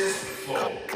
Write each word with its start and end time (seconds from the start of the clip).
Estamos 0.00 0.89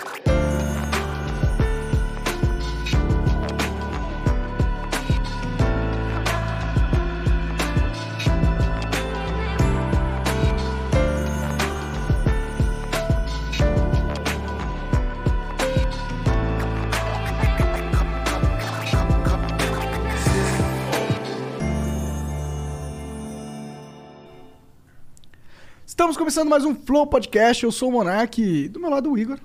começando 26.25 26.49
mais 26.49 26.65
um 26.65 26.75
Flow 26.75 27.07
Podcast. 27.07 27.63
Eu 27.65 27.71
sou 27.71 27.91
o 27.91 27.93
Monark, 27.93 28.69
do 28.71 28.81
meu 28.81 28.89
lado 28.89 29.13
o 29.13 29.19
Igor. 29.19 29.39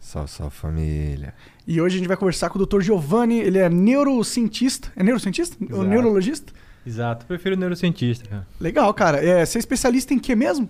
Salve, 0.00 0.30
salve 0.30 0.56
família. 0.56 1.34
E 1.66 1.78
hoje 1.78 1.96
a 1.96 1.98
gente 1.98 2.08
vai 2.08 2.16
conversar 2.16 2.48
com 2.48 2.58
o 2.58 2.64
Dr. 2.64 2.80
Giovanni. 2.80 3.38
Ele 3.38 3.58
é 3.58 3.68
neurocientista. 3.68 4.90
É 4.96 5.02
neurocientista? 5.02 5.58
Ou 5.60 5.68
Exato. 5.68 5.84
neurologista? 5.84 6.52
Exato, 6.86 7.24
eu 7.24 7.26
prefiro 7.26 7.54
neurocientista, 7.54 8.26
cara. 8.26 8.46
Legal, 8.58 8.94
cara. 8.94 9.22
É, 9.22 9.44
você 9.44 9.58
é 9.58 9.60
especialista 9.60 10.14
em 10.14 10.18
quê 10.18 10.34
mesmo? 10.34 10.66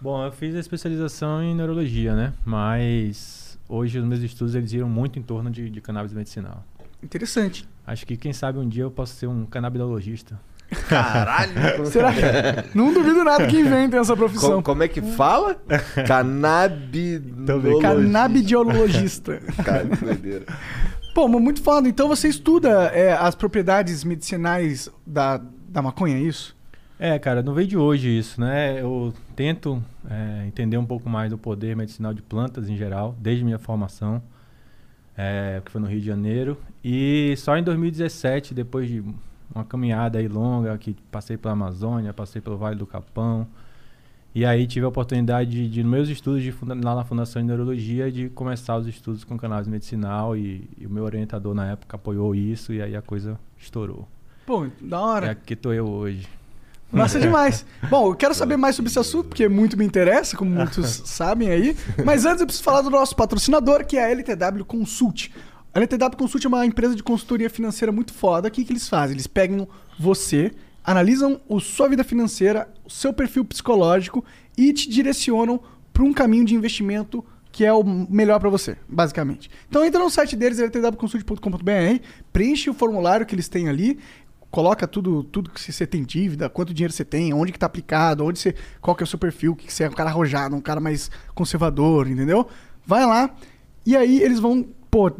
Bom, 0.00 0.24
eu 0.24 0.32
fiz 0.32 0.56
a 0.56 0.60
especialização 0.60 1.42
em 1.42 1.54
neurologia, 1.54 2.16
né? 2.16 2.32
Mas 2.42 3.58
hoje 3.68 3.98
os 3.98 4.04
meus 4.06 4.22
estudos 4.22 4.54
eles 4.54 4.70
giram 4.70 4.88
muito 4.88 5.18
em 5.18 5.22
torno 5.22 5.50
de, 5.50 5.68
de 5.68 5.80
cannabis 5.82 6.14
medicinal. 6.14 6.64
Interessante. 7.02 7.68
Acho 7.86 8.06
que 8.06 8.16
quem 8.16 8.32
sabe 8.32 8.58
um 8.58 8.66
dia 8.66 8.84
eu 8.84 8.90
posso 8.90 9.14
ser 9.14 9.26
um 9.26 9.44
canabidologista. 9.44 10.40
Caralho! 10.88 11.86
Será 11.86 12.12
que. 12.12 12.20
Não 12.76 12.92
duvido 12.92 13.22
nada 13.24 13.46
que 13.46 13.58
inventem 13.58 13.98
essa 13.98 14.16
profissão. 14.16 14.50
como, 14.50 14.62
como 14.62 14.82
é 14.82 14.88
que 14.88 15.00
fala? 15.00 15.56
Canabinologista. 16.06 17.80
Canabidiologista. 17.80 19.40
Cara, 19.64 19.86
que 19.86 20.04
doideira. 20.04 20.46
Pô, 21.14 21.28
mas 21.28 21.40
muito 21.40 21.62
foda. 21.62 21.88
Então 21.88 22.08
você 22.08 22.28
estuda 22.28 22.90
é, 22.92 23.12
as 23.12 23.34
propriedades 23.34 24.04
medicinais 24.04 24.90
da, 25.06 25.40
da 25.68 25.80
maconha, 25.80 26.16
é 26.16 26.20
isso? 26.20 26.54
É, 26.98 27.18
cara, 27.18 27.42
não 27.42 27.52
veio 27.52 27.68
de 27.68 27.76
hoje 27.76 28.18
isso, 28.18 28.40
né? 28.40 28.80
Eu 28.80 29.12
tento 29.34 29.82
é, 30.10 30.46
entender 30.46 30.78
um 30.78 30.86
pouco 30.86 31.08
mais 31.08 31.30
do 31.30 31.36
poder 31.36 31.76
medicinal 31.76 32.14
de 32.14 32.22
plantas 32.22 32.68
em 32.68 32.76
geral, 32.76 33.14
desde 33.18 33.44
minha 33.44 33.58
formação, 33.58 34.22
é, 35.16 35.60
que 35.64 35.70
foi 35.70 35.80
no 35.80 35.86
Rio 35.86 36.00
de 36.00 36.06
Janeiro. 36.06 36.58
E 36.82 37.34
só 37.36 37.56
em 37.56 37.62
2017, 37.62 38.54
depois 38.54 38.88
de 38.88 39.04
uma 39.54 39.64
caminhada 39.64 40.18
aí 40.18 40.28
longa, 40.28 40.76
que 40.78 40.94
passei 41.10 41.36
pela 41.36 41.52
Amazônia, 41.52 42.12
passei 42.12 42.40
pelo 42.40 42.56
Vale 42.56 42.76
do 42.76 42.86
Capão, 42.86 43.46
e 44.34 44.44
aí 44.44 44.66
tive 44.66 44.84
a 44.84 44.88
oportunidade 44.88 45.50
de, 45.50 45.68
de 45.68 45.82
nos 45.82 45.90
meus 45.90 46.08
estudos 46.10 46.42
de 46.42 46.52
funda- 46.52 46.74
lá 46.74 46.94
na 46.94 47.04
Fundação 47.04 47.40
de 47.40 47.48
Neurologia, 47.48 48.12
de 48.12 48.28
começar 48.28 48.76
os 48.76 48.86
estudos 48.86 49.24
com 49.24 49.38
cannabis 49.38 49.66
medicinal, 49.66 50.36
e, 50.36 50.68
e 50.78 50.86
o 50.86 50.90
meu 50.90 51.04
orientador 51.04 51.54
na 51.54 51.66
época 51.72 51.96
apoiou 51.96 52.34
isso, 52.34 52.72
e 52.72 52.82
aí 52.82 52.94
a 52.94 53.00
coisa 53.02 53.38
estourou. 53.58 54.06
Pô, 54.44 54.66
da 54.80 54.96
É 54.96 55.00
hora. 55.00 55.30
aqui 55.30 55.56
tô 55.56 55.72
eu 55.72 55.86
hoje. 55.88 56.28
Massa 56.92 57.18
demais. 57.18 57.66
Bom, 57.90 58.10
eu 58.10 58.14
quero 58.14 58.32
saber 58.34 58.56
mais 58.56 58.76
sobre 58.76 58.90
esse 58.90 58.98
assunto, 58.98 59.28
porque 59.30 59.48
muito 59.48 59.76
me 59.76 59.84
interessa, 59.84 60.36
como 60.36 60.50
muitos 60.52 60.86
sabem 61.04 61.48
aí. 61.50 61.76
Mas 62.04 62.24
antes 62.24 62.40
eu 62.40 62.46
preciso 62.46 62.62
falar 62.62 62.82
do 62.82 62.90
nosso 62.90 63.16
patrocinador, 63.16 63.84
que 63.84 63.96
é 63.96 64.04
a 64.04 64.10
LTW 64.10 64.64
Consult. 64.64 65.30
A 65.76 65.78
LTW 65.78 66.16
Consult 66.16 66.42
é 66.42 66.48
uma 66.48 66.64
empresa 66.64 66.96
de 66.96 67.02
consultoria 67.02 67.50
financeira 67.50 67.92
muito 67.92 68.14
foda. 68.14 68.48
O 68.48 68.50
que, 68.50 68.64
que 68.64 68.72
eles 68.72 68.88
fazem? 68.88 69.14
Eles 69.14 69.26
pegam 69.26 69.68
você, 70.00 70.50
analisam 70.82 71.38
a 71.50 71.60
sua 71.60 71.86
vida 71.86 72.02
financeira, 72.02 72.66
o 72.82 72.88
seu 72.88 73.12
perfil 73.12 73.44
psicológico 73.44 74.24
e 74.56 74.72
te 74.72 74.88
direcionam 74.88 75.60
para 75.92 76.02
um 76.02 76.14
caminho 76.14 76.46
de 76.46 76.54
investimento 76.54 77.22
que 77.52 77.62
é 77.62 77.70
o 77.70 77.84
melhor 77.84 78.40
para 78.40 78.48
você, 78.48 78.78
basicamente. 78.88 79.50
Então 79.68 79.84
entra 79.84 80.02
no 80.02 80.08
site 80.08 80.34
deles, 80.34 80.58
ltwconsult.com.br, 80.60 82.02
preenche 82.32 82.70
o 82.70 82.74
formulário 82.74 83.26
que 83.26 83.34
eles 83.34 83.46
têm 83.46 83.68
ali, 83.68 83.98
coloca 84.50 84.88
tudo, 84.88 85.24
tudo 85.24 85.50
que 85.50 85.60
você 85.60 85.86
tem 85.86 86.04
dívida, 86.04 86.48
quanto 86.48 86.72
dinheiro 86.72 86.94
você 86.94 87.04
tem, 87.04 87.34
onde 87.34 87.52
que 87.52 87.58
tá 87.58 87.66
aplicado, 87.66 88.24
onde 88.24 88.38
você, 88.38 88.54
qual 88.80 88.96
que 88.96 89.02
é 89.02 89.04
o 89.04 89.06
seu 89.06 89.18
perfil, 89.18 89.54
que 89.54 89.70
você 89.70 89.84
é 89.84 89.90
um 89.90 89.92
cara 89.92 90.08
arrojado, 90.08 90.56
um 90.56 90.60
cara 90.62 90.80
mais 90.80 91.10
conservador, 91.34 92.08
entendeu? 92.08 92.48
Vai 92.86 93.04
lá 93.04 93.34
e 93.84 93.94
aí 93.94 94.22
eles 94.22 94.40
vão, 94.40 94.66
pô, 94.90 95.12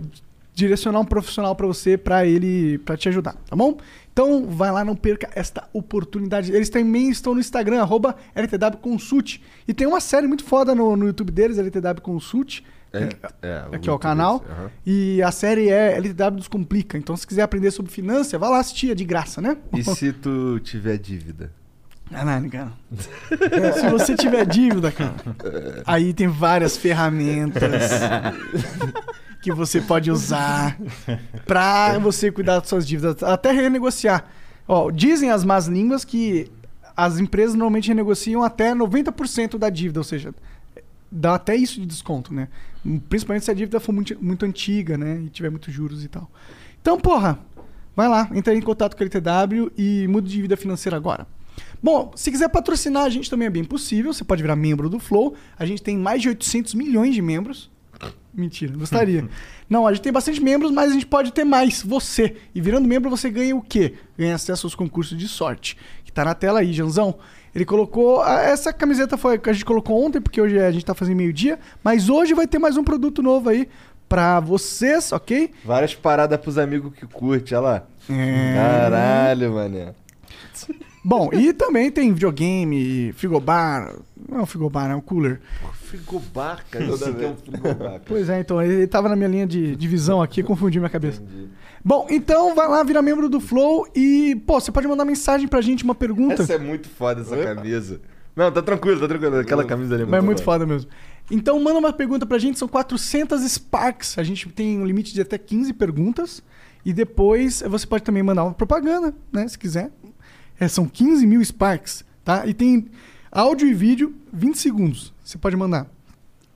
direcionar 0.56 1.00
um 1.00 1.04
profissional 1.04 1.54
pra 1.54 1.66
você, 1.66 1.98
pra 1.98 2.24
ele, 2.24 2.78
para 2.78 2.96
te 2.96 3.10
ajudar, 3.10 3.34
tá 3.48 3.54
bom? 3.54 3.76
Então 4.10 4.46
vai 4.46 4.72
lá, 4.72 4.82
não 4.82 4.96
perca 4.96 5.28
esta 5.34 5.68
oportunidade. 5.70 6.50
Eles 6.50 6.70
também 6.70 7.10
estão 7.10 7.34
no 7.34 7.40
Instagram, 7.40 7.82
arroba 7.82 8.16
LTW 8.34 8.78
Consult. 8.80 9.38
E 9.68 9.74
tem 9.74 9.86
uma 9.86 10.00
série 10.00 10.26
muito 10.26 10.42
foda 10.42 10.74
no, 10.74 10.96
no 10.96 11.06
YouTube 11.06 11.30
deles, 11.30 11.58
LTW 11.58 12.00
Consult. 12.00 12.62
É, 12.90 13.10
é, 13.42 13.64
Aqui, 13.70 13.90
ó, 13.90 13.96
o 13.96 13.98
canal. 13.98 14.38
desse, 14.38 14.50
aham. 14.50 14.70
E 14.86 15.22
a 15.22 15.30
série 15.30 15.68
é 15.68 15.94
LTW 15.98 16.36
Descomplica. 16.38 16.96
Então, 16.96 17.14
se 17.14 17.26
quiser 17.26 17.42
aprender 17.42 17.70
sobre 17.70 17.92
finança, 17.92 18.38
vai 18.38 18.48
lá 18.48 18.58
assistir, 18.58 18.90
é 18.90 18.94
de 18.94 19.04
graça, 19.04 19.42
né? 19.42 19.58
E 19.74 19.84
se 19.84 20.10
tu 20.14 20.58
tiver 20.60 20.96
dívida? 20.96 21.52
Caralho, 22.10 22.48
cara. 22.48 22.72
se 23.74 23.90
você 23.90 24.16
tiver 24.16 24.46
dívida, 24.46 24.90
cara, 24.90 25.16
aí 25.84 26.14
tem 26.14 26.28
várias 26.28 26.78
ferramentas 26.78 27.90
que 29.46 29.52
você 29.52 29.80
pode 29.80 30.10
usar 30.10 30.76
pra 31.46 32.00
você 32.00 32.32
cuidar 32.32 32.58
das 32.58 32.68
suas 32.68 32.84
dívidas, 32.84 33.22
até 33.22 33.52
renegociar. 33.52 34.28
Ó, 34.66 34.90
dizem 34.90 35.30
as 35.30 35.44
más 35.44 35.68
línguas 35.68 36.04
que 36.04 36.50
as 36.96 37.20
empresas 37.20 37.54
normalmente 37.54 37.86
renegociam 37.86 38.42
até 38.42 38.74
90% 38.74 39.56
da 39.56 39.70
dívida, 39.70 40.00
ou 40.00 40.04
seja, 40.04 40.34
dá 41.12 41.36
até 41.36 41.54
isso 41.54 41.80
de 41.80 41.86
desconto, 41.86 42.34
né? 42.34 42.48
Principalmente 43.08 43.44
se 43.44 43.50
a 43.52 43.54
dívida 43.54 43.78
for 43.78 43.92
muito, 43.92 44.16
muito 44.20 44.44
antiga, 44.44 44.98
né? 44.98 45.20
E 45.24 45.28
tiver 45.28 45.50
muitos 45.50 45.72
juros 45.72 46.02
e 46.02 46.08
tal. 46.08 46.28
Então, 46.82 46.98
porra, 46.98 47.38
vai 47.94 48.08
lá, 48.08 48.28
entra 48.34 48.52
em 48.52 48.60
contato 48.60 48.96
com 48.96 49.04
a 49.04 49.06
LTW 49.06 49.70
e 49.78 50.08
mude 50.08 50.28
de 50.28 50.42
vida 50.42 50.56
financeira 50.56 50.96
agora. 50.96 51.24
Bom, 51.80 52.10
se 52.16 52.32
quiser 52.32 52.48
patrocinar 52.48 53.04
a 53.04 53.10
gente 53.10 53.30
também 53.30 53.46
é 53.46 53.50
bem 53.50 53.62
possível, 53.64 54.12
você 54.12 54.24
pode 54.24 54.42
virar 54.42 54.56
membro 54.56 54.88
do 54.88 54.98
Flow. 54.98 55.36
A 55.56 55.64
gente 55.64 55.84
tem 55.84 55.96
mais 55.96 56.20
de 56.20 56.30
800 56.30 56.74
milhões 56.74 57.14
de 57.14 57.22
membros. 57.22 57.70
Mentira, 58.36 58.76
gostaria. 58.76 59.26
Não, 59.68 59.86
a 59.86 59.92
gente 59.92 60.02
tem 60.02 60.12
bastante 60.12 60.40
membros, 60.40 60.70
mas 60.70 60.90
a 60.90 60.94
gente 60.94 61.06
pode 61.06 61.32
ter 61.32 61.44
mais, 61.44 61.82
você. 61.82 62.36
E 62.54 62.60
virando 62.60 62.86
membro 62.86 63.08
você 63.08 63.30
ganha 63.30 63.56
o 63.56 63.62
quê? 63.62 63.94
Ganha 64.16 64.34
acesso 64.34 64.66
aos 64.66 64.74
concursos 64.74 65.16
de 65.16 65.26
sorte, 65.26 65.76
que 66.04 66.12
tá 66.12 66.24
na 66.24 66.34
tela 66.34 66.60
aí, 66.60 66.72
Janzão. 66.72 67.18
Ele 67.54 67.64
colocou. 67.64 68.22
Essa 68.24 68.70
camiseta 68.72 69.16
foi 69.16 69.38
que 69.38 69.48
a 69.48 69.52
gente 69.54 69.64
colocou 69.64 70.04
ontem, 70.04 70.20
porque 70.20 70.38
hoje 70.38 70.58
a 70.58 70.70
gente 70.70 70.84
tá 70.84 70.94
fazendo 70.94 71.16
meio-dia. 71.16 71.58
Mas 71.82 72.10
hoje 72.10 72.34
vai 72.34 72.46
ter 72.46 72.58
mais 72.58 72.76
um 72.76 72.84
produto 72.84 73.22
novo 73.22 73.48
aí 73.48 73.66
pra 74.06 74.40
vocês, 74.40 75.10
ok? 75.10 75.50
Várias 75.64 75.94
paradas 75.94 76.38
pros 76.38 76.58
amigos 76.58 76.92
que 76.94 77.06
curte, 77.06 77.54
olha 77.54 77.62
lá. 77.62 77.86
É. 78.10 78.54
Caralho, 78.54 79.54
mané. 79.54 79.94
Bom, 81.02 81.30
e 81.32 81.52
também 81.52 81.90
tem 81.90 82.12
videogame, 82.12 83.12
frigobar. 83.12 83.94
Não 84.28 84.40
é 84.40 84.42
um 84.42 84.46
frigobar, 84.46 84.90
é 84.90 84.94
um 84.94 85.00
cooler. 85.00 85.40
Frigobar, 85.86 86.64
cara. 86.70 86.86
Toda 86.86 87.12
vez. 87.12 87.24
É 87.24 87.32
um 87.32 87.36
frigobar, 87.36 87.76
cara. 87.78 88.02
Pois 88.06 88.28
é, 88.28 88.40
então, 88.40 88.60
ele 88.62 88.86
tava 88.86 89.08
na 89.08 89.16
minha 89.16 89.28
linha 89.28 89.46
de, 89.46 89.76
de 89.76 89.88
visão 89.88 90.20
aqui, 90.20 90.42
confundi 90.42 90.78
minha 90.78 90.90
cabeça. 90.90 91.22
Entendi. 91.22 91.48
Bom, 91.84 92.06
então 92.10 92.54
vai 92.54 92.68
lá, 92.68 92.82
vira 92.82 93.00
membro 93.00 93.28
do 93.28 93.38
Flow 93.40 93.86
e, 93.94 94.34
pô, 94.46 94.60
você 94.60 94.72
pode 94.72 94.88
mandar 94.88 95.04
mensagem 95.04 95.46
pra 95.46 95.60
gente, 95.60 95.84
uma 95.84 95.94
pergunta. 95.94 96.42
Essa 96.42 96.54
é 96.54 96.58
muito 96.58 96.88
foda, 96.88 97.20
essa 97.20 97.36
camisa. 97.36 98.00
Não, 98.34 98.50
tá 98.50 98.60
tranquilo, 98.60 99.00
tá 99.00 99.08
tranquilo. 99.08 99.38
Aquela 99.38 99.64
camisa 99.64 99.94
ali 99.94 100.02
é 100.02 100.06
muito 100.06 100.10
Mas 100.10 100.22
é 100.22 100.26
muito 100.26 100.42
foda. 100.42 100.64
foda 100.64 100.72
mesmo. 100.74 100.90
Então 101.30 101.58
manda 101.62 101.78
uma 101.78 101.92
pergunta 101.92 102.26
pra 102.26 102.38
gente, 102.38 102.58
são 102.58 102.68
400 102.68 103.40
Sparks. 103.42 104.18
A 104.18 104.22
gente 104.22 104.48
tem 104.50 104.78
um 104.78 104.84
limite 104.84 105.14
de 105.14 105.20
até 105.20 105.38
15 105.38 105.72
perguntas. 105.72 106.42
E 106.84 106.92
depois 106.92 107.62
você 107.68 107.86
pode 107.86 108.04
também 108.04 108.22
mandar 108.22 108.44
uma 108.44 108.52
propaganda, 108.52 109.14
né? 109.32 109.48
Se 109.48 109.58
quiser. 109.58 109.90
É, 110.58 110.68
são 110.68 110.86
15 110.86 111.26
mil 111.26 111.44
Sparks, 111.44 112.04
tá? 112.24 112.46
E 112.46 112.54
tem 112.54 112.86
áudio 113.36 113.68
e 113.68 113.74
vídeo, 113.74 114.14
20 114.32 114.56
segundos. 114.56 115.12
Você 115.22 115.36
pode 115.36 115.54
mandar. 115.56 115.86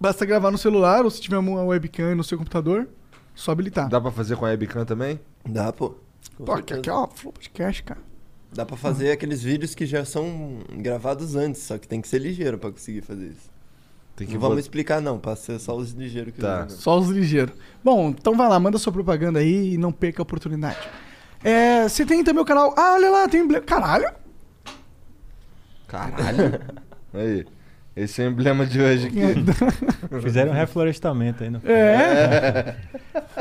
Basta 0.01 0.25
gravar 0.25 0.51
no 0.51 0.57
celular 0.57 1.05
ou 1.05 1.11
se 1.11 1.21
tiver 1.21 1.37
uma 1.37 1.63
webcam 1.63 2.15
no 2.15 2.25
seu 2.25 2.39
computador, 2.39 2.89
só 3.35 3.53
habilitar. 3.53 3.87
Dá 3.91 4.01
pra 4.01 4.11
fazer 4.11 4.35
com 4.37 4.47
a 4.47 4.49
webcam 4.49 4.87
também? 4.87 5.21
Dá, 5.47 5.71
pô. 5.75 5.95
Com 6.39 6.45
Pô, 6.45 6.53
aqui, 6.53 6.73
certeza. 6.73 6.81
aqui, 6.81 6.91
ó, 6.91 7.07
Flow 7.15 7.33
Podcast, 7.35 7.83
cara. 7.83 8.01
Dá 8.53 8.65
pra 8.65 8.79
fazer 8.79 9.11
aqueles 9.13 9.43
vídeos 9.43 9.75
que 9.75 9.85
já 9.85 10.07
são 10.07 10.61
gravados 10.73 11.37
antes, 11.37 11.63
só 11.63 11.77
que 11.77 11.87
tem 11.87 12.01
que 12.01 12.09
ser 12.09 12.19
ligeiro 12.19 12.59
pra 12.59 12.73
conseguir 12.73 13.03
fazer 13.03 13.27
isso. 13.27 13.51
Tem 14.17 14.27
que 14.27 14.33
Não 14.35 14.41
vamos 14.41 14.59
explicar 14.61 15.03
não, 15.03 15.19
pra 15.19 15.37
ser 15.37 15.59
só 15.59 15.77
os 15.77 15.91
ligeiros 15.93 16.33
que 16.35 16.41
Tá. 16.41 16.67
Só 16.71 16.99
os 16.99 17.09
ligeiros. 17.09 17.55
Bom, 17.85 18.09
então 18.09 18.35
vai 18.35 18.49
lá, 18.49 18.59
manda 18.59 18.79
sua 18.79 18.93
propaganda 18.93 19.39
aí 19.39 19.75
e 19.75 19.79
não 19.79 19.93
perca 19.93 20.23
a 20.23 20.25
oportunidade. 20.25 20.79
É, 21.45 21.87
você 21.89 22.07
tem 22.07 22.25
também 22.25 22.43
o 22.43 22.47
canal. 22.47 22.75
Ah, 22.77 22.95
olha 22.95 23.11
lá, 23.11 23.29
tem 23.29 23.43
emblema. 23.43 23.65
Caralho! 23.65 24.11
Caralho. 25.91 26.61
Aí. 27.13 27.45
Esse 27.97 28.23
é 28.23 28.27
o 28.27 28.31
emblema 28.31 28.65
de 28.65 28.81
hoje 28.81 29.09
aqui. 29.09 29.19
Fizeram 30.23 30.53
um 30.53 30.55
reflorestamento 30.55 31.43
aí, 31.43 31.51
não? 31.51 31.61
É. 31.65 32.77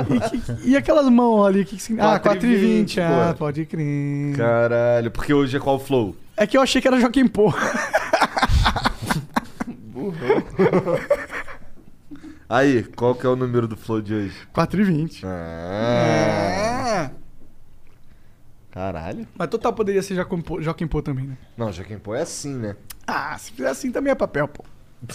e, 0.09 0.19
que- 0.19 0.69
e 0.69 0.75
aquelas 0.75 1.05
mãos 1.07 1.45
ali? 1.45 1.63
Que, 1.63 1.77
que 1.77 1.93
ah, 2.01 2.19
4,20, 2.19 2.85
4,20. 2.95 2.99
Ah, 2.99 3.35
pode 3.37 3.65
crer. 3.67 4.35
Caralho, 4.35 5.11
porque 5.11 5.31
hoje 5.33 5.55
é 5.55 5.59
qual 5.59 5.77
flow? 5.79 6.15
É 6.35 6.47
que 6.47 6.57
eu 6.57 6.61
achei 6.61 6.81
que 6.81 6.87
era 6.87 6.99
Joaquim 6.99 7.27
Pô. 7.27 7.53
Aí, 12.49 12.83
qual 12.95 13.13
que 13.13 13.25
é 13.25 13.29
o 13.29 13.35
número 13.35 13.67
do 13.67 13.77
flow 13.77 14.01
de 14.01 14.13
hoje? 14.13 14.33
4 14.51 14.81
e 14.81 14.83
20. 14.83 15.25
Ah, 15.25 17.05
É. 17.05 17.11
caralho. 18.71 19.27
Mas 19.37 19.47
total 19.49 19.73
poderia 19.73 20.01
ser 20.01 20.15
Joaquim 20.15 20.41
Pô, 20.41 20.61
Joaquim 20.61 20.87
Pô 20.87 21.01
também, 21.01 21.25
né? 21.27 21.37
Não, 21.57 21.71
Joaquim 21.71 21.97
Pô 21.97 22.13
é 22.15 22.21
assim, 22.21 22.55
né? 22.55 22.75
Ah, 23.07 23.37
se 23.37 23.51
fizer 23.51 23.69
assim 23.69 23.91
também 23.91 24.11
é 24.11 24.15
papel, 24.15 24.47
pô. 24.47 24.63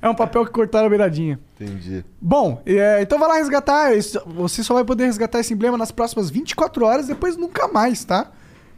é 0.00 0.08
um 0.08 0.14
papel 0.14 0.44
que 0.46 0.52
cortaram 0.52 0.86
a 0.86 0.88
beiradinha. 0.90 1.38
Entendi. 1.58 2.04
Bom, 2.20 2.62
é, 2.66 3.00
então 3.02 3.18
vai 3.18 3.28
lá 3.28 3.34
resgatar. 3.36 3.94
Isso- 3.94 4.20
Você 4.26 4.62
só 4.62 4.74
vai 4.74 4.84
poder 4.84 5.04
resgatar 5.06 5.40
esse 5.40 5.52
emblema 5.52 5.76
nas 5.76 5.90
próximas 5.90 6.30
24 6.30 6.84
horas, 6.84 7.06
depois 7.08 7.36
nunca 7.36 7.68
mais, 7.68 8.04
tá? 8.04 8.30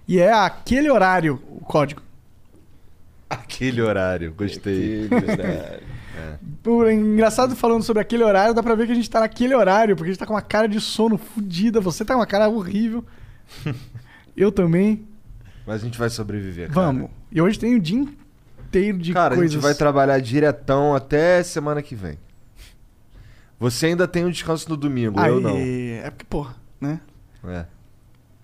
E 0.06 0.19
é 0.19 0.32
aquele 0.32 0.90
horário 0.90 1.40
o 1.50 1.60
código. 1.60 2.02
Aquele 3.28 3.82
horário, 3.82 4.32
gostei. 4.34 5.08
Que 5.08 5.14
verdade. 5.20 5.82
Por, 6.62 6.91
engraçado 6.91 7.55
falando 7.56 7.82
sobre 7.82 8.00
aquele 8.03 8.23
horário, 8.23 8.55
dá 8.55 8.62
pra 8.62 8.75
ver 8.75 8.87
que 8.87 8.93
a 8.93 8.94
gente 8.94 9.11
tá 9.11 9.20
naquele 9.20 9.55
horário, 9.55 9.97
porque 9.97 10.11
a 10.11 10.12
gente 10.12 10.20
tá 10.20 10.26
com 10.26 10.35
uma 10.35 10.43
cara 10.43 10.69
de 10.69 10.81
sono 10.81 11.19
fodida. 11.19 11.81
Você 11.81 12.05
tá 12.05 12.15
com 12.15 12.20
uma 12.20 12.26
cara 12.26 12.49
horrível. 12.49 13.05
Eu 14.37 14.53
também. 14.53 15.06
Mas 15.67 15.82
a 15.82 15.85
gente 15.85 15.99
vai 15.99 16.09
sobreviver, 16.09 16.69
cara. 16.69 16.87
Vamos. 16.87 17.11
E 17.31 17.43
hoje 17.43 17.59
tem 17.59 17.75
o 17.75 17.81
dia 17.81 18.06
inteiro 18.69 18.99
de 18.99 19.12
Cara, 19.12 19.35
coisas. 19.35 19.53
a 19.53 19.55
gente 19.55 19.62
vai 19.62 19.75
trabalhar 19.75 20.19
diretão 20.20 20.94
até 20.94 21.43
semana 21.43 21.82
que 21.82 21.94
vem. 21.94 22.19
Você 23.59 23.87
ainda 23.87 24.06
tem 24.06 24.25
um 24.25 24.31
descanso 24.31 24.69
no 24.69 24.76
domingo, 24.76 25.19
eu 25.19 25.37
Aí, 25.37 25.43
não. 25.43 25.56
É 26.06 26.11
porque, 26.11 26.25
porra, 26.25 26.55
né? 26.81 27.00
É. 27.44 27.65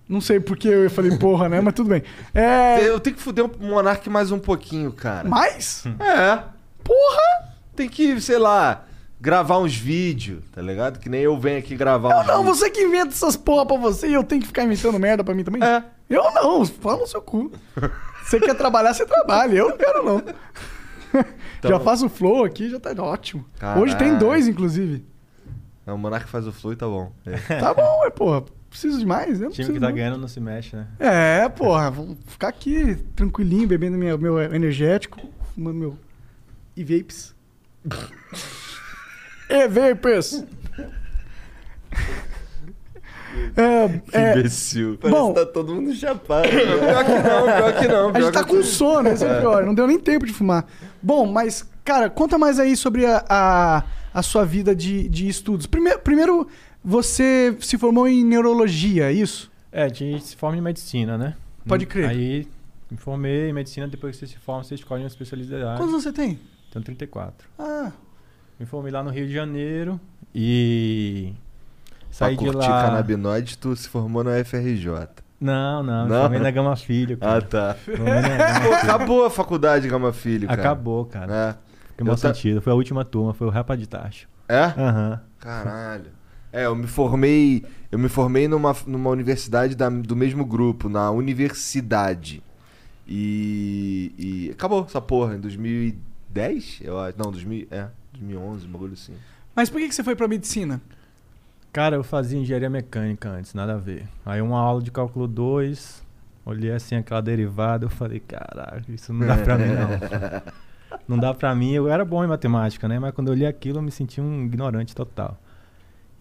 Não 0.07 0.21
sei 0.21 0.39
porque 0.39 0.67
eu 0.67 0.89
falei 0.89 1.17
porra, 1.17 1.49
né? 1.49 1.61
Mas 1.61 1.73
tudo 1.73 1.89
bem. 1.89 2.03
É. 2.33 2.87
Eu 2.87 2.99
tenho 2.99 3.15
que 3.15 3.21
fuder 3.21 3.45
o 3.45 3.63
Monark 3.63 4.07
mais 4.09 4.31
um 4.31 4.37
pouquinho, 4.37 4.91
cara. 4.91 5.27
Mas? 5.27 5.83
É. 5.99 6.43
Porra! 6.83 7.44
Tem 7.75 7.89
que, 7.89 8.19
sei 8.21 8.37
lá, 8.37 8.85
gravar 9.19 9.59
uns 9.59 9.75
vídeos, 9.75 10.43
tá 10.53 10.61
ligado? 10.61 10.99
Que 10.99 11.09
nem 11.09 11.21
eu 11.21 11.37
venho 11.39 11.59
aqui 11.59 11.75
gravar 11.75 12.11
Eu 12.11 12.19
uns 12.21 12.27
não, 12.27 12.37
vídeos. 12.39 12.57
você 12.59 12.69
que 12.69 12.81
inventa 12.81 13.09
essas 13.09 13.35
porra 13.35 13.65
pra 13.65 13.77
você 13.77 14.07
e 14.07 14.13
eu 14.13 14.23
tenho 14.23 14.41
que 14.41 14.47
ficar 14.47 14.63
inventando 14.63 14.99
merda 14.99 15.23
pra 15.23 15.33
mim 15.33 15.43
também? 15.43 15.63
É. 15.63 15.83
Eu 16.09 16.23
não, 16.33 16.65
fala 16.65 16.99
no 17.01 17.07
seu 17.07 17.21
cu. 17.21 17.51
Você 18.23 18.39
quer 18.39 18.53
trabalhar, 18.55 18.93
você 18.93 19.05
trabalha. 19.05 19.55
Eu 19.57 19.69
não 19.69 19.77
quero, 19.77 20.03
não. 20.05 20.21
Então- 21.59 21.71
Já 21.71 21.79
faço 21.79 22.05
o 22.07 22.09
flow 22.09 22.43
aqui, 22.43 22.69
já 22.69 22.79
tá 22.79 22.91
ótimo. 23.01 23.45
Caralho. 23.59 23.81
Hoje 23.81 23.95
tem 23.97 24.17
dois, 24.17 24.47
inclusive. 24.47 25.05
Não, 25.85 25.95
o 25.95 25.97
Monark 25.97 26.27
faz 26.27 26.45
o 26.47 26.51
flow 26.51 26.73
e 26.73 26.75
tá 26.75 26.87
bom. 26.87 27.11
É. 27.25 27.37
Tá 27.59 27.73
bom, 27.73 28.03
é, 28.05 28.09
porra. 28.09 28.43
Preciso 28.69 28.99
de 28.99 29.05
mais? 29.05 29.39
Eu 29.39 29.45
não 29.45 29.51
O 29.51 29.53
time 29.53 29.73
que 29.73 29.79
tá 29.79 29.87
não. 29.87 29.95
ganhando 29.95 30.17
não 30.17 30.27
se 30.27 30.39
mexe, 30.41 30.75
né? 30.75 30.87
É, 30.99 31.47
porra. 31.47 31.89
Vou 31.91 32.17
ficar 32.27 32.47
aqui 32.49 32.95
tranquilinho, 33.15 33.67
bebendo 33.67 33.97
minha, 33.97 34.17
meu 34.17 34.37
energético, 34.39 35.19
fumando 35.53 35.77
meu 35.77 35.97
e-vapes. 36.75 37.34
E-vapes! 39.49 40.43
É, 43.57 44.01
é, 44.13 44.37
Imbecil. 44.37 44.97
Parece 45.01 45.19
Bom. 45.19 45.33
que 45.33 45.39
tá 45.39 45.45
todo 45.45 45.75
mundo 45.75 45.93
chapado. 45.93 46.47
né? 46.47 46.53
Pior 46.79 47.05
que 47.05 47.11
não, 47.11 47.45
pior 47.45 47.79
que 47.79 47.87
não. 47.87 48.09
a 48.09 48.13
pior 48.13 48.23
gente 48.23 48.33
tá 48.33 48.43
com 48.43 48.63
sono, 48.63 49.09
esse 49.09 49.25
é 49.25 49.37
o 49.37 49.39
pior. 49.39 49.65
Não 49.65 49.73
deu 49.73 49.87
nem 49.87 49.99
tempo 49.99 50.25
de 50.25 50.33
fumar. 50.33 50.65
Bom, 51.01 51.25
mas, 51.25 51.69
cara, 51.83 52.09
conta 52.09 52.37
mais 52.37 52.59
aí 52.59 52.75
sobre 52.77 53.05
a, 53.05 53.23
a, 53.29 53.83
a 54.13 54.21
sua 54.21 54.45
vida 54.45 54.75
de, 54.75 55.07
de 55.09 55.27
estudos. 55.27 55.65
Primeiro, 55.65 55.99
primeiro, 55.99 56.47
você 56.83 57.55
se 57.59 57.77
formou 57.77 58.07
em 58.07 58.23
neurologia, 58.23 59.09
é 59.09 59.13
isso? 59.13 59.51
É, 59.71 59.83
a 59.83 59.89
gente 59.89 60.23
se 60.23 60.35
forma 60.35 60.57
em 60.57 60.61
medicina, 60.61 61.17
né? 61.17 61.35
Pode 61.67 61.85
crer. 61.85 62.09
Aí 62.09 62.47
me 62.89 62.97
formei 62.97 63.49
em 63.49 63.53
medicina, 63.53 63.87
depois 63.87 64.15
que 64.15 64.25
você 64.25 64.33
se 64.33 64.39
forma, 64.39 64.63
você 64.63 64.75
escolhe 64.75 65.01
uma 65.03 65.07
especialidade. 65.07 65.77
Quantos 65.77 66.03
você 66.03 66.13
tem? 66.13 66.39
Tenho 66.75 66.83
34. 66.85 67.47
Ah, 67.57 67.91
Me 68.59 68.65
formei 68.65 68.91
lá 68.91 69.01
no 69.03 69.09
Rio 69.09 69.27
de 69.27 69.33
Janeiro 69.33 69.99
e 70.33 71.33
Pra 71.99 72.07
saí 72.27 72.37
de 72.37 72.43
curtir 72.45 72.69
lá. 72.69 72.83
canabinoide, 72.85 73.57
tu 73.57 73.75
se 73.75 73.87
formou 73.89 74.23
na 74.23 74.31
FRJ. 74.43 74.89
Não, 75.39 75.83
não, 75.83 76.05
Não? 76.07 76.15
me 76.15 76.21
formei 76.21 76.39
na 76.39 76.51
Gama 76.51 76.75
Filho. 76.75 77.17
Ah, 77.21 77.25
Cara. 77.25 77.41
tá. 77.43 77.73
Pô, 77.85 77.91
Filho. 77.91 78.73
acabou 78.75 79.25
a 79.25 79.29
faculdade, 79.29 79.87
Gama 79.87 80.13
Filho, 80.13 80.47
cara. 80.47 80.61
Acabou, 80.61 81.05
cara. 81.05 81.33
É. 81.33 81.55
Fiquei 81.91 82.05
mal 82.05 82.15
ta- 82.15 82.33
sentido. 82.33 82.61
Foi 82.61 82.71
a 82.71 82.75
última 82.75 83.03
turma, 83.05 83.33
foi 83.33 83.47
o 83.47 83.49
Rapa 83.49 83.75
de 83.75 83.87
Tacho. 83.87 84.27
É? 84.47 84.63
Aham. 84.63 85.19
Caralho. 85.39 86.11
É, 86.53 86.65
eu 86.65 86.75
me 86.75 86.87
formei. 86.87 87.65
Eu 87.91 87.99
me 87.99 88.07
formei 88.07 88.47
numa, 88.47 88.73
numa 88.87 89.09
universidade 89.09 89.75
da- 89.75 89.89
do 89.89 90.15
mesmo 90.15 90.45
grupo, 90.45 90.87
na 90.87 91.11
universidade. 91.11 92.41
E. 93.07 94.13
E. 94.17 94.51
Acabou 94.51 94.85
essa 94.85 95.01
porra, 95.01 95.35
em 95.35 95.39
2010? 95.39 96.14
Eu 96.81 96.99
acho. 96.99 97.17
Não, 97.17 97.31
2000, 97.31 97.67
é, 97.71 97.87
2011, 98.13 98.67
um 98.67 98.71
bagulho 98.71 98.93
assim. 98.93 99.13
mas 99.55 99.69
por 99.69 99.79
que, 99.79 99.87
que 99.87 99.95
você 99.95 100.03
foi 100.03 100.15
pra 100.15 100.27
medicina? 100.27 100.81
Cara, 101.71 101.95
eu 101.95 102.03
fazia 102.03 102.39
engenharia 102.39 102.69
mecânica 102.69 103.29
antes, 103.29 103.53
nada 103.53 103.73
a 103.73 103.77
ver. 103.77 104.07
Aí 104.25 104.41
uma 104.41 104.59
aula 104.59 104.81
de 104.81 104.91
cálculo 104.91 105.27
2, 105.27 106.03
olhei 106.45 106.71
assim 106.71 106.95
aquela 106.95 107.21
derivada, 107.21 107.85
eu 107.85 107.89
falei, 107.89 108.19
caralho, 108.19 108.85
isso 108.89 109.11
não 109.11 109.27
dá 109.27 109.37
pra 109.37 109.57
mim 109.57 109.67
não. 109.67 110.53
Não 111.07 111.19
dá 111.19 111.33
pra 111.33 111.53
mim, 111.53 111.71
eu 111.73 111.89
era 111.89 112.05
bom 112.05 112.23
em 112.23 112.27
matemática, 112.27 112.87
né? 112.87 112.97
Mas 112.97 113.13
quando 113.13 113.27
eu 113.27 113.33
li 113.33 113.45
aquilo 113.45 113.79
eu 113.79 113.81
me 113.81 113.91
senti 113.91 114.21
um 114.21 114.45
ignorante 114.45 114.95
total. 114.95 115.37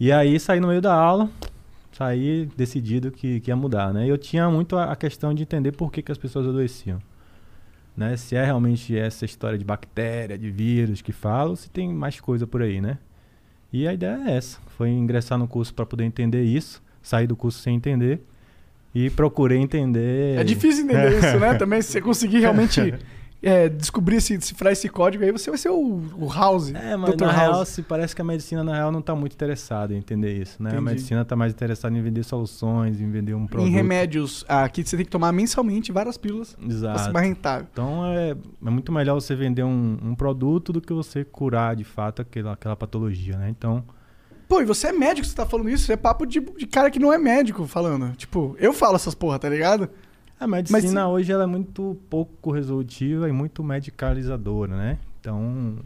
E 0.01 0.11
aí 0.11 0.39
saí 0.41 0.59
no 0.59 0.69
meio 0.69 0.83
da 0.83 0.93
aula, 0.93 1.31
saí 1.93 2.47
decidido 2.57 3.11
que, 3.11 3.41
que 3.41 3.51
ia 3.51 3.57
mudar, 3.57 3.95
né? 3.95 4.07
E 4.07 4.09
eu 4.09 4.19
tinha 4.19 4.51
muito 4.51 4.77
a, 4.77 4.93
a 4.93 4.97
questão 4.97 5.33
de 5.33 5.43
entender 5.43 5.73
por 5.73 5.93
que, 5.93 6.03
que 6.03 6.11
as 6.11 6.19
pessoas 6.19 6.47
adoeciam. 6.47 6.99
Né? 7.97 8.17
Se 8.17 8.35
é 8.35 8.45
realmente 8.45 8.97
essa 8.97 9.25
história 9.25 9.57
de 9.57 9.65
bactéria, 9.65 10.37
de 10.37 10.51
vírus 10.51 11.01
que 11.01 11.13
falam, 11.13 11.55
se 11.55 11.71
tem 11.71 11.93
mais 11.93 12.21
coisa 12.21 12.47
por 12.47 12.63
aí, 12.63 12.81
né? 12.81 12.99
E 13.73 13.89
a 13.89 13.93
ideia 13.93 14.21
é 14.29 14.37
essa, 14.37 14.59
foi 14.77 14.91
ingressar 14.91 15.39
no 15.39 15.49
curso 15.49 15.75
para 15.75 15.87
poder 15.87 16.05
entender 16.05 16.43
isso, 16.43 16.83
sair 17.03 17.27
do 17.27 17.37
curso 17.37 17.61
sem 17.61 17.77
entender 17.77 18.21
e 18.95 19.11
procurei 19.11 19.59
entender. 19.59 20.39
É 20.39 20.45
difícil 20.45 20.85
entender 20.85 21.19
isso, 21.19 21.39
né? 21.39 21.55
Também, 21.55 21.83
se 21.83 21.91
você 21.93 22.01
conseguir 22.01 22.39
realmente 22.41 22.81
é, 23.45 23.69
descobrir, 23.69 24.17
esse, 24.17 24.39
decifrar 24.39 24.73
esse 24.73 24.89
código 24.89 25.23
aí, 25.23 25.31
você 25.31 25.51
vai 25.51 25.59
ser 25.59 25.69
o, 25.69 26.03
o 26.17 26.33
House. 26.33 26.73
É, 26.73 26.97
mas 26.97 27.15
Dr. 27.15 27.27
na 27.27 27.33
House. 27.33 27.77
real, 27.77 27.87
parece 27.87 28.17
que 28.17 28.23
a 28.23 28.25
medicina 28.25 28.65
na 28.65 28.75
real 28.75 28.91
não 28.91 29.01
está 29.01 29.15
muito 29.15 29.35
interessada 29.35 29.93
em 29.93 29.99
entender 29.99 30.41
isso, 30.41 30.63
né? 30.63 30.71
Entendi. 30.71 30.79
A 30.79 30.91
medicina 30.93 31.23
está 31.23 31.37
mais 31.37 31.53
interessada 31.53 31.97
em 31.97 32.01
vender 32.01 32.23
soluções, 32.23 33.01
em 33.01 33.11
vender 33.11 33.35
um 33.35 33.47
produto. 33.47 33.69
Em 33.69 33.71
remédios, 33.71 34.45
aqui 34.49 34.83
você 34.83 34.97
tem 34.97 35.05
que 35.05 35.11
tomar 35.11 35.31
mensalmente 35.33 35.93
várias 35.93 36.17
pílulas 36.17 36.57
pra 36.57 36.99
ser 36.99 37.13
mais 37.13 37.27
rentável. 37.27 37.67
Então 37.71 38.07
é, 38.07 38.31
é 38.31 38.71
muito 38.71 38.91
melhor 38.91 39.15
você 39.15 39.35
vender 39.35 39.63
um, 39.63 39.99
um 40.03 40.15
produto 40.15 40.73
do 40.73 40.81
que 40.81 40.93
você 40.93 41.23
curar 41.23 41.77
de 41.77 41.85
fato 41.85 42.23
aquela, 42.23 42.53
aquela 42.53 42.77
patologia, 42.77 43.37
né? 43.37 43.51
Então, 43.51 43.85
Pô, 44.49 44.61
e 44.61 44.65
você 44.65 44.89
é 44.89 44.93
médico, 44.93 45.27
você 45.27 45.35
tá 45.35 45.47
falando 45.47 45.71
isso? 45.71 45.91
É 45.91 45.97
papo 45.97 46.27
de, 46.27 46.39
de 46.39 46.67
cara 46.67 46.91
que 46.91 46.99
não 46.99 47.13
é 47.13 47.19
médico 47.19 47.67
falando. 47.67 48.15
Tipo, 48.15 48.55
eu 48.59 48.73
falo 48.73 48.97
essas 48.97 49.15
porra, 49.15 49.39
tá 49.39 49.49
ligado? 49.49 49.89
A 50.45 50.49
medicina 50.49 51.01
se- 51.03 51.07
hoje 51.09 51.33
ela 51.33 51.45
é 51.45 51.47
muito 51.47 51.97
pouco 52.09 52.51
resolutiva 52.53 53.29
e 53.29 53.33
muito 53.33 53.63
medicalizadora, 53.65 54.77
né? 54.77 54.99
Então, 55.21 55.79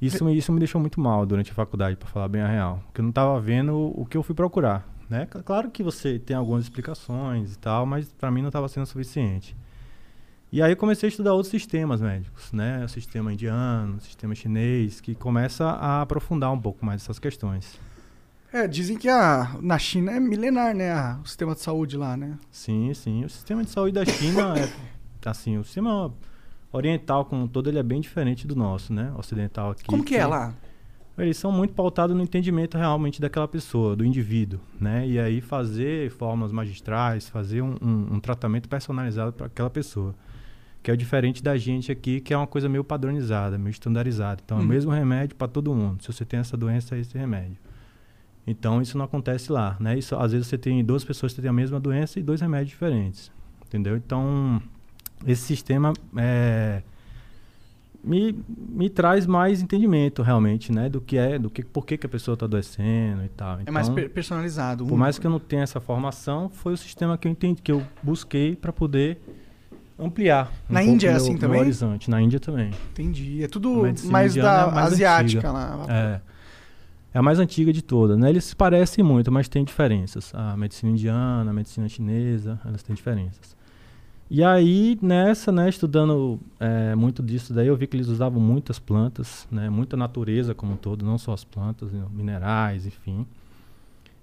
isso, 0.00 0.24
me- 0.24 0.36
isso 0.36 0.52
me 0.52 0.58
deixou 0.58 0.80
muito 0.80 1.00
mal 1.00 1.24
durante 1.26 1.50
a 1.50 1.54
faculdade, 1.54 1.96
para 1.96 2.08
falar 2.08 2.28
bem 2.28 2.40
a 2.42 2.48
real. 2.48 2.80
Porque 2.86 3.00
eu 3.00 3.02
não 3.02 3.10
estava 3.10 3.40
vendo 3.40 3.92
o 3.96 4.04
que 4.06 4.16
eu 4.16 4.22
fui 4.22 4.34
procurar, 4.34 4.86
né? 5.08 5.26
Cl- 5.30 5.42
Claro 5.44 5.70
que 5.70 5.82
você 5.82 6.18
tem 6.18 6.36
algumas 6.36 6.64
explicações 6.64 7.54
e 7.54 7.58
tal, 7.58 7.84
mas 7.86 8.08
para 8.12 8.30
mim 8.30 8.40
não 8.42 8.48
estava 8.48 8.68
sendo 8.68 8.86
suficiente. 8.86 9.56
E 10.52 10.62
aí 10.62 10.70
eu 10.72 10.76
comecei 10.76 11.08
a 11.08 11.10
estudar 11.10 11.32
outros 11.32 11.50
sistemas 11.50 12.00
médicos, 12.00 12.52
né? 12.52 12.84
O 12.84 12.88
sistema 12.88 13.32
indiano, 13.32 13.96
o 13.96 14.00
sistema 14.00 14.34
chinês, 14.36 15.00
que 15.00 15.12
começa 15.14 15.64
a 15.64 16.02
aprofundar 16.02 16.52
um 16.52 16.60
pouco 16.60 16.84
mais 16.86 17.02
essas 17.02 17.18
questões. 17.18 17.76
É, 18.56 18.68
dizem 18.68 18.96
que 18.96 19.08
a, 19.08 19.56
na 19.60 19.76
China 19.78 20.12
é 20.12 20.20
milenar, 20.20 20.74
né? 20.76 20.92
a- 20.92 21.18
o 21.24 21.26
sistema 21.26 21.54
de 21.54 21.60
saúde 21.60 21.96
lá, 21.96 22.16
né? 22.16 22.38
Sim, 22.52 22.94
sim. 22.94 23.24
O 23.24 23.28
sistema 23.28 23.64
de 23.64 23.70
saúde 23.70 23.92
da 23.94 24.04
China 24.04 24.54
é 24.56 25.28
assim, 25.28 25.58
o 25.58 25.64
sistema 25.64 26.14
oriental 26.72 27.24
como 27.24 27.42
um 27.42 27.48
todo 27.48 27.68
ele 27.68 27.80
é 27.80 27.82
bem 27.82 28.00
diferente 28.00 28.46
do 28.46 28.54
nosso, 28.54 28.92
né? 28.92 29.12
Ocidental 29.18 29.72
aqui. 29.72 29.84
Como 29.84 30.04
que 30.04 30.14
é 30.14 30.24
lá? 30.24 30.54
Eles 31.18 31.36
são 31.36 31.50
muito 31.50 31.74
pautados 31.74 32.14
no 32.16 32.22
entendimento 32.22 32.76
realmente 32.78 33.20
daquela 33.20 33.46
pessoa, 33.48 33.96
do 33.96 34.04
indivíduo, 34.04 34.60
né? 34.80 35.04
E 35.06 35.18
aí 35.18 35.40
fazer 35.40 36.10
formas 36.12 36.52
magistrais, 36.52 37.28
fazer 37.28 37.60
um, 37.60 37.74
um- 37.82 38.14
um 38.14 38.20
tratamento 38.20 38.68
personalizado 38.68 39.32
para 39.32 39.46
aquela 39.46 39.70
pessoa. 39.70 40.14
Que 40.82 40.90
é 40.90 40.94
o 40.94 40.96
diferente 40.96 41.42
da 41.42 41.56
gente 41.56 41.90
aqui, 41.90 42.20
que 42.20 42.32
é 42.32 42.36
uma 42.36 42.46
coisa 42.46 42.68
meio 42.68 42.84
padronizada, 42.84 43.56
meio 43.58 43.70
estandarizada. 43.70 44.40
Então, 44.44 44.58
é 44.58 44.60
Uhum. 44.60 44.66
o 44.66 44.68
mesmo 44.68 44.90
remédio 44.92 45.34
para 45.34 45.48
todo 45.48 45.74
mundo. 45.74 46.02
Se 46.02 46.12
você 46.12 46.24
tem 46.24 46.38
essa 46.38 46.56
doença, 46.56 46.94
é 46.94 47.00
esse 47.00 47.16
remédio. 47.18 47.56
Então, 48.46 48.82
isso 48.82 48.98
não 48.98 49.04
acontece 49.06 49.50
lá, 49.50 49.76
né? 49.80 49.98
Isso, 49.98 50.14
às 50.16 50.32
vezes 50.32 50.46
você 50.46 50.58
tem 50.58 50.84
duas 50.84 51.02
pessoas 51.04 51.32
que 51.32 51.40
têm 51.40 51.48
a 51.48 51.52
mesma 51.52 51.80
doença 51.80 52.18
e 52.20 52.22
dois 52.22 52.40
remédios 52.40 52.70
diferentes, 52.70 53.32
entendeu? 53.66 53.96
Então, 53.96 54.60
esse 55.26 55.42
sistema 55.42 55.94
é, 56.16 56.82
me, 58.02 58.38
me 58.68 58.90
traz 58.90 59.26
mais 59.26 59.62
entendimento 59.62 60.20
realmente, 60.22 60.70
né? 60.70 60.90
Do 60.90 61.00
que 61.00 61.16
é, 61.16 61.38
do 61.38 61.48
que 61.48 61.64
por 61.64 61.86
que, 61.86 61.96
que 61.96 62.04
a 62.04 62.08
pessoa 62.08 62.34
está 62.34 62.44
adoecendo 62.44 63.24
e 63.24 63.28
tal. 63.30 63.60
É 63.64 63.70
mais 63.70 63.86
Então, 63.86 63.94
per- 63.94 64.10
personalizado. 64.10 64.84
por 64.84 64.98
mais 64.98 65.18
que 65.18 65.26
eu 65.26 65.30
não 65.30 65.38
tenha 65.40 65.62
essa 65.62 65.80
formação, 65.80 66.50
foi 66.50 66.74
o 66.74 66.76
sistema 66.76 67.16
que 67.16 67.26
eu 67.26 67.32
entendi, 67.32 67.62
que 67.62 67.72
eu 67.72 67.82
busquei 68.02 68.54
para 68.54 68.74
poder 68.74 69.18
ampliar. 69.98 70.52
um 70.68 70.74
Na 70.74 70.82
Índia 70.82 71.08
é 71.08 71.10
meu- 71.12 71.16
assim 71.22 71.30
meu 71.30 71.40
também? 71.40 71.60
horizonte. 71.60 72.10
Na 72.10 72.20
Índia 72.20 72.38
também. 72.38 72.70
Entendi. 72.92 73.42
É 73.42 73.48
tudo 73.48 73.84
mais 74.04 74.32
indiana 74.36 74.66
da 74.70 74.80
é 74.80 74.84
asiática 74.84 75.48
antiga. 75.48 75.52
lá. 75.52 75.86
É. 75.88 76.20
É 77.14 77.18
a 77.20 77.22
mais 77.22 77.38
antiga 77.38 77.72
de 77.72 77.80
todas, 77.80 78.18
né? 78.18 78.28
Eles 78.28 78.42
se 78.42 78.56
parecem 78.56 79.04
muito, 79.04 79.30
mas 79.30 79.48
tem 79.48 79.62
diferenças. 79.62 80.34
A 80.34 80.56
medicina 80.56 80.90
indiana, 80.90 81.48
a 81.48 81.54
medicina 81.54 81.88
chinesa, 81.88 82.60
elas 82.64 82.82
têm 82.82 82.92
diferenças. 82.92 83.56
E 84.28 84.42
aí, 84.42 84.98
nessa, 85.00 85.52
né, 85.52 85.68
estudando 85.68 86.40
é, 86.58 86.92
muito 86.96 87.22
disso 87.22 87.54
daí, 87.54 87.68
eu 87.68 87.76
vi 87.76 87.86
que 87.86 87.96
eles 87.96 88.08
usavam 88.08 88.40
muitas 88.40 88.80
plantas, 88.80 89.46
né? 89.48 89.70
Muita 89.70 89.96
natureza 89.96 90.56
como 90.56 90.72
um 90.72 90.76
todo, 90.76 91.04
não 91.04 91.16
só 91.16 91.32
as 91.32 91.44
plantas, 91.44 91.92
né, 91.92 92.04
minerais, 92.10 92.84
enfim. 92.84 93.24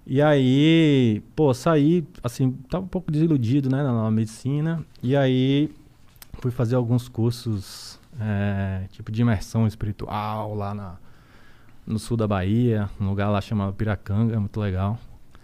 E 0.06 0.20
aí, 0.20 1.22
pô, 1.34 1.54
saí, 1.54 2.06
assim, 2.22 2.52
tava 2.68 2.84
um 2.84 2.88
pouco 2.88 3.10
desiludido, 3.10 3.70
né, 3.70 3.82
na, 3.82 4.02
na 4.02 4.10
medicina. 4.10 4.84
E 5.02 5.16
aí, 5.16 5.70
fui 6.34 6.50
fazer 6.50 6.74
alguns 6.74 7.08
cursos, 7.08 7.98
é, 8.20 8.84
tipo 8.90 9.10
de 9.10 9.22
imersão 9.22 9.66
espiritual 9.66 10.54
lá 10.54 10.74
na, 10.74 10.96
no 11.86 11.98
sul 11.98 12.16
da 12.16 12.26
Bahia, 12.28 12.88
um 13.00 13.08
lugar 13.08 13.28
lá 13.28 13.40
chamado 13.40 13.72
Piracanga, 13.72 14.38
muito 14.38 14.60
legal. 14.60 14.98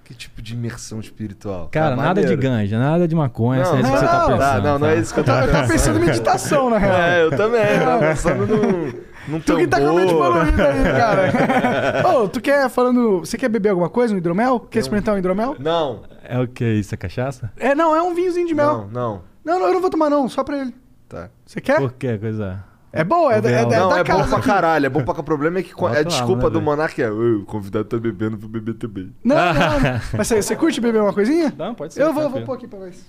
Que 0.05 0.15
tipo 0.15 0.41
de 0.41 0.55
imersão 0.55 1.01
espiritual? 1.01 1.69
Cara, 1.71 1.95
Tá 1.95 2.03
nada 2.03 2.25
de 2.25 2.35
ganja, 2.35 2.79
nada 2.79 3.07
de 3.07 3.15
maconha, 3.15 3.63
Não, 3.63 3.73
não, 3.73 3.77
é 3.77 3.81
isso 3.83 3.91
que 3.93 3.99
você 3.99 4.07
tá 4.07 4.19
não, 4.21 4.27
pensando. 4.27 4.39
Tá, 4.41 4.61
não, 4.63 4.79
não 4.79 4.87
é 4.89 4.97
isso 4.99 5.15
que 5.15 5.21
eu 5.21 5.25
tava, 5.25 5.39
tava 5.41 5.49
eu 5.51 5.53
tava 5.53 5.69
pensando 5.73 5.99
em 5.99 6.07
meditação, 6.07 6.71
na 6.71 6.79
real. 6.79 6.97
É, 6.97 7.25
eu 7.25 7.31
também. 7.37 7.61
eu 7.61 7.81
Tava 7.85 7.99
pensando 8.07 8.47
num, 8.47 8.93
num 9.29 9.41
Tu 9.41 9.57
que 9.59 9.67
tá 9.67 9.79
com 9.79 9.89
a 9.89 9.93
mente 9.93 10.09
tambor. 10.09 10.33
poluída 10.33 10.67
aí, 10.69 10.83
cara. 10.85 12.09
Ô, 12.23 12.29
tu 12.29 12.41
quer 12.41 12.71
falando. 12.71 13.19
Você 13.21 13.37
quer 13.37 13.51
beber 13.51 13.69
alguma 13.69 13.91
coisa? 13.91 14.15
Um 14.15 14.17
hidromel? 14.17 14.61
Quer 14.61 14.79
experimentar 14.79 15.15
um 15.15 15.19
hidromel? 15.19 15.57
Não, 15.59 16.01
É 16.25 16.39
o 16.41 16.49
que 16.49 16.65
isso? 16.65 16.95
É 16.95 16.97
cachaça? 16.97 17.53
É, 17.59 17.75
não, 17.75 17.95
é 17.95 18.01
um 18.03 18.15
vinhozinho 18.15 18.47
de 18.47 18.55
mel. 18.55 18.89
não, 18.91 19.13
não. 19.13 19.23
Não, 19.45 19.61
não, 19.61 19.67
eu 19.67 19.75
não 19.75 19.81
vou 19.83 19.91
tomar, 19.91 20.09
não, 20.09 20.27
só 20.29 20.43
pra 20.43 20.59
ele. 20.59 20.75
Tá. 21.07 21.29
Você 21.45 21.61
quer? 21.61 21.79
Por 21.79 21.93
que 21.93 22.17
coisa? 22.19 22.65
É 22.93 23.05
bom, 23.05 23.31
é, 23.31 23.41
da- 23.41 23.51
é, 23.51 23.67
da- 23.67 23.77
é 23.77 23.79
não, 23.81 23.89
da 23.91 23.99
é 23.99 24.05
bom 24.05 24.13
casa. 24.17 24.29
pra 24.29 24.39
aqui. 24.39 24.47
caralho. 24.47 24.87
É 24.87 24.89
bom 24.89 24.99
pra 25.05 25.07
caralho. 25.15 25.21
O 25.21 25.25
problema 25.25 25.59
é 25.59 25.63
que 25.63 25.75
Bota 25.75 25.95
a 25.95 25.99
lá, 25.99 26.03
desculpa 26.05 26.45
né, 26.45 26.51
do? 26.51 26.63
Monark 26.63 27.01
é 27.03 27.11
"Ô, 27.11 27.41
o 27.41 27.45
convidado 27.45 27.85
tá 27.85 27.99
bebendo, 27.99 28.37
vou 28.39 28.49
beber 28.49 28.75
também. 28.75 29.13
Não, 29.23 29.37
não, 29.37 29.53
não. 29.55 30.01
Mas 30.17 30.27
você, 30.29 30.41
você 30.43 30.57
curte 30.57 30.81
beber 30.81 31.03
uma 31.03 31.13
coisinha? 31.13 31.53
Não, 31.57 31.75
pode 31.75 31.93
ser. 31.95 32.03
Eu 32.03 32.13
vou, 32.15 32.29
vou 32.31 32.43
pôr 32.43 32.55
aqui 32.55 32.67
pra 32.67 32.79
nós. 32.79 33.05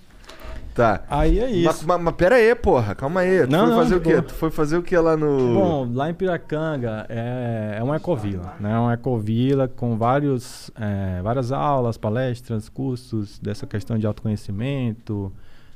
Tá. 0.76 1.02
Aí 1.10 1.40
é 1.40 1.50
isso. 1.50 1.66
Mas, 1.66 1.84
mas, 1.84 2.02
mas 2.02 2.14
pera 2.16 2.36
aí, 2.36 2.54
porra. 2.56 2.94
Calma 2.96 3.22
aí. 3.22 3.46
Tu 3.46 3.52
Não, 3.52 3.60
foi 3.62 3.70
não, 3.70 3.78
fazer 3.78 3.90
de 3.90 3.96
o 3.96 4.02
quê? 4.02 4.10
boa. 4.12 4.22
Tu 4.22 4.34
foi 4.34 4.50
fazer 4.52 4.78
o 4.78 4.84
que 4.84 4.96
lá 4.98 5.18
no... 5.18 5.54
Bom, 5.56 5.92
lá 5.94 6.10
em 6.10 6.14
Piracanga 6.14 7.06
é, 7.10 7.78
é 7.80 7.84
uma 7.84 7.98
ecovila, 7.98 8.54
né? 8.62 8.72
É 8.74 8.78
uma 8.80 8.94
ecovila 8.94 9.68
com 9.68 9.98
vários, 9.98 10.72
é, 10.80 11.22
várias 11.22 11.52
aulas, 11.52 11.98
palestras, 11.98 12.70
cursos 12.70 13.40
dessa 13.40 13.66
questão 13.68 13.98
de 13.98 14.06
autoconhecimento, 14.08 15.32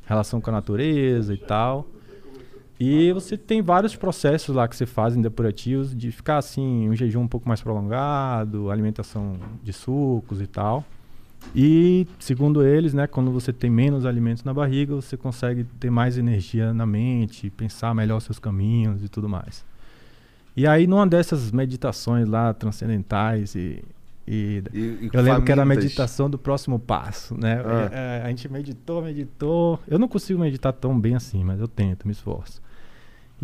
relação 0.05 0.39
com 0.39 0.49
a 0.51 0.53
natureza 0.53 1.33
e 1.33 1.37
tal. 1.37 1.85
E 2.85 3.13
você 3.13 3.37
tem 3.37 3.61
vários 3.61 3.95
processos 3.95 4.53
lá 4.53 4.67
que 4.67 4.75
você 4.75 4.85
faz 4.85 5.15
em 5.15 5.21
depurativos 5.21 5.95
de 5.95 6.11
ficar 6.11 6.37
assim, 6.37 6.89
um 6.89 6.95
jejum 6.95 7.21
um 7.21 7.27
pouco 7.29 7.47
mais 7.47 7.61
prolongado, 7.61 8.69
alimentação 8.69 9.37
de 9.63 9.71
sucos 9.71 10.41
e 10.41 10.47
tal. 10.47 10.83
E, 11.55 12.05
segundo 12.19 12.61
eles, 12.61 12.93
né, 12.93 13.07
quando 13.07 13.31
você 13.31 13.53
tem 13.53 13.69
menos 13.69 14.05
alimentos 14.05 14.43
na 14.43 14.53
barriga, 14.53 14.93
você 14.95 15.15
consegue 15.15 15.63
ter 15.79 15.89
mais 15.89 16.17
energia 16.17 16.73
na 16.73 16.85
mente, 16.85 17.49
pensar 17.49 17.95
melhor 17.95 18.17
os 18.17 18.25
seus 18.25 18.37
caminhos 18.39 19.01
e 19.01 19.07
tudo 19.07 19.29
mais. 19.29 19.63
E 20.55 20.67
aí, 20.67 20.85
numa 20.85 21.07
dessas 21.07 21.51
meditações 21.53 22.27
lá 22.27 22.53
transcendentais 22.53 23.55
e, 23.55 23.83
e 24.27 24.61
E, 24.73 24.77
e 24.77 25.09
eu 25.11 25.21
lembro 25.21 25.41
que 25.43 25.51
era 25.51 25.61
a 25.61 25.65
famintas. 25.65 25.83
meditação 25.85 26.29
do 26.29 26.37
próximo 26.37 26.77
passo, 26.79 27.33
né? 27.39 27.61
Ah. 27.65 27.89
É, 27.91 28.19
é, 28.19 28.25
a 28.25 28.29
gente 28.29 28.49
meditou, 28.51 29.01
meditou. 29.01 29.79
Eu 29.87 29.97
não 29.97 30.07
consigo 30.07 30.39
meditar 30.39 30.73
tão 30.73 30.99
bem 30.99 31.15
assim, 31.15 31.43
mas 31.43 31.59
eu 31.61 31.67
tento, 31.67 32.05
me 32.05 32.11
esforço. 32.11 32.61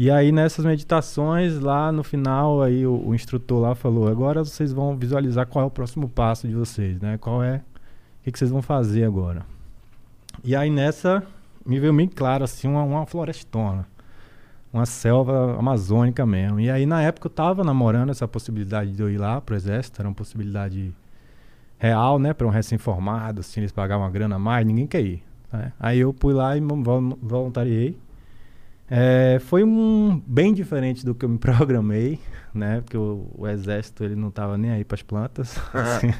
E 0.01 0.09
aí 0.09 0.31
nessas 0.31 0.63
meditações, 0.63 1.59
lá 1.59 1.91
no 1.91 2.05
final, 2.05 2.61
aí 2.61 2.87
o, 2.87 3.07
o 3.07 3.13
instrutor 3.13 3.59
lá 3.59 3.75
falou: 3.75 4.07
agora 4.07 4.41
vocês 4.45 4.71
vão 4.71 4.95
visualizar 4.95 5.45
qual 5.45 5.65
é 5.65 5.67
o 5.67 5.69
próximo 5.69 6.07
passo 6.07 6.47
de 6.47 6.55
vocês, 6.55 6.97
né? 7.01 7.17
Qual 7.17 7.43
é 7.43 7.57
o 7.57 8.23
que, 8.23 8.31
que 8.31 8.39
vocês 8.39 8.49
vão 8.49 8.61
fazer 8.61 9.03
agora? 9.03 9.45
E 10.41 10.55
aí 10.55 10.69
nessa 10.69 11.21
me 11.65 11.81
veio 11.81 11.93
bem 11.93 12.07
claro 12.07 12.45
assim 12.45 12.65
uma, 12.65 12.81
uma 12.81 13.05
florestona, 13.05 13.85
uma 14.71 14.85
selva 14.85 15.59
amazônica 15.59 16.25
mesmo. 16.25 16.61
E 16.61 16.71
aí 16.71 16.85
na 16.85 17.01
época 17.01 17.27
eu 17.27 17.31
tava 17.31 17.61
namorando 17.61 18.09
essa 18.09 18.25
possibilidade 18.25 18.93
de 18.93 19.01
eu 19.01 19.09
ir 19.09 19.17
lá 19.17 19.41
pro 19.41 19.53
exército, 19.53 20.01
era 20.01 20.07
uma 20.07 20.15
possibilidade 20.15 20.95
real, 21.77 22.17
né, 22.17 22.33
para 22.33 22.47
um 22.47 22.49
recém-formado, 22.49 23.41
assim, 23.41 23.59
eles 23.59 23.73
pagavam 23.73 24.05
uma 24.05 24.11
grana 24.11 24.37
a 24.37 24.39
mais, 24.39 24.65
ninguém 24.65 24.87
quer 24.87 25.01
ir. 25.01 25.21
né? 25.51 25.73
Aí 25.77 25.99
eu 25.99 26.15
fui 26.17 26.33
lá 26.33 26.55
e 26.55 26.61
voluntariei. 26.61 27.99
É, 28.89 29.37
foi 29.41 29.63
um 29.63 30.21
bem 30.25 30.53
diferente 30.53 31.05
do 31.05 31.13
que 31.13 31.23
eu 31.23 31.29
me 31.29 31.37
programei, 31.39 32.19
né? 32.53 32.81
Porque 32.81 32.97
o, 32.97 33.29
o 33.37 33.47
exército 33.47 34.03
ele 34.03 34.15
não 34.15 34.29
estava 34.29 34.57
nem 34.57 34.71
aí 34.71 34.83
para 34.83 34.95
as 34.95 35.01
plantas, 35.03 35.57
assim, 35.73 36.13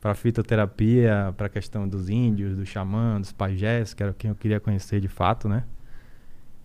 para 0.00 0.14
fitoterapia, 0.14 1.34
para 1.36 1.46
a 1.46 1.50
questão 1.50 1.88
dos 1.88 2.08
índios, 2.08 2.56
dos 2.56 2.68
xamãs, 2.68 3.20
dos 3.20 3.32
pajés, 3.32 3.92
que 3.92 4.02
era 4.02 4.12
quem 4.12 4.30
eu 4.30 4.36
queria 4.36 4.60
conhecer 4.60 5.00
de 5.00 5.08
fato, 5.08 5.48
né? 5.48 5.64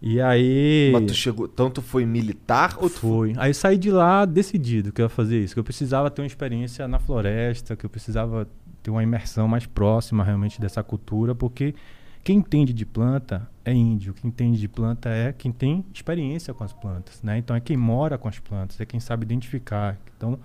E 0.02 0.22
aí 0.22 0.92
Mas 0.94 1.08
tu 1.08 1.14
chegou... 1.14 1.48
Tu 1.48 1.82
foi 1.82 2.06
militar 2.06 2.78
ou 2.78 2.90
tu 2.90 3.00
Fui. 3.00 3.34
Aí 3.38 3.54
saí 3.54 3.78
de 3.78 3.92
lá 3.92 4.24
decidido 4.24 4.94
que 4.94 5.02
eu 5.02 5.06
ia 5.06 5.10
fazer 5.10 5.44
isso, 5.44 5.54
que 5.54 5.60
eu 5.60 5.64
precisava 5.64 6.10
ter 6.10 6.22
uma 6.22 6.28
experiência 6.28 6.88
na 6.88 7.00
floresta, 7.00 7.76
que 7.76 7.86
eu 7.86 7.90
precisava 7.90 8.48
ter 8.82 8.92
uma 8.92 9.04
imersão 9.04 9.46
mais 9.46 9.66
próxima 9.66 10.24
realmente 10.24 10.60
dessa 10.62 10.82
cultura, 10.82 11.36
porque 11.36 11.76
quem 12.24 12.38
entende 12.38 12.72
de 12.72 12.86
planta 12.86 13.48
é 13.70 13.74
índio, 13.74 14.14
quem 14.14 14.30
entende 14.30 14.60
de 14.60 14.68
planta 14.68 15.10
é 15.10 15.32
quem 15.32 15.52
tem 15.52 15.86
experiência 15.94 16.54
com 16.54 16.64
as 16.64 16.74
plantas, 16.74 17.22
né? 17.24 17.38
Então 17.38 17.56
é 17.56 17.60
quem 17.60 17.78
mora 17.78 18.18
com 18.18 18.28
as 18.28 18.40
plantas, 18.40 18.80
é 18.80 18.86
quem 18.86 19.00
sabe 19.00 19.24
identificar. 19.24 19.98
Então 20.18 20.40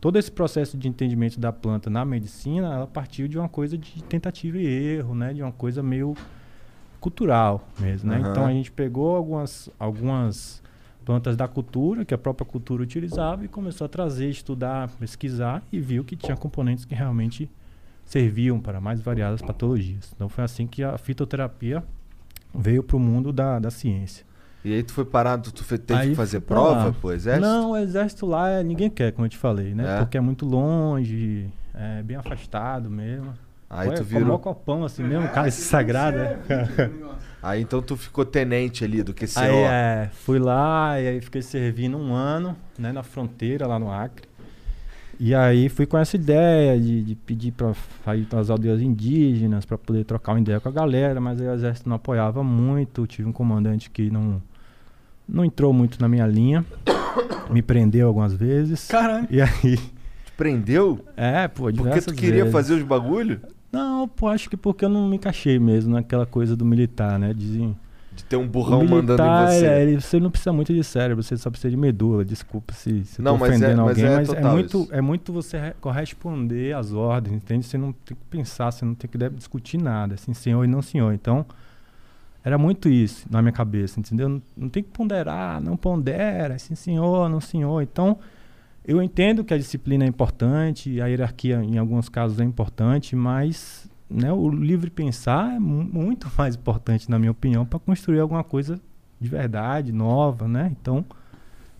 todo 0.00 0.18
esse 0.18 0.30
processo 0.30 0.78
de 0.78 0.88
entendimento 0.88 1.38
da 1.38 1.52
planta 1.52 1.90
na 1.90 2.04
medicina, 2.04 2.72
ela 2.72 2.86
partiu 2.86 3.28
de 3.28 3.38
uma 3.38 3.48
coisa 3.48 3.76
de 3.76 4.02
tentativa 4.04 4.58
e 4.58 4.66
erro, 4.66 5.14
né? 5.14 5.34
De 5.34 5.42
uma 5.42 5.52
coisa 5.52 5.82
meio 5.82 6.16
cultural 7.00 7.68
mesmo, 7.78 8.10
né? 8.10 8.18
Aham. 8.18 8.30
Então 8.30 8.46
a 8.46 8.52
gente 8.52 8.70
pegou 8.70 9.16
algumas 9.16 9.68
algumas 9.78 10.62
plantas 11.04 11.36
da 11.36 11.48
cultura 11.48 12.04
que 12.04 12.14
a 12.14 12.18
própria 12.18 12.46
cultura 12.46 12.82
utilizava 12.82 13.44
e 13.44 13.48
começou 13.48 13.84
a 13.84 13.88
trazer, 13.88 14.28
estudar, 14.28 14.88
pesquisar 14.90 15.62
e 15.72 15.80
viu 15.80 16.04
que 16.04 16.14
tinha 16.14 16.36
componentes 16.36 16.84
que 16.84 16.94
realmente 16.94 17.50
serviam 18.04 18.60
para 18.60 18.80
mais 18.80 19.00
variadas 19.00 19.40
patologias. 19.40 20.12
Então 20.14 20.28
foi 20.28 20.44
assim 20.44 20.66
que 20.66 20.82
a 20.82 20.98
fitoterapia 20.98 21.82
veio 22.54 22.82
para 22.82 22.96
o 22.96 23.00
mundo 23.00 23.32
da, 23.32 23.58
da 23.58 23.70
ciência. 23.70 24.24
E 24.64 24.74
aí 24.74 24.82
tu 24.82 24.92
foi 24.92 25.04
parado, 25.04 25.50
tu 25.50 25.64
teve 25.78 26.00
Aí 26.00 26.10
que 26.10 26.14
fazer 26.14 26.40
prova 26.40 26.86
lá. 26.86 26.92
pro 26.92 27.12
exército? 27.12 27.46
Não, 27.46 27.70
o 27.70 27.76
exército 27.76 28.26
lá 28.26 28.48
é- 28.50 28.62
ninguém 28.62 28.90
quer, 28.90 29.12
como 29.12 29.24
eu 29.24 29.30
te 29.30 29.38
falei, 29.38 29.74
né? 29.74 29.96
É? 29.96 29.98
Porque 30.00 30.18
é 30.18 30.20
muito 30.20 30.44
longe, 30.44 31.48
é 31.74 32.02
bem 32.02 32.16
afastado 32.16 32.90
mesmo. 32.90 33.32
Aí 33.70 33.88
Ué, 33.88 33.94
tu 33.94 34.04
maior 34.04 34.18
virou... 34.24 34.38
copão 34.38 34.84
assim 34.84 35.02
mesmo, 35.02 35.28
cálice 35.28 35.62
sagrado. 35.62 36.18
né? 36.18 36.38
Aí 37.42 37.62
então 37.62 37.80
tu 37.80 37.96
ficou 37.96 38.24
tenente 38.24 38.84
ali 38.84 39.02
do 39.02 39.14
QCO. 39.14 39.38
Aí 39.38 39.54
é, 39.56 40.10
fui 40.12 40.38
lá 40.38 41.00
e 41.00 41.08
aí 41.08 41.20
fiquei 41.22 41.40
servindo 41.40 41.96
um 41.96 42.12
ano, 42.12 42.54
né, 42.78 42.92
na 42.92 43.02
fronteira 43.02 43.66
lá 43.66 43.78
no 43.78 43.90
Acre. 43.90 44.28
E 45.22 45.34
aí 45.34 45.68
fui 45.68 45.84
com 45.84 45.98
essa 45.98 46.16
ideia 46.16 46.80
de, 46.80 47.02
de 47.02 47.14
pedir 47.14 47.52
para 47.52 47.74
sair 48.02 48.24
para 48.24 48.40
as 48.40 48.48
aldeias 48.48 48.80
indígenas 48.80 49.66
para 49.66 49.76
poder 49.76 50.02
trocar 50.04 50.32
uma 50.32 50.40
ideia 50.40 50.58
com 50.58 50.70
a 50.70 50.72
galera, 50.72 51.20
mas 51.20 51.38
aí 51.38 51.46
o 51.46 51.52
exército 51.52 51.90
não 51.90 51.96
apoiava 51.96 52.42
muito, 52.42 53.06
tive 53.06 53.28
um 53.28 53.32
comandante 53.32 53.90
que 53.90 54.10
não 54.10 54.40
não 55.28 55.44
entrou 55.44 55.72
muito 55.74 56.00
na 56.00 56.08
minha 56.08 56.26
linha, 56.26 56.64
me 57.52 57.60
prendeu 57.62 58.08
algumas 58.08 58.32
vezes. 58.32 58.88
Caralho. 58.88 59.28
E 59.30 59.40
aí, 59.42 59.76
Te 60.24 60.32
prendeu? 60.36 60.98
é, 61.16 61.46
pô, 61.46 61.64
Porque 61.64 61.76
diversas 61.76 62.04
tu 62.06 62.14
queria 62.14 62.36
vezes. 62.44 62.52
fazer 62.52 62.74
os 62.74 62.82
bagulho? 62.82 63.40
Não, 63.70 64.08
pô, 64.08 64.26
acho 64.26 64.48
que 64.48 64.56
porque 64.56 64.86
eu 64.86 64.88
não 64.88 65.06
me 65.06 65.16
encaixei 65.16 65.58
mesmo 65.58 65.92
naquela 65.92 66.24
coisa 66.26 66.56
do 66.56 66.64
militar, 66.64 67.18
né? 67.18 67.32
Dizem, 67.32 67.76
De 68.12 68.24
ter 68.24 68.36
um 68.36 68.46
burrão 68.46 68.84
mandando 68.84 69.22
em 69.22 69.26
militar, 69.26 69.46
você. 69.48 69.66
é, 69.66 69.82
ele- 69.82 70.00
você 70.00 70.18
não 70.18 70.30
precisa 70.30 70.52
muito 70.52 70.74
de 70.74 70.82
cérebro, 70.82 71.22
você 71.22 71.36
só 71.36 71.48
precisa 71.50 71.70
de 71.70 71.76
medula. 71.76 72.24
Desculpa 72.24 72.74
se, 72.74 73.04
se 73.04 73.20
eu 73.20 73.24
Não, 73.24 73.32
é- 73.32 73.34
ofendendo 73.36 73.82
mas 73.82 73.88
alguém, 73.98 74.04
é 74.04 74.16
mas 74.16 74.28
é, 74.30 74.42
muito, 74.42 74.78
isso. 74.82 74.88
é 74.94 75.00
muito 75.00 75.32
você 75.32 75.58
re- 75.58 75.74
corresponder 75.80 76.74
às 76.74 76.92
ordens, 76.92 77.36
entende? 77.36 77.64
Você 77.66 77.78
não 77.78 77.92
tem 77.92 78.16
que 78.16 78.24
pensar, 78.28 78.70
você 78.72 78.84
não 78.84 78.94
tem 78.94 79.08
que 79.08 79.16
deve 79.16 79.36
discutir 79.36 79.78
nada, 79.78 80.14
assim, 80.14 80.34
senhor 80.34 80.64
e 80.64 80.66
não 80.66 80.82
senhor. 80.82 81.12
Então, 81.14 81.46
era 82.42 82.56
muito 82.56 82.88
isso 82.88 83.26
na 83.30 83.42
minha 83.42 83.52
cabeça, 83.52 84.00
entendeu? 84.00 84.28
Não, 84.28 84.42
não 84.56 84.68
tem 84.68 84.82
que 84.82 84.88
ponderar, 84.90 85.60
não 85.60 85.76
pondera, 85.76 86.54
assim, 86.54 86.74
senhor, 86.74 87.28
não 87.28 87.40
senhor. 87.40 87.82
Então, 87.82 88.18
eu 88.86 89.02
entendo 89.02 89.44
que 89.44 89.52
a 89.52 89.58
disciplina 89.58 90.04
é 90.04 90.08
importante, 90.08 91.00
a 91.00 91.06
hierarquia 91.06 91.62
em 91.62 91.76
alguns 91.76 92.08
casos 92.08 92.40
é 92.40 92.44
importante, 92.44 93.14
mas 93.14 93.89
né, 94.10 94.32
o 94.32 94.48
livre 94.50 94.90
pensar 94.90 95.54
é 95.54 95.58
mu- 95.58 95.84
muito 95.84 96.30
mais 96.36 96.54
importante, 96.56 97.10
na 97.10 97.18
minha 97.18 97.30
opinião, 97.30 97.64
para 97.64 97.78
construir 97.78 98.20
alguma 98.20 98.42
coisa 98.44 98.80
de 99.20 99.28
verdade, 99.28 99.92
nova, 99.92 100.48
né? 100.48 100.74
Então, 100.80 101.04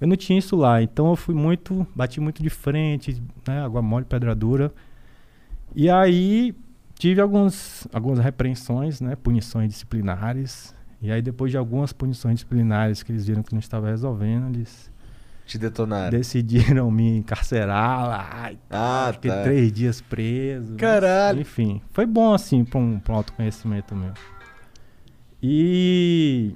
eu 0.01 0.07
não 0.07 0.17
tinha 0.17 0.39
isso 0.39 0.57
lá. 0.57 0.83
Então, 0.83 1.09
eu 1.11 1.17
fui 1.17 1.35
muito, 1.35 1.87
bati 1.95 2.21
muito 2.21 2.43
de 2.43 2.51
frente, 2.51 3.23
né? 3.47 3.63
Água 3.65 3.81
mole, 3.83 4.05
pedra 4.05 4.35
dura. 4.35 4.73
E 5.75 5.89
aí, 5.89 6.55
tive 6.99 7.21
alguns, 7.21 7.87
algumas 7.93 8.19
repreensões, 8.19 9.01
né? 9.01 9.17
Punições 9.17 9.71
disciplinares. 9.71 10.75
E 11.01 11.11
aí, 11.11 11.23
depois 11.23 11.51
de 11.51 11.57
algumas 11.57 11.93
punições 11.93 12.35
disciplinares 12.35 13.03
que 13.03 13.13
eles 13.13 13.27
viram 13.27 13.43
que 13.43 13.53
não 13.53 13.61
estava 13.61 13.89
resolvendo, 13.89 14.55
eles 14.55 14.91
Te 15.51 15.59
detonaram. 15.59 16.11
decidiram 16.17 16.89
me 16.93 17.17
encarcerar 17.19 18.07
lá. 18.07 18.53
e 18.53 18.59
Ah, 18.71 19.11
Fiquei 19.13 19.31
tá. 19.33 19.43
três 19.43 19.73
dias 19.73 20.01
preso. 20.01 20.69
mas, 20.71 20.77
Caralho. 20.81 21.41
enfim, 21.41 21.83
foi 21.93 22.07
bom 22.07 22.33
assim 22.33 22.65
pra 22.65 22.79
um, 22.79 23.01
pra 23.01 23.15
um 23.15 23.17
autoconhecimento 23.17 23.97
meu. 23.97 24.13
E. 25.43 26.53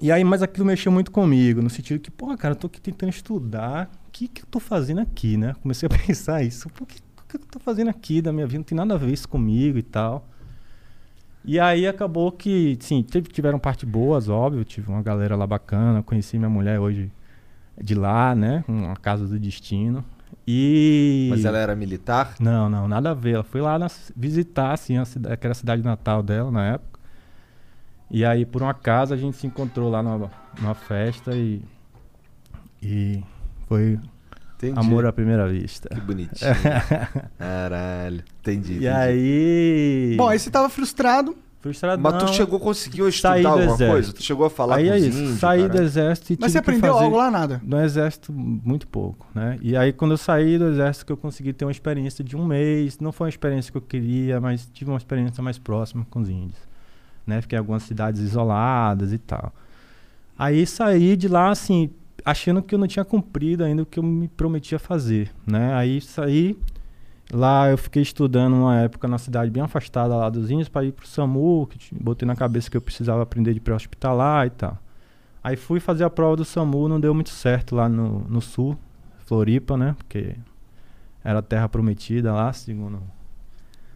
E 0.00 0.12
aí, 0.12 0.22
mas 0.22 0.42
aquilo 0.42 0.66
mexeu 0.66 0.92
muito 0.92 1.10
comigo, 1.10 1.60
no 1.62 1.70
sentido 1.70 1.98
que, 1.98 2.10
pô, 2.10 2.36
cara, 2.36 2.52
eu 2.52 2.56
tô 2.56 2.66
aqui 2.66 2.80
tentando 2.80 3.08
estudar. 3.10 3.90
O 4.08 4.10
que, 4.12 4.28
que 4.28 4.42
eu 4.42 4.46
tô 4.50 4.60
fazendo 4.60 5.00
aqui, 5.00 5.36
né? 5.38 5.54
Comecei 5.62 5.86
a 5.86 5.90
pensar 6.06 6.42
isso. 6.42 6.68
Por 6.68 6.86
que, 6.86 6.98
o 6.98 7.26
que 7.28 7.36
eu 7.36 7.40
tô 7.50 7.58
fazendo 7.58 7.88
aqui 7.88 8.20
da 8.20 8.32
minha 8.32 8.46
vida? 8.46 8.58
Não 8.58 8.64
tem 8.64 8.76
nada 8.76 8.94
a 8.94 8.98
ver 8.98 9.12
isso 9.12 9.26
comigo 9.28 9.78
e 9.78 9.82
tal. 9.82 10.28
E 11.42 11.58
aí 11.58 11.86
acabou 11.86 12.30
que, 12.30 12.76
sim, 12.80 13.02
tiveram 13.32 13.58
partes 13.58 13.88
boas, 13.88 14.28
óbvio. 14.28 14.62
Tive 14.64 14.90
uma 14.90 15.00
galera 15.02 15.34
lá 15.36 15.46
bacana. 15.46 16.02
Conheci 16.02 16.36
minha 16.38 16.50
mulher 16.50 16.78
hoje 16.78 17.10
de 17.82 17.94
lá, 17.94 18.34
né? 18.34 18.64
Uma 18.68 18.96
casa 18.96 19.26
do 19.26 19.38
destino. 19.38 20.04
E. 20.46 21.28
Mas 21.30 21.44
ela 21.44 21.58
era 21.58 21.74
militar? 21.76 22.34
Não, 22.40 22.68
não, 22.68 22.88
nada 22.88 23.10
a 23.10 23.14
ver. 23.14 23.34
Ela 23.34 23.44
foi 23.44 23.60
lá 23.60 23.78
na- 23.78 23.90
visitar, 24.16 24.72
assim, 24.72 24.96
a 24.98 25.04
cidade, 25.04 25.36
que 25.36 25.46
era 25.46 25.52
a 25.52 25.54
cidade 25.54 25.82
natal 25.82 26.22
dela 26.22 26.50
na 26.50 26.66
época. 26.74 26.98
E 28.10 28.24
aí, 28.24 28.44
por 28.44 28.62
um 28.62 28.68
acaso, 28.68 29.14
a 29.14 29.16
gente 29.16 29.36
se 29.36 29.46
encontrou 29.46 29.88
lá 29.90 30.02
numa, 30.02 30.30
numa 30.60 30.74
festa 30.74 31.32
e. 31.36 31.62
E 32.82 33.22
foi 33.68 33.98
Entendi. 34.56 34.78
amor 34.78 35.06
à 35.06 35.12
primeira 35.12 35.46
vista. 35.48 35.88
Que 35.88 36.00
bonitinho. 36.00 36.50
Caralho. 37.38 38.24
Entendi. 38.40 38.72
E 38.72 38.76
entendi. 38.76 38.88
aí. 38.88 40.14
Bom, 40.16 40.28
aí 40.28 40.38
você 40.38 40.50
tava 40.50 40.68
frustrado. 40.68 41.36
Frustradão. 41.60 42.10
Mas 42.10 42.22
tu 42.22 42.34
chegou, 42.34 42.58
conseguiu 42.58 43.06
estudar 43.08 43.32
Saí 43.34 43.42
do 43.42 43.48
alguma 43.48 43.64
exército. 43.66 43.90
coisa? 43.90 44.12
Tu 44.14 44.22
chegou 44.22 44.46
a 44.46 44.50
falar 44.50 44.76
Aí 44.76 44.86
com 44.88 44.92
é 44.94 44.96
os 44.96 45.04
isso. 45.04 45.18
índios, 45.18 45.38
saí 45.38 45.62
do 45.62 45.68
caralho? 45.68 45.84
exército 45.84 46.32
e 46.32 46.38
Mas 46.40 46.52
você 46.52 46.58
aprendeu 46.58 46.92
fazer... 46.94 47.04
algo 47.04 47.16
lá? 47.18 47.30
Nada. 47.30 47.60
No 47.62 47.80
exército, 47.82 48.32
muito 48.32 48.86
pouco, 48.86 49.26
né? 49.34 49.58
E 49.60 49.76
aí, 49.76 49.92
quando 49.92 50.12
eu 50.12 50.16
saí 50.16 50.56
do 50.58 50.68
exército, 50.68 51.04
que 51.04 51.12
eu 51.12 51.18
consegui 51.18 51.52
ter 51.52 51.66
uma 51.66 51.70
experiência 51.70 52.24
de 52.24 52.34
um 52.34 52.46
mês. 52.46 52.98
Não 52.98 53.12
foi 53.12 53.26
uma 53.26 53.28
experiência 53.30 53.70
que 53.70 53.76
eu 53.76 53.82
queria, 53.82 54.40
mas 54.40 54.66
tive 54.72 54.90
uma 54.90 54.96
experiência 54.96 55.42
mais 55.42 55.58
próxima 55.58 56.06
com 56.10 56.20
os 56.20 56.30
índios. 56.30 56.60
Né? 57.26 57.42
Fiquei 57.42 57.56
em 57.56 57.60
algumas 57.60 57.82
cidades 57.82 58.22
isoladas 58.22 59.12
e 59.12 59.18
tal. 59.18 59.52
Aí 60.38 60.66
saí 60.66 61.14
de 61.14 61.28
lá, 61.28 61.50
assim, 61.50 61.90
achando 62.24 62.62
que 62.62 62.74
eu 62.74 62.78
não 62.78 62.86
tinha 62.86 63.04
cumprido 63.04 63.62
ainda 63.64 63.82
o 63.82 63.86
que 63.86 63.98
eu 63.98 64.02
me 64.02 64.28
prometia 64.28 64.78
fazer, 64.78 65.30
né? 65.46 65.74
Aí 65.74 66.00
saí... 66.00 66.56
Lá 67.32 67.70
eu 67.70 67.78
fiquei 67.78 68.02
estudando 68.02 68.54
uma 68.54 68.76
época 68.80 69.06
na 69.06 69.16
cidade 69.16 69.50
bem 69.50 69.62
afastada 69.62 70.16
lá 70.16 70.28
dos 70.28 70.50
índios 70.50 70.68
para 70.68 70.84
ir 70.84 70.92
pro 70.92 71.06
SAMU, 71.06 71.66
que 71.66 71.94
botei 71.94 72.26
na 72.26 72.34
cabeça 72.34 72.68
que 72.68 72.76
eu 72.76 72.80
precisava 72.80 73.22
aprender 73.22 73.54
de 73.54 73.60
pré-hospitalar 73.60 74.46
e 74.46 74.50
tal. 74.50 74.78
Aí 75.42 75.56
fui 75.56 75.78
fazer 75.78 76.04
a 76.04 76.10
prova 76.10 76.36
do 76.36 76.44
SAMU, 76.44 76.88
não 76.88 76.98
deu 77.00 77.14
muito 77.14 77.30
certo 77.30 77.76
lá 77.76 77.88
no, 77.88 78.20
no 78.28 78.40
sul, 78.40 78.76
Floripa, 79.26 79.76
né? 79.76 79.94
Porque 79.96 80.34
era 81.22 81.40
terra 81.40 81.68
prometida 81.68 82.32
lá, 82.32 82.52
segundo. 82.52 83.00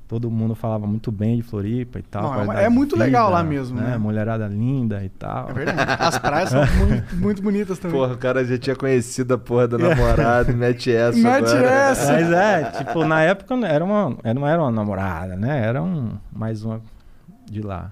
Todo 0.07 0.31
mundo 0.31 0.55
falava 0.55 0.87
muito 0.87 1.11
bem 1.11 1.37
de 1.37 1.43
Floripa 1.43 1.99
e 1.99 2.03
tal. 2.03 2.23
Não, 2.45 2.53
é- 2.53 2.65
é 2.65 2.69
muito 2.69 2.95
legal 2.97 3.31
lá 3.31 3.43
mesmo, 3.43 3.81
Né? 3.81 3.93
né? 3.93 3.99
Mulherada 3.99 4.47
linda 4.47 5.03
e 5.03 5.09
tal. 5.09 5.49
É 5.49 5.53
verdade. 5.55 5.97
As 5.99 6.19
praias 6.19 6.51
são 6.51 6.61
muito, 6.77 7.17
muito 7.17 7.43
bonitas 7.43 7.79
também. 7.79 7.99
Porra, 7.99 8.13
o 8.13 8.19
cara 8.19 8.45
já 8.45 8.59
tinha 8.59 8.77
conhecido 8.77 9.33
a 9.35 9.39
porra 9.39 9.67
da 9.67 9.79
namorada 9.79 10.53
e 10.53 10.55
mete 10.55 10.93
essa 10.93 11.19
Mete 11.19 11.47
agora. 11.49 11.71
essa. 11.71 12.13
Mas 12.13 12.31
é, 12.33 12.65
tipo, 12.79 13.05
na 13.05 13.23
época 13.23 13.55
era 13.67 13.83
uma, 13.85 14.17
era- 14.23 14.35
não 14.35 14.47
era 14.47 14.61
uma 14.63 14.71
namorada, 14.71 15.37
né? 15.37 15.65
Era 15.65 15.83
um, 15.83 16.11
mais 16.31 16.63
uma 16.65 16.81
de 17.51 17.63
lá. 17.63 17.91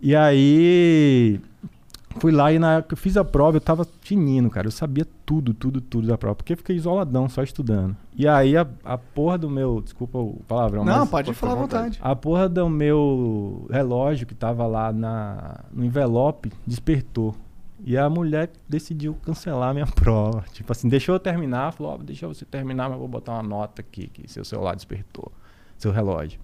E 0.00 0.16
aí 0.16 1.40
fui 2.20 2.32
lá 2.32 2.52
e 2.52 2.58
na 2.58 2.74
época 2.74 2.88
que 2.88 2.94
eu 2.94 2.98
fiz 2.98 3.16
a 3.16 3.24
prova, 3.24 3.56
eu 3.56 3.60
tava 3.60 3.86
tinindo, 4.02 4.50
cara. 4.50 4.66
Eu 4.66 4.70
sabia 4.70 5.06
tudo, 5.24 5.52
tudo, 5.54 5.80
tudo 5.80 6.06
da 6.06 6.18
prova. 6.18 6.34
Porque 6.36 6.52
eu 6.52 6.56
fiquei 6.56 6.76
isoladão, 6.76 7.28
só 7.28 7.42
estudando. 7.42 7.96
E 8.16 8.26
aí 8.26 8.56
a, 8.56 8.66
a 8.84 8.98
porra 8.98 9.38
do 9.38 9.48
meu. 9.50 9.80
Desculpa 9.80 10.18
o 10.18 10.40
palavrão, 10.48 10.84
Não, 10.84 11.00
mas 11.00 11.10
pode 11.10 11.32
falar 11.34 11.52
à 11.52 11.56
vontade. 11.56 11.98
a 12.02 12.16
porra 12.16 12.48
do 12.48 12.68
meu 12.68 13.66
relógio 13.70 14.26
que 14.26 14.34
tava 14.34 14.66
lá 14.66 14.92
na, 14.92 15.60
no 15.72 15.84
envelope 15.84 16.52
despertou. 16.66 17.34
E 17.84 17.96
a 17.96 18.10
mulher 18.10 18.50
decidiu 18.68 19.14
cancelar 19.24 19.70
a 19.70 19.72
minha 19.74 19.86
prova. 19.94 20.44
Tipo 20.52 20.72
assim, 20.72 20.88
deixou 20.88 21.14
eu 21.14 21.20
terminar, 21.20 21.72
falou, 21.72 21.94
ó, 21.94 21.96
deixa 21.98 22.26
você 22.26 22.44
terminar, 22.44 22.88
mas 22.90 22.98
vou 22.98 23.06
botar 23.06 23.34
uma 23.34 23.42
nota 23.42 23.80
aqui, 23.82 24.08
que 24.08 24.28
seu 24.28 24.44
celular 24.44 24.74
despertou, 24.74 25.30
seu 25.76 25.92
relógio. 25.92 26.40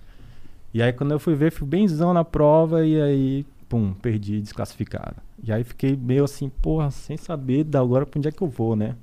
E 0.72 0.80
aí 0.80 0.92
quando 0.92 1.10
eu 1.10 1.18
fui 1.18 1.34
ver, 1.34 1.50
fui 1.50 1.66
benzão 1.66 2.12
na 2.14 2.24
prova 2.24 2.86
e 2.86 3.00
aí, 3.00 3.46
pum, 3.68 3.92
perdi, 3.94 4.40
desclassificado. 4.40 5.16
E 5.46 5.52
aí 5.52 5.62
fiquei 5.62 5.96
meio 5.96 6.24
assim, 6.24 6.48
porra, 6.48 6.90
sem 6.90 7.16
saber 7.16 7.64
da 7.64 7.80
agora 7.80 8.06
pra 8.06 8.18
onde 8.18 8.28
é 8.28 8.32
que 8.32 8.42
eu 8.42 8.48
vou, 8.48 8.74
né? 8.74 8.96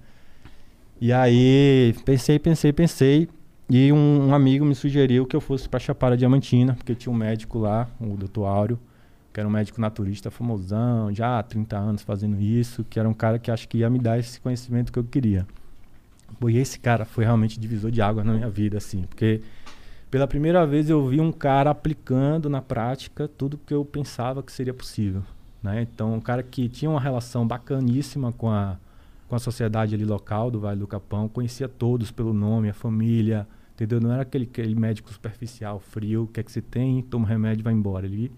E 1.00 1.14
aí 1.14 1.96
pensei, 2.06 2.40
pensei, 2.40 2.74
pensei. 2.74 3.30
E 3.70 3.92
um, 3.94 4.28
um 4.28 4.36
amigo 4.36 4.66
me 4.66 4.76
sugeriu 4.76 5.26
que 5.26 5.36
eu 5.36 5.42
fosse 5.42 5.70
pra 5.70 5.80
Chapada 5.80 6.18
Diamantina, 6.18 6.74
porque 6.74 6.94
tinha 6.94 7.14
um 7.14 7.16
médico 7.16 7.60
lá, 7.60 7.88
o 8.00 8.18
Dr. 8.18 8.44
Áureo, 8.44 8.80
que 9.32 9.40
era 9.40 9.48
um 9.48 9.52
médico 9.52 9.80
naturista 9.80 10.30
famosão, 10.30 11.14
já 11.14 11.40
há 11.40 11.44
30 11.44 11.78
anos 11.78 12.02
fazendo 12.02 12.40
isso, 12.42 12.84
que 12.84 13.00
era 13.00 13.08
um 13.08 13.14
cara 13.14 13.40
que 13.40 13.50
acho 13.50 13.68
que 13.68 13.78
ia 13.78 13.90
me 13.90 14.00
dar 14.00 14.20
esse 14.20 14.42
conhecimento 14.42 14.92
que 14.92 15.00
eu 15.00 15.04
queria. 15.04 15.48
E 16.48 16.58
esse 16.58 16.80
cara 16.80 17.06
foi 17.06 17.24
realmente 17.24 17.60
divisor 17.60 17.92
de 17.92 18.02
água 18.02 18.24
na 18.24 18.34
minha 18.34 18.50
vida, 18.50 18.78
assim, 18.78 19.04
porque 19.04 19.42
pela 20.10 20.28
primeira 20.28 20.66
vez 20.66 20.90
eu 20.90 21.08
vi 21.08 21.22
um 21.22 21.32
cara 21.32 21.70
aplicando 21.70 22.50
na 22.50 22.62
prática 22.62 23.28
tudo 23.28 23.58
que 23.58 23.74
eu 23.74 23.86
pensava 23.86 24.44
que 24.44 24.52
seria 24.52 24.74
possível. 24.74 25.24
Né? 25.62 25.82
Então, 25.82 26.16
um 26.16 26.22
cara 26.22 26.42
que 26.42 26.68
tinha 26.68 26.90
uma 26.90 27.00
relação 27.00 27.46
bacaníssima 27.46 28.32
com 28.32 28.50
a, 28.50 28.78
com 29.28 29.36
a 29.36 29.40
sociedade 29.40 29.94
ali 29.94 30.06
local 30.06 30.50
do 30.50 30.60
Vale 30.60 30.80
do 30.80 30.88
Capão, 30.88 31.28
conhecia 31.28 31.70
todos 31.70 32.12
pelo 32.12 32.34
nome, 32.34 32.70
a 32.70 32.74
família, 32.74 33.48
entendeu? 33.74 34.00
Não 34.02 34.12
era 34.12 34.24
aquele, 34.24 34.46
aquele 34.46 34.76
médico 34.76 35.12
superficial, 35.12 35.80
frio, 35.80 36.24
o 36.24 36.28
que 36.28 36.40
é 36.40 36.44
que 36.44 36.52
você 36.52 36.62
tem, 36.62 37.02
toma 37.04 37.28
remédio 37.28 37.62
e 37.62 37.64
vai 37.64 37.74
embora. 37.74 38.06
Ele, 38.06 38.32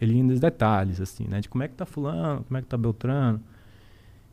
ele 0.00 0.14
ia 0.14 0.24
nos 0.24 0.40
detalhes, 0.40 1.00
assim, 1.00 1.26
né? 1.28 1.40
De 1.40 1.48
como 1.48 1.62
é 1.62 1.68
que 1.68 1.74
tá 1.74 1.86
fulano, 1.86 2.44
como 2.44 2.58
é 2.58 2.62
que 2.62 2.66
tá 2.66 2.76
Beltrano. 2.76 3.40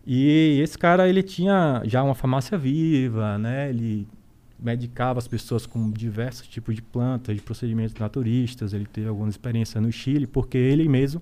E 0.05 0.59
esse 0.63 0.77
cara, 0.77 1.07
ele 1.07 1.21
tinha 1.21 1.83
já 1.85 2.01
uma 2.01 2.15
farmácia 2.15 2.57
viva, 2.57 3.37
né? 3.37 3.69
Ele 3.69 4.07
medicava 4.59 5.19
as 5.19 5.27
pessoas 5.27 5.65
com 5.65 5.91
diversos 5.91 6.47
tipos 6.47 6.75
de 6.75 6.81
plantas, 6.81 7.35
de 7.35 7.41
procedimentos 7.41 7.95
naturistas. 7.95 8.73
Ele 8.73 8.85
teve 8.85 9.07
algumas 9.07 9.33
experiências 9.33 9.83
no 9.83 9.91
Chile, 9.91 10.25
porque 10.25 10.57
ele 10.57 10.89
mesmo 10.89 11.21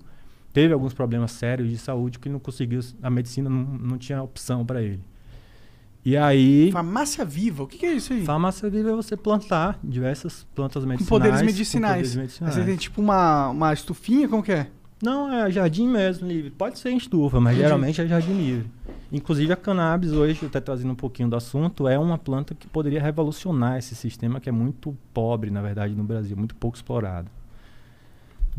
teve 0.54 0.74
alguns 0.74 0.94
problemas 0.94 1.32
sérios 1.32 1.70
de 1.70 1.78
saúde 1.78 2.20
que 2.20 2.30
não 2.30 2.40
conseguiu, 2.40 2.80
a 3.02 3.10
medicina 3.10 3.50
não, 3.50 3.64
não 3.64 3.98
tinha 3.98 4.22
opção 4.22 4.66
para 4.66 4.82
ele. 4.82 5.02
E 6.04 6.16
aí, 6.16 6.72
Farmácia 6.72 7.26
viva, 7.26 7.64
o 7.64 7.68
que, 7.68 7.78
que 7.78 7.86
é 7.86 7.94
isso 7.94 8.14
aí? 8.14 8.24
farmácia 8.24 8.70
viva 8.70 8.90
é 8.90 8.96
você 8.96 9.18
plantar 9.18 9.78
diversas 9.84 10.48
plantas 10.56 10.84
Com 10.84 10.90
medicinais. 10.90 11.10
poderes 11.10 11.40
com 11.40 11.46
medicinais. 11.46 11.92
poderes 11.94 12.12
Aí 12.16 12.22
medicinais. 12.22 12.56
você 12.56 12.64
tem 12.64 12.76
tipo 12.78 13.02
uma, 13.02 13.50
uma 13.50 13.74
estufinha, 13.74 14.28
como 14.28 14.42
que 14.42 14.52
é? 14.54 14.68
Não, 15.04 15.32
é 15.32 15.52
jardim 15.52 15.88
mesmo, 15.88 16.28
livre. 16.28 16.50
Pode 16.52 16.80
ser 16.80 16.90
em 16.92 16.98
estufa, 16.98 17.40
mas 17.40 17.54
Entendi. 17.54 17.64
geralmente 17.68 18.02
é 18.02 18.08
jardim 18.08 18.34
livre. 18.34 18.70
Inclusive 19.12 19.52
a 19.52 19.56
cannabis 19.56 20.12
hoje, 20.12 20.46
até 20.46 20.60
trazendo 20.60 20.92
um 20.92 20.96
pouquinho 20.96 21.30
do 21.30 21.36
assunto, 21.36 21.88
é 21.88 21.98
uma 22.00 22.18
planta 22.18 22.54
que 22.56 22.68
poderia 22.68 23.02
revolucionar 23.02 23.78
esse 23.78 23.96
sistema 23.96 24.40
que 24.40 24.48
é 24.50 24.52
muito 24.52 24.96
pobre, 25.14 25.50
na 25.52 25.62
verdade, 25.62 25.94
no 25.96 26.04
Brasil, 26.04 26.36
muito 26.38 26.56
pouco 26.56 26.78
explorado. 26.78 27.30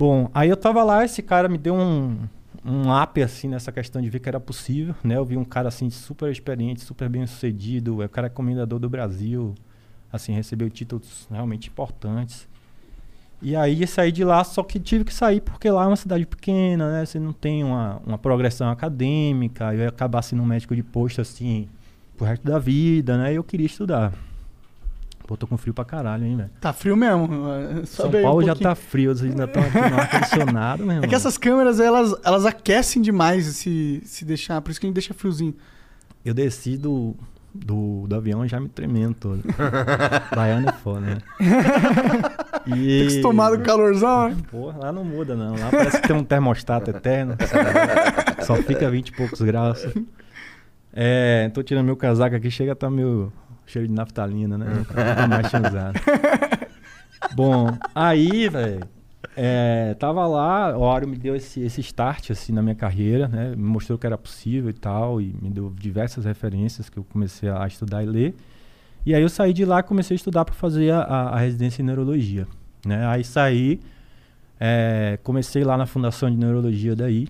Bom, 0.00 0.30
aí 0.32 0.48
eu 0.48 0.56
tava 0.56 0.82
lá, 0.82 1.04
esse 1.04 1.22
cara 1.22 1.46
me 1.46 1.58
deu 1.58 1.74
um, 1.74 2.16
um 2.64 3.02
up, 3.02 3.22
assim, 3.22 3.48
nessa 3.48 3.70
questão 3.70 4.00
de 4.00 4.08
ver 4.08 4.18
que 4.18 4.30
era 4.30 4.40
possível, 4.40 4.94
né? 5.04 5.18
Eu 5.18 5.26
vi 5.26 5.36
um 5.36 5.44
cara, 5.44 5.68
assim, 5.68 5.90
super 5.90 6.32
experiente, 6.32 6.80
super 6.80 7.06
bem 7.06 7.26
sucedido, 7.26 8.00
é 8.00 8.06
o 8.06 8.08
cara 8.08 8.30
comendador 8.30 8.78
do 8.78 8.88
Brasil, 8.88 9.54
assim, 10.10 10.32
recebeu 10.32 10.70
títulos 10.70 11.28
realmente 11.30 11.68
importantes. 11.68 12.48
E 13.42 13.54
aí 13.54 13.86
saí 13.86 14.10
de 14.10 14.24
lá, 14.24 14.42
só 14.42 14.62
que 14.62 14.80
tive 14.80 15.04
que 15.04 15.12
sair 15.12 15.42
porque 15.42 15.70
lá 15.70 15.84
é 15.84 15.86
uma 15.88 15.96
cidade 15.96 16.24
pequena, 16.24 16.90
né? 16.90 17.04
Você 17.04 17.18
não 17.18 17.34
tem 17.34 17.62
uma, 17.62 18.00
uma 18.06 18.16
progressão 18.16 18.70
acadêmica, 18.70 19.74
eu 19.74 19.80
ia 19.80 19.88
acabar 19.90 20.22
sendo 20.22 20.42
um 20.42 20.46
médico 20.46 20.74
de 20.74 20.82
posto 20.82 21.20
assim 21.20 21.68
pro 22.16 22.24
resto 22.24 22.46
da 22.46 22.58
vida, 22.58 23.18
né? 23.18 23.34
E 23.34 23.36
eu 23.36 23.44
queria 23.44 23.66
estudar. 23.66 24.14
Pô, 25.30 25.36
tô 25.36 25.46
com 25.46 25.56
frio 25.56 25.72
pra 25.72 25.84
caralho, 25.84 26.24
hein, 26.24 26.36
velho? 26.36 26.50
Tá 26.60 26.72
frio 26.72 26.96
mesmo. 26.96 27.28
São 27.86 28.10
aí 28.10 28.16
um 28.16 28.22
Paulo 28.22 28.44
já 28.44 28.56
tá 28.56 28.74
frio, 28.74 29.14
vocês 29.14 29.30
ainda 29.30 29.44
estão 29.44 29.62
aqui 29.62 29.78
no 29.78 30.00
ar-condicionado, 30.00 30.82
meu 30.82 30.90
irmão. 30.96 31.04
É 31.06 31.08
que 31.08 31.14
essas 31.14 31.38
câmeras, 31.38 31.78
elas, 31.78 32.16
elas 32.24 32.44
aquecem 32.44 33.00
demais 33.00 33.46
se, 33.46 34.02
se 34.04 34.24
deixar, 34.24 34.60
por 34.60 34.72
isso 34.72 34.80
que 34.80 34.86
a 34.86 34.88
gente 34.88 34.94
deixa 34.94 35.14
friozinho. 35.14 35.54
Eu 36.24 36.34
desci 36.34 36.76
do, 36.76 37.14
do, 37.54 38.08
do 38.08 38.16
avião 38.16 38.44
já 38.48 38.58
me 38.58 38.68
tremendo 38.68 39.14
todo. 39.14 39.44
Baiano 40.34 40.68
é 40.68 40.72
foda, 40.72 41.00
né? 41.00 41.18
E... 42.66 42.72
Tem 42.72 43.02
acostumado 43.02 43.56
com 43.56 43.62
o 43.62 43.64
calorzão, 43.64 44.30
né? 44.30 44.36
Porra, 44.50 44.78
lá 44.78 44.92
não 44.92 45.04
muda 45.04 45.36
não. 45.36 45.52
Lá 45.52 45.70
parece 45.70 46.00
que 46.00 46.08
tem 46.08 46.16
um 46.16 46.24
termostato 46.24 46.90
eterno. 46.90 47.36
Só 48.42 48.56
fica 48.56 48.90
20 48.90 49.08
e 49.08 49.12
poucos 49.12 49.40
graus. 49.40 49.86
É, 50.92 51.48
tô 51.54 51.62
tirando 51.62 51.86
meu 51.86 51.96
casaco 51.96 52.34
aqui, 52.34 52.50
chega 52.50 52.72
a 52.72 52.76
tá 52.76 52.90
meio 52.90 53.32
cheiro 53.70 53.88
de 53.88 53.94
naftalina, 53.94 54.58
né? 54.58 54.66
Nunca 54.66 55.26
mais 55.26 55.48
tinha 55.48 55.62
usado. 55.62 56.00
Bom, 57.34 57.76
aí, 57.94 58.48
velho, 58.48 58.80
é, 59.36 59.94
tava 59.94 60.26
lá, 60.26 60.76
o 60.76 60.84
Áureo 60.84 61.08
me 61.08 61.16
deu 61.16 61.36
esse, 61.36 61.60
esse 61.60 61.80
start 61.80 62.30
assim 62.30 62.52
na 62.52 62.62
minha 62.62 62.74
carreira, 62.74 63.28
né? 63.28 63.50
Me 63.50 63.62
mostrou 63.62 63.98
que 63.98 64.06
era 64.06 64.18
possível 64.18 64.70
e 64.70 64.74
tal, 64.74 65.20
e 65.20 65.34
me 65.40 65.50
deu 65.50 65.72
diversas 65.78 66.24
referências 66.24 66.88
que 66.88 66.98
eu 66.98 67.04
comecei 67.04 67.48
a 67.48 67.66
estudar 67.66 68.02
e 68.02 68.06
ler. 68.06 68.34
E 69.06 69.14
aí 69.14 69.22
eu 69.22 69.28
saí 69.28 69.52
de 69.52 69.64
lá 69.64 69.80
e 69.80 69.82
comecei 69.82 70.14
a 70.14 70.16
estudar 70.16 70.44
para 70.44 70.54
fazer 70.54 70.90
a, 70.90 71.00
a, 71.00 71.28
a 71.30 71.38
residência 71.38 71.82
em 71.82 71.84
neurologia, 71.84 72.46
né? 72.84 73.06
Aí 73.06 73.22
saí, 73.22 73.80
é, 74.58 75.18
comecei 75.22 75.64
lá 75.64 75.76
na 75.76 75.86
Fundação 75.86 76.30
de 76.30 76.36
Neurologia 76.36 76.94
daí, 76.94 77.28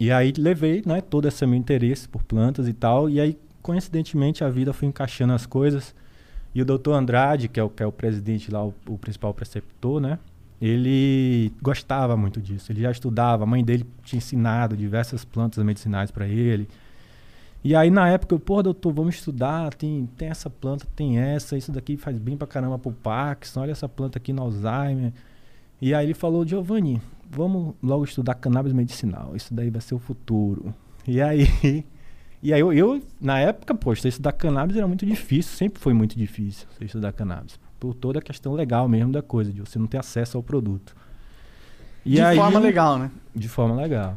e 0.00 0.10
aí 0.10 0.32
levei, 0.36 0.82
né, 0.84 1.00
todo 1.00 1.28
esse 1.28 1.46
meu 1.46 1.56
interesse 1.56 2.08
por 2.08 2.24
plantas 2.24 2.66
e 2.66 2.72
tal, 2.72 3.08
e 3.08 3.20
aí 3.20 3.38
coincidentemente 3.62 4.44
a 4.44 4.48
vida 4.48 4.72
foi 4.72 4.88
encaixando 4.88 5.32
as 5.32 5.46
coisas. 5.46 5.94
E 6.54 6.60
o 6.60 6.64
doutor 6.64 6.94
Andrade, 6.94 7.48
que 7.48 7.58
é 7.58 7.62
o, 7.62 7.70
que 7.70 7.82
é 7.82 7.86
o 7.86 7.92
presidente 7.92 8.50
lá, 8.50 8.64
o, 8.64 8.74
o 8.86 8.98
principal 8.98 9.32
preceptor, 9.32 10.00
né? 10.00 10.18
Ele 10.60 11.52
gostava 11.62 12.16
muito 12.16 12.40
disso. 12.40 12.70
Ele 12.70 12.82
já 12.82 12.90
estudava, 12.90 13.44
a 13.44 13.46
mãe 13.46 13.64
dele 13.64 13.86
tinha 14.04 14.18
ensinado 14.18 14.76
diversas 14.76 15.24
plantas 15.24 15.64
medicinais 15.64 16.10
para 16.10 16.26
ele. 16.26 16.68
E 17.64 17.76
aí 17.76 17.90
na 17.90 18.08
época 18.08 18.34
eu, 18.34 18.40
pô, 18.40 18.62
doutor, 18.62 18.92
vamos 18.92 19.14
estudar, 19.14 19.72
tem, 19.74 20.08
tem 20.16 20.28
essa 20.28 20.50
planta, 20.50 20.84
tem 20.96 21.18
essa, 21.18 21.56
isso 21.56 21.70
daqui 21.70 21.96
faz 21.96 22.18
bem 22.18 22.36
pra 22.36 22.46
caramba 22.46 22.76
pro 22.76 22.90
Parkinson, 22.90 23.60
olha 23.60 23.70
essa 23.70 23.88
planta 23.88 24.18
aqui 24.18 24.32
no 24.32 24.42
Alzheimer. 24.42 25.12
E 25.80 25.94
aí 25.94 26.06
ele 26.06 26.14
falou, 26.14 26.46
Giovanni, 26.46 27.00
vamos 27.30 27.74
logo 27.82 28.04
estudar 28.04 28.34
cannabis 28.34 28.72
medicinal, 28.72 29.34
isso 29.36 29.54
daí 29.54 29.70
vai 29.70 29.80
ser 29.80 29.94
o 29.94 29.98
futuro. 30.00 30.74
E 31.06 31.20
aí 31.20 31.46
E 32.42 32.52
aí 32.52 32.60
eu, 32.60 32.72
eu, 32.72 33.00
na 33.20 33.38
época, 33.38 33.72
poxa, 33.72 34.08
estudar 34.08 34.32
cannabis 34.32 34.76
era 34.76 34.86
muito 34.86 35.06
difícil, 35.06 35.56
sempre 35.56 35.80
foi 35.80 35.92
muito 35.92 36.18
difícil 36.18 36.66
estudar 36.80 37.12
cannabis. 37.12 37.58
Por 37.78 37.94
toda 37.94 38.18
a 38.18 38.22
questão 38.22 38.52
legal 38.52 38.88
mesmo 38.88 39.12
da 39.12 39.22
coisa, 39.22 39.52
de 39.52 39.60
você 39.60 39.78
não 39.78 39.86
ter 39.86 39.98
acesso 39.98 40.36
ao 40.36 40.42
produto. 40.42 40.94
E 42.04 42.14
de 42.14 42.20
aí, 42.20 42.36
forma 42.36 42.58
legal, 42.58 42.98
né? 42.98 43.10
De 43.34 43.48
forma 43.48 43.76
legal. 43.76 44.16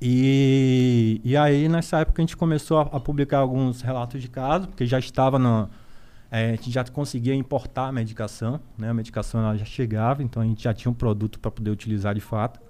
E, 0.00 1.20
e 1.24 1.36
aí, 1.36 1.68
nessa 1.68 2.00
época, 2.00 2.20
a 2.20 2.24
gente 2.24 2.36
começou 2.36 2.78
a, 2.78 2.82
a 2.82 3.00
publicar 3.00 3.38
alguns 3.38 3.80
relatos 3.82 4.20
de 4.20 4.28
caso, 4.28 4.68
porque 4.68 4.86
já 4.86 4.98
estava 4.98 5.38
no. 5.38 5.68
É, 6.30 6.50
a 6.50 6.50
gente 6.52 6.70
já 6.70 6.84
conseguia 6.84 7.34
importar 7.34 7.88
a 7.88 7.92
medicação, 7.92 8.60
né? 8.78 8.90
A 8.90 8.94
medicação 8.94 9.40
ela 9.40 9.56
já 9.56 9.64
chegava, 9.64 10.22
então 10.22 10.42
a 10.42 10.46
gente 10.46 10.62
já 10.62 10.72
tinha 10.72 10.90
um 10.90 10.94
produto 10.94 11.40
para 11.40 11.50
poder 11.50 11.70
utilizar 11.70 12.14
de 12.14 12.20
fato. 12.20 12.60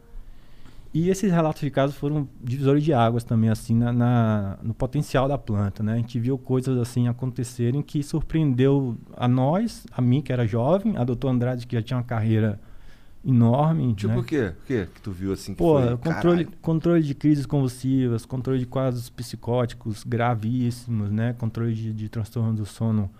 E 0.94 1.08
esses 1.08 1.32
relatos 1.32 1.62
de 1.62 1.70
casos 1.70 1.96
foram 1.96 2.28
divisores 2.42 2.84
de 2.84 2.92
águas 2.92 3.24
também, 3.24 3.48
assim, 3.48 3.74
na, 3.74 3.92
na, 3.92 4.58
no 4.62 4.74
potencial 4.74 5.26
da 5.26 5.38
planta, 5.38 5.82
né? 5.82 5.94
A 5.94 5.96
gente 5.96 6.20
viu 6.20 6.36
coisas 6.36 6.76
assim 6.76 7.08
acontecerem 7.08 7.80
que 7.80 8.02
surpreendeu 8.02 8.98
a 9.16 9.26
nós, 9.26 9.86
a 9.90 10.02
mim 10.02 10.20
que 10.20 10.32
era 10.32 10.46
jovem, 10.46 10.98
a 10.98 11.04
doutor 11.04 11.28
Andrade 11.28 11.66
que 11.66 11.74
já 11.74 11.82
tinha 11.82 11.96
uma 11.96 12.04
carreira 12.04 12.60
enorme. 13.24 13.94
Tipo 13.94 14.12
né? 14.12 14.18
o 14.18 14.24
quê? 14.24 14.52
O 14.62 14.66
quê 14.66 14.88
que 14.94 15.00
tu 15.00 15.10
viu 15.10 15.32
assim? 15.32 15.54
Pô, 15.54 15.80
foi, 15.80 15.96
controle, 15.96 16.44
controle 16.60 17.02
de 17.02 17.14
crises 17.14 17.46
convulsivas, 17.46 18.26
controle 18.26 18.58
de 18.58 18.66
quadros 18.66 19.08
psicóticos 19.08 20.04
gravíssimos, 20.04 21.10
né? 21.10 21.32
Controle 21.32 21.74
de, 21.74 21.92
de 21.94 22.08
transtorno 22.10 22.52
do 22.52 22.66
sono 22.66 23.10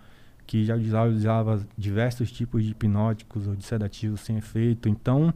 que 0.45 0.63
já 0.63 0.75
usava 0.75 1.65
diversos 1.75 2.31
tipos 2.31 2.63
de 2.63 2.71
hipnóticos 2.71 3.47
ou 3.47 3.55
de 3.55 3.63
sedativos 3.63 4.21
sem 4.21 4.37
efeito. 4.37 4.89
Então, 4.89 5.33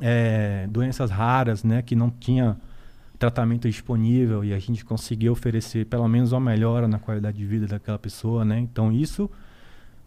é, 0.00 0.66
doenças 0.70 1.10
raras, 1.10 1.62
né, 1.64 1.82
que 1.82 1.94
não 1.94 2.10
tinha 2.10 2.56
tratamento 3.18 3.68
disponível 3.68 4.44
e 4.44 4.52
a 4.52 4.58
gente 4.58 4.84
conseguiu 4.84 5.32
oferecer 5.32 5.86
pelo 5.86 6.08
menos 6.08 6.32
uma 6.32 6.40
melhora 6.40 6.88
na 6.88 6.98
qualidade 6.98 7.38
de 7.38 7.46
vida 7.46 7.68
daquela 7.68 7.98
pessoa, 7.98 8.44
né? 8.44 8.58
Então 8.58 8.90
isso 8.90 9.30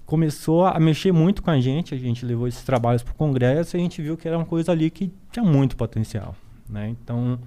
começou 0.05 0.65
a 0.65 0.77
mexer 0.81 1.13
muito 1.13 1.41
com 1.41 1.49
a 1.49 1.59
gente, 1.59 1.95
a 1.95 1.97
gente 1.97 2.25
levou 2.25 2.45
esses 2.45 2.63
trabalhos 2.63 3.03
para 3.03 3.13
o 3.13 3.15
congresso 3.15 3.75
e 3.75 3.79
a 3.79 3.81
gente 3.81 4.01
viu 4.01 4.17
que 4.17 4.27
era 4.27 4.37
uma 4.37 4.45
coisa 4.45 4.73
ali 4.73 4.89
que 4.89 5.13
tinha 5.31 5.45
muito 5.45 5.77
potencial, 5.77 6.35
né? 6.69 6.89
Então 6.89 7.39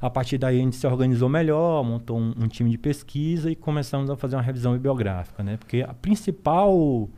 a 0.00 0.10
partir 0.10 0.36
daí 0.36 0.58
a 0.58 0.62
gente 0.62 0.74
se 0.74 0.86
organizou 0.86 1.28
melhor, 1.28 1.84
montou 1.84 2.18
um, 2.18 2.34
um 2.36 2.48
time 2.48 2.68
de 2.70 2.78
pesquisa 2.78 3.50
e 3.50 3.54
começamos 3.54 4.10
a 4.10 4.16
fazer 4.16 4.34
uma 4.34 4.42
revisão 4.42 4.72
bibliográfica, 4.72 5.44
né? 5.44 5.56
Porque 5.58 5.82
a 5.82 5.94
principal 5.94 7.08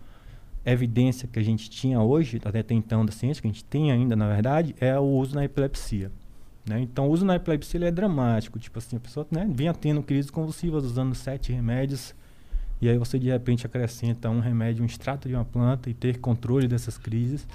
evidência 0.64 1.28
que 1.28 1.38
a 1.38 1.42
gente 1.42 1.70
tinha 1.70 2.00
hoje, 2.00 2.40
até 2.44 2.74
então 2.74 3.04
da 3.04 3.12
ciência, 3.12 3.40
que 3.40 3.48
a 3.48 3.50
gente 3.50 3.64
tem 3.64 3.90
ainda, 3.90 4.14
na 4.14 4.28
verdade, 4.28 4.74
é 4.80 4.98
o 4.98 5.04
uso 5.04 5.34
na 5.34 5.44
epilepsia. 5.44 6.10
Né? 6.68 6.80
Então, 6.80 7.08
o 7.08 7.10
uso 7.10 7.24
na 7.24 7.36
epilepsia 7.36 7.78
ele 7.78 7.86
é 7.86 7.90
dramático. 7.90 8.58
Tipo 8.58 8.78
assim, 8.78 8.96
a 8.96 9.00
pessoa 9.00 9.26
né, 9.30 9.48
vinha 9.50 9.72
tendo 9.72 10.02
crises 10.02 10.30
convulsivas 10.30 10.84
usando 10.84 11.14
sete 11.14 11.52
remédios, 11.52 12.14
e 12.80 12.88
aí 12.88 12.96
você 12.96 13.18
de 13.18 13.28
repente 13.28 13.66
acrescenta 13.66 14.30
um 14.30 14.40
remédio, 14.40 14.82
um 14.82 14.86
extrato 14.86 15.28
de 15.28 15.34
uma 15.34 15.44
planta 15.44 15.90
e 15.90 15.94
ter 15.94 16.18
controle 16.18 16.66
dessas 16.66 16.96
crises. 16.96 17.46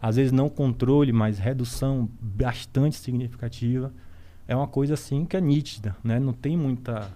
Às 0.00 0.16
vezes 0.16 0.32
não 0.32 0.48
controle, 0.48 1.12
mas 1.12 1.38
redução 1.38 2.08
bastante 2.20 2.96
significativa. 2.96 3.92
É 4.48 4.56
uma 4.56 4.66
coisa 4.66 4.94
assim 4.94 5.24
que 5.24 5.36
é 5.36 5.40
nítida, 5.40 5.94
né? 6.02 6.18
Não 6.18 6.32
tem 6.32 6.56
muita... 6.56 7.10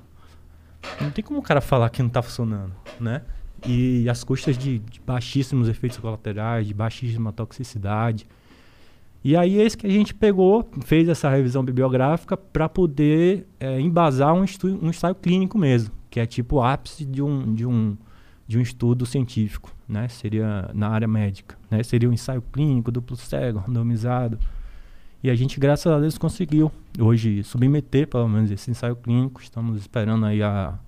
Não 1.00 1.10
tem 1.10 1.24
como 1.24 1.40
o 1.40 1.42
cara 1.42 1.60
falar 1.60 1.90
que 1.90 2.00
não 2.00 2.08
está 2.08 2.22
funcionando, 2.22 2.72
né? 3.00 3.22
E 3.64 4.08
as 4.08 4.24
custas 4.24 4.56
de, 4.56 4.78
de, 4.78 5.00
baixíssimos 5.00 5.68
efeitos 5.68 5.98
colaterais, 5.98 6.66
de 6.66 6.74
baixíssima 6.74 7.32
toxicidade. 7.32 8.26
E 9.24 9.36
aí 9.36 9.60
é 9.60 9.64
isso 9.64 9.78
que 9.78 9.86
a 9.86 9.90
gente 9.90 10.14
pegou, 10.14 10.68
fez 10.84 11.08
essa 11.08 11.28
revisão 11.28 11.64
bibliográfica 11.64 12.36
para 12.36 12.68
poder 12.68 13.46
é, 13.58 13.80
embasar 13.80 14.32
um, 14.34 14.44
estudo, 14.44 14.78
um 14.84 14.90
ensaio 14.90 15.14
clínico 15.14 15.58
mesmo, 15.58 15.92
que 16.10 16.20
é 16.20 16.26
tipo 16.26 16.56
o 16.56 16.62
ápice 16.62 17.04
de 17.04 17.22
um, 17.22 17.54
de 17.54 17.66
um, 17.66 17.96
de 18.46 18.58
um 18.58 18.60
estudo 18.60 19.04
científico, 19.04 19.74
né? 19.88 20.06
Seria 20.08 20.70
na 20.72 20.88
área 20.88 21.08
médica, 21.08 21.58
né? 21.70 21.82
Seria 21.82 22.08
um 22.08 22.12
ensaio 22.12 22.40
clínico, 22.40 22.92
duplo 22.92 23.16
cego, 23.16 23.58
randomizado. 23.58 24.38
E 25.22 25.30
a 25.30 25.34
gente, 25.34 25.58
graças 25.58 25.90
a 25.90 25.98
Deus, 25.98 26.16
conseguiu 26.16 26.70
hoje 27.00 27.42
submeter, 27.42 28.06
pelo 28.06 28.28
menos, 28.28 28.50
esse 28.50 28.70
ensaio 28.70 28.94
clínico. 28.94 29.42
Estamos 29.42 29.80
esperando 29.80 30.24
aí 30.24 30.40
a, 30.40 30.78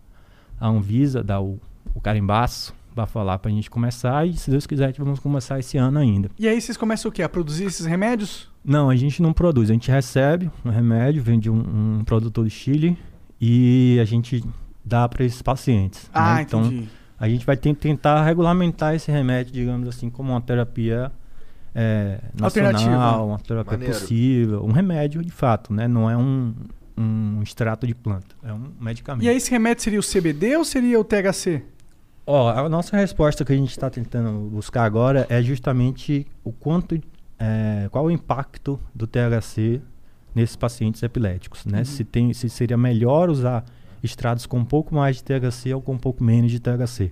a 0.61 0.68
Anvisa 0.68 1.24
dar 1.24 1.40
o 1.40 1.59
o 1.94 2.01
carimbaço 2.01 2.74
para 2.94 3.07
falar 3.07 3.38
para 3.38 3.51
a 3.51 3.55
gente 3.55 3.70
começar 3.70 4.27
e 4.27 4.35
se 4.35 4.51
Deus 4.51 4.66
quiser 4.66 4.92
vamos 4.98 5.20
começar 5.20 5.59
esse 5.59 5.79
ano 5.79 5.98
ainda. 5.98 6.31
E 6.38 6.48
aí 6.48 6.61
vocês 6.61 6.77
começam 6.77 7.09
o 7.09 7.12
quê? 7.12 7.22
A 7.22 7.29
produzir 7.29 7.66
esses 7.66 7.87
remédios? 7.87 8.48
Não, 8.64 8.90
a 8.90 8.96
gente 8.96 9.22
não 9.22 9.33
produz, 9.33 9.70
a 9.70 9.72
gente 9.72 9.90
recebe 9.90 10.51
um 10.64 10.70
remédio, 10.70 11.22
vende 11.22 11.48
um, 11.48 11.98
um 12.01 12.05
produtor 12.05 12.44
de 12.44 12.51
Chile 12.51 12.98
e 13.40 13.98
a 14.01 14.05
gente 14.05 14.42
dá 14.85 15.09
para 15.09 15.24
esses 15.24 15.40
pacientes. 15.40 16.11
Ah, 16.12 16.37
né? 16.37 16.42
Então 16.42 16.64
entendi. 16.64 16.88
a 17.18 17.29
gente 17.29 17.46
vai 17.46 17.57
tentar 17.57 18.24
regulamentar 18.24 18.94
esse 18.94 19.12
remédio, 19.12 19.53
digamos 19.53 19.88
assim, 19.88 20.11
como 20.11 20.33
uma 20.33 20.40
terapia 20.40 21.12
é, 21.74 22.18
nacional, 22.35 23.29
uma 23.29 23.38
terapia 23.38 23.79
Maneiro. 23.79 23.94
possível, 23.94 24.64
um 24.64 24.72
remédio 24.72 25.22
de 25.22 25.31
fato, 25.31 25.72
né? 25.72 25.87
Não 25.87 26.11
é 26.11 26.16
um, 26.16 26.53
um 26.96 27.40
extrato 27.42 27.87
de 27.87 27.94
planta, 27.94 28.35
é 28.42 28.53
um 28.53 28.72
medicamento. 28.81 29.24
E 29.24 29.29
aí 29.29 29.37
esse 29.37 29.51
remédio 29.51 29.85
seria 29.85 30.01
o 30.01 30.03
CBD 30.03 30.57
ou 30.57 30.64
seria 30.64 30.98
o 30.98 31.05
THC? 31.05 31.62
Ó, 32.30 32.50
a 32.50 32.68
nossa 32.68 32.94
resposta 32.94 33.42
que 33.42 33.54
a 33.54 33.56
gente 33.56 33.70
está 33.70 33.88
tentando 33.88 34.50
buscar 34.50 34.84
agora 34.84 35.26
é 35.30 35.40
justamente 35.40 36.26
o 36.44 36.52
quanto, 36.52 37.00
é, 37.38 37.88
qual 37.90 38.04
o 38.04 38.10
impacto 38.10 38.78
do 38.94 39.06
THC 39.06 39.80
nesses 40.34 40.54
pacientes 40.54 41.02
epiléticos, 41.02 41.64
né? 41.64 41.78
Uhum. 41.78 41.84
Se, 41.86 42.04
tem, 42.04 42.34
se 42.34 42.50
seria 42.50 42.76
melhor 42.76 43.30
usar 43.30 43.64
estrados 44.02 44.44
com 44.44 44.58
um 44.58 44.64
pouco 44.64 44.94
mais 44.94 45.16
de 45.16 45.24
THC 45.24 45.72
ou 45.72 45.80
com 45.80 45.94
um 45.94 45.98
pouco 45.98 46.22
menos 46.22 46.52
de 46.52 46.60
THC. 46.60 47.10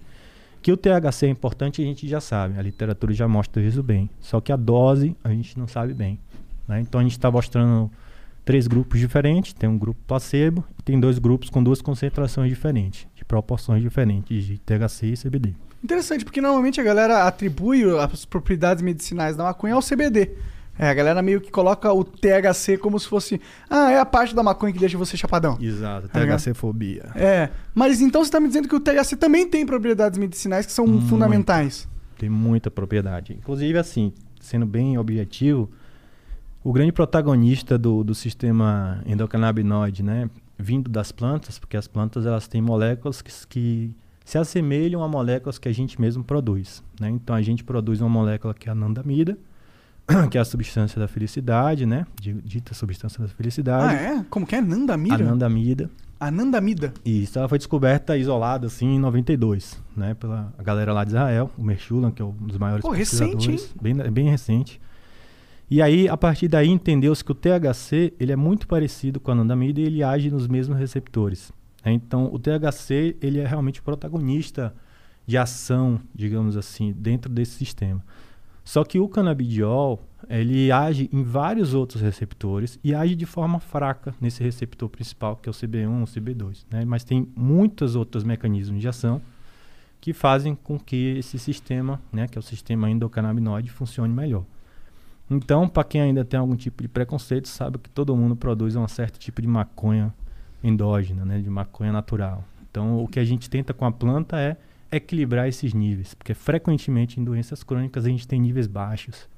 Que 0.61 0.71
o 0.71 0.77
THC 0.77 1.25
é 1.25 1.31
importante 1.31 1.81
a 1.81 1.85
gente 1.87 2.07
já 2.07 2.21
sabe, 2.21 2.59
a 2.59 2.63
literatura 2.63 3.15
já 3.15 3.27
mostra 3.27 3.63
isso 3.63 3.83
bem. 3.83 4.11
Só 4.21 4.39
que 4.39 4.53
a 4.53 4.57
dose 4.57 5.17
a 5.25 5.31
gente 5.31 5.59
não 5.59 5.67
sabe 5.67 5.95
bem. 5.95 6.19
Né? 6.69 6.83
Então 6.83 7.01
a 7.01 7.03
gente 7.03 7.13
está 7.13 7.31
mostrando 7.31 7.91
três 8.45 8.67
grupos 8.67 9.01
diferentes, 9.01 9.55
tem 9.55 9.67
um 9.67 9.79
grupo 9.79 9.99
placebo 10.07 10.63
e 10.79 10.83
tem 10.83 11.01
dois 11.01 11.19
grupos 11.19 11.49
com 11.49 11.65
duas 11.65 11.81
concentrações 11.81 12.51
diferentes 12.51 13.09
proporções 13.27 13.83
diferentes 13.83 14.45
de 14.45 14.59
THC 14.59 15.07
e 15.07 15.17
CBD. 15.17 15.55
Interessante, 15.83 16.25
porque 16.25 16.41
normalmente 16.41 16.81
a 16.81 16.85
galera 16.85 17.25
atribui 17.25 17.85
as 17.99 18.25
propriedades 18.25 18.83
medicinais 18.83 19.37
da 19.37 19.45
maconha 19.45 19.75
ao 19.75 19.83
CBD. 19.83 20.31
É, 20.79 20.91
a 20.91 20.95
galera 20.95 21.23
meio 21.23 21.41
que 21.41 21.51
coloca 21.51 21.91
o 21.91 22.05
THC 22.05 22.77
como 22.77 22.99
se 22.99 23.09
fosse. 23.09 23.41
Ah, 23.69 23.91
é 23.91 23.99
a 23.99 24.05
parte 24.05 24.35
da 24.35 24.43
maconha 24.43 24.73
que 24.73 24.79
deixa 24.79 24.99
você 24.99 25.17
chapadão. 25.17 25.57
Exato, 25.61 26.09
tá 26.09 26.21
THC-fobia. 26.21 27.11
É. 27.15 27.49
Mas 27.75 28.01
então 28.01 28.23
você 28.23 28.29
está 28.29 28.39
me 28.41 28.49
dizendo 28.49 28.69
que 28.69 28.75
o 28.75 28.81
THC 28.81 29.17
também 29.17 29.49
tem 29.49 29.65
propriedades 29.65 30.19
medicinais 30.19 30.67
que 30.67 30.73
são 30.73 31.01
fundamentais. 31.03 31.89
Tem 32.19 32.29
muita 32.29 32.71
propriedade. 32.71 33.33
Inclusive, 33.33 33.79
assim, 33.79 34.13
sendo 34.41 34.67
bem 34.67 34.99
objetivo, 34.99 35.71
o 36.63 36.73
grande 36.73 36.93
protagonista 36.93 37.79
do, 37.79 38.05
do 38.05 38.15
sistema 38.15 39.01
endocannabinoide, 39.07 40.03
né? 40.03 40.29
Vindo 40.59 40.91
das 40.91 41.13
plantas, 41.13 41.59
porque 41.59 41.77
as 41.77 41.87
plantas 41.87 42.27
elas 42.27 42.49
têm 42.49 42.61
moléculas 42.61 43.21
que, 43.23 43.33
que 43.49 43.95
se 44.25 44.39
assemelham 44.39 45.03
a 45.03 45.09
moléculas 45.09 45.59
que 45.59 45.69
a 45.69 45.73
gente 45.73 46.01
mesmo 46.01 46.25
produz. 46.25 46.83
Né? 47.01 47.11
Então 47.11 47.35
a 47.35 47.43
gente 47.43 47.63
produz 47.63 48.01
uma 48.01 48.09
molécula 48.09 48.55
que 48.55 48.69
é 48.69 48.71
a 48.71 48.73
anandamida, 48.73 49.39
que 50.31 50.39
é 50.39 50.41
a 50.41 50.45
substância 50.45 51.01
da 51.01 51.09
felicidade, 51.09 51.85
né? 51.85 52.07
Dita 52.21 52.75
substância 52.75 53.21
da 53.21 53.29
felicidade. 53.29 53.95
Ah, 53.95 53.95
é? 53.95 54.25
Como 54.31 54.47
que 54.47 54.55
é? 54.55 54.59
Anandamida? 54.59 55.15
Anandamida. 55.17 55.91
Anandamida. 56.19 56.95
Isso, 57.05 57.39
ela 57.39 57.49
foi 57.49 57.59
descoberta 57.59 58.17
isolada 58.17 58.69
assim 58.69 58.87
em 58.95 58.99
92, 58.99 59.81
né? 59.97 60.15
Pela 60.15 60.53
galera 60.63 60.93
lá 60.93 61.05
de 61.05 61.11
Israel, 61.11 61.51
o 61.59 61.63
Mershulam, 61.63 62.11
que 62.11 62.23
é 62.23 62.25
um 62.25 62.33
dos 62.33 62.57
maiores 62.57 62.83
Pô, 62.83 62.91
recente, 62.91 63.51
hein? 63.51 63.59
Bem, 63.81 63.95
bem 64.11 64.31
recente. 64.31 64.81
E 65.69 65.83
aí, 65.83 66.09
a 66.09 66.17
partir 66.17 66.47
daí, 66.47 66.69
entendeu-se 66.69 67.25
que 67.25 67.33
o 67.33 67.35
THC 67.35 68.15
ele 68.21 68.31
é 68.31 68.37
muito 68.37 68.69
parecido 68.69 69.19
com 69.19 69.33
a 69.33 69.35
anandamida 69.35 69.81
e 69.81 69.85
ele 69.85 70.03
age 70.03 70.31
nos 70.31 70.47
mesmos 70.47 70.79
receptores. 70.79 71.53
né? 71.85 71.93
Então, 71.93 72.33
o 72.33 72.39
THC 72.39 73.17
ele 73.21 73.41
é 73.41 73.47
realmente 73.47 73.81
o 73.81 73.83
protagonista 73.83 74.73
de 75.27 75.37
ação, 75.37 76.01
digamos 76.15 76.57
assim, 76.57 76.93
dentro 76.93 77.33
desse 77.33 77.53
sistema. 77.53 78.01
Só 78.65 78.85
que 78.85 78.99
o 78.99 79.09
canabidiol, 79.09 80.01
ele 80.29 80.71
age 80.71 81.09
em 81.13 81.23
vários 81.23 81.75
outros 81.75 82.01
receptores 82.01 82.79
e 82.83 82.95
age 82.95 83.15
de 83.15 83.27
forma 83.27 83.61
fraca 83.61 84.15
nesse 84.21 84.43
receptor 84.43 84.89
principal, 84.89 85.37
que 85.37 85.49
é 85.49 85.51
o 85.51 85.55
CB1, 85.55 86.03
o 86.03 86.07
CB2. 86.07 86.65
Né? 86.71 86.85
Mas 86.85 87.05
tem 87.05 87.29
muitos 87.35 87.97
outros 87.97 88.23
mecanismos 88.25 88.81
de 88.81 88.89
ação 88.89 89.21
que 90.01 90.13
fazem 90.13 90.55
com 90.55 90.79
que 90.79 91.17
esse 91.19 91.39
sistema, 91.39 92.01
né, 92.13 92.29
que 92.29 92.39
é 92.39 92.41
o 92.41 92.43
sistema 92.43 92.91
endocannabinoide, 92.91 93.71
funcione 93.71 94.13
melhor. 94.13 94.45
Então, 95.29 95.69
para 95.69 95.83
quem 95.85 96.01
ainda 96.01 96.25
tem 96.25 96.39
algum 96.39 96.55
tipo 96.57 96.83
de 96.83 96.89
preconceito, 96.89 97.49
sabe 97.49 97.79
que 97.79 97.91
todo 97.91 98.15
mundo 98.17 98.37
produz 98.37 98.77
um 98.77 98.87
certo 98.87 99.19
tipo 99.19 99.43
de 99.43 99.49
maconha 99.49 100.15
endógena, 100.63 101.25
né, 101.25 101.39
de 101.41 101.51
maconha 101.51 101.93
natural. 101.93 102.45
Então, 102.71 103.03
o 103.03 103.09
que 103.09 103.19
a 103.19 103.25
gente 103.25 103.51
tenta 103.51 103.73
com 103.75 103.85
a 103.85 103.93
planta 103.93 104.39
é 104.39 104.57
equilibrar 104.93 105.49
esses 105.49 105.75
níveis, 105.75 106.15
porque 106.15 106.33
frequentemente 106.35 107.19
em 107.21 107.25
doenças 107.25 107.65
crônicas 107.65 108.05
a 108.05 108.09
gente 108.09 108.27
tem 108.29 108.41
níveis 108.41 108.67
baixos, 108.69 109.29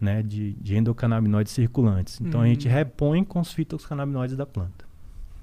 né, 0.00 0.22
de, 0.22 0.52
de 0.54 0.76
endocannabinoides 0.76 1.52
circulantes. 1.52 2.20
Então, 2.20 2.40
a 2.42 2.46
gente 2.46 2.68
Hum. 2.68 2.70
repõe 2.70 3.24
com 3.24 3.40
os 3.40 3.52
fitocannabinoides 3.52 4.36
da 4.36 4.44
planta, 4.44 4.84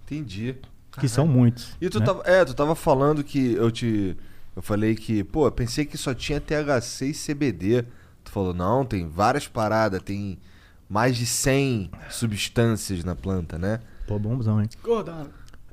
Entendi. 0.06 0.56
que 1.00 1.08
são 1.08 1.26
muitos. 1.26 1.76
E 1.82 1.90
tu 1.90 2.00
né? 2.00 2.06
tava, 2.06 2.22
é, 2.26 2.46
tu 2.46 2.54
tava 2.54 2.76
falando 2.76 3.24
que 3.24 3.54
eu 3.54 3.72
te. 3.72 4.16
Eu 4.56 4.62
falei 4.62 4.94
que, 4.96 5.24
pô, 5.24 5.48
eu 5.48 5.52
pensei 5.52 5.86
que 5.86 5.98
só 5.98 6.14
tinha 6.14 6.40
THC 6.42 7.06
e 7.08 7.14
CBD. 7.14 7.86
Tu 8.32 8.34
falou, 8.34 8.54
não, 8.54 8.86
tem 8.86 9.10
várias 9.10 9.46
paradas, 9.46 10.02
tem 10.02 10.40
mais 10.88 11.18
de 11.18 11.26
100 11.26 11.92
substâncias 12.10 13.04
na 13.04 13.14
planta, 13.14 13.58
né? 13.58 13.82
Pô, 14.08 14.18
bombzão, 14.18 14.62
hein? 14.62 14.70
Hora. 14.88 15.28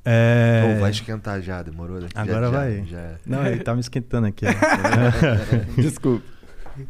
É... 0.05 0.75
Pô, 0.75 0.81
vai 0.81 0.91
esquentar 0.91 1.41
já, 1.41 1.63
demorou? 1.63 2.01
Daqui, 2.01 2.19
Agora 2.19 2.47
já, 2.47 2.51
vai. 2.51 2.85
Já, 2.85 2.99
é. 2.99 3.19
Não, 3.25 3.47
ele 3.47 3.63
tá 3.63 3.75
me 3.75 3.81
esquentando 3.81 4.27
aqui. 4.27 4.45
Desculpa. 5.81 6.27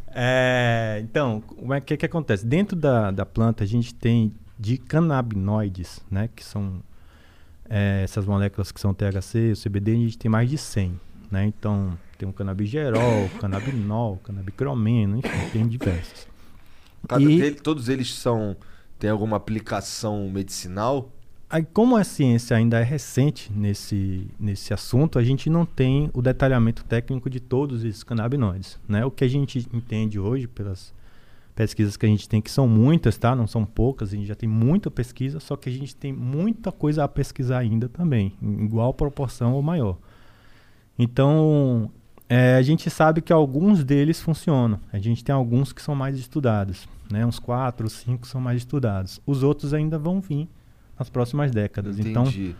É, 0.07 1.01
então, 1.03 1.39
como 1.39 1.71
é 1.71 1.79
que, 1.79 1.95
que 1.95 2.05
acontece? 2.07 2.43
Dentro 2.43 2.75
da, 2.75 3.11
da 3.11 3.25
planta, 3.25 3.63
a 3.63 3.67
gente 3.67 3.93
tem 3.93 4.33
de 4.57 4.75
canabinoides, 4.79 6.03
né? 6.09 6.31
Que 6.35 6.43
são 6.43 6.81
é, 7.69 8.01
essas 8.03 8.25
moléculas 8.25 8.71
que 8.71 8.81
são 8.81 8.91
THC, 8.91 9.51
o 9.51 9.69
CBD, 9.69 9.91
a 9.91 9.95
gente 9.95 10.17
tem 10.17 10.31
mais 10.31 10.49
de 10.49 10.57
100, 10.57 10.99
né? 11.29 11.45
Então, 11.45 11.95
tem 12.19 12.27
o 12.29 12.33
canabigerol, 12.33 13.29
canabinol, 13.39 14.17
canabicromeno, 14.17 15.17
enfim, 15.17 15.49
tem 15.53 15.65
diversos. 15.67 16.27
Cada 17.07 17.23
E- 17.23 17.37
dele- 17.39 17.55
todos 17.55 17.87
eles 17.89 18.13
são. 18.13 18.55
Tem 18.99 19.09
alguma 19.09 19.37
aplicação 19.37 20.29
medicinal? 20.29 21.09
Aí, 21.49 21.63
como 21.73 21.95
a 21.95 22.03
ciência 22.03 22.55
ainda 22.57 22.77
é 22.79 22.83
recente 22.83 23.49
nesse, 23.51 24.27
nesse 24.37 24.73
assunto, 24.73 25.17
a 25.17 25.23
gente 25.23 25.49
não 25.49 25.65
tem 25.65 26.11
o 26.13 26.21
detalhamento 26.21 26.83
técnico 26.83 27.29
de 27.29 27.39
todos 27.39 27.83
esses 27.85 28.03
canabinoides. 28.03 28.77
Né? 28.87 29.03
O 29.05 29.09
que 29.09 29.23
a 29.23 29.27
gente 29.27 29.65
entende 29.73 30.19
hoje, 30.19 30.45
pelas 30.47 30.93
pesquisas 31.55 31.95
que 31.97 32.05
a 32.05 32.09
gente 32.09 32.27
tem, 32.29 32.41
que 32.41 32.51
são 32.51 32.67
muitas, 32.67 33.17
tá? 33.17 33.33
não 33.35 33.47
são 33.47 33.65
poucas, 33.65 34.13
a 34.13 34.15
gente 34.17 34.27
já 34.27 34.35
tem 34.35 34.47
muita 34.47 34.91
pesquisa, 34.91 35.39
só 35.39 35.55
que 35.55 35.69
a 35.69 35.71
gente 35.71 35.95
tem 35.95 36.11
muita 36.13 36.71
coisa 36.71 37.03
a 37.05 37.07
pesquisar 37.07 37.59
ainda 37.59 37.87
também, 37.89 38.33
em 38.41 38.65
igual 38.65 38.93
proporção 38.93 39.53
ou 39.53 39.61
maior. 39.63 39.97
Então, 40.97 41.89
é, 42.29 42.55
a 42.55 42.61
gente 42.61 42.91
sabe 42.91 43.21
que 43.21 43.33
alguns 43.33 43.83
deles 43.83 44.21
funcionam. 44.21 44.79
A 44.93 44.99
gente 44.99 45.23
tem 45.23 45.33
alguns 45.33 45.73
que 45.73 45.81
são 45.81 45.95
mais 45.95 46.15
estudados, 46.19 46.87
né? 47.11 47.25
Uns 47.25 47.39
quatro, 47.39 47.89
cinco 47.89 48.27
são 48.27 48.39
mais 48.39 48.59
estudados. 48.59 49.19
Os 49.25 49.41
outros 49.41 49.73
ainda 49.73 49.97
vão 49.97 50.21
vir 50.21 50.47
nas 50.97 51.09
próximas 51.09 51.49
décadas. 51.49 51.97
Então, 51.97 52.23
Entendi. 52.23 52.55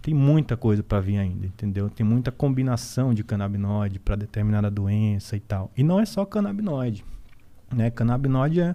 tem 0.00 0.14
muita 0.14 0.56
coisa 0.56 0.82
para 0.82 1.00
vir 1.00 1.18
ainda, 1.18 1.44
entendeu? 1.44 1.90
Tem 1.90 2.06
muita 2.06 2.32
combinação 2.32 3.12
de 3.12 3.22
canabinoide 3.22 3.98
para 3.98 4.16
determinada 4.16 4.70
doença 4.70 5.36
e 5.36 5.40
tal. 5.40 5.70
E 5.76 5.82
não 5.82 6.00
é 6.00 6.06
só 6.06 6.24
canabinoide, 6.24 7.04
né? 7.70 7.90
Canabinoide 7.90 8.62
é 8.62 8.74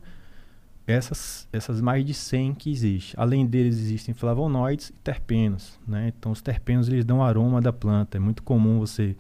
essas, 0.86 1.48
essas 1.52 1.82
mais 1.82 2.06
de 2.06 2.14
100 2.14 2.54
que 2.54 2.70
existem. 2.70 3.16
Além 3.18 3.48
deles 3.48 3.80
existem 3.80 4.14
flavonoides 4.14 4.90
e 4.90 4.94
terpenos, 4.94 5.80
né? 5.88 6.14
Então 6.16 6.32
os 6.32 6.40
terpenos 6.40 6.88
eles 6.88 7.04
dão 7.04 7.24
aroma 7.24 7.60
da 7.60 7.74
planta. 7.74 8.18
É 8.18 8.20
muito 8.20 8.44
comum 8.44 8.78
você 8.78 9.16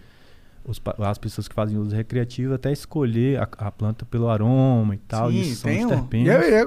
os 0.67 0.81
as 0.99 1.17
pessoas 1.17 1.47
que 1.47 1.53
fazem 1.55 1.77
uso 1.77 1.95
recreativo 1.95 2.53
até 2.53 2.71
escolher 2.71 3.39
a, 3.39 3.47
a 3.57 3.71
planta 3.71 4.05
pelo 4.05 4.29
aroma 4.29 4.95
e 4.95 4.97
tal. 4.97 5.31
Sim, 5.31 5.43
são 5.55 5.69
tem 5.71 5.85
os 5.85 5.91
um- 5.91 5.95
terpenos. 5.95 6.27
E 6.27 6.29
é, 6.31 6.61
é 6.61 6.65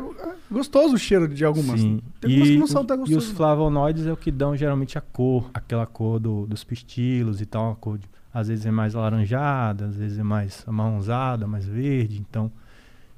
gostoso 0.51 0.95
o 0.95 0.99
cheiro 0.99 1.27
de 1.29 1.45
algumas. 1.45 1.81
Sim. 1.81 2.01
Tem 2.21 2.31
algumas 2.31 2.49
que 2.49 2.55
E, 2.55 2.59
não 2.59 2.67
são 2.67 2.85
tão 2.85 2.97
e 2.99 3.03
os 3.03 3.09
gostosas. 3.11 3.37
flavonoides 3.37 4.07
é 4.07 4.13
o 4.13 4.17
que 4.17 4.31
dão 4.31 4.57
geralmente 4.57 4.97
a 4.97 5.01
cor, 5.01 5.51
aquela 5.53 5.87
cor 5.87 6.19
do- 6.19 6.47
dos 6.47 6.63
pistilos 6.65 7.41
e 7.41 7.47
tal, 7.47 7.67
uma 7.67 7.77
cor 7.77 7.99
de- 7.99 8.09
às 8.33 8.49
vezes 8.49 8.65
é 8.67 8.71
mais 8.71 8.95
alaranjada, 8.95 9.87
às 9.87 9.97
vezes 9.97 10.19
é 10.19 10.23
mais 10.23 10.63
amarronzada, 10.67 11.47
mais 11.47 11.65
verde, 11.67 12.25
então 12.29 12.51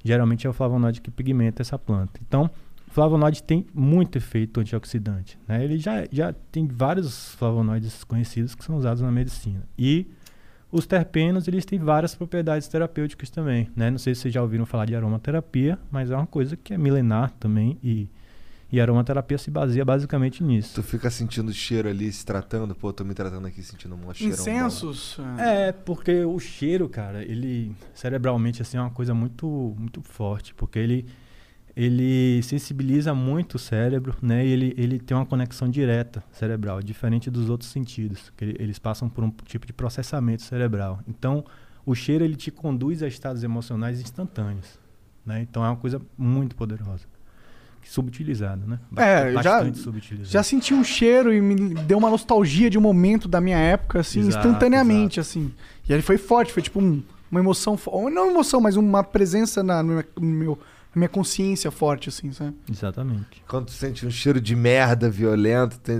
geralmente 0.03 0.47
é 0.47 0.49
o 0.49 0.53
flavonoide 0.53 0.99
que 1.01 1.11
pigmenta 1.11 1.61
essa 1.61 1.77
planta. 1.77 2.19
Então, 2.27 2.49
o 2.87 2.91
flavonoide 2.93 3.43
tem 3.43 3.65
muito 3.73 4.17
efeito 4.17 4.59
antioxidante, 4.59 5.37
né? 5.47 5.63
Ele 5.63 5.77
já, 5.77 6.05
já 6.11 6.33
tem 6.51 6.65
vários 6.67 7.35
flavonoides 7.35 8.03
conhecidos 8.03 8.55
que 8.55 8.63
são 8.65 8.75
usados 8.77 9.01
na 9.01 9.11
medicina. 9.11 9.61
E 9.77 10.07
os 10.71 10.85
terpenos, 10.85 11.47
eles 11.47 11.65
têm 11.65 11.77
várias 11.79 12.15
propriedades 12.15 12.67
terapêuticas 12.67 13.29
também, 13.29 13.69
né? 13.75 13.91
Não 13.91 13.97
sei 13.97 14.15
se 14.15 14.21
vocês 14.21 14.33
já 14.33 14.41
ouviram 14.41 14.65
falar 14.65 14.85
de 14.85 14.95
aromaterapia, 14.95 15.77
mas 15.91 16.09
é 16.09 16.15
uma 16.15 16.25
coisa 16.25 16.55
que 16.55 16.73
é 16.73 16.77
milenar 16.77 17.31
também 17.39 17.77
e, 17.83 18.07
e 18.71 18.79
a 18.79 18.83
aromaterapia 18.83 19.37
se 19.37 19.51
baseia 19.51 19.83
basicamente 19.83 20.41
nisso. 20.41 20.75
Tu 20.75 20.83
fica 20.83 21.09
sentindo 21.09 21.49
o 21.49 21.53
cheiro 21.53 21.89
ali, 21.89 22.09
se 22.11 22.25
tratando. 22.25 22.73
Pô, 22.73 22.93
tô 22.93 23.03
me 23.03 23.13
tratando 23.13 23.47
aqui, 23.47 23.61
sentindo 23.61 23.95
um 23.95 24.13
cheirão 24.13 24.37
bom. 24.37 24.41
Incensos. 24.41 25.17
É, 25.37 25.73
porque 25.73 26.23
o 26.23 26.39
cheiro, 26.39 26.87
cara, 26.87 27.21
ele 27.21 27.75
cerebralmente 27.93 28.61
assim 28.61 28.77
é 28.77 28.81
uma 28.81 28.91
coisa 28.91 29.13
muito 29.13 29.75
muito 29.77 30.01
forte, 30.01 30.53
porque 30.53 30.79
ele 30.79 31.05
ele 31.83 32.41
sensibiliza 32.43 33.13
muito 33.13 33.55
o 33.55 33.59
cérebro, 33.59 34.15
né? 34.21 34.45
E 34.45 34.49
ele, 34.49 34.73
ele 34.77 34.99
tem 34.99 35.15
uma 35.15 35.25
conexão 35.25 35.69
direta 35.69 36.23
cerebral, 36.31 36.81
diferente 36.81 37.29
dos 37.31 37.49
outros 37.49 37.69
sentidos, 37.69 38.31
que 38.35 38.43
ele- 38.45 38.55
eles 38.59 38.77
passam 38.79 39.09
por 39.09 39.23
um 39.23 39.31
tipo 39.45 39.65
de 39.65 39.73
processamento 39.73 40.43
cerebral. 40.43 40.99
Então, 41.07 41.43
o 41.85 41.95
cheiro 41.95 42.23
ele 42.23 42.35
te 42.35 42.51
conduz 42.51 43.01
a 43.01 43.07
estados 43.07 43.43
emocionais 43.43 43.99
instantâneos, 44.01 44.79
né? 45.25 45.41
Então 45.41 45.63
é 45.65 45.69
uma 45.69 45.75
coisa 45.77 46.01
muito 46.17 46.55
poderosa, 46.55 47.05
subutilizada, 47.83 48.61
né? 48.65 48.79
É, 48.97 49.31
já- 49.33 49.57
Bastante 49.57 49.79
subutilizada. 49.79 50.29
Já 50.29 50.43
senti 50.43 50.73
um 50.73 50.83
cheiro 50.83 51.33
e 51.33 51.41
me 51.41 51.73
deu 51.73 51.97
uma 51.97 52.09
nostalgia 52.09 52.69
de 52.69 52.77
um 52.77 52.81
momento 52.81 53.27
da 53.27 53.41
minha 53.41 53.57
época, 53.57 53.99
assim, 54.01 54.19
Exato, 54.19 54.47
instantaneamente, 54.47 55.19
assim. 55.19 55.51
E 55.87 55.93
ele 55.93 56.01
foi 56.01 56.17
forte, 56.17 56.53
foi 56.53 56.61
tipo 56.61 56.79
um- 56.79 57.01
uma 57.29 57.39
emoção, 57.39 57.77
não 58.13 58.29
emoção, 58.29 58.61
mas 58.61 58.75
uma 58.75 59.03
presença 59.03 59.63
na, 59.63 59.81
no 59.81 60.03
meu- 60.21 60.59
na 60.93 60.99
minha 60.99 61.09
consciência 61.09 61.71
forte, 61.71 62.09
assim, 62.09 62.31
sabe? 62.31 62.55
Exatamente. 62.69 63.43
Quando 63.47 63.67
tu 63.67 63.71
sente 63.71 64.05
um 64.05 64.11
cheiro 64.11 64.41
de 64.41 64.55
merda 64.55 65.09
violento, 65.09 65.79
tem. 65.79 65.97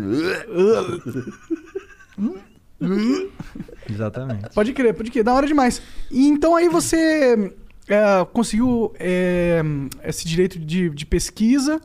Exatamente. 3.89 4.49
Pode 4.53 4.73
crer, 4.73 4.93
pode 4.93 5.11
crer, 5.11 5.23
da 5.23 5.33
hora 5.33 5.47
demais. 5.47 5.81
E 6.09 6.27
então 6.27 6.55
aí 6.55 6.67
você 6.67 7.53
é, 7.87 8.25
conseguiu 8.33 8.93
é, 8.99 9.61
esse 10.03 10.27
direito 10.27 10.59
de, 10.59 10.89
de 10.89 11.05
pesquisa. 11.05 11.79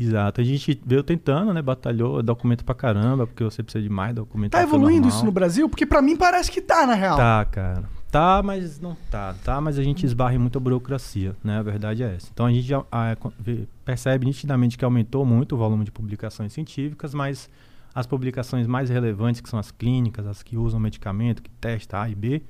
Exato. 0.00 0.40
A 0.40 0.44
gente 0.44 0.80
veio 0.86 1.02
tentando, 1.02 1.52
né? 1.52 1.60
Batalhou, 1.60 2.22
documento 2.22 2.64
pra 2.64 2.74
caramba, 2.74 3.26
porque 3.26 3.42
você 3.42 3.62
precisa 3.62 3.82
de 3.82 3.90
mais 3.90 4.14
documento. 4.14 4.52
Tá 4.52 4.62
evoluindo 4.62 5.08
isso 5.08 5.24
no 5.24 5.32
Brasil? 5.32 5.68
Porque 5.68 5.84
pra 5.84 6.00
mim 6.00 6.16
parece 6.16 6.50
que 6.50 6.60
tá, 6.60 6.86
na 6.86 6.94
real. 6.94 7.16
Tá, 7.16 7.44
cara. 7.44 7.97
Tá, 8.10 8.42
mas 8.42 8.80
não 8.80 8.96
tá. 9.10 9.34
Tá, 9.44 9.60
mas 9.60 9.78
a 9.78 9.82
gente 9.82 10.06
esbarra 10.06 10.34
em 10.34 10.38
muita 10.38 10.58
burocracia, 10.58 11.36
né? 11.44 11.58
A 11.58 11.62
verdade 11.62 12.02
é 12.02 12.14
essa. 12.14 12.28
Então 12.32 12.46
a 12.46 12.50
gente 12.50 12.66
já 12.66 12.82
vê- 13.38 13.68
percebe 13.84 14.24
nitidamente 14.24 14.78
que 14.78 14.84
aumentou 14.84 15.26
muito 15.26 15.54
o 15.54 15.58
volume 15.58 15.84
de 15.84 15.90
publicações 15.90 16.52
científicas, 16.52 17.12
mas 17.12 17.50
as 17.94 18.06
publicações 18.06 18.66
mais 18.66 18.88
relevantes, 18.88 19.40
que 19.40 19.48
são 19.48 19.58
as 19.58 19.70
clínicas, 19.70 20.26
as 20.26 20.42
que 20.42 20.56
usam 20.56 20.80
medicamento, 20.80 21.42
que 21.42 21.50
testam 21.50 22.00
A 22.00 22.08
e 22.08 22.14
B, 22.14 22.42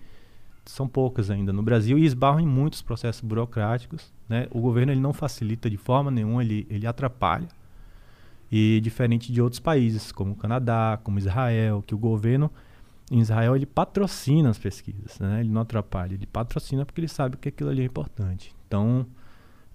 são 0.64 0.86
poucas 0.86 1.30
ainda 1.30 1.52
no 1.52 1.62
Brasil 1.62 1.98
e 1.98 2.04
esbarram 2.04 2.38
em 2.38 2.46
muitos 2.46 2.80
processos 2.80 3.22
burocráticos. 3.22 4.12
Né? 4.28 4.46
O 4.50 4.60
governo 4.60 4.92
ele 4.92 5.00
não 5.00 5.12
facilita 5.12 5.68
de 5.68 5.76
forma 5.76 6.10
nenhuma, 6.10 6.42
ele, 6.44 6.66
ele 6.70 6.86
atrapalha. 6.86 7.48
E 8.52 8.80
diferente 8.80 9.32
de 9.32 9.42
outros 9.42 9.58
países, 9.58 10.12
como 10.12 10.32
o 10.32 10.36
Canadá, 10.36 10.98
como 11.02 11.18
Israel, 11.18 11.82
que 11.84 11.94
o 11.94 11.98
governo 11.98 12.50
em 13.10 13.20
Israel 13.20 13.56
ele 13.56 13.66
patrocina 13.66 14.50
as 14.50 14.58
pesquisas, 14.58 15.18
né? 15.18 15.40
ele 15.40 15.48
não 15.48 15.62
atrapalha, 15.62 16.14
ele 16.14 16.26
patrocina 16.26 16.84
porque 16.84 17.00
ele 17.00 17.08
sabe 17.08 17.36
que 17.36 17.48
aquilo 17.48 17.70
ali 17.70 17.82
é 17.82 17.84
importante. 17.84 18.54
Então, 18.66 19.06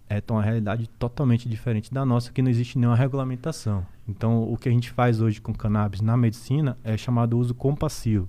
é 0.09 0.21
uma 0.29 0.43
realidade 0.43 0.87
totalmente 0.99 1.49
diferente 1.49 1.91
da 1.91 2.05
nossa, 2.05 2.31
que 2.31 2.41
não 2.41 2.49
existe 2.49 2.77
nenhuma 2.77 2.95
regulamentação. 2.95 3.85
Então, 4.07 4.43
o 4.43 4.57
que 4.57 4.69
a 4.69 4.71
gente 4.71 4.91
faz 4.91 5.21
hoje 5.21 5.41
com 5.41 5.53
cannabis 5.53 6.01
na 6.01 6.15
medicina 6.15 6.77
é 6.83 6.95
chamado 6.95 7.37
uso 7.37 7.55
compassivo. 7.55 8.27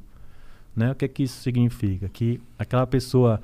Né? 0.74 0.92
O 0.92 0.94
que, 0.94 1.04
é 1.04 1.08
que 1.08 1.24
isso 1.24 1.40
significa? 1.42 2.08
Que 2.08 2.40
aquela 2.58 2.86
pessoa 2.86 3.40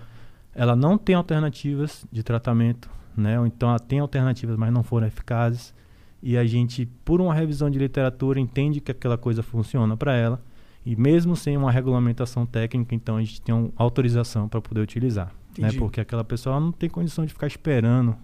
ela 0.55 0.75
não 0.75 0.99
tem 0.99 1.15
alternativas 1.15 2.05
de 2.11 2.23
tratamento, 2.23 2.91
né? 3.17 3.39
Ou 3.39 3.47
então 3.47 3.69
ela 3.69 3.79
tem 3.79 4.01
alternativas, 4.01 4.57
mas 4.57 4.73
não 4.73 4.83
foram 4.83 5.07
eficazes. 5.07 5.75
E 6.23 6.37
a 6.37 6.45
gente, 6.45 6.87
por 7.05 7.21
uma 7.21 7.33
revisão 7.33 7.71
de 7.71 7.79
literatura, 7.79 8.41
entende 8.41 8.81
que 8.81 8.91
aquela 8.91 9.17
coisa 9.17 9.43
funciona 9.43 9.97
para 9.97 10.15
ela. 10.15 10.43
E 10.85 10.97
mesmo 10.97 11.37
sem 11.37 11.57
uma 11.57 11.71
regulamentação 11.71 12.47
técnica, 12.47 12.95
então 12.95 13.17
a 13.17 13.21
gente 13.21 13.41
tem 13.43 13.55
uma 13.55 13.71
autorização 13.77 14.49
para 14.49 14.61
poder 14.61 14.81
utilizar. 14.81 15.33
Né? 15.59 15.71
Porque 15.73 16.01
aquela 16.01 16.25
pessoa 16.25 16.59
não 16.59 16.73
tem 16.73 16.89
condição 16.89 17.27
de 17.27 17.33
ficar 17.33 17.47
esperando 17.47 18.17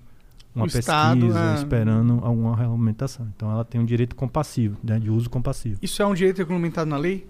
uma 0.54 0.64
O 0.64 0.68
pesquisa, 0.68 0.78
Estado, 0.80 1.36
é. 1.36 1.54
esperando 1.54 2.20
alguma 2.22 2.56
regulamentação. 2.56 3.26
Então 3.36 3.50
ela 3.50 3.64
tem 3.64 3.78
um 3.80 3.84
direito 3.84 4.16
compassivo, 4.16 4.78
né? 4.82 4.98
de 4.98 5.10
uso 5.10 5.28
compassivo. 5.28 5.78
Isso 5.82 6.00
é 6.02 6.06
um 6.06 6.14
direito 6.14 6.38
regulamentado 6.38 6.88
na 6.88 6.96
lei? 6.96 7.26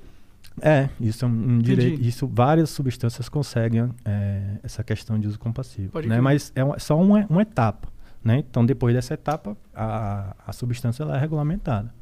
É, 0.62 0.88
isso 1.00 1.24
é 1.24 1.28
um, 1.28 1.58
direito. 1.58 1.94
Entendi. 1.94 2.08
Isso 2.08 2.26
várias 2.26 2.70
substâncias 2.70 3.28
conseguem 3.28 3.90
é, 4.04 4.58
essa 4.62 4.82
questão 4.84 5.18
de 5.18 5.26
uso 5.26 5.38
compassivo. 5.38 5.90
Né? 6.02 6.20
Mas 6.20 6.52
é 6.54 6.62
uma- 6.64 6.78
só 6.78 6.98
uma, 6.98 7.26
uma 7.28 7.42
etapa. 7.42 7.88
Né? 8.24 8.38
Então, 8.48 8.64
depois 8.64 8.94
dessa 8.94 9.14
etapa, 9.14 9.56
a, 9.74 10.34
a 10.46 10.52
substância 10.52 11.02
ela 11.02 11.16
é 11.16 11.20
regulamentada. 11.20 11.92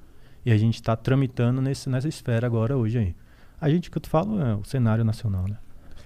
E 0.44 0.52
a 0.52 0.56
gente 0.56 0.74
está 0.74 0.94
tramitando 0.94 1.60
nesse, 1.62 1.88
nessa 1.88 2.08
esfera 2.08 2.46
agora, 2.46 2.76
hoje 2.76 2.98
aí. 2.98 3.16
A 3.60 3.68
gente 3.70 3.90
que 3.90 3.96
eu 3.96 4.02
te 4.02 4.08
falo 4.08 4.40
é 4.40 4.54
o 4.54 4.64
cenário 4.64 5.04
nacional, 5.04 5.44
né? 5.48 5.56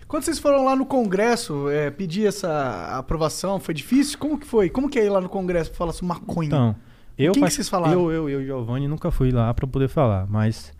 Quando 0.06 0.22
vocês 0.22 0.38
foram 0.38 0.64
lá 0.64 0.74
no 0.74 0.86
Congresso 0.86 1.68
é, 1.68 1.90
pedir 1.90 2.26
essa 2.26 2.96
aprovação, 2.96 3.60
foi 3.60 3.74
difícil? 3.74 4.18
Como 4.18 4.38
que 4.38 4.46
foi? 4.46 4.70
Como 4.70 4.88
que 4.88 4.98
é 4.98 5.04
ir 5.04 5.10
lá 5.10 5.20
no 5.20 5.28
Congresso 5.28 5.70
pra 5.70 5.78
falar 5.78 5.92
sobre 5.92 6.08
maconha? 6.08 6.46
Então, 6.46 6.76
eu, 7.18 7.32
Quem 7.32 7.42
que 7.42 7.50
vocês 7.50 7.68
falaram? 7.68 8.10
Eu, 8.10 8.12
eu, 8.12 8.28
eu, 8.30 8.44
Giovanni, 8.44 8.88
nunca 8.88 9.10
fui 9.10 9.30
lá 9.30 9.52
para 9.52 9.66
poder 9.66 9.88
falar, 9.88 10.26
mas 10.26 10.72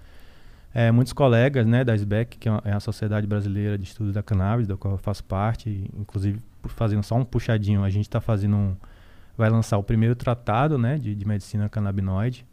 é, 0.72 0.90
muitos 0.90 1.12
colegas, 1.12 1.66
né, 1.66 1.84
da 1.84 1.94
SBEC, 1.94 2.38
que 2.38 2.48
é 2.48 2.52
é 2.64 2.72
a 2.72 2.80
Sociedade 2.80 3.26
Brasileira 3.26 3.76
de 3.76 3.84
Estudos 3.84 4.14
da 4.14 4.22
Cannabis, 4.22 4.66
da 4.66 4.76
qual 4.76 4.94
eu 4.94 4.98
faço 4.98 5.24
parte, 5.24 5.90
inclusive 5.98 6.40
fazendo 6.68 7.02
só 7.02 7.16
um 7.16 7.24
puxadinho, 7.24 7.84
a 7.84 7.90
gente 7.90 8.06
está 8.06 8.20
fazendo 8.20 8.56
um, 8.56 8.76
vai 9.36 9.50
lançar 9.50 9.76
o 9.76 9.82
primeiro 9.82 10.14
tratado, 10.14 10.78
né, 10.78 10.96
de, 10.96 11.14
de 11.14 11.26
medicina 11.26 11.68
canabinoide, 11.68 12.46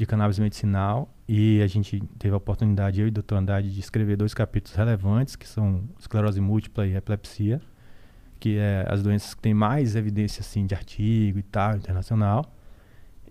de 0.00 0.06
cannabis 0.06 0.38
medicinal, 0.38 1.14
e 1.28 1.60
a 1.60 1.66
gente 1.66 2.02
teve 2.18 2.32
a 2.32 2.38
oportunidade, 2.38 3.02
eu 3.02 3.06
e 3.06 3.10
o 3.10 3.12
Dr. 3.12 3.34
Andrade, 3.34 3.70
de 3.70 3.80
escrever 3.80 4.16
dois 4.16 4.32
capítulos 4.32 4.74
relevantes, 4.74 5.36
que 5.36 5.46
são 5.46 5.82
esclerose 5.98 6.40
múltipla 6.40 6.86
e 6.86 6.96
epilepsia, 6.96 7.60
que 8.38 8.56
é 8.56 8.86
as 8.88 9.02
doenças 9.02 9.34
que 9.34 9.42
têm 9.42 9.52
mais 9.52 9.94
evidência 9.96 10.40
assim 10.40 10.64
de 10.64 10.74
artigo 10.74 11.38
e 11.38 11.42
tal, 11.42 11.76
internacional. 11.76 12.50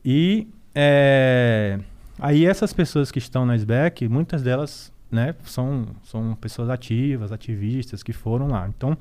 E 0.06 0.48
é, 0.76 1.80
aí 2.20 2.46
essas 2.46 2.72
pessoas 2.72 3.10
que 3.10 3.18
estão 3.18 3.48
na 3.48 3.56
SBEC, 3.56 4.08
muitas 4.08 4.44
delas 4.44 4.94
né, 5.10 5.34
são, 5.46 5.88
são 6.04 6.36
pessoas 6.36 6.70
ativas, 6.70 7.32
ativistas 7.32 8.04
que 8.04 8.14
foram 8.14 8.46
lá. 8.46 8.68
Então, 8.68 8.96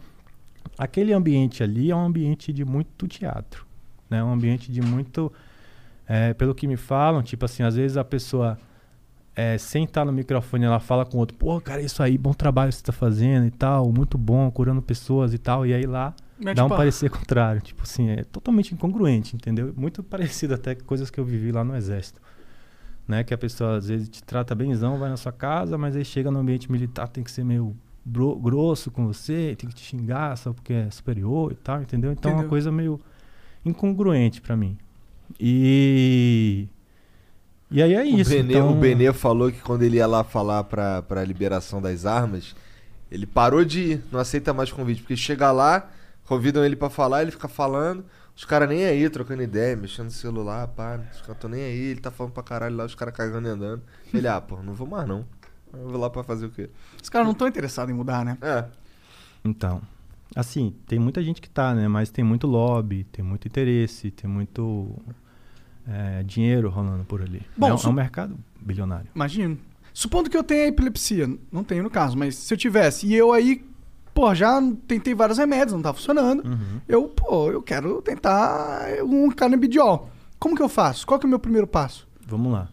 aquele 0.79 1.13
ambiente 1.13 1.63
ali 1.63 1.91
é 1.91 1.95
um 1.95 2.07
ambiente 2.07 2.51
de 2.51 2.65
muito 2.65 3.07
teatro, 3.07 3.67
né? 4.09 4.25
Um 4.25 4.33
ambiente 4.33 4.73
de 4.73 4.81
muito, 4.81 5.31
é, 6.09 6.33
pelo 6.35 6.55
que 6.55 6.67
me 6.67 6.77
falam, 6.77 7.23
tipo 7.23 7.45
assim, 7.45 7.63
às 7.63 7.77
vezes 7.77 7.97
a 7.97 8.05
pessoa 8.05 8.59
é, 9.37 9.57
sem 9.59 9.85
estar 9.85 10.05
no 10.05 10.13
microfone, 10.13 10.65
ela 10.65 10.81
fala 10.81 11.05
com 11.05 11.19
o 11.19 11.21
outro, 11.21 11.37
pô, 11.37 11.61
cara, 11.61 11.81
isso 11.81 12.03
aí, 12.03 12.17
bom 12.19 12.33
trabalho 12.33 12.71
que 12.71 12.77
você 12.77 12.83
tá 12.83 12.93
fazendo 12.93 13.47
e 13.47 13.51
tal, 13.51 13.93
muito 13.93 14.17
bom, 14.19 14.51
curando 14.51 14.83
pessoas 14.83 15.33
e 15.35 15.39
tal, 15.39 15.65
e 15.67 15.73
aí 15.73 15.85
lá 15.85 16.15
Mete 16.39 16.57
dá 16.57 16.65
um 16.65 16.69
pau. 16.69 16.79
parecer 16.79 17.11
contrário. 17.11 17.61
Tipo 17.61 17.83
assim, 17.83 18.11
é 18.11 18.25
totalmente 18.25 18.73
incongruente, 18.73 19.37
entendeu? 19.37 19.73
Muito 19.77 20.03
parecido 20.03 20.55
até 20.55 20.75
com 20.75 20.85
coisas 20.85 21.11
que 21.11 21.21
eu 21.21 21.25
vivi 21.25 21.53
lá 21.53 21.63
no 21.63 21.77
exército. 21.77 22.21
Né? 23.07 23.25
Que 23.25 23.33
a 23.33 23.39
pessoa 23.39 23.77
às 23.77 23.89
vezes 23.89 24.09
te 24.09 24.23
trata 24.23 24.55
bemzão, 24.55 24.99
vai 24.99 25.09
na 25.09 25.17
sua 25.17 25.33
casa, 25.33 25.79
mas 25.79 25.97
aí 25.97 26.05
chega 26.05 26.31
no 26.31 26.39
ambiente 26.39 26.71
militar, 26.71 27.09
tem 27.09 27.25
que 27.25 27.31
ser 27.31 27.45
meio 27.45 27.77
grosso 28.05 28.91
com 28.91 29.07
você, 29.07 29.55
tem 29.59 29.69
que 29.69 29.75
te 29.75 29.83
xingar 29.83 30.37
só 30.37 30.53
porque 30.53 30.73
é 30.73 30.91
superior 30.91 31.53
e 31.53 31.57
tal, 31.57 31.83
entendeu? 31.83 32.13
Então 32.13 32.31
é 32.31 32.35
Entendeu. 32.35 32.47
uma 32.47 32.49
coisa 32.49 32.73
meio 32.73 33.01
incongruente 33.65 34.41
pra 34.41 34.57
mim. 34.57 34.79
E. 35.39 36.69
E 37.71 37.83
aí 37.83 37.95
é 37.95 38.05
isso. 38.05 38.31
o, 38.31 38.35
Benê, 38.35 38.55
então... 38.55 38.73
o 38.73 38.75
Benê 38.75 39.13
falou 39.13 39.53
que 39.53 39.61
quando 39.61 39.83
ele 39.83 39.97
ia 39.97 40.07
lá 40.07 40.25
falar 40.25 40.65
pra, 40.65 41.03
pra 41.03 41.25
liberação 41.25 41.83
das 41.83 42.07
armas, 42.07 42.57
ele 43.11 43.27
parou 43.27 43.65
de 43.65 43.81
ir, 43.81 44.05
não 44.11 44.19
aceita 44.21 44.55
mais 44.55 44.73
convite. 44.73 45.03
Porque 45.03 45.17
chega 45.17 45.53
lá, 45.53 45.91
convidam 46.25 46.65
ele 46.65 46.77
pra 46.77 46.89
falar, 46.89 47.23
ele 47.23 47.31
fica 47.31 47.49
falando, 47.49 48.05
os 48.35 48.45
caras 48.45 48.69
nem 48.69 48.87
aí, 48.87 49.09
trocando 49.11 49.43
ideia, 49.43 49.77
mexendo 49.77 50.07
no 50.07 50.13
celular, 50.13 50.69
pá, 50.69 51.01
os 51.13 51.21
caras 51.21 51.39
tão 51.39 51.51
nem 51.51 51.63
aí, 51.63 51.79
ele 51.91 52.01
tá 52.01 52.11
falando 52.11 52.33
pra 52.33 52.43
caralho 52.43 52.77
lá, 52.77 52.85
os 52.85 52.95
caras 52.95 53.15
cagando 53.15 53.49
e 53.49 53.51
andando. 53.51 53.83
Ele, 54.15 54.29
ah, 54.29 54.41
pô, 54.41 54.63
não 54.63 54.75
vou 54.75 54.87
mais 54.87 55.07
não. 55.07 55.27
Eu 55.73 55.89
vou 55.89 56.01
lá 56.01 56.09
pra 56.09 56.25
fazer 56.25 56.47
o 56.47 56.51
quê? 56.51 56.71
Os 57.03 57.09
caras 57.11 57.27
não 57.27 57.33
estão 57.33 57.47
interessados 57.47 57.93
em 57.93 57.97
mudar, 57.97 58.25
né? 58.25 58.39
É. 58.41 58.65
Então, 59.45 59.83
assim, 60.35 60.75
tem 60.87 60.99
muita 60.99 61.23
gente 61.23 61.41
que 61.41 61.49
tá, 61.51 61.75
né? 61.75 61.89
Mas 61.89 62.11
tem 62.11 62.25
muito 62.25 62.47
lobby, 62.47 63.05
tem 63.05 63.25
muito 63.25 63.47
interesse, 63.49 64.11
tem 64.11 64.29
muito 64.31 64.95
é, 65.87 66.23
dinheiro 66.23 66.69
rolando 66.69 67.05
por 67.05 67.23
ali. 67.23 67.43
Bom, 67.57 67.69
é, 67.69 67.75
um, 67.75 67.77
é 67.77 67.89
um 67.89 67.93
mercado 67.93 68.37
bilionário. 68.61 69.09
Imagino. 69.15 69.59
Supondo 69.93 70.31
que 70.31 70.37
eu 70.37 70.45
tenha 70.45 70.67
epilepsia, 70.67 71.29
não 71.51 71.65
tenho 71.65 71.83
no 71.83 71.91
caso, 71.91 72.17
mas 72.17 72.37
se 72.37 72.53
eu 72.55 72.59
tivesse, 72.59 73.07
e 73.07 73.15
eu 73.15 73.33
aí, 73.33 73.65
pô, 74.15 74.33
já 74.35 74.61
tentei 74.87 75.13
vários 75.15 75.39
remédios, 75.39 75.73
não 75.73 75.83
tá 75.83 75.93
funcionando, 75.93 76.47
Uhum. 76.47 76.81
eu, 76.87 77.09
pô, 77.09 77.51
eu 77.51 77.61
quero 77.61 78.01
tentar 78.03 78.87
um 79.05 79.29
canabidiol. 79.31 80.09
Como 80.39 80.55
que 80.55 80.63
eu 80.63 80.69
faço? 80.69 81.05
Qual 81.05 81.19
que 81.19 81.27
é 81.27 81.29
o 81.29 81.31
meu 81.31 81.39
primeiro 81.41 81.67
passo? 81.67 82.07
Vamos 82.27 82.53
lá. 82.53 82.69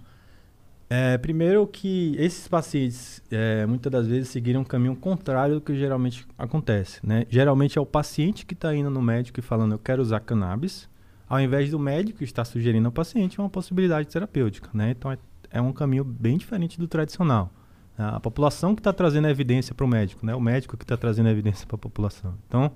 É, 0.88 1.18
primeiro 1.18 1.66
que 1.66 2.16
esses 2.18 2.48
pacientes 2.48 3.22
é, 3.32 3.66
muitas 3.66 3.92
das 3.92 4.08
vezes 4.08 4.30
seguiram 4.30 4.62
um 4.62 4.64
caminho 4.64 4.96
contrário 4.96 5.56
do 5.56 5.62
que 5.62 5.76
geralmente 5.76 6.28
acontece, 6.38 7.00
né? 7.06 7.26
Geralmente 7.28 7.78
é 7.78 7.82
o 7.82 7.86
paciente 7.86 8.46
que 8.46 8.54
está 8.54 8.76
indo 8.76 8.90
no 8.90 9.02
médico 9.02 9.40
e 9.40 9.44
falando 9.44 9.72
eu 9.72 9.80
quero 9.80 10.02
usar 10.02 10.20
cannabis, 10.20 10.88
ao 11.28 11.40
invés 11.40 11.72
do 11.72 11.80
médico 11.80 12.24
estar 12.24 12.46
sugerindo 12.46 12.88
ao 12.88 12.92
paciente 12.92 13.40
uma 13.40 13.50
possibilidade 13.50 14.08
terapêutica, 14.08 14.70
né? 14.74 14.92
Então 14.92 15.12
é, 15.12 15.18
é 15.50 15.60
um 15.62 15.74
caminho 15.74 16.04
bem 16.04 16.38
diferente 16.38 16.80
do 16.80 16.88
tradicional. 16.88 17.52
A 17.98 18.20
população 18.20 18.76
que 18.76 18.82
está 18.82 18.92
trazendo 18.92 19.26
a 19.26 19.32
evidência 19.32 19.74
para 19.74 19.86
o 19.86 19.88
médico, 19.88 20.26
né? 20.26 20.36
O 20.36 20.42
médico 20.42 20.78
que 20.78 20.84
está 20.84 20.98
trazendo 20.98 21.28
a 21.30 21.32
evidência 21.32 21.66
para 21.66 21.78
a 21.78 21.80
população. 21.80 22.36
Então, 22.48 22.72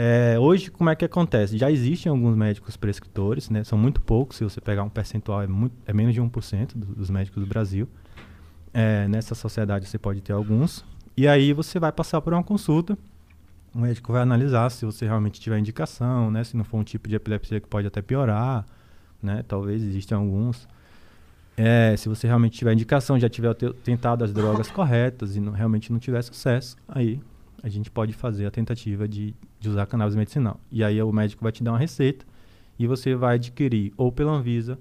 é, 0.00 0.38
hoje, 0.38 0.70
como 0.70 0.88
é 0.90 0.94
que 0.94 1.04
acontece? 1.04 1.58
Já 1.58 1.68
existem 1.72 2.08
alguns 2.08 2.36
médicos 2.36 2.76
prescritores, 2.76 3.50
né? 3.50 3.64
São 3.64 3.76
muito 3.76 4.00
poucos, 4.00 4.36
se 4.36 4.44
você 4.44 4.60
pegar 4.60 4.84
um 4.84 4.88
percentual, 4.88 5.42
é, 5.42 5.46
muito, 5.48 5.74
é 5.84 5.92
menos 5.92 6.14
de 6.14 6.20
1% 6.20 6.78
do- 6.78 6.94
dos 6.94 7.10
médicos 7.10 7.42
do 7.42 7.48
Brasil. 7.48 7.88
É, 8.72 9.08
nessa 9.08 9.34
sociedade 9.34 9.86
você 9.88 9.98
pode 9.98 10.20
ter 10.20 10.32
alguns. 10.32 10.84
E 11.16 11.26
aí 11.26 11.52
você 11.52 11.80
vai 11.80 11.90
passar 11.90 12.20
por 12.20 12.32
uma 12.32 12.44
consulta. 12.44 12.96
O 13.74 13.80
médico 13.80 14.12
vai 14.12 14.22
analisar 14.22 14.70
se 14.70 14.86
você 14.86 15.04
realmente 15.04 15.40
tiver 15.40 15.58
indicação, 15.58 16.30
né? 16.30 16.44
Se 16.44 16.56
não 16.56 16.62
for 16.64 16.78
um 16.78 16.84
tipo 16.84 17.08
de 17.08 17.16
epilepsia 17.16 17.58
que 17.60 17.66
pode 17.66 17.86
até 17.88 18.00
piorar, 18.00 18.64
né? 19.20 19.42
Talvez 19.48 19.82
existem 19.82 20.16
alguns. 20.16 20.68
É, 21.56 21.96
se 21.96 22.08
você 22.08 22.28
realmente 22.28 22.56
tiver 22.56 22.72
indicação, 22.72 23.18
já 23.18 23.28
tiver 23.28 23.52
te- 23.54 23.72
tentado 23.82 24.22
as 24.22 24.32
drogas 24.32 24.70
corretas 24.70 25.34
e 25.34 25.40
não- 25.40 25.50
realmente 25.52 25.90
não 25.92 25.98
tiver 25.98 26.22
sucesso, 26.22 26.76
aí 26.86 27.20
a 27.62 27.68
gente 27.68 27.90
pode 27.90 28.12
fazer 28.12 28.46
a 28.46 28.50
tentativa 28.50 29.08
de, 29.08 29.34
de 29.58 29.68
usar 29.68 29.86
cannabis 29.86 30.14
medicinal. 30.14 30.60
E 30.70 30.82
aí 30.84 31.02
o 31.02 31.12
médico 31.12 31.42
vai 31.42 31.52
te 31.52 31.62
dar 31.62 31.72
uma 31.72 31.78
receita 31.78 32.24
e 32.78 32.86
você 32.86 33.14
vai 33.14 33.34
adquirir 33.34 33.92
ou 33.96 34.12
pela 34.12 34.32
Anvisa 34.32 34.78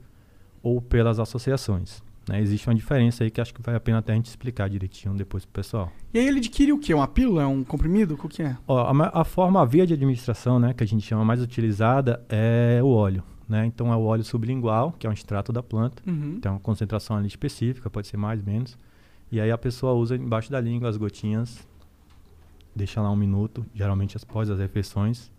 ou 0.62 0.82
pelas 0.82 1.20
associações. 1.20 2.02
né? 2.28 2.42
Existe 2.42 2.68
uma 2.68 2.76
diferença 2.76 3.24
aí 3.24 3.32
que 3.32 3.40
acho 3.42 3.54
que 3.54 3.62
vale 3.62 3.78
a 3.78 3.80
pena 3.80 4.00
até 4.00 4.14
a 4.14 4.16
gente 4.16 4.28
explicar 4.28 4.70
direitinho 4.70 5.16
depois 5.16 5.46
pro 5.46 5.54
pessoal. 5.54 5.92
E 6.14 6.20
aí 6.20 6.28
ele 6.28 6.40
adquire 6.40 6.72
o 6.72 6.80
quê? 6.80 6.94
Uma 6.94 7.08
pílula? 7.08 7.44
É 7.44 7.46
um 7.46 7.64
comprimido? 7.64 8.16
O 8.22 8.30
que 8.30 8.44
é? 8.44 8.58
Ó, 8.68 8.78
a, 8.80 9.22
a 9.22 9.24
forma, 9.24 9.62
a 9.62 9.66
via 9.66 9.88
de 9.88 9.94
administração, 9.94 10.60
né, 10.60 10.74
que 10.74 10.84
a 10.84 10.88
gente 10.88 11.06
chama 11.06 11.24
mais 11.26 11.42
utilizada 11.42 12.24
é 12.30 12.80
o 12.84 12.90
óleo. 12.90 13.24
Né? 13.48 13.66
Então 13.66 13.94
é 13.94 13.96
o 13.96 14.02
óleo 14.02 14.24
sublingual, 14.26 14.92
que 15.00 15.08
é 15.08 15.10
um 15.10 15.14
extrato 15.14 15.54
da 15.54 15.64
planta. 15.64 16.04
Uhum. 16.06 16.40
Tem 16.40 16.52
uma 16.52 16.60
concentração 16.60 17.16
ali 17.16 17.28
específica, 17.28 17.90
pode 17.90 18.08
ser 18.08 18.18
mais, 18.18 18.44
menos. 18.44 18.78
E 19.32 19.40
aí 19.40 19.50
a 19.50 19.58
pessoa 19.58 19.94
usa 19.94 20.16
embaixo 20.16 20.52
da 20.52 20.60
língua 20.60 20.90
as 20.90 20.98
gotinhas, 20.98 21.66
deixa 22.78 23.02
lá 23.02 23.12
um 23.12 23.16
minuto, 23.16 23.66
geralmente 23.74 24.16
após 24.18 24.50
as 24.50 24.60
refeições, 24.60 25.30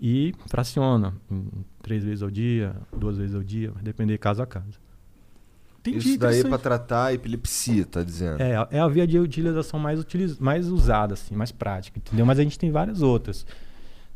e 0.00 0.34
fraciona 0.46 1.14
em 1.30 1.48
três 1.82 2.04
vezes 2.04 2.22
ao 2.22 2.30
dia, 2.30 2.76
duas 2.96 3.16
vezes 3.16 3.34
ao 3.34 3.42
dia, 3.42 3.70
vai 3.72 3.82
depender 3.82 4.18
caso 4.18 4.42
a 4.42 4.46
caso. 4.46 4.78
Entendi, 5.80 5.98
Isso 5.98 6.18
daí 6.18 6.38
é 6.38 6.42
pra 6.42 6.48
interessante. 6.48 6.62
tratar 6.62 7.04
a 7.06 7.12
epilepsia, 7.14 7.86
tá 7.86 8.02
dizendo? 8.02 8.40
É, 8.42 8.56
a- 8.56 8.68
é 8.72 8.80
a 8.80 8.88
via 8.88 9.06
de 9.06 9.18
utilização 9.18 9.78
mais, 9.78 10.00
utiliz... 10.00 10.38
mais 10.38 10.68
usada, 10.68 11.14
assim, 11.14 11.34
mais 11.34 11.52
prática, 11.52 11.98
entendeu? 11.98 12.26
Mas 12.26 12.38
a 12.40 12.42
gente 12.42 12.58
tem 12.58 12.70
várias 12.72 13.02
outras. 13.02 13.46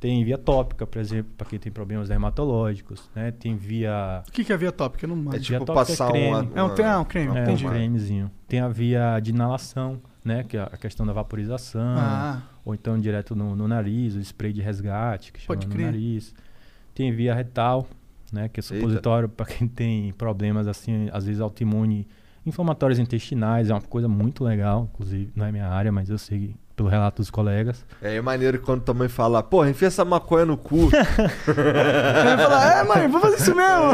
Tem 0.01 0.25
via 0.25 0.37
tópica, 0.39 0.87
por 0.87 0.99
exemplo, 0.99 1.31
para 1.37 1.47
quem 1.47 1.59
tem 1.59 1.71
problemas 1.71 2.09
dermatológicos, 2.09 3.09
né? 3.15 3.31
Tem 3.31 3.55
via 3.57 4.25
O 4.27 4.33
que 4.33 4.43
que 4.45 4.53
é 4.53 4.57
via 4.57 4.73
tópica? 4.73 5.05
Eu 5.07 5.15
não 5.15 5.33
É 5.33 5.39
tipo 5.39 5.63
é 5.63 5.67
passar 5.67 6.11
creme. 6.11 6.49
uma, 6.49 6.59
É 6.59 6.63
um, 6.63 6.87
ah, 6.87 7.01
um 7.01 7.05
creme, 7.05 7.37
É, 7.39 7.43
entendi. 7.45 7.67
um 7.67 7.71
cremezinho. 7.71 8.31
Tem 8.49 8.61
a 8.61 8.69
via 8.69 9.21
de 9.21 9.31
inalação, 9.31 10.01
né? 10.25 10.45
Que 10.45 10.57
é 10.57 10.63
a 10.63 10.77
questão 10.77 11.07
da 11.07 11.13
vaporização. 11.13 11.97
Ah, 11.99 12.43
Ou 12.65 12.75
então 12.75 12.99
direto 12.99 13.35
no, 13.35 13.55
no 13.57 13.67
nariz, 13.69 14.15
o 14.15 14.21
spray 14.21 14.53
de 14.53 14.61
resgate, 14.61 15.33
que 15.33 15.41
chama 15.41 15.49
Pode 15.49 15.67
no 15.67 15.73
crer. 15.73 15.87
nariz. 15.87 16.35
Tem 16.95 17.13
via 17.13 17.35
retal, 17.35 17.87
né? 18.33 18.49
Que 18.49 18.61
é 18.61 18.63
supositório 18.63 19.29
para 19.29 19.47
quem 19.47 19.67
tem 19.69 20.13
problemas 20.13 20.67
assim, 20.67 21.09
às 21.13 21.25
vezes 21.25 21.41
autoimune, 21.41 22.07
inflamatórios 22.45 22.99
intestinais. 22.99 23.71
É 23.71 23.75
uma 23.75 23.81
coisa 23.81 24.09
muito 24.09 24.45
legal, 24.45 24.89
inclusive, 24.93 25.33
não 25.35 25.47
é 25.47 25.53
minha 25.53 25.69
área, 25.69 25.91
mas 25.93 26.11
eu 26.11 26.19
sei 26.19 26.55
pelo 26.81 26.89
relato 26.89 27.21
dos 27.21 27.31
colegas. 27.31 27.85
É, 28.01 28.17
é 28.17 28.21
maneiro 28.23 28.59
que 28.59 28.65
quando 28.65 28.81
tua 28.83 28.95
mãe 28.95 29.07
fala, 29.09 29.43
porra, 29.43 29.69
enfia 29.69 29.89
essa 29.89 30.03
maconha 30.03 30.47
no 30.47 30.57
cu. 30.57 30.89
Ele 30.89 32.43
fala, 32.43 32.73
é 32.73 32.83
mãe, 32.85 33.07
vou 33.09 33.21
fazer 33.21 33.37
isso 33.37 33.55
mesmo. 33.55 33.85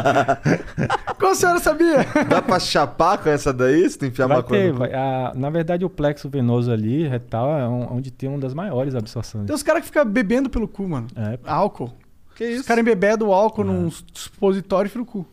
Como 1.20 1.32
a 1.32 1.34
senhora 1.34 1.58
sabia? 1.60 1.98
Dá 2.26 2.40
pra 2.40 2.58
chapar 2.58 3.18
com 3.18 3.28
essa 3.28 3.52
daí, 3.52 3.88
se 3.90 3.98
tu 3.98 4.06
enfiar 4.06 4.26
Vai 4.26 4.38
maconha 4.38 4.60
ter, 4.62 4.66
no 4.68 4.72
cu? 4.74 4.78
vai- 4.78 4.94
a- 4.94 5.32
na 5.34 5.50
verdade, 5.50 5.84
o 5.84 5.90
plexo 5.90 6.28
venoso 6.30 6.72
ali, 6.72 7.06
retal, 7.06 7.50
é 7.58 7.68
um- 7.68 7.96
onde 7.96 8.10
tem 8.10 8.30
uma 8.30 8.38
das 8.38 8.54
maiores 8.54 8.94
absorções. 8.94 9.44
Tem 9.46 9.54
uns 9.54 9.62
caras 9.62 9.82
que 9.82 9.88
ficam 9.88 10.06
bebendo 10.06 10.48
pelo 10.48 10.66
cu, 10.66 10.88
mano. 10.88 11.06
É, 11.14 11.38
Álcool. 11.44 11.92
Que 12.34 12.44
Os 12.44 12.50
isso? 12.60 12.64
caras 12.64 12.80
embebedam 12.80 13.30
álcool 13.30 13.64
num 13.64 13.90
supositório 14.14 14.90
e 14.94 15.04
cu. 15.04 15.26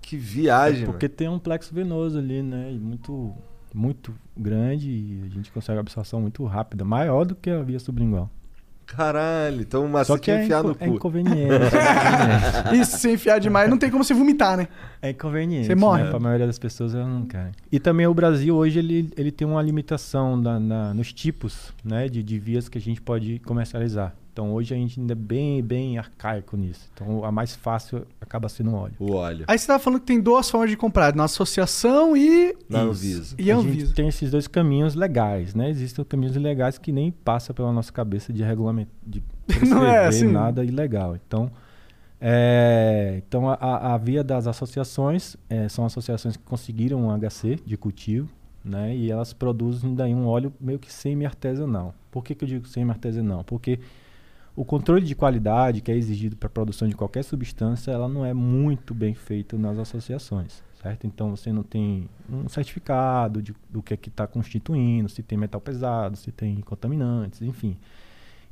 Que 0.00 0.16
viagem, 0.16 0.86
porque 0.86 1.06
tem 1.06 1.28
um 1.28 1.38
plexo 1.38 1.74
venoso 1.74 2.18
ali, 2.18 2.42
né? 2.42 2.70
E 2.72 2.78
muito, 2.78 3.34
muito 3.74 4.14
grande 4.36 4.88
e 4.90 5.22
a 5.26 5.28
gente 5.34 5.50
consegue 5.52 5.78
absorção 5.78 6.20
muito 6.20 6.44
rápida, 6.44 6.84
maior 6.84 7.24
do 7.24 7.34
que 7.34 7.50
a 7.50 7.62
via 7.62 7.78
sublingual. 7.78 8.30
Caralho, 8.86 9.60
então 9.60 9.82
o 9.82 9.86
Só 9.86 9.92
macete 9.92 10.20
que 10.22 10.30
é 10.30 10.42
enfiar 10.44 10.60
inco- 10.60 10.68
no 10.68 10.74
é 10.80 10.88
cu. 10.88 10.94
inconveniente. 10.94 11.40
é 11.40 11.56
inconveniente. 11.56 12.74
Isso, 12.80 12.96
se 12.98 13.10
enfiar 13.12 13.38
demais, 13.38 13.68
não 13.68 13.76
tem 13.76 13.90
como 13.90 14.02
você 14.02 14.14
vomitar, 14.14 14.56
né? 14.56 14.66
É 15.02 15.10
inconveniente. 15.10 15.66
Você 15.66 15.74
morre. 15.74 16.04
Né? 16.04 16.10
Pra 16.10 16.18
maioria 16.18 16.46
das 16.46 16.58
pessoas, 16.58 16.94
ela 16.94 17.06
não 17.06 17.26
quer. 17.26 17.50
E 17.70 17.78
também 17.78 18.06
o 18.06 18.14
Brasil 18.14 18.56
hoje 18.56 18.78
ele, 18.78 19.10
ele 19.16 19.30
tem 19.30 19.46
uma 19.46 19.60
limitação 19.60 20.36
na, 20.38 20.58
na- 20.58 20.94
nos 20.94 21.12
tipos 21.12 21.70
né, 21.84 22.08
de, 22.08 22.22
de 22.22 22.38
vias 22.38 22.66
que 22.68 22.78
a 22.78 22.80
gente 22.80 23.00
pode 23.02 23.38
comercializar. 23.40 24.14
Então 24.38 24.52
hoje 24.52 24.72
a 24.72 24.76
gente 24.76 25.00
ainda 25.00 25.14
é 25.14 25.16
bem, 25.16 25.60
bem 25.60 25.98
arcaico 25.98 26.56
nisso. 26.56 26.88
Então 26.94 27.24
a 27.24 27.32
mais 27.32 27.56
fácil 27.56 28.06
acaba 28.20 28.48
sendo 28.48 28.70
o 28.70 28.74
óleo. 28.76 28.94
O 29.00 29.12
óleo. 29.14 29.44
Aí 29.48 29.58
você 29.58 29.66
tava 29.66 29.80
falando 29.80 29.98
que 29.98 30.06
tem 30.06 30.20
duas 30.20 30.48
formas 30.48 30.70
de 30.70 30.76
comprar, 30.76 31.12
na 31.12 31.24
associação 31.24 32.16
e, 32.16 32.54
Na. 32.68 32.82
Anvisa. 32.82 33.34
e 33.36 33.50
a 33.50 33.56
a 33.56 33.60
gente 33.60 33.68
Anvisa. 33.72 33.94
tem 33.94 34.06
esses 34.06 34.30
dois 34.30 34.46
caminhos 34.46 34.94
legais, 34.94 35.56
né? 35.56 35.68
Existem 35.68 36.04
caminhos 36.04 36.36
ilegais 36.36 36.78
que 36.78 36.92
nem 36.92 37.10
passa 37.10 37.52
pela 37.52 37.72
nossa 37.72 37.92
cabeça 37.92 38.32
de 38.32 38.44
regulamento, 38.44 38.92
de 39.04 39.24
Não 39.68 39.84
é 39.84 40.06
assim. 40.06 40.28
nada 40.28 40.64
ilegal. 40.64 41.16
Então, 41.16 41.50
é, 42.20 43.20
então 43.26 43.48
a- 43.50 43.54
a, 43.60 43.94
a 43.94 43.98
via 43.98 44.22
das 44.22 44.46
associações 44.46 45.36
é, 45.50 45.68
são 45.68 45.84
associações 45.84 46.36
que 46.36 46.44
conseguiram 46.44 47.08
um 47.08 47.10
HC 47.18 47.58
de 47.66 47.76
cultivo, 47.76 48.28
né? 48.64 48.94
E 48.94 49.10
elas 49.10 49.32
produzem 49.32 49.96
daí 49.96 50.14
um 50.14 50.28
óleo 50.28 50.52
meio 50.60 50.78
que 50.78 50.92
semi-artesanal. 50.92 51.92
Por 52.08 52.22
que, 52.22 52.36
que 52.36 52.44
eu 52.44 52.48
digo 52.48 52.68
semi-artesanal? 52.68 53.42
Porque 53.42 53.80
o 54.58 54.64
controle 54.64 55.04
de 55.04 55.14
qualidade 55.14 55.80
que 55.80 55.88
é 55.88 55.94
exigido 55.94 56.36
para 56.36 56.48
a 56.48 56.50
produção 56.50 56.88
de 56.88 56.96
qualquer 56.96 57.22
substância, 57.22 57.92
ela 57.92 58.08
não 58.08 58.26
é 58.26 58.34
muito 58.34 58.92
bem 58.92 59.14
feito 59.14 59.56
nas 59.56 59.78
associações, 59.78 60.64
certo? 60.82 61.06
Então 61.06 61.30
você 61.30 61.52
não 61.52 61.62
tem 61.62 62.08
um 62.28 62.48
certificado 62.48 63.40
de, 63.40 63.54
do 63.70 63.80
que 63.80 63.94
é 63.94 63.96
que 63.96 64.08
está 64.08 64.26
constituindo, 64.26 65.08
se 65.08 65.22
tem 65.22 65.38
metal 65.38 65.60
pesado, 65.60 66.16
se 66.16 66.32
tem 66.32 66.60
contaminantes, 66.62 67.40
enfim. 67.40 67.76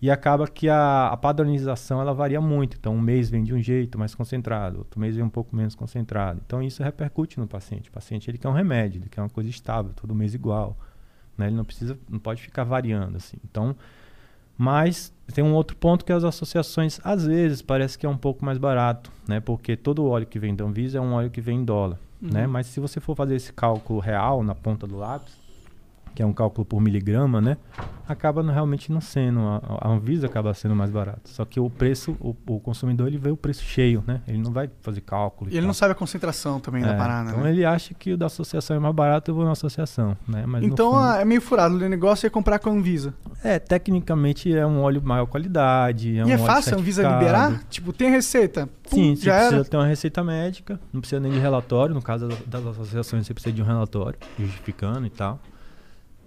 E 0.00 0.08
acaba 0.08 0.46
que 0.46 0.68
a, 0.68 1.08
a 1.08 1.16
padronização 1.16 2.00
ela 2.00 2.14
varia 2.14 2.40
muito. 2.40 2.76
Então 2.76 2.94
um 2.94 3.00
mês 3.00 3.28
vem 3.28 3.42
de 3.42 3.52
um 3.52 3.60
jeito 3.60 3.98
mais 3.98 4.14
concentrado, 4.14 4.78
outro 4.78 5.00
mês 5.00 5.16
vem 5.16 5.24
um 5.24 5.28
pouco 5.28 5.56
menos 5.56 5.74
concentrado. 5.74 6.40
Então 6.46 6.62
isso 6.62 6.84
repercute 6.84 7.40
no 7.40 7.48
paciente. 7.48 7.88
O 7.88 7.92
paciente 7.92 8.30
ele 8.30 8.38
quer 8.38 8.48
um 8.48 8.52
remédio, 8.52 9.00
ele 9.00 9.08
quer 9.08 9.22
uma 9.22 9.28
coisa 9.28 9.50
estável, 9.50 9.90
todo 9.92 10.14
mês 10.14 10.34
igual. 10.34 10.76
Né? 11.36 11.48
Ele 11.48 11.56
não 11.56 11.64
precisa, 11.64 11.98
não 12.08 12.20
pode 12.20 12.42
ficar 12.42 12.62
variando 12.62 13.16
assim. 13.16 13.38
Então 13.44 13.74
mas 14.56 15.12
tem 15.32 15.42
um 15.42 15.54
outro 15.54 15.76
ponto 15.76 16.04
que 16.04 16.12
as 16.12 16.24
associações, 16.24 17.00
às 17.02 17.26
vezes, 17.26 17.60
parece 17.60 17.98
que 17.98 18.06
é 18.06 18.08
um 18.08 18.16
pouco 18.16 18.44
mais 18.44 18.58
barato, 18.58 19.10
né? 19.26 19.40
Porque 19.40 19.76
todo 19.76 20.02
o 20.04 20.08
óleo 20.08 20.26
que 20.26 20.38
vem 20.38 20.54
da 20.54 20.64
Anvisa 20.64 20.98
é 20.98 21.00
um 21.00 21.12
óleo 21.14 21.30
que 21.30 21.40
vem 21.40 21.58
em 21.58 21.64
dólar, 21.64 21.98
né? 22.20 22.46
Mas 22.46 22.66
se 22.66 22.80
você 22.80 23.00
for 23.00 23.16
fazer 23.16 23.34
esse 23.34 23.52
cálculo 23.52 23.98
real 23.98 24.42
na 24.42 24.54
ponta 24.54 24.86
do 24.86 24.96
lápis, 24.96 25.34
que 26.16 26.22
é 26.22 26.26
um 26.26 26.32
cálculo 26.32 26.64
por 26.64 26.80
miligrama, 26.80 27.40
né? 27.42 27.58
Acaba 28.08 28.42
não- 28.42 28.54
realmente 28.54 28.90
não 28.90 29.00
sendo, 29.00 29.40
a, 29.40 29.60
a 29.82 29.88
Anvisa 29.90 30.26
acaba 30.26 30.54
sendo 30.54 30.74
mais 30.74 30.90
barato. 30.90 31.28
Só 31.28 31.44
que 31.44 31.60
o 31.60 31.68
preço, 31.68 32.16
o, 32.20 32.34
o 32.46 32.58
consumidor, 32.60 33.08
ele 33.08 33.18
vê 33.18 33.30
o 33.30 33.36
preço 33.36 33.62
cheio, 33.64 34.02
né? 34.06 34.22
Ele 34.26 34.38
não 34.38 34.50
vai 34.52 34.70
fazer 34.80 35.02
cálculo. 35.02 35.50
e 35.50 35.52
E 35.52 35.56
ele 35.56 35.62
tal. 35.62 35.66
não 35.66 35.74
sabe 35.74 35.92
a 35.92 35.94
concentração 35.94 36.58
também 36.58 36.82
da 36.82 36.94
É, 36.94 36.96
parada, 36.96 37.30
Então 37.30 37.42
né? 37.42 37.50
ele 37.50 37.64
acha 37.64 37.92
que 37.92 38.12
o 38.12 38.16
da 38.16 38.26
associação 38.26 38.76
é 38.76 38.78
mais 38.78 38.94
barato, 38.94 39.30
eu 39.30 39.34
vou 39.34 39.44
na 39.44 39.52
associação, 39.52 40.16
né? 40.26 40.44
Mas 40.46 40.64
Então 40.64 40.92
fundo- 40.92 41.02
ah, 41.02 41.18
é 41.20 41.24
meio 41.24 41.40
furado. 41.42 41.74
O 41.74 41.88
negócio 41.88 42.26
é 42.26 42.30
comprar 42.30 42.58
com 42.60 42.70
a 42.70 42.72
Anvisa. 42.72 43.12
é, 43.44 43.58
tecnicamente 43.58 44.54
é 44.56 44.64
um 44.66 44.80
óleo 44.80 45.02
maior 45.04 45.26
qualidade. 45.26 46.16
É 46.16 46.24
um 46.24 46.28
e 46.28 46.32
é 46.32 46.38
fácil 46.38 46.76
a 46.76 46.78
Anvisa 46.80 47.02
liberar? 47.06 47.62
Tipo, 47.68 47.92
tem 47.92 48.08
receita? 48.10 48.66
Pum, 48.88 48.96
Sim, 48.96 49.16
você 49.16 49.30
precisa 49.30 49.54
era. 49.56 49.64
ter 49.64 49.76
uma 49.76 49.86
receita 49.86 50.24
médica, 50.24 50.80
não 50.92 51.00
precisa 51.00 51.20
nem 51.20 51.32
de 51.32 51.38
relatório. 51.40 51.94
No 51.94 52.00
caso 52.02 52.28
das 52.46 52.64
associações, 52.64 53.26
você 53.26 53.34
precisa 53.34 53.52
de 53.54 53.60
um 53.60 53.66
relatório 53.66 54.16
justificando 54.38 55.04
e 55.06 55.10
tal. 55.10 55.40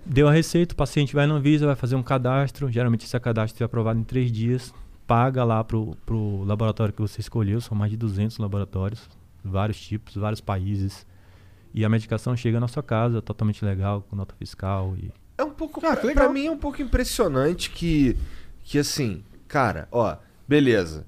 Deu 0.05 0.27
a 0.27 0.31
receita, 0.31 0.73
o 0.73 0.77
paciente 0.77 1.13
vai 1.13 1.27
na 1.27 1.35
Anvisa, 1.35 1.65
vai 1.65 1.75
fazer 1.75 1.95
um 1.95 2.03
cadastro. 2.03 2.71
Geralmente 2.71 3.05
esse 3.05 3.19
cadastro 3.19 3.63
é 3.63 3.65
aprovado 3.65 3.99
em 3.99 4.03
três 4.03 4.31
dias. 4.31 4.73
Paga 5.05 5.43
lá 5.43 5.63
pro, 5.63 5.95
pro 6.05 6.43
laboratório 6.43 6.93
que 6.93 7.01
você 7.01 7.19
escolheu, 7.19 7.59
são 7.61 7.75
mais 7.75 7.91
de 7.91 7.97
200 7.97 8.37
laboratórios, 8.37 9.09
vários 9.43 9.79
tipos, 9.79 10.15
vários 10.15 10.41
países. 10.41 11.05
E 11.73 11.85
a 11.85 11.89
medicação 11.89 12.35
chega 12.35 12.59
na 12.59 12.67
sua 12.67 12.83
casa, 12.83 13.21
totalmente 13.21 13.63
legal, 13.63 14.05
com 14.07 14.15
nota 14.15 14.35
fiscal. 14.35 14.95
E... 14.97 15.11
É 15.37 15.43
um 15.43 15.51
pouco. 15.51 15.83
Ah, 15.85 15.95
pra, 15.95 16.13
pra 16.13 16.29
mim 16.29 16.45
é 16.47 16.51
um 16.51 16.57
pouco 16.57 16.81
impressionante 16.81 17.69
que. 17.69 18.17
Que 18.63 18.77
assim, 18.77 19.23
cara, 19.47 19.87
ó, 19.91 20.15
beleza. 20.47 21.07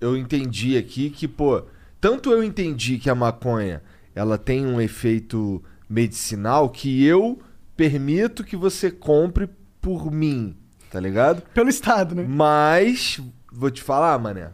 Eu 0.00 0.16
entendi 0.16 0.76
aqui 0.76 1.10
que, 1.10 1.26
pô. 1.26 1.62
Tanto 2.00 2.30
eu 2.30 2.44
entendi 2.44 2.98
que 2.98 3.10
a 3.10 3.14
maconha 3.14 3.82
ela 4.14 4.38
tem 4.38 4.66
um 4.66 4.80
efeito 4.80 5.62
medicinal 5.88 6.68
que 6.68 7.04
eu 7.04 7.40
permito 7.78 8.42
que 8.42 8.56
você 8.56 8.90
compre 8.90 9.48
por 9.80 10.10
mim, 10.10 10.56
tá 10.90 10.98
ligado? 10.98 11.42
Pelo 11.54 11.68
Estado, 11.68 12.12
né? 12.12 12.26
Mas, 12.28 13.20
vou 13.52 13.70
te 13.70 13.80
falar, 13.80 14.18
mané. 14.18 14.50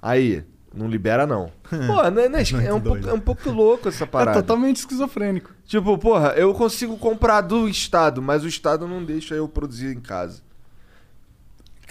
Aí, 0.00 0.44
não 0.74 0.86
libera 0.86 1.26
não. 1.26 1.50
Pô, 1.64 2.10
não 2.10 2.22
é, 2.22 2.28
não 2.28 2.38
é, 2.38 2.66
é 2.66 2.74
um 2.74 2.80
pouco, 2.80 3.08
é 3.08 3.12
um 3.14 3.20
pouco 3.20 3.50
louco 3.50 3.88
essa 3.88 4.04
É 4.04 4.06
parada. 4.06 4.42
totalmente 4.42 4.76
esquizofrênico. 4.76 5.52
Tipo, 5.64 5.96
porra, 5.96 6.34
eu 6.36 6.52
consigo 6.52 6.98
comprar 6.98 7.40
do 7.40 7.66
Estado, 7.66 8.20
mas 8.20 8.44
o 8.44 8.48
Estado 8.48 8.86
não 8.86 9.02
deixa 9.02 9.34
eu 9.34 9.48
produzir 9.48 9.96
em 9.96 10.00
casa. 10.00 10.42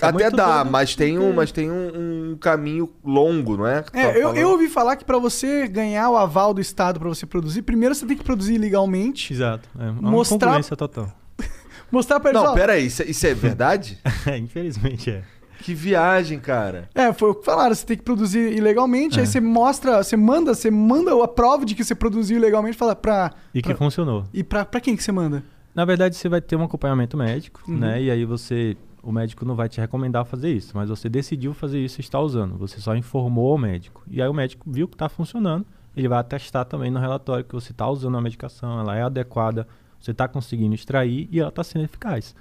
É 0.02 0.08
Até 0.08 0.30
dá, 0.30 0.58
doido, 0.58 0.72
mas 0.72 0.94
tem, 0.96 1.18
um, 1.18 1.32
mas 1.34 1.52
tem 1.54 1.72
um, 1.72 2.32
um 2.34 2.38
caminho 2.38 2.90
longo, 3.04 3.56
não 3.56 3.66
é? 3.66 3.84
É, 3.94 4.18
eu, 4.18 4.22
falando. 4.24 4.38
eu 4.38 4.50
ouvi 4.50 4.68
falar 4.68 4.98
que 4.98 5.06
pra 5.06 5.18
você 5.18 5.68
ganhar 5.70 6.10
o 6.10 6.18
aval 6.18 6.54
do 6.54 6.60
Estado 6.60 7.00
pra 7.00 7.08
você 7.08 7.26
produzir, 7.26 7.62
primeiro 7.62 7.96
você 7.96 8.06
tem 8.06 8.18
que 8.18 8.24
produzir 8.24 8.58
legalmente, 8.58 9.32
Exato. 9.32 9.70
É 9.80 9.90
uma 9.90 10.12
Mostrar- 10.12 10.38
concorrência 10.48 10.76
total. 10.76 11.08
mostrar 11.92 12.20
pra 12.20 12.32
eles, 12.32 12.42
Não, 12.42 12.52
ó, 12.52 12.54
pera 12.54 12.74
aí, 12.74 12.86
isso, 12.88 13.02
é- 13.04 13.06
isso 13.06 13.26
é 13.26 13.34
verdade? 13.34 13.98
É, 14.28 14.38
infelizmente 14.38 15.10
é. 15.12 15.24
que 15.62 15.74
viagem, 15.74 16.40
cara. 16.40 16.90
É, 16.94 17.14
foi 17.14 17.30
o 17.30 17.36
que 17.36 17.46
falaram, 17.46 17.74
você 17.74 17.86
tem 17.86 17.96
que 17.98 18.04
produzir 18.04 18.52
ilegalmente, 18.52 19.18
É. 19.18 19.22
aí 19.22 19.28
você 19.28 19.40
mostra, 19.40 20.04
você 20.04 20.18
manda, 20.18 20.54
você 20.54 20.70
manda 20.70 21.12
a 21.24 21.28
prova 21.28 21.66
de 21.66 21.74
que 21.74 21.84
você 21.86 21.96
produziu 21.96 22.36
ilegalmente, 22.38 22.78
fala 22.78 22.96
pra... 22.98 23.32
E 23.54 23.62
que 23.62 23.70
pra- 23.70 23.78
funcionou. 23.78 24.26
E 24.34 24.44
pra, 24.44 24.66
pra 24.66 24.82
quem 24.82 24.96
que 24.96 25.04
você 25.04 25.12
manda? 25.14 25.42
Na 25.74 25.86
verdade, 25.86 26.16
você 26.18 26.28
vai 26.28 26.42
ter 26.42 26.56
um 26.58 26.64
acompanhamento 26.64 27.16
médico, 27.18 27.62
Uhum. 27.68 27.78
né? 27.78 28.02
E 28.02 28.10
aí 28.12 28.24
você. 28.26 28.76
O 29.06 29.12
médico 29.12 29.46
não 29.46 29.56
vai 29.56 29.70
te 29.70 29.80
recomendar 29.80 30.26
fazer 30.26 30.52
isso, 30.52 30.72
mas 30.76 30.90
você 30.90 31.08
decidiu 31.08 31.54
fazer 31.54 31.80
isso 31.80 32.00
e 32.00 32.02
está 32.02 32.20
usando. 32.20 32.58
Você 32.58 32.82
só 32.82 32.96
informou 32.96 33.52
ao 33.52 33.58
médico. 33.58 34.04
E 34.10 34.22
aí 34.22 34.28
o 34.28 34.34
médico 34.34 34.70
viu 34.70 34.88
que 34.88 34.96
está 34.96 35.08
funcionando. 35.08 35.66
Ele 35.96 36.08
vai 36.08 36.20
atestar 36.20 36.66
também 36.66 36.90
no 36.92 37.00
relatório 37.00 37.46
que 37.46 37.54
você 37.54 37.72
está 37.72 37.88
usando 37.88 38.18
a 38.18 38.22
medicação, 38.22 38.80
ela 38.80 38.96
é 38.98 39.04
adequada, 39.04 39.66
você 40.00 40.12
está 40.12 40.28
conseguindo 40.28 40.76
extrair 40.76 41.30
e 41.32 41.40
ela 41.40 41.50
está 41.50 41.64
sendo 41.64 41.86
eficaz. 41.86 42.36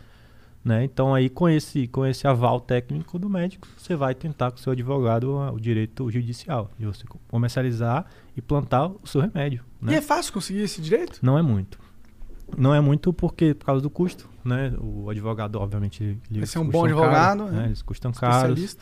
Né? 0.65 0.83
Então 0.83 1.15
aí 1.15 1.29
com 1.29 1.47
esse, 1.49 1.87
com 1.87 2.07
esse 2.07 2.27
aval 2.27 2.59
técnico 2.59 3.19
do 3.19 3.29
médico, 3.29 3.69
você 3.77 3.95
vai 3.95 4.15
tentar 4.15 4.51
com 4.51 4.57
o 4.57 4.61
seu 4.61 4.73
advogado 4.73 5.37
o 5.53 5.61
direito 5.61 6.11
judicial 6.11 6.71
de 6.79 6.87
você 6.87 7.05
co- 7.07 7.21
comercializar 7.29 8.07
e 8.35 8.41
plantar 8.41 8.87
o 8.87 9.01
seu 9.07 9.21
remédio. 9.21 9.63
Né? 9.81 9.93
E 9.93 9.97
é 9.97 10.01
fácil 10.01 10.33
conseguir 10.33 10.61
esse 10.63 10.81
direito? 10.81 11.21
Não 11.23 11.39
é 11.39 11.43
muito. 11.43 11.79
Não 12.59 12.75
é 12.75 12.81
muito 12.81 13.13
porque 13.13 13.55
por 13.55 13.67
causa 13.67 13.81
do 13.83 13.91
custo, 13.91 14.29
né? 14.45 14.73
O 14.81 15.09
advogado, 15.11 15.57
obviamente, 15.57 16.03
ele 16.31 16.41
Vai 16.41 16.47
ser 16.47 16.59
um 16.59 16.69
bom 16.69 16.85
advogado, 16.85 17.39
caro, 17.41 17.51
né? 17.53 17.61
né? 17.61 17.67
Eles 17.67 17.83
custam 17.83 18.13
caros. 18.13 18.77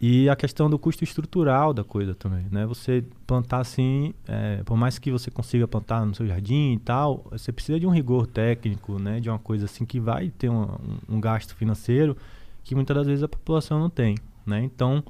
E 0.00 0.28
a 0.28 0.36
questão 0.36 0.70
do 0.70 0.78
custo 0.78 1.02
estrutural 1.02 1.74
da 1.74 1.82
coisa 1.82 2.14
também, 2.14 2.46
né? 2.52 2.64
Você 2.66 3.02
plantar 3.26 3.58
assim, 3.58 4.14
é, 4.28 4.62
por 4.64 4.76
mais 4.76 4.96
que 4.96 5.10
você 5.10 5.28
consiga 5.28 5.66
plantar 5.66 6.06
no 6.06 6.14
seu 6.14 6.24
jardim 6.24 6.74
e 6.74 6.78
tal, 6.78 7.26
você 7.32 7.50
precisa 7.50 7.80
de 7.80 7.86
um 7.86 7.90
rigor 7.90 8.24
técnico, 8.28 8.96
né? 9.00 9.18
De 9.18 9.28
uma 9.28 9.40
coisa 9.40 9.64
assim 9.64 9.84
que 9.84 9.98
vai 9.98 10.28
ter 10.30 10.48
um, 10.48 10.62
um- 10.62 11.16
um 11.16 11.20
gasto 11.20 11.52
financeiro 11.56 12.16
que 12.62 12.76
muitas 12.76 12.96
das 12.96 13.06
vezes 13.08 13.24
a 13.24 13.28
população 13.28 13.80
não 13.80 13.90
tem, 13.90 14.16
né? 14.46 14.62
Então, 14.62 15.02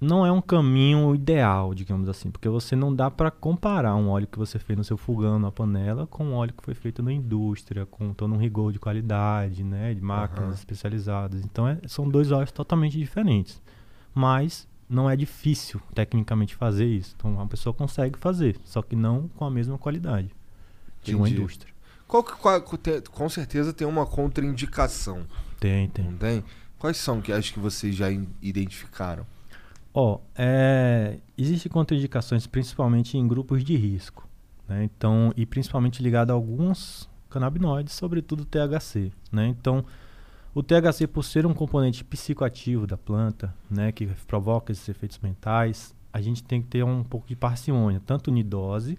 não 0.00 0.24
é 0.24 0.30
um 0.30 0.40
caminho 0.40 1.14
ideal, 1.14 1.74
digamos 1.74 2.08
assim, 2.08 2.30
porque 2.30 2.48
você 2.48 2.76
não 2.76 2.94
dá 2.94 3.10
para 3.10 3.30
comparar 3.30 3.96
um 3.96 4.08
óleo 4.10 4.28
que 4.28 4.38
você 4.38 4.58
fez 4.58 4.76
no 4.76 4.84
seu 4.84 4.96
fogão, 4.96 5.38
na 5.38 5.50
panela, 5.50 6.06
com 6.06 6.24
um 6.26 6.34
óleo 6.34 6.54
que 6.56 6.62
foi 6.62 6.74
feito 6.74 7.02
na 7.02 7.12
indústria, 7.12 7.84
com 7.84 8.12
todo 8.14 8.32
um 8.32 8.36
rigor 8.38 8.72
de 8.72 8.78
qualidade, 8.78 9.64
né, 9.64 9.92
de 9.94 10.00
máquinas 10.00 10.44
Aham. 10.44 10.54
especializadas. 10.54 11.44
Então, 11.44 11.66
é- 11.66 11.78
são 11.86 12.08
dois 12.08 12.30
óleos 12.30 12.52
totalmente 12.52 12.96
diferentes. 12.98 13.60
Mas 14.14 14.68
não 14.88 15.08
é 15.10 15.16
difícil 15.16 15.80
tecnicamente 15.94 16.54
fazer 16.54 16.86
isso. 16.86 17.14
Então, 17.16 17.32
uma 17.34 17.46
pessoa 17.46 17.74
consegue 17.74 18.18
fazer, 18.18 18.56
só 18.64 18.80
que 18.82 18.94
não 18.96 19.28
com 19.36 19.44
a 19.44 19.50
mesma 19.50 19.76
qualidade 19.78 20.30
de 21.02 21.14
uma 21.14 21.28
indústria. 21.28 21.72
Qual 22.06 22.22
que, 22.22 22.32
qual- 22.36 22.62
com 23.12 23.28
certeza 23.28 23.72
tem 23.72 23.86
uma 23.86 24.06
contraindicação, 24.06 25.26
Tem, 25.60 25.88
tem. 25.88 26.04
não 26.06 26.16
tem? 26.16 26.42
Quais 26.78 26.96
são 26.96 27.20
que 27.20 27.32
acho 27.32 27.52
que 27.52 27.58
vocês 27.58 27.94
já 27.96 28.08
identificaram? 28.40 29.26
Ó, 29.92 30.20
é, 30.36 31.18
existem 31.36 31.70
contraindicações 31.70 32.46
principalmente 32.46 33.16
em 33.16 33.26
grupos 33.26 33.64
de 33.64 33.76
risco, 33.76 34.28
né? 34.68 34.84
Então, 34.84 35.32
e 35.36 35.46
principalmente 35.46 36.02
ligado 36.02 36.30
a 36.30 36.34
alguns 36.34 37.08
canabinoides, 37.30 37.94
sobretudo 37.94 38.44
THC, 38.44 39.12
né? 39.32 39.46
Então, 39.46 39.84
o 40.54 40.62
THC 40.62 41.06
por 41.06 41.22
ser 41.22 41.46
um 41.46 41.54
componente 41.54 42.04
psicoativo 42.04 42.86
da 42.86 42.96
planta, 42.96 43.54
né, 43.70 43.92
que 43.92 44.06
provoca 44.26 44.72
esses 44.72 44.88
efeitos 44.88 45.18
mentais, 45.18 45.94
a 46.12 46.20
gente 46.20 46.42
tem 46.42 46.60
que 46.60 46.68
ter 46.68 46.82
um 46.82 47.04
pouco 47.04 47.28
de 47.28 47.36
parcimônia, 47.36 48.02
tanto 48.04 48.30
em 48.30 48.42
dose, 48.42 48.98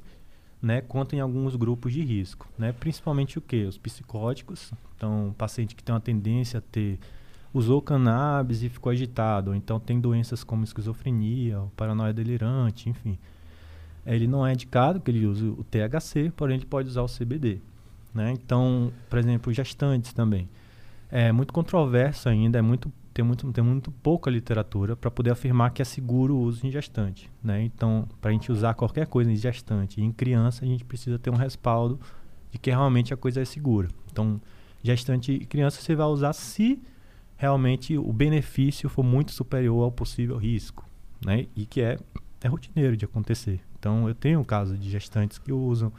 né, 0.62 0.82
quanto 0.82 1.16
em 1.16 1.20
alguns 1.20 1.56
grupos 1.56 1.94
de 1.94 2.02
risco, 2.02 2.48
né? 2.58 2.72
Principalmente 2.72 3.38
o 3.38 3.42
que? 3.42 3.64
Os 3.64 3.78
psicóticos, 3.78 4.72
então, 4.96 5.34
paciente 5.38 5.76
que 5.76 5.84
tem 5.84 5.94
uma 5.94 6.02
tendência 6.02 6.60
a 6.60 6.62
ter 6.62 7.00
usou 7.54 7.82
cannabis 7.82 8.64
e 8.64 8.70
ficou 8.70 8.92
agitado, 8.92 9.56
então 9.56 9.80
tem 9.80 10.00
doenças 10.00 10.44
como 10.44 10.64
esquizofrenia, 10.64 11.62
paranoia 11.76 12.14
delirante, 12.14 12.90
enfim. 12.90 13.18
Ele 14.06 14.28
não 14.28 14.46
é 14.46 14.54
indicado 14.54 15.00
que 15.00 15.12
ele 15.12 15.26
use 15.26 15.46
o 15.46 15.64
THC, 15.64 16.32
porém 16.36 16.58
ele 16.58 16.66
pode 16.66 16.88
usar 16.88 17.02
o 17.02 17.08
CBD. 17.08 17.60
Né? 18.14 18.32
Então, 18.32 18.92
por 19.10 19.20
exemplo, 19.20 19.54
gestantes 19.54 20.14
também. 20.14 20.50
É 21.12 21.32
muito 21.32 21.54
controverso 21.54 22.30
ainda, 22.30 22.60
é 22.60 22.62
muito, 22.62 22.92
tem, 23.14 23.26
muito, 23.26 23.52
tem 23.52 23.64
muito 23.64 23.92
pouca 23.92 24.30
literatura 24.30 24.96
para 24.96 25.10
poder 25.10 25.32
afirmar 25.32 25.72
que 25.72 25.82
é 25.82 25.86
seguro 25.86 26.36
o 26.36 26.42
uso 26.42 26.66
em 26.66 26.72
gestante. 26.72 27.30
Né? 27.44 27.64
Então, 27.64 28.08
para 28.22 28.30
a 28.30 28.34
gente 28.34 28.52
usar 28.52 28.74
qualquer 28.74 29.08
coisa 29.08 29.32
em 29.32 29.36
gestante 29.36 30.00
e 30.00 30.04
em 30.04 30.12
criança, 30.12 30.64
a 30.64 30.68
gente 30.68 30.84
precisa 30.84 31.18
ter 31.18 31.30
um 31.30 31.36
respaldo 31.36 32.00
de 32.52 32.58
que 32.58 32.70
realmente 32.70 33.14
a 33.14 33.18
coisa 33.18 33.42
é 33.42 33.46
segura. 33.46 33.90
Então, 34.12 34.40
gestante 34.84 35.32
e 35.34 35.46
criança 35.46 35.82
você 35.82 35.96
vai 35.96 36.08
usar 36.08 36.34
se 36.34 36.80
realmente 37.40 37.98
o 37.98 38.12
benefício 38.12 38.90
for 38.90 39.02
muito 39.02 39.32
superior 39.32 39.86
ao 39.86 39.92
possível 39.92 40.36
risco, 40.36 40.86
né? 41.26 41.48
E 41.56 41.66
que 41.66 41.80
é, 41.82 41.98
é 42.42 42.48
rotineiro 42.50 42.98
de 42.98 43.06
acontecer. 43.06 43.62
Então, 43.80 44.10
eu 44.10 44.14
tenho 44.14 44.44
casos 44.44 44.78
de 44.78 44.90
gestantes 44.90 45.38
que 45.38 45.54
usam, 45.54 45.90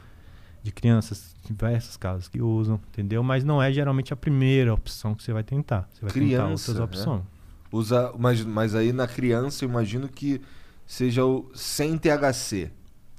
de 0.61 0.71
crianças, 0.71 1.35
diversos 1.43 1.97
casos 1.97 2.27
que 2.27 2.39
usam, 2.39 2.79
entendeu? 2.89 3.23
Mas 3.23 3.43
não 3.43 3.59
é 3.61 3.73
geralmente 3.73 4.13
a 4.13 4.15
primeira 4.15 4.71
opção 4.71 5.15
que 5.15 5.23
você 5.23 5.33
vai 5.33 5.43
tentar. 5.43 5.89
Você 5.91 6.01
vai 6.01 6.13
tentar 6.13 6.25
Criança, 6.25 6.71
outras 6.71 6.77
né? 6.77 6.83
opções. 6.83 7.23
Usa, 7.71 8.13
mas, 8.19 8.45
mas 8.45 8.75
aí 8.75 8.93
na 8.93 9.07
criança 9.07 9.65
eu 9.65 9.69
imagino 9.69 10.07
que 10.07 10.39
seja 10.85 11.25
o 11.25 11.49
sem 11.55 11.97
THC. 11.97 12.69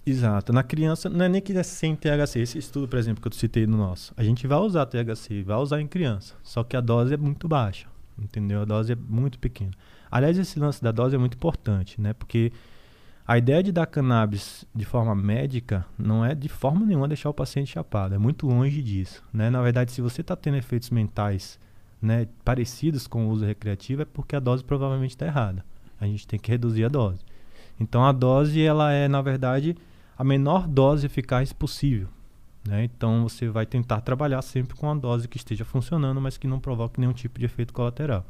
Exato. 0.06 0.52
Na 0.52 0.62
criança, 0.62 1.08
não 1.08 1.24
é 1.24 1.28
nem 1.28 1.40
que 1.40 1.52
é 1.52 1.62
sem 1.64 1.96
THC. 1.96 2.38
Esse 2.38 2.58
estudo, 2.58 2.86
por 2.86 3.00
exemplo, 3.00 3.20
que 3.20 3.26
eu 3.26 3.32
citei 3.32 3.66
no 3.66 3.76
nosso, 3.76 4.12
a 4.16 4.22
gente 4.22 4.46
vai 4.46 4.58
usar 4.58 4.86
THC, 4.86 5.42
vai 5.42 5.56
usar 5.56 5.80
em 5.80 5.88
criança. 5.88 6.34
Só 6.44 6.62
que 6.62 6.76
a 6.76 6.80
dose 6.80 7.14
é 7.14 7.16
muito 7.16 7.48
baixa, 7.48 7.88
entendeu? 8.18 8.62
A 8.62 8.64
dose 8.64 8.92
é 8.92 8.96
muito 8.96 9.38
pequena. 9.38 9.72
Aliás, 10.10 10.38
esse 10.38 10.58
lance 10.58 10.82
da 10.82 10.92
dose 10.92 11.14
é 11.14 11.18
muito 11.18 11.34
importante, 11.34 12.00
né? 12.00 12.12
Porque 12.12 12.52
a 13.26 13.38
ideia 13.38 13.62
de 13.62 13.70
dar 13.70 13.86
cannabis 13.86 14.64
de 14.74 14.84
forma 14.84 15.14
médica 15.14 15.86
não 15.96 16.24
é 16.24 16.34
de 16.34 16.48
forma 16.48 16.84
nenhuma 16.84 17.08
deixar 17.08 17.30
o 17.30 17.34
paciente 17.34 17.72
chapado. 17.72 18.14
É 18.14 18.18
muito 18.18 18.46
longe 18.46 18.82
disso, 18.82 19.22
né? 19.32 19.48
Na 19.48 19.62
verdade, 19.62 19.92
se 19.92 20.00
você 20.00 20.20
está 20.20 20.34
tendo 20.34 20.56
efeitos 20.56 20.90
mentais 20.90 21.58
né, 22.00 22.26
parecidos 22.44 23.06
com 23.06 23.26
o 23.26 23.30
uso 23.30 23.44
recreativo, 23.44 24.02
é 24.02 24.04
porque 24.04 24.34
a 24.34 24.40
dose 24.40 24.64
provavelmente 24.64 25.12
está 25.12 25.26
errada. 25.26 25.64
A 26.00 26.06
gente 26.06 26.26
tem 26.26 26.38
que 26.38 26.50
reduzir 26.50 26.84
a 26.84 26.88
dose. 26.88 27.20
Então, 27.78 28.04
a 28.04 28.10
dose, 28.10 28.60
ela 28.60 28.92
é, 28.92 29.06
na 29.06 29.22
verdade, 29.22 29.76
a 30.18 30.24
menor 30.24 30.66
dose 30.66 31.06
eficaz 31.06 31.52
possível. 31.52 32.08
Né? 32.66 32.84
Então 32.84 33.24
você 33.24 33.48
vai 33.48 33.66
tentar 33.66 34.00
trabalhar 34.00 34.40
sempre 34.42 34.76
com 34.76 34.86
uma 34.86 34.96
dose 34.96 35.28
que 35.28 35.36
esteja 35.36 35.64
funcionando, 35.64 36.20
mas 36.20 36.36
que 36.36 36.46
não 36.46 36.60
provoque 36.60 37.00
nenhum 37.00 37.12
tipo 37.12 37.38
de 37.38 37.46
efeito 37.46 37.72
colateral. 37.72 38.24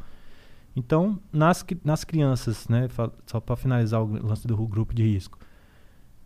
Então, 0.74 1.18
nas, 1.30 1.64
nas 1.84 2.02
crianças, 2.02 2.66
né, 2.66 2.88
só 3.26 3.40
para 3.40 3.56
finalizar 3.56 4.02
o 4.02 4.26
lance 4.26 4.46
do 4.46 4.56
grupo 4.66 4.94
de 4.94 5.02
risco, 5.02 5.38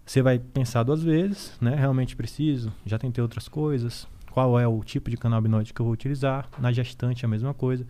você 0.05 0.23
vai 0.23 0.39
pensar 0.39 0.85
duas 0.85 1.03
vezes, 1.03 1.57
né, 1.61 1.75
realmente 1.75 2.15
preciso, 2.15 2.73
já 2.85 2.97
tentei 2.97 3.21
outras 3.21 3.49
coisas, 3.49 4.07
qual 4.31 4.59
é 4.61 4.67
o 4.67 4.85
tipo 4.85 5.11
de 5.11 5.17
canabinoide 5.17 5.75
que 5.75 5.81
eu 5.81 5.85
vou 5.85 5.93
utilizar, 5.93 6.49
na 6.61 6.71
gestante 6.71 7.25
a 7.25 7.29
mesma 7.29 7.53
coisa, 7.53 7.85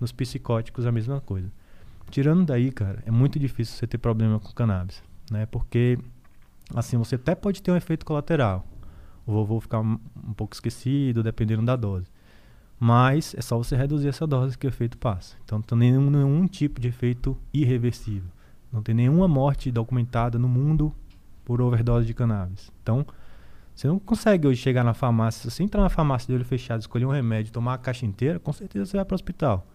nos 0.00 0.10
psicóticos 0.10 0.86
a 0.86 0.92
mesma 0.92 1.20
coisa. 1.20 1.52
Tirando 2.10 2.46
daí, 2.46 2.72
cara, 2.72 3.02
é 3.04 3.10
muito 3.10 3.38
difícil 3.38 3.76
você 3.76 3.86
ter 3.86 3.98
problema 3.98 4.40
com 4.40 4.50
cannabis, 4.52 5.02
né, 5.30 5.44
porque 5.44 5.98
assim, 6.74 6.96
você 6.96 7.16
até 7.16 7.34
pode 7.34 7.60
ter 7.60 7.70
um 7.70 7.76
efeito 7.76 8.06
colateral. 8.06 8.66
O 9.28 9.32
vovô 9.32 9.60
ficar 9.60 9.80
um, 9.80 9.98
pouco 10.34 10.54
esquecido, 10.54 11.22
dependendo 11.22 11.62
da 11.62 11.76
dose. 11.76 12.06
Mas 12.80 13.34
é 13.36 13.42
só 13.42 13.58
você 13.58 13.76
reduzir 13.76 14.08
essa 14.08 14.26
dose 14.26 14.56
que 14.56 14.66
o 14.66 14.68
efeito 14.68 14.96
passa. 14.96 15.36
Então 15.44 15.58
não 15.58 15.62
tem 15.62 15.76
nenhum, 15.76 16.08
nenhum 16.08 16.46
tipo 16.46 16.80
de 16.80 16.88
efeito 16.88 17.36
irreversível. 17.52 18.30
Não 18.72 18.82
tem 18.82 18.94
nenhuma 18.94 19.28
morte 19.28 19.70
documentada 19.70 20.38
no 20.38 20.48
mundo 20.48 20.94
por 21.44 21.60
overdose 21.60 22.06
de 22.06 22.14
cannabis. 22.14 22.72
Então, 22.82 23.04
você 23.74 23.86
não 23.86 23.98
consegue 23.98 24.48
hoje 24.48 24.62
chegar 24.62 24.82
na 24.82 24.94
farmácia, 24.94 25.42
se 25.42 25.54
você 25.54 25.62
entrar 25.62 25.82
na 25.82 25.90
farmácia 25.90 26.26
de 26.26 26.32
olho 26.32 26.44
fechado, 26.44 26.80
escolher 26.80 27.04
um 27.04 27.10
remédio, 27.10 27.52
tomar 27.52 27.74
a 27.74 27.78
caixa 27.78 28.06
inteira, 28.06 28.38
com 28.38 28.52
certeza 28.52 28.86
você 28.86 28.96
vai 28.96 29.04
para 29.04 29.12
o 29.12 29.16
hospital. 29.16 29.66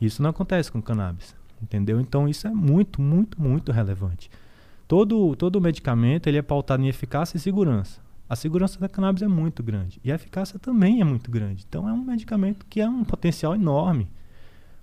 Isso 0.00 0.20
não 0.24 0.30
acontece 0.30 0.72
com 0.72 0.82
cannabis, 0.82 1.36
entendeu? 1.62 2.00
Então 2.00 2.28
isso 2.28 2.48
é 2.48 2.50
muito, 2.50 3.00
muito, 3.00 3.40
muito 3.40 3.70
relevante. 3.70 4.28
Todo, 4.88 5.36
todo 5.36 5.60
medicamento 5.60 6.26
ele 6.26 6.38
é 6.38 6.42
pautado 6.42 6.82
em 6.82 6.88
eficácia 6.88 7.36
e 7.36 7.40
segurança. 7.40 8.07
A 8.28 8.36
segurança 8.36 8.78
da 8.78 8.88
cannabis 8.88 9.22
é 9.22 9.28
muito 9.28 9.62
grande 9.62 10.00
e 10.04 10.12
a 10.12 10.14
eficácia 10.14 10.58
também 10.58 11.00
é 11.00 11.04
muito 11.04 11.30
grande. 11.30 11.64
Então 11.66 11.88
é 11.88 11.92
um 11.92 12.04
medicamento 12.04 12.66
que 12.68 12.80
é 12.80 12.88
um 12.88 13.02
potencial 13.02 13.54
enorme. 13.54 14.08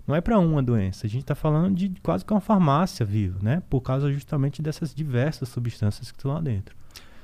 Não 0.07 0.15
é 0.15 0.21
para 0.21 0.37
uma 0.39 0.61
doença, 0.61 1.07
a 1.07 1.09
gente 1.09 1.21
está 1.21 1.35
falando 1.35 1.75
de 1.75 1.89
quase 2.01 2.23
que 2.23 2.31
uma 2.31 2.41
farmácia 2.41 3.05
viva, 3.05 3.39
né? 3.41 3.61
Por 3.69 3.81
causa 3.81 4.11
justamente 4.11 4.61
dessas 4.61 4.93
diversas 4.93 5.49
substâncias 5.49 6.11
que 6.11 6.17
estão 6.17 6.33
lá 6.33 6.39
dentro. 6.39 6.75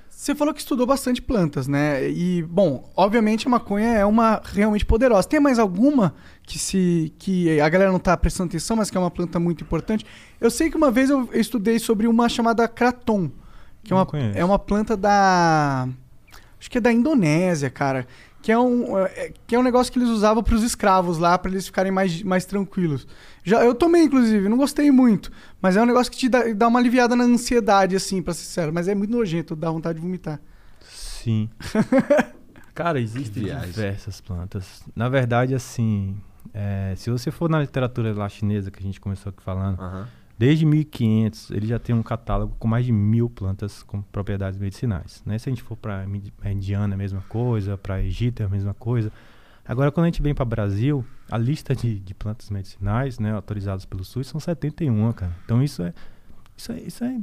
Você 0.09 0.35
falou 0.35 0.53
que 0.53 0.59
estudou 0.59 0.85
bastante 0.85 1.21
plantas, 1.21 1.67
né? 1.67 2.07
E, 2.07 2.43
bom, 2.43 2.91
obviamente 2.95 3.47
a 3.47 3.49
maconha 3.49 3.87
é 3.87 4.05
uma 4.05 4.39
realmente 4.43 4.85
poderosa. 4.85 5.27
Tem 5.27 5.39
mais 5.39 5.57
alguma 5.57 6.13
que 6.43 6.59
se 6.59 7.11
que 7.17 7.59
a 7.59 7.67
galera 7.69 7.91
não 7.91 7.99
tá 7.99 8.15
prestando 8.15 8.49
atenção, 8.49 8.77
mas 8.77 8.91
que 8.91 8.97
é 8.97 8.99
uma 8.99 9.09
planta 9.09 9.39
muito 9.39 9.63
importante? 9.63 10.05
Eu 10.39 10.51
sei 10.51 10.69
que 10.69 10.77
uma 10.77 10.91
vez 10.91 11.09
eu 11.09 11.29
estudei 11.33 11.79
sobre 11.79 12.07
uma 12.07 12.29
chamada 12.29 12.67
Kraton, 12.67 13.31
que 13.83 13.93
é 13.93 13.95
uma, 13.95 14.05
conheço. 14.05 14.37
é 14.37 14.45
uma 14.45 14.59
planta 14.59 14.95
da 14.95 15.87
acho 16.61 16.69
que 16.69 16.77
é 16.77 16.81
da 16.81 16.93
Indonésia, 16.93 17.71
cara, 17.71 18.05
que 18.39 18.51
é 18.51 18.59
um 18.59 18.95
é, 18.95 19.33
que 19.47 19.55
é 19.55 19.59
um 19.59 19.63
negócio 19.63 19.91
que 19.91 19.97
eles 19.97 20.09
usavam 20.09 20.43
para 20.43 20.53
os 20.53 20.61
escravos 20.61 21.17
lá, 21.17 21.35
para 21.35 21.49
eles 21.49 21.65
ficarem 21.65 21.91
mais, 21.91 22.21
mais 22.21 22.45
tranquilos. 22.45 23.07
Já 23.43 23.65
eu 23.65 23.73
tomei 23.73 24.03
inclusive, 24.03 24.47
não 24.47 24.57
gostei 24.57 24.91
muito, 24.91 25.31
mas 25.59 25.75
é 25.75 25.81
um 25.81 25.87
negócio 25.87 26.11
que 26.11 26.19
te 26.19 26.29
dá, 26.29 26.43
dá 26.53 26.67
uma 26.67 26.79
aliviada 26.79 27.15
na 27.15 27.23
ansiedade 27.23 27.95
assim, 27.95 28.21
para 28.21 28.35
ser 28.35 28.43
sincero, 28.43 28.71
mas 28.71 28.87
é 28.87 28.93
muito 28.93 29.09
nojento, 29.09 29.55
dá 29.55 29.71
vontade 29.71 29.95
de 29.95 30.05
vomitar. 30.05 30.39
Sim. 30.81 31.49
Cara, 32.75 33.01
existem 33.01 33.43
diversas 33.65 34.21
plantas. 34.21 34.83
Na 34.95 35.09
verdade, 35.09 35.55
assim, 35.55 36.15
é, 36.53 36.93
se 36.95 37.09
você 37.09 37.31
for 37.31 37.49
na 37.49 37.59
literatura 37.59 38.13
lá 38.13 38.29
chinesa 38.29 38.69
que 38.69 38.79
a 38.79 38.83
gente 38.83 39.01
começou 39.01 39.31
aqui 39.31 39.41
falando. 39.41 39.81
Desde 40.41 40.65
1500 40.65 41.51
ele 41.51 41.67
já 41.67 41.77
tem 41.77 41.93
um 41.93 42.01
catálogo 42.01 42.55
com 42.57 42.67
mais 42.67 42.83
de 42.83 42.91
mil 42.91 43.29
plantas 43.29 43.83
com 43.83 44.01
propriedades 44.01 44.59
medicinais. 44.59 45.21
Né? 45.23 45.37
Se 45.37 45.47
a 45.47 45.51
gente 45.51 45.61
for 45.61 45.75
para 45.77 46.03
Indiana 46.45 46.93
é 46.93 46.95
a 46.95 46.97
mesma 46.97 47.21
coisa, 47.29 47.77
para 47.77 48.01
Egito 48.01 48.41
é 48.41 48.47
a 48.47 48.49
mesma 48.49 48.73
coisa. 48.73 49.11
Agora, 49.63 49.91
quando 49.91 50.05
a 50.05 50.07
gente 50.07 50.19
vem 50.19 50.33
para 50.33 50.43
Brasil, 50.43 51.05
a 51.29 51.37
lista 51.37 51.75
de, 51.75 51.99
de 51.99 52.15
plantas 52.15 52.49
medicinais, 52.49 53.19
né, 53.19 53.31
autorizadas 53.33 53.85
pelo 53.85 54.03
SUS, 54.03 54.25
são 54.25 54.39
71, 54.39 55.13
cara. 55.13 55.31
Então 55.45 55.61
isso 55.61 55.83
é 55.83 55.93
isso 56.61 56.71
é, 56.71 56.79
isso 56.79 57.03
é 57.03 57.17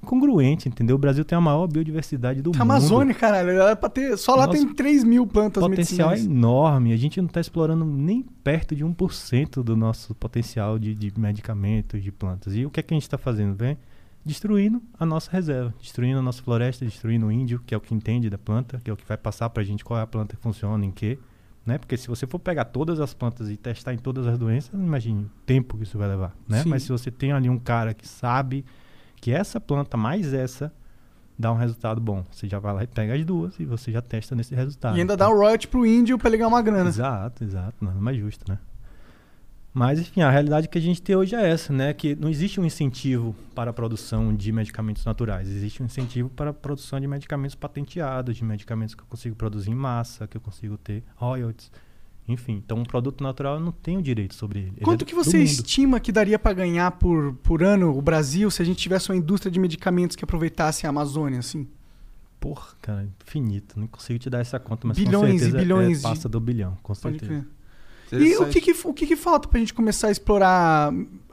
congruente, 0.00 0.68
entendeu? 0.68 0.96
O 0.96 0.98
Brasil 0.98 1.24
tem 1.24 1.36
a 1.36 1.40
maior 1.40 1.66
biodiversidade 1.66 2.40
do 2.40 2.50
A 2.50 2.52
mundo. 2.52 2.62
Amazônia, 2.62 3.14
caralho, 3.14 3.50
era 3.50 3.76
pra 3.76 3.88
ter, 3.90 4.16
só 4.16 4.34
lá 4.34 4.48
tem 4.48 4.66
3 4.74 5.04
mil 5.04 5.26
plantas 5.26 5.62
O 5.62 5.68
potencial 5.68 6.08
é 6.08 6.12
medicinais. 6.12 6.38
enorme. 6.38 6.92
A 6.92 6.96
gente 6.96 7.20
não 7.20 7.26
está 7.26 7.40
explorando 7.40 7.84
nem 7.84 8.22
perto 8.22 8.74
de 8.74 8.84
1% 8.84 9.62
do 9.62 9.76
nosso 9.76 10.14
potencial 10.14 10.78
de, 10.78 10.94
de 10.94 11.12
medicamentos, 11.20 12.02
de 12.02 12.10
plantas. 12.10 12.54
E 12.56 12.64
o 12.64 12.70
que 12.70 12.80
é 12.80 12.82
que 12.82 12.94
a 12.94 12.96
gente 12.96 13.02
está 13.02 13.18
fazendo? 13.18 13.54
Vem 13.54 13.76
destruindo 14.24 14.82
a 14.98 15.06
nossa 15.06 15.30
reserva, 15.30 15.74
destruindo 15.80 16.18
a 16.18 16.22
nossa 16.22 16.42
floresta, 16.42 16.84
destruindo 16.84 17.26
o 17.26 17.32
índio, 17.32 17.60
que 17.64 17.74
é 17.74 17.76
o 17.76 17.80
que 17.80 17.94
entende 17.94 18.28
da 18.30 18.38
planta, 18.38 18.80
que 18.82 18.90
é 18.90 18.92
o 18.92 18.96
que 18.96 19.06
vai 19.06 19.16
passar 19.16 19.48
para 19.50 19.62
a 19.62 19.66
gente 19.66 19.84
qual 19.84 19.98
é 19.98 20.02
a 20.02 20.06
planta 20.06 20.36
que 20.36 20.42
funciona, 20.42 20.84
em 20.84 20.90
quê. 20.90 21.18
Né? 21.68 21.76
Porque 21.76 21.98
se 21.98 22.08
você 22.08 22.26
for 22.26 22.38
pegar 22.38 22.64
todas 22.64 22.98
as 22.98 23.12
plantas 23.12 23.50
e 23.50 23.56
testar 23.58 23.92
em 23.92 23.98
todas 23.98 24.26
as 24.26 24.38
doenças, 24.38 24.72
imagine 24.72 25.24
o 25.24 25.30
tempo 25.44 25.76
que 25.76 25.82
isso 25.82 25.98
vai 25.98 26.08
levar. 26.08 26.34
Né? 26.48 26.62
Sim. 26.62 26.70
Mas 26.70 26.84
se 26.84 26.88
você 26.88 27.10
tem 27.10 27.30
ali 27.30 27.50
um 27.50 27.58
cara 27.58 27.92
que 27.92 28.08
sabe 28.08 28.64
que 29.16 29.30
essa 29.30 29.60
planta 29.60 29.94
mais 29.94 30.32
essa 30.32 30.72
dá 31.38 31.52
um 31.52 31.56
resultado 31.56 32.00
bom, 32.00 32.24
você 32.30 32.48
já 32.48 32.58
vai 32.58 32.72
lá 32.72 32.84
e 32.84 32.86
pega 32.86 33.14
as 33.14 33.22
duas 33.22 33.60
e 33.60 33.66
você 33.66 33.92
já 33.92 34.00
testa 34.00 34.34
nesse 34.34 34.54
resultado. 34.54 34.96
E 34.96 35.00
ainda 35.00 35.14
dá 35.14 35.28
o 35.28 35.36
royalty 35.36 35.68
pro 35.68 35.84
índio 35.84 36.16
pra 36.16 36.28
ele 36.30 36.38
ganhar 36.38 36.48
uma 36.48 36.62
grana. 36.62 36.88
Exato, 36.88 37.44
exato. 37.44 37.84
Nada 37.84 38.00
mais 38.00 38.16
justo, 38.16 38.50
né? 38.50 38.58
Mas, 39.78 40.00
enfim, 40.00 40.22
a 40.22 40.28
realidade 40.30 40.68
que 40.68 40.76
a 40.76 40.80
gente 40.80 41.00
tem 41.00 41.14
hoje 41.14 41.36
é 41.36 41.48
essa, 41.48 41.72
né? 41.72 41.94
Que 41.94 42.16
não 42.16 42.28
existe 42.28 42.60
um 42.60 42.64
incentivo 42.64 43.32
para 43.54 43.70
a 43.70 43.72
produção 43.72 44.34
de 44.34 44.50
medicamentos 44.50 45.04
naturais. 45.04 45.48
Existe 45.48 45.80
um 45.80 45.86
incentivo 45.86 46.28
para 46.30 46.50
a 46.50 46.52
produção 46.52 46.98
de 46.98 47.06
medicamentos 47.06 47.54
patenteados, 47.54 48.36
de 48.36 48.44
medicamentos 48.44 48.96
que 48.96 49.02
eu 49.02 49.06
consigo 49.06 49.36
produzir 49.36 49.70
em 49.70 49.76
massa, 49.76 50.26
que 50.26 50.36
eu 50.36 50.40
consigo 50.40 50.76
ter 50.76 51.04
royalties. 51.14 51.70
Enfim, 52.26 52.60
então 52.64 52.78
um 52.78 52.82
produto 52.82 53.22
natural 53.22 53.54
eu 53.54 53.60
não 53.60 53.70
tenho 53.70 54.02
direito 54.02 54.34
sobre 54.34 54.58
ele. 54.58 54.72
Ele 54.78 54.84
Quanto 54.84 55.02
é 55.02 55.04
que 55.04 55.14
você 55.14 55.38
estima 55.38 56.00
que 56.00 56.10
daria 56.10 56.40
pra 56.40 56.52
ganhar 56.52 56.90
por, 56.90 57.34
por 57.34 57.62
ano 57.62 57.96
o 57.96 58.02
Brasil 58.02 58.50
se 58.50 58.60
a 58.60 58.64
gente 58.64 58.78
tivesse 58.78 59.10
uma 59.10 59.16
indústria 59.16 59.50
de 59.50 59.60
medicamentos 59.60 60.16
que 60.16 60.24
aproveitasse 60.24 60.86
a 60.86 60.90
Amazônia, 60.90 61.38
assim? 61.38 61.68
Porra, 62.40 62.66
cara, 62.82 63.08
infinito. 63.24 63.78
Não 63.78 63.86
consigo 63.86 64.18
te 64.18 64.28
dar 64.28 64.40
essa 64.40 64.58
conta, 64.58 64.88
mas 64.88 64.98
Bilhões 64.98 65.30
com 65.30 65.36
e 65.36 65.38
certeza 65.38 65.58
bilhões 65.58 65.92
é, 65.92 65.96
de- 65.96 66.02
passa 66.02 66.28
do 66.28 66.40
bilhão, 66.40 66.76
com 66.82 66.94
certeza. 66.94 67.46
E 68.12 68.36
o 68.36 68.46
que 68.46 68.60
que, 68.60 68.74
o 68.84 68.94
que 68.94 69.06
que 69.06 69.16
falta 69.16 69.48
pra 69.48 69.58
gente 69.58 69.74
começar 69.74 70.08
a 70.08 70.10
explorar 70.10 70.92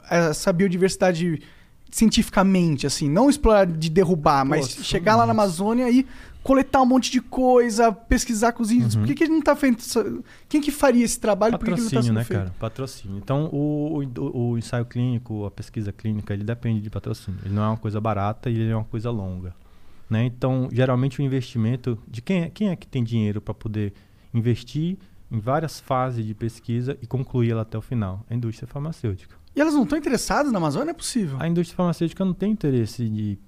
essa 0.09 0.51
biodiversidade 0.51 1.41
cientificamente, 1.89 2.85
assim? 2.85 3.09
Não 3.09 3.29
explorar 3.29 3.65
de 3.65 3.89
derrubar, 3.89 4.45
mas 4.45 4.67
chegar 4.85 5.15
lá 5.15 5.25
na 5.25 5.33
isso. 5.33 5.41
Amazônia 5.41 5.89
e 5.89 6.05
coletar 6.45 6.81
um 6.81 6.85
monte 6.85 7.11
de 7.11 7.19
coisa, 7.21 7.91
pesquisar 7.91 8.51
com 8.51 8.61
os 8.61 8.69
índios. 8.69 8.93
Uhum. 8.93 9.01
Por 9.01 9.07
que, 9.07 9.15
que 9.15 9.23
a 9.23 9.25
gente 9.25 9.35
não 9.35 9.41
tá 9.41 9.55
fazendo 9.55 9.79
isso? 9.79 10.23
Quem 10.47 10.61
que 10.61 10.69
faria 10.69 11.03
esse 11.03 11.19
trabalho? 11.19 11.53
Tá 11.53 11.57
Patrocínio, 11.57 12.03
sendo 12.03 12.13
né, 12.13 12.23
feito? 12.23 12.39
cara? 12.39 12.55
Patrocínio. 12.59 13.17
Então, 13.17 13.49
o, 13.51 14.03
o, 14.03 14.49
o 14.51 14.57
ensaio 14.57 14.85
clínico, 14.85 15.45
a 15.45 15.49
pesquisa 15.49 15.91
clínica, 15.91 16.35
ele 16.35 16.43
depende 16.43 16.81
de 16.81 16.89
patrocínio. 16.89 17.39
Ele 17.43 17.55
não 17.55 17.63
é 17.63 17.67
uma 17.69 17.77
coisa 17.77 17.99
barata 17.99 18.47
e 18.49 18.53
ele 18.53 18.69
é 18.69 18.75
uma 18.75 18.85
coisa 18.85 19.09
longa. 19.09 19.55
Né? 20.07 20.25
Então, 20.25 20.69
geralmente 20.71 21.19
o 21.19 21.23
investimento 21.23 21.97
de 22.07 22.21
quem 22.21 22.43
é, 22.43 22.49
quem 22.49 22.69
é 22.69 22.75
que 22.75 22.87
tem 22.87 23.03
dinheiro 23.03 23.41
para 23.41 23.55
poder 23.55 23.93
investir 24.31 24.99
em 25.31 25.39
várias 25.39 25.79
fases 25.79 26.25
de 26.25 26.33
pesquisa 26.33 26.97
e 27.01 27.07
concluir 27.07 27.51
ela 27.51 27.61
até 27.63 27.77
o 27.77 27.81
final? 27.81 28.25
A 28.29 28.35
indústria 28.35 28.67
farmacêutica. 28.67 29.35
E 29.55 29.61
elas 29.61 29.73
não 29.73 29.83
estão 29.83 29.97
interessadas 29.97 30.51
na 30.51 30.57
Amazônia? 30.57 30.85
Não 30.85 30.91
é 30.91 30.95
possível. 30.95 31.37
A 31.39 31.47
indústria 31.47 31.75
farmacêutica 31.77 32.25
não 32.25 32.33
tem 32.33 32.51
interesse 32.51 33.07
de 33.09 33.39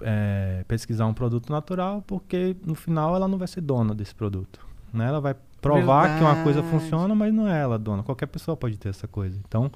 eh, 0.00 0.64
pesquisar 0.66 1.06
um 1.06 1.14
produto 1.14 1.50
natural 1.52 2.02
porque 2.06 2.56
no 2.64 2.74
final 2.74 3.14
ela 3.14 3.28
não 3.28 3.38
vai 3.38 3.46
ser 3.46 3.60
dona 3.60 3.94
desse 3.94 4.14
produto. 4.14 4.66
Né? 4.92 5.06
Ela 5.06 5.20
vai 5.20 5.36
provar 5.60 6.18
que 6.18 6.24
uma 6.24 6.42
coisa 6.42 6.60
Verdade. 6.60 6.82
funciona, 6.82 7.14
mas 7.14 7.32
não 7.32 7.48
é 7.48 7.60
ela 7.60 7.78
dona. 7.78 8.02
Qualquer 8.02 8.26
pessoa 8.26 8.56
pode 8.56 8.76
ter 8.78 8.88
essa 8.88 9.06
coisa. 9.06 9.38
Então, 9.46 9.70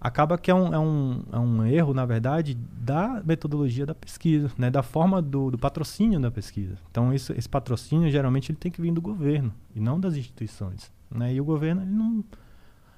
acaba 0.00 0.38
que 0.38 0.50
é 0.50 0.54
um, 0.54 0.72
é 0.72 0.78
um, 0.78 1.22
é 1.32 1.38
um 1.38 1.66
erro, 1.66 1.92
na 1.92 2.06
verdade, 2.06 2.54
da 2.54 3.20
metodologia 3.24 3.84
da 3.84 3.94
pesquisa, 3.94 4.50
né? 4.56 4.70
da 4.70 4.82
forma 4.82 5.20
do, 5.20 5.50
do 5.50 5.58
patrocínio 5.58 6.20
da 6.20 6.30
pesquisa. 6.30 6.76
Então, 6.90 7.12
isso, 7.12 7.32
esse 7.32 7.48
patrocínio, 7.48 8.10
geralmente, 8.10 8.52
ele 8.52 8.58
tem 8.58 8.70
que 8.70 8.80
vir 8.80 8.92
do 8.92 9.00
governo 9.00 9.52
e 9.74 9.80
não 9.80 9.98
das 9.98 10.14
instituições. 10.14 10.90
Né? 11.10 11.34
E 11.34 11.40
o 11.40 11.44
governo, 11.44 11.82
ele 11.82 11.90
não... 11.90 12.24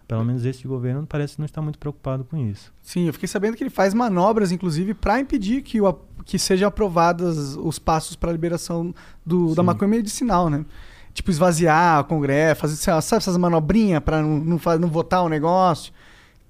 Pelo 0.07 0.25
menos 0.25 0.45
esse 0.45 0.67
governo 0.67 1.07
parece 1.07 1.39
não 1.39 1.47
estar 1.47 1.63
muito 1.63 1.79
preocupado 1.79 2.25
com 2.25 2.37
isso. 2.37 2.73
Sim, 2.83 3.07
eu 3.07 3.13
fiquei 3.13 3.29
sabendo 3.29 3.57
que 3.57 3.63
ele 3.63 3.71
faz 3.71 3.95
manobras, 3.95 4.51
inclusive, 4.51 4.93
para 4.93 5.21
impedir 5.21 5.63
que, 5.63 5.81
o, 5.81 5.93
que 6.25 6.37
sejam 6.37 6.67
aprovados 6.67 7.55
os 7.55 7.79
passos 7.79 8.17
para 8.17 8.31
a 8.31 8.33
liberação 8.33 8.93
do, 9.25 9.55
da 9.55 9.63
maconha 9.63 9.89
medicinal, 9.89 10.51
né? 10.51 10.67
Tipo, 11.15 11.31
esvaziar 11.31 12.01
o 12.01 12.05
Congresso, 12.05 12.61
fazer 12.61 12.75
sabe 12.75 13.19
essas 13.19 13.37
manobrinhas 13.37 14.03
para 14.03 14.21
não, 14.21 14.39
não, 14.41 14.61
não 14.81 14.89
votar 14.89 15.23
o 15.23 15.29
negócio. 15.29 15.93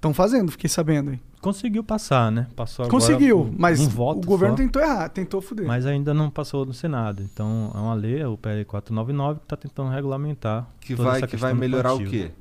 Estão 0.01 0.15
fazendo, 0.15 0.51
fiquei 0.51 0.67
sabendo. 0.67 1.19
Conseguiu 1.39 1.83
passar, 1.83 2.31
né? 2.31 2.47
Passou 2.55 2.85
agora 2.85 2.99
Conseguiu, 2.99 3.53
mas 3.55 3.79
um 3.79 3.85
o 3.85 3.87
voto 3.87 4.25
governo 4.25 4.57
só, 4.57 4.63
tentou 4.63 4.81
errar, 4.81 5.09
tentou 5.09 5.39
foder. 5.41 5.67
mas 5.67 5.85
ainda 5.85 6.11
não 6.11 6.27
passou 6.27 6.65
no 6.65 6.73
Senado. 6.73 7.21
Então 7.21 7.71
é 7.75 7.77
uma 7.77 7.93
lei, 7.93 8.25
o 8.25 8.35
PL 8.35 8.65
499, 8.65 9.39
que 9.41 9.45
está 9.45 9.55
tentando 9.55 9.91
regulamentar. 9.91 10.67
Que 10.79 10.95
toda 10.95 11.07
vai, 11.07 11.17
essa 11.19 11.27
que 11.27 11.37
vai 11.37 11.53
melhorar 11.53 11.93
o 11.93 12.03
quê? 12.03 12.31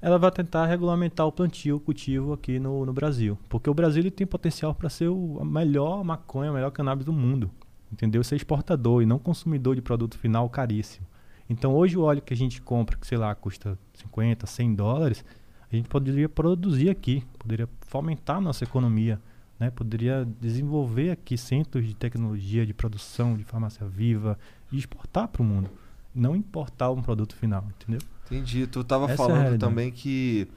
Ela 0.00 0.20
vai 0.20 0.30
tentar 0.30 0.66
regulamentar 0.66 1.26
o 1.26 1.32
plantio, 1.32 1.78
o 1.78 1.80
cultivo 1.80 2.32
aqui 2.32 2.60
no, 2.60 2.86
no 2.86 2.92
Brasil. 2.92 3.36
Porque 3.48 3.68
o 3.68 3.74
Brasil 3.74 4.00
ele 4.00 4.12
tem 4.12 4.24
potencial 4.24 4.72
para 4.72 4.88
ser 4.88 5.08
o, 5.08 5.38
a 5.40 5.44
melhor 5.44 6.04
maconha, 6.04 6.50
a 6.50 6.54
melhor 6.54 6.70
cannabis 6.70 7.04
do 7.04 7.12
mundo. 7.12 7.50
Entendeu? 7.92 8.22
Ser 8.22 8.36
exportador 8.36 9.02
e 9.02 9.06
não 9.06 9.18
consumidor 9.18 9.74
de 9.74 9.82
produto 9.82 10.16
final 10.16 10.48
caríssimo. 10.48 11.04
Então 11.50 11.74
hoje 11.74 11.98
o 11.98 12.02
óleo 12.02 12.22
que 12.22 12.32
a 12.32 12.36
gente 12.36 12.62
compra, 12.62 12.96
que 12.96 13.04
sei 13.04 13.18
lá, 13.18 13.34
custa 13.34 13.76
50, 13.94 14.46
100 14.46 14.74
dólares, 14.76 15.24
a 15.74 15.76
gente 15.78 15.88
poderia 15.88 16.28
produzir 16.28 16.88
aqui, 16.88 17.24
poderia 17.38 17.68
fomentar 17.86 18.36
a 18.36 18.40
nossa 18.40 18.64
economia, 18.64 19.20
né? 19.58 19.70
poderia 19.70 20.26
desenvolver 20.40 21.10
aqui 21.10 21.36
centros 21.36 21.86
de 21.86 21.94
tecnologia, 21.94 22.64
de 22.64 22.72
produção, 22.72 23.36
de 23.36 23.44
farmácia 23.44 23.86
viva 23.86 24.38
e 24.70 24.78
exportar 24.78 25.28
para 25.28 25.42
o 25.42 25.44
mundo. 25.44 25.70
Não 26.14 26.36
importar 26.36 26.90
um 26.90 27.02
produto 27.02 27.34
final, 27.34 27.66
entendeu? 27.76 28.00
Entendi. 28.26 28.66
Tu 28.66 28.84
tava 28.84 29.04
Essa 29.04 29.14
é 29.14 29.16
falando 29.16 29.40
realidade. 29.40 29.60
também 29.60 29.90
que 29.90 30.48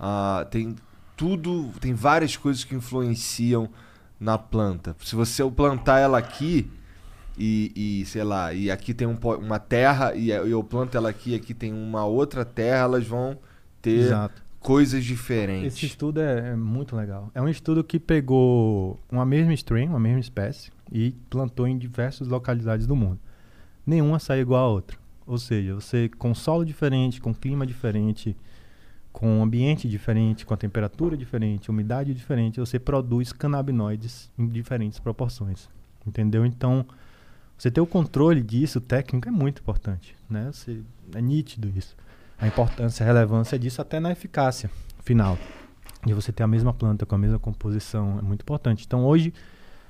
ah, 0.00 0.46
tem 0.50 0.74
tudo, 1.16 1.70
tem 1.80 1.92
várias 1.92 2.36
coisas 2.36 2.64
que 2.64 2.74
influenciam 2.74 3.68
na 4.18 4.38
planta. 4.38 4.96
Se 5.04 5.14
você 5.14 5.48
plantar 5.50 5.98
ela 5.98 6.18
aqui 6.18 6.70
e, 7.36 8.00
e, 8.00 8.06
sei 8.06 8.24
lá, 8.24 8.52
e 8.52 8.70
aqui 8.70 8.94
tem 8.94 9.06
um 9.06 9.18
uma 9.38 9.58
terra 9.58 10.14
e 10.14 10.30
eu 10.30 10.62
planto 10.62 10.96
ela 10.96 11.10
aqui 11.10 11.32
e 11.32 11.34
aqui 11.34 11.52
tem 11.52 11.72
uma 11.72 12.04
outra 12.04 12.44
terra, 12.44 12.84
elas 12.84 13.06
vão 13.06 13.38
ter 13.80 14.06
Exato. 14.06 14.42
Coisas 14.62 15.04
diferentes. 15.04 15.74
Esse 15.74 15.86
estudo 15.86 16.20
é, 16.20 16.50
é 16.50 16.56
muito 16.56 16.94
legal. 16.94 17.30
É 17.34 17.42
um 17.42 17.48
estudo 17.48 17.82
que 17.82 17.98
pegou 17.98 18.98
uma 19.10 19.26
mesma 19.26 19.52
strain, 19.54 19.88
uma 19.88 20.00
mesma 20.00 20.20
espécie, 20.20 20.70
e 20.90 21.12
plantou 21.28 21.66
em 21.66 21.76
diversas 21.76 22.28
localidades 22.28 22.86
do 22.86 22.94
mundo. 22.94 23.18
Nenhuma 23.84 24.18
sai 24.18 24.40
igual 24.40 24.64
à 24.64 24.68
outra. 24.68 24.96
Ou 25.26 25.38
seja, 25.38 25.74
você 25.74 26.08
com 26.08 26.34
solo 26.34 26.64
diferente, 26.64 27.20
com 27.20 27.34
clima 27.34 27.66
diferente, 27.66 28.36
com 29.12 29.42
ambiente 29.42 29.88
diferente, 29.88 30.46
com 30.46 30.54
a 30.54 30.56
temperatura 30.56 31.16
diferente, 31.16 31.70
umidade 31.70 32.14
diferente, 32.14 32.60
você 32.60 32.78
produz 32.78 33.32
canabinoides 33.32 34.30
em 34.38 34.46
diferentes 34.46 34.98
proporções. 34.98 35.68
Entendeu? 36.06 36.46
Então, 36.46 36.84
você 37.58 37.70
ter 37.70 37.80
o 37.80 37.86
controle 37.86 38.42
disso, 38.42 38.80
técnico, 38.80 39.28
é 39.28 39.30
muito 39.30 39.60
importante. 39.60 40.16
Né? 40.28 40.50
Você, 40.52 40.80
é 41.14 41.20
nítido 41.20 41.72
isso. 41.76 41.96
A 42.42 42.46
importância, 42.48 43.04
a 43.04 43.06
relevância 43.06 43.56
disso 43.56 43.80
até 43.80 44.00
na 44.00 44.10
eficácia 44.10 44.68
final. 45.04 45.38
De 46.04 46.12
você 46.12 46.32
ter 46.32 46.42
a 46.42 46.48
mesma 46.48 46.74
planta 46.74 47.06
com 47.06 47.14
a 47.14 47.18
mesma 47.18 47.38
composição 47.38 48.18
é 48.18 48.22
muito 48.22 48.42
importante. 48.42 48.84
Então, 48.84 49.04
hoje, 49.04 49.32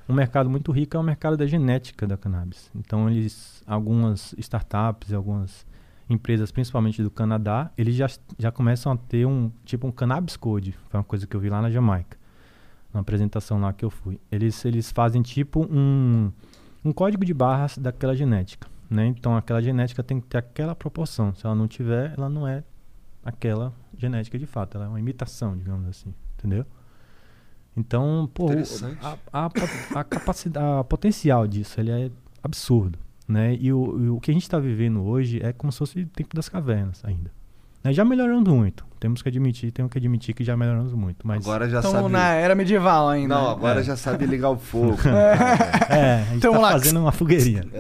um 0.07 0.13
mercado 0.13 0.51
muito 0.51 0.71
rico 0.71 0.95
é 0.95 1.01
o 1.01 1.03
mercado 1.03 1.35
da 1.35 1.47
genética 1.47 2.07
da 2.07 2.15
cannabis. 2.15 2.71
Então, 2.75 3.09
eles, 3.09 3.63
algumas 3.67 4.35
startups, 4.37 5.15
algumas 5.15 5.67
empresas, 6.11 6.53
principalmente 6.53 7.03
do 7.03 7.11
Canadá, 7.11 7.71
eles 7.79 7.95
já, 7.95 8.07
já 8.39 8.53
começam 8.53 8.93
a 8.93 8.99
ter 8.99 9.25
um 9.25 9.51
tipo 9.65 9.87
um 9.87 9.91
cannabis 9.91 10.37
code. 10.37 10.73
Foi 10.91 11.01
uma 11.01 11.05
coisa 11.05 11.27
que 11.27 11.35
eu 11.35 11.41
vi 11.41 11.49
lá 11.49 11.63
na 11.63 11.71
Jamaica, 11.71 12.19
na 12.93 13.01
apresentação 13.01 13.59
lá 13.59 13.73
que 13.73 13.83
eu 13.83 13.89
fui. 13.89 14.21
Eles, 14.31 14.63
eles 14.67 14.93
fazem 14.93 15.23
tipo 15.23 15.67
um, 15.71 16.31
um 16.85 16.93
código 16.93 17.25
de 17.25 17.33
barras 17.33 17.79
daquela 17.79 18.15
genética. 18.15 18.72
Né? 18.93 19.07
Então, 19.07 19.35
aquela 19.35 19.63
genética 19.63 20.03
tem 20.03 20.21
que 20.21 20.27
ter 20.27 20.39
aquela 20.39 20.75
proporção. 20.75 21.35
Se 21.35 21.47
ela 21.47 21.55
não 21.55 21.67
tiver, 21.67 22.13
ela 22.17 22.29
não 22.29 22.47
é 22.47 22.63
aquela 23.25 23.73
genética 23.97 24.39
de 24.39 24.45
fato. 24.45 24.77
Ela 24.77 24.85
é 24.85 24.89
uma 24.89 25.01
imitação, 25.01 25.57
digamos 25.57 25.89
assim. 25.89 26.15
Entendeu? 26.37 26.67
Então, 27.75 28.31
pô, 28.35 28.49
a, 29.01 29.19
a, 29.33 29.51
a 30.01 30.05
capacidade, 30.05 30.81
a 30.81 30.85
potencial 30.85 31.47
disso, 31.47 31.81
ele 31.81 31.91
é 31.91 32.11
absurdo, 32.43 32.99
né? 33.27 33.55
E 33.55 33.73
o, 33.73 34.05
e 34.05 34.09
o 34.11 34.21
que 34.21 34.31
a 34.31 34.35
gente 34.35 34.43
está 34.43 34.59
vivendo 34.59 35.03
hoje 35.03 35.41
é 35.43 35.55
como 35.55 35.73
se 35.73 35.79
fosse 35.79 36.01
o 36.01 36.07
tempo 36.07 36.37
das 36.37 36.51
cavernas 36.51 37.03
ainda. 37.03 37.31
Né? 37.85 37.93
Já 37.93 38.05
melhoramos 38.05 38.49
muito. 38.49 38.85
Temos 39.01 39.21
que 39.21 39.29
admitir, 39.29 39.73
temos 39.73 39.91
que 39.91 39.99
admitir 39.99 40.33
que 40.35 40.45
já 40.45 40.57
melhoramos 40.57 40.93
muito. 40.93 41.27
Mas 41.27 41.45
Agora 41.45 41.69
já 41.69 41.79
Estamos 41.81 42.01
sabe. 42.03 42.13
na 42.13 42.29
era 42.35 42.55
medieval 42.55 43.09
ainda. 43.09 43.35
Não, 43.35 43.51
agora 43.51 43.81
É. 43.81 43.83
já 43.83 43.97
sabe 43.97 44.25
ligar 44.27 44.51
o 44.51 44.57
fogo. 44.57 44.97
é, 45.91 46.15
a 46.15 46.25
gente 46.27 46.37
Então, 46.37 46.53
tá 46.53 46.59
lá- 46.61 46.71
fazendo 46.73 47.01
uma 47.01 47.11
fogueirinha. 47.13 47.65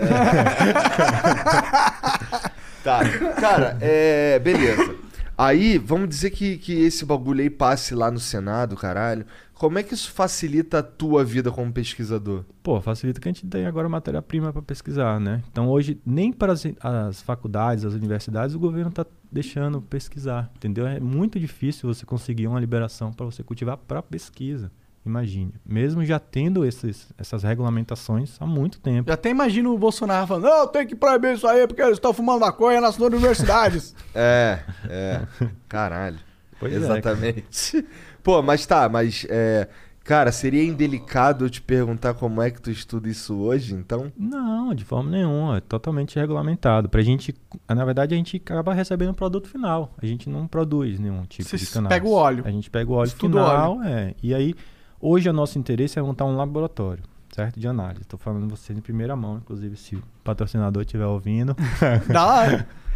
Tá. 2.82 3.00
Cara, 3.40 3.76
é. 3.80 4.38
Beleza. 4.40 4.96
Aí, 5.38 5.78
vamos 5.78 6.08
dizer 6.08 6.30
que, 6.30 6.56
que 6.58 6.72
esse 6.84 7.04
bagulho 7.04 7.40
aí 7.40 7.48
passe 7.48 7.94
lá 7.94 8.10
no 8.10 8.18
Senado, 8.18 8.76
caralho. 8.76 9.24
Como 9.62 9.78
é 9.78 9.82
que 9.84 9.94
isso 9.94 10.10
facilita 10.10 10.80
a 10.80 10.82
tua 10.82 11.24
vida 11.24 11.48
como 11.52 11.72
pesquisador? 11.72 12.42
Pô, 12.64 12.80
facilita 12.80 13.20
que 13.20 13.28
a 13.28 13.32
gente 13.32 13.46
tem 13.46 13.64
agora 13.64 13.88
matéria-prima 13.88 14.52
para 14.52 14.60
pesquisar, 14.60 15.20
né? 15.20 15.40
Então 15.52 15.68
hoje, 15.68 16.00
nem 16.04 16.32
para 16.32 16.52
as, 16.52 16.64
as 16.80 17.22
faculdades, 17.22 17.84
as 17.84 17.94
universidades, 17.94 18.56
o 18.56 18.58
governo 18.58 18.88
está 18.88 19.06
deixando 19.30 19.80
pesquisar, 19.80 20.50
entendeu? 20.56 20.84
É 20.84 20.98
muito 20.98 21.38
difícil 21.38 21.94
você 21.94 22.04
conseguir 22.04 22.48
uma 22.48 22.58
liberação 22.58 23.12
para 23.12 23.24
você 23.24 23.44
cultivar 23.44 23.76
para 23.76 24.02
pesquisa. 24.02 24.68
Imagine. 25.06 25.54
Mesmo 25.64 26.04
já 26.04 26.18
tendo 26.18 26.64
esses, 26.64 27.12
essas 27.16 27.44
regulamentações 27.44 28.36
há 28.40 28.46
muito 28.46 28.80
tempo. 28.80 29.10
Já 29.10 29.14
até 29.14 29.30
imagino 29.30 29.72
o 29.72 29.78
Bolsonaro 29.78 30.26
falando, 30.26 30.42
não, 30.42 30.66
tem 30.66 30.84
que 30.84 30.96
proibir 30.96 31.36
isso 31.36 31.46
aí 31.46 31.68
porque 31.68 31.82
eles 31.82 31.98
estão 31.98 32.12
fumando 32.12 32.40
maconha 32.40 32.80
nas 32.80 32.98
universidades. 32.98 33.94
É, 34.12 34.58
é. 34.88 35.22
Caralho. 35.68 36.18
Pois 36.62 36.72
é, 36.72 36.76
Exatamente. 36.76 37.84
Pô, 38.22 38.42
mas 38.42 38.64
tá, 38.66 38.88
mas 38.88 39.26
é, 39.28 39.68
Cara, 40.04 40.32
seria 40.32 40.64
indelicado 40.64 41.44
eu 41.44 41.50
te 41.50 41.62
perguntar 41.62 42.14
como 42.14 42.42
é 42.42 42.50
que 42.50 42.60
tu 42.60 42.70
estuda 42.70 43.08
isso 43.08 43.36
hoje, 43.36 43.72
então? 43.74 44.12
Não, 44.18 44.74
de 44.74 44.84
forma 44.84 45.08
nenhuma. 45.10 45.58
É 45.58 45.60
totalmente 45.60 46.18
regulamentado. 46.18 46.88
Pra 46.88 47.02
gente, 47.02 47.32
na 47.68 47.84
verdade, 47.84 48.12
a 48.12 48.16
gente 48.16 48.36
acaba 48.36 48.74
recebendo 48.74 49.10
o 49.10 49.14
produto 49.14 49.48
final. 49.48 49.94
A 50.02 50.04
gente 50.04 50.28
não 50.28 50.48
produz 50.48 50.98
nenhum 50.98 51.22
tipo 51.24 51.48
Vocês 51.48 51.62
de 51.62 51.70
cannabis. 51.70 51.96
pegam 51.96 52.10
o 52.10 52.14
óleo. 52.14 52.42
A 52.44 52.50
gente 52.50 52.68
pega 52.68 52.90
o 52.90 52.94
óleo 52.94 53.06
Estuda 53.06 53.40
o 53.40 53.48
final, 53.48 53.82
é. 53.84 54.14
E 54.20 54.34
aí, 54.34 54.54
hoje 55.00 55.28
o 55.28 55.32
nosso 55.32 55.56
interesse 55.56 56.00
é 56.00 56.02
montar 56.02 56.24
um 56.24 56.36
laboratório, 56.36 57.04
certo? 57.32 57.60
De 57.60 57.68
análise. 57.68 58.02
Estou 58.02 58.18
falando 58.18 58.48
você 58.48 58.72
em 58.72 58.80
primeira 58.80 59.14
mão, 59.14 59.36
inclusive, 59.36 59.76
se 59.76 59.94
o 59.94 60.02
patrocinador 60.24 60.82
estiver 60.82 61.06
ouvindo. 61.06 61.54
Da 62.12 62.26
hora. 62.26 62.68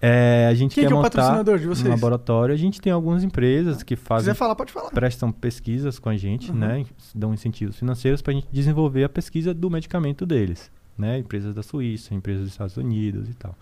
É, 0.00 0.46
a 0.48 0.54
gente 0.54 0.74
Quem 0.76 0.84
quer 0.84 0.88
que 0.88 0.92
é 0.92 0.96
o 0.96 0.98
montar 0.98 1.10
patrocinador 1.10 1.58
de 1.58 1.66
um 1.66 1.74
vocês? 1.74 1.88
laboratório. 1.88 2.54
A 2.54 2.58
gente 2.58 2.80
tem 2.80 2.92
algumas 2.92 3.24
empresas 3.24 3.82
que 3.82 3.96
Se 3.96 4.02
fazem 4.02 4.24
quiser 4.26 4.34
falar, 4.34 4.54
pode 4.54 4.72
falar. 4.72 4.90
prestam 4.90 5.32
pesquisas 5.32 5.98
com 5.98 6.08
a 6.08 6.16
gente, 6.16 6.50
Uhum. 6.52 6.56
né? 6.58 6.86
Dão 7.14 7.34
incentivos 7.34 7.76
financeiros 7.76 8.22
para 8.22 8.32
a 8.32 8.34
gente 8.36 8.46
desenvolver 8.52 9.02
a 9.04 9.08
pesquisa 9.08 9.52
do 9.52 9.68
medicamento 9.68 10.24
deles, 10.24 10.70
né? 10.96 11.18
Empresas 11.18 11.52
da 11.54 11.62
Suíça, 11.64 12.14
empresas 12.14 12.42
dos 12.44 12.52
Estados 12.52 12.76
Unidos 12.76 13.28
e 13.28 13.34
tal. 13.34 13.56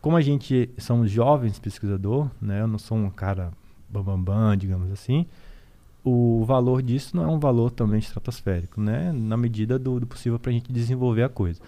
Como 0.00 0.16
a 0.16 0.20
gente 0.20 0.70
somos 0.78 1.10
jovens 1.10 1.58
pesquisador, 1.58 2.30
né? 2.40 2.60
Eu 2.60 2.68
não 2.68 2.78
sou 2.78 2.96
um 2.96 3.10
cara 3.10 3.50
bambambam, 3.90 4.22
bam, 4.22 4.34
bam, 4.50 4.56
digamos 4.56 4.92
assim. 4.92 5.26
O 6.04 6.44
valor 6.46 6.80
disso 6.82 7.16
não 7.16 7.24
é 7.24 7.26
um 7.26 7.38
valor 7.40 7.72
também 7.72 7.98
estratosférico, 7.98 8.80
né? 8.80 9.10
Na 9.12 9.36
medida 9.36 9.76
do, 9.76 9.98
do 9.98 10.06
possível 10.06 10.38
para 10.38 10.50
a 10.50 10.52
gente 10.52 10.72
desenvolver 10.72 11.24
a 11.24 11.28
coisa. 11.28 11.60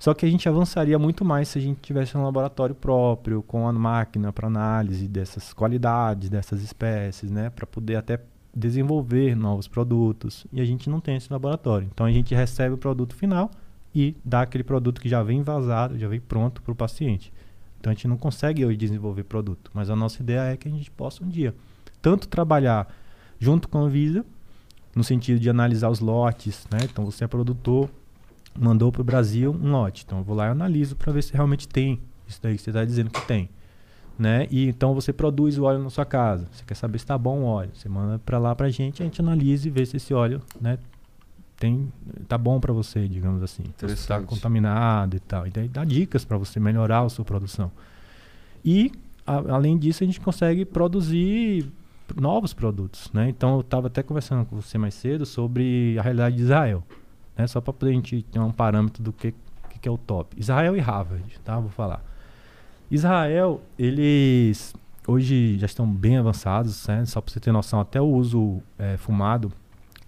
Só 0.00 0.14
que 0.14 0.24
a 0.24 0.30
gente 0.30 0.48
avançaria 0.48 0.98
muito 0.98 1.26
mais 1.26 1.48
se 1.48 1.58
a 1.58 1.60
gente 1.60 1.78
tivesse 1.82 2.16
um 2.16 2.24
laboratório 2.24 2.74
próprio, 2.74 3.42
com 3.42 3.68
a 3.68 3.72
máquina 3.72 4.32
para 4.32 4.46
análise 4.46 5.06
dessas 5.06 5.52
qualidades, 5.52 6.30
dessas 6.30 6.62
espécies, 6.62 7.30
né? 7.30 7.50
Para 7.50 7.66
poder 7.66 7.96
até 7.96 8.18
desenvolver 8.56 9.36
novos 9.36 9.68
produtos. 9.68 10.46
E 10.50 10.58
a 10.58 10.64
gente 10.64 10.88
não 10.88 11.00
tem 11.00 11.16
esse 11.16 11.30
laboratório. 11.30 11.86
Então 11.92 12.06
a 12.06 12.10
gente 12.10 12.34
recebe 12.34 12.74
o 12.74 12.78
produto 12.78 13.14
final 13.14 13.50
e 13.94 14.16
dá 14.24 14.40
aquele 14.40 14.64
produto 14.64 15.02
que 15.02 15.08
já 15.08 15.22
vem 15.22 15.42
vazado, 15.42 15.98
já 15.98 16.08
vem 16.08 16.18
pronto 16.18 16.62
para 16.62 16.72
o 16.72 16.74
paciente. 16.74 17.30
Então 17.78 17.90
a 17.90 17.94
gente 17.94 18.08
não 18.08 18.16
consegue 18.16 18.64
hoje 18.64 18.78
desenvolver 18.78 19.24
produto. 19.24 19.70
Mas 19.74 19.90
a 19.90 19.96
nossa 19.96 20.22
ideia 20.22 20.50
é 20.52 20.56
que 20.56 20.66
a 20.66 20.70
gente 20.70 20.90
possa 20.90 21.22
um 21.22 21.28
dia 21.28 21.54
tanto 22.00 22.26
trabalhar 22.26 22.90
junto 23.38 23.68
com 23.68 23.84
a 23.84 23.88
Visa, 23.88 24.24
no 24.96 25.04
sentido 25.04 25.38
de 25.38 25.50
analisar 25.50 25.90
os 25.90 26.00
lotes, 26.00 26.66
né? 26.72 26.78
Então 26.84 27.04
você 27.04 27.24
é 27.24 27.28
produtor, 27.28 27.90
mandou 28.60 28.92
para 28.92 29.00
o 29.00 29.04
Brasil 29.04 29.56
um 29.60 29.70
lote. 29.72 30.04
Então 30.06 30.18
eu 30.18 30.24
vou 30.24 30.36
lá 30.36 30.46
e 30.46 30.50
analiso 30.50 30.94
para 30.96 31.12
ver 31.12 31.22
se 31.22 31.32
realmente 31.32 31.66
tem 31.66 31.98
isso 32.28 32.38
daí 32.42 32.56
que 32.56 32.62
você 32.62 32.70
está 32.70 32.84
dizendo 32.84 33.10
que 33.10 33.26
tem. 33.26 33.48
Né? 34.18 34.46
E 34.50 34.68
então 34.68 34.94
você 34.94 35.12
produz 35.12 35.56
o 35.58 35.64
óleo 35.64 35.82
na 35.82 35.88
sua 35.90 36.04
casa. 36.04 36.46
Você 36.52 36.62
quer 36.66 36.74
saber 36.74 36.98
se 36.98 37.04
está 37.04 37.16
bom 37.16 37.38
o 37.40 37.44
óleo. 37.44 37.70
Você 37.74 37.88
manda 37.88 38.18
para 38.18 38.38
lá 38.38 38.54
para 38.54 38.66
a 38.66 38.70
gente, 38.70 39.02
a 39.02 39.04
gente 39.06 39.20
analisa 39.20 39.66
e 39.66 39.70
vê 39.70 39.86
se 39.86 39.96
esse 39.96 40.12
óleo 40.12 40.42
né, 40.60 40.78
tem, 41.58 41.90
tá 42.28 42.36
bom 42.36 42.60
para 42.60 42.72
você, 42.72 43.08
digamos 43.08 43.42
assim. 43.42 43.64
Está 43.94 44.16
contaminado 44.28 45.16
e 45.16 45.20
tal. 45.20 45.46
E 45.46 45.50
daí 45.50 45.68
dá 45.68 45.84
dicas 45.84 46.24
para 46.24 46.36
você 46.36 46.60
melhorar 46.60 47.00
a 47.00 47.08
sua 47.08 47.24
produção. 47.24 47.70
E, 48.64 48.92
a- 49.26 49.54
além 49.54 49.78
disso, 49.78 50.04
a 50.04 50.06
gente 50.06 50.20
consegue 50.20 50.64
produzir 50.66 51.66
novos 52.20 52.52
produtos. 52.52 53.10
Né? 53.14 53.28
Então 53.30 53.54
eu 53.54 53.60
estava 53.60 53.86
até 53.86 54.02
conversando 54.02 54.44
com 54.44 54.60
você 54.60 54.76
mais 54.76 54.92
cedo 54.94 55.24
sobre 55.24 55.96
a 55.98 56.02
realidade 56.02 56.36
de 56.36 56.42
Israel 56.42 56.84
né? 57.36 57.46
Só 57.46 57.60
para 57.60 57.88
a 57.88 57.92
gente 57.92 58.22
ter 58.22 58.38
um 58.38 58.52
parâmetro 58.52 59.02
do 59.02 59.12
que, 59.12 59.34
que, 59.80 59.88
é 59.88 59.90
o 59.90 59.98
top. 59.98 60.38
Israel 60.38 60.76
e 60.76 60.80
Harvard, 60.80 61.38
tá? 61.44 61.58
Vou 61.58 61.70
falar. 61.70 62.04
Israel, 62.90 63.60
eles 63.78 64.74
hoje 65.06 65.58
já 65.58 65.66
estão 65.66 65.90
bem 65.90 66.16
avançados, 66.16 66.86
né? 66.86 67.04
Só 67.06 67.20
para 67.20 67.32
você 67.32 67.40
ter 67.40 67.52
noção, 67.52 67.80
até 67.80 68.00
o 68.00 68.06
uso 68.06 68.62
eh, 68.78 68.96
fumado 68.96 69.52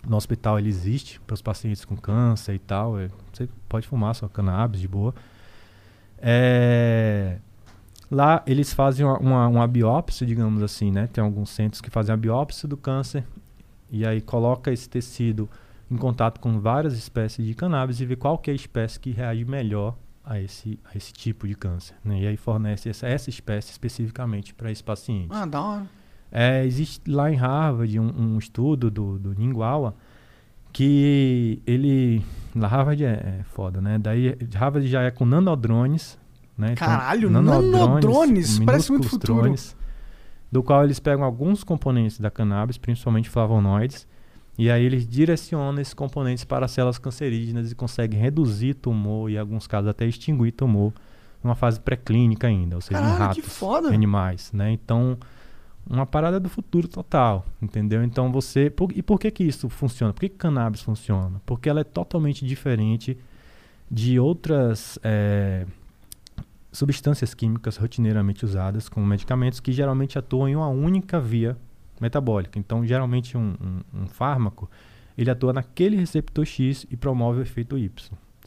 no 0.06 0.16
hospital 0.16 0.58
ele 0.58 0.68
existe 0.68 1.20
para 1.20 1.34
os 1.34 1.42
pacientes 1.42 1.84
com 1.84 1.96
câncer 1.96 2.54
e 2.54 2.58
tal. 2.58 2.98
é, 2.98 3.08
você 3.32 3.48
pode 3.68 3.86
fumar 3.86 4.14
sua 4.14 4.28
cannabis 4.28 4.80
de 4.80 4.88
boa. 4.88 5.14
É, 6.18 7.38
lá 8.10 8.42
eles 8.46 8.72
fazem 8.72 9.04
uma, 9.04 9.18
uma, 9.18 9.48
uma 9.48 9.68
biópsia, 9.68 10.26
digamos 10.26 10.62
assim, 10.62 10.90
né? 10.90 11.08
Tem 11.12 11.22
alguns 11.22 11.50
centros 11.50 11.80
que 11.80 11.90
fazem 11.90 12.12
a 12.12 12.16
biópsia 12.16 12.68
do 12.68 12.76
câncer 12.76 13.24
e 13.90 14.06
aí 14.06 14.20
coloca 14.20 14.72
esse 14.72 14.88
tecido 14.88 15.48
em 15.92 15.96
contato 15.96 16.40
com 16.40 16.58
várias 16.58 16.94
espécies 16.94 17.46
de 17.46 17.54
cannabis 17.54 18.00
e 18.00 18.06
vê 18.06 18.16
qual 18.16 18.38
que 18.38 18.50
é 18.50 18.52
a 18.52 18.56
espécie 18.56 18.98
que 18.98 19.10
reage 19.10 19.44
melhor 19.44 19.94
a 20.24 20.40
esse, 20.40 20.78
a 20.84 20.96
esse 20.96 21.12
tipo 21.12 21.46
de 21.46 21.54
câncer. 21.54 21.94
Né? 22.02 22.20
E 22.20 22.26
aí 22.26 22.36
fornece 22.36 22.88
essa, 22.88 23.06
essa 23.06 23.28
espécie 23.28 23.70
especificamente 23.70 24.54
para 24.54 24.70
esse 24.70 24.82
paciente. 24.82 25.28
Ah, 25.30 25.44
da 25.44 25.60
hora. 25.60 25.86
É, 26.30 26.64
existe 26.64 27.10
lá 27.10 27.30
em 27.30 27.34
Harvard 27.34 28.00
um, 28.00 28.10
um 28.16 28.38
estudo 28.38 28.90
do, 28.90 29.18
do 29.18 29.34
Ninguawa 29.34 29.94
que 30.72 31.62
ele. 31.66 32.24
Lá 32.56 32.68
Harvard 32.68 33.04
é, 33.04 33.40
é 33.40 33.42
foda, 33.44 33.80
né? 33.82 33.98
Daí 33.98 34.36
Harvard 34.54 34.88
já 34.88 35.02
é 35.02 35.10
com 35.10 35.26
nanodrones. 35.26 36.18
Né? 36.56 36.72
Então, 36.72 36.88
Caralho, 36.88 37.28
nanodrones? 37.28 38.58
Parece 38.60 38.90
muito 38.90 39.08
futuro. 39.08 39.42
drones, 39.42 39.76
do 40.50 40.62
qual 40.62 40.84
eles 40.84 40.98
pegam 40.98 41.24
alguns 41.24 41.62
componentes 41.62 42.18
da 42.18 42.30
cannabis, 42.30 42.78
principalmente 42.78 43.28
flavonoides, 43.28 44.06
e 44.58 44.70
aí 44.70 44.84
eles 44.84 45.06
direcionam 45.08 45.80
esses 45.80 45.94
componentes 45.94 46.44
para 46.44 46.68
células 46.68 46.98
cancerígenas 46.98 47.72
e 47.72 47.74
conseguem 47.74 48.20
reduzir 48.20 48.74
tumor 48.74 49.30
e, 49.30 49.34
em 49.34 49.38
alguns 49.38 49.66
casos, 49.66 49.88
até 49.88 50.06
extinguir 50.06 50.52
tumor 50.52 50.92
numa 51.42 51.54
fase 51.54 51.80
pré-clínica 51.80 52.46
ainda, 52.46 52.76
ou 52.76 52.80
seja, 52.82 53.00
em 53.00 53.02
Caralho, 53.02 53.34
que 53.34 53.40
ratos, 53.40 53.56
foda. 53.58 53.88
animais, 53.88 54.52
né? 54.52 54.70
Então, 54.72 55.16
uma 55.88 56.06
parada 56.06 56.38
do 56.38 56.48
futuro 56.48 56.86
total, 56.86 57.44
entendeu? 57.60 58.04
Então 58.04 58.30
você, 58.30 58.70
por- 58.70 58.92
e 58.96 59.02
por 59.02 59.18
que 59.18 59.30
que 59.30 59.42
isso 59.42 59.68
funciona? 59.68 60.12
Por 60.12 60.20
que 60.20 60.28
que 60.28 60.36
cannabis 60.36 60.80
funciona? 60.82 61.40
Porque 61.44 61.68
ela 61.68 61.80
é 61.80 61.84
totalmente 61.84 62.46
diferente 62.46 63.18
de 63.90 64.20
outras 64.20 64.98
eh, 65.02 65.66
substâncias 66.70 67.34
químicas 67.34 67.76
rotineiramente 67.76 68.44
usadas 68.44 68.88
como 68.88 69.04
medicamentos 69.06 69.60
que 69.60 69.72
geralmente 69.72 70.18
atuam 70.18 70.48
em 70.48 70.56
uma 70.56 70.68
única 70.68 71.20
via 71.20 71.56
metabólica. 72.02 72.58
Então, 72.58 72.84
geralmente 72.84 73.36
um, 73.38 73.54
um- 73.94 74.02
um 74.02 74.06
fármaco 74.08 74.68
ele 75.16 75.30
atua 75.30 75.52
naquele 75.52 75.96
receptor 75.96 76.44
X 76.44 76.86
e 76.90 76.96
promove 76.96 77.38
o 77.40 77.42
efeito 77.42 77.76
Y, 77.78 77.90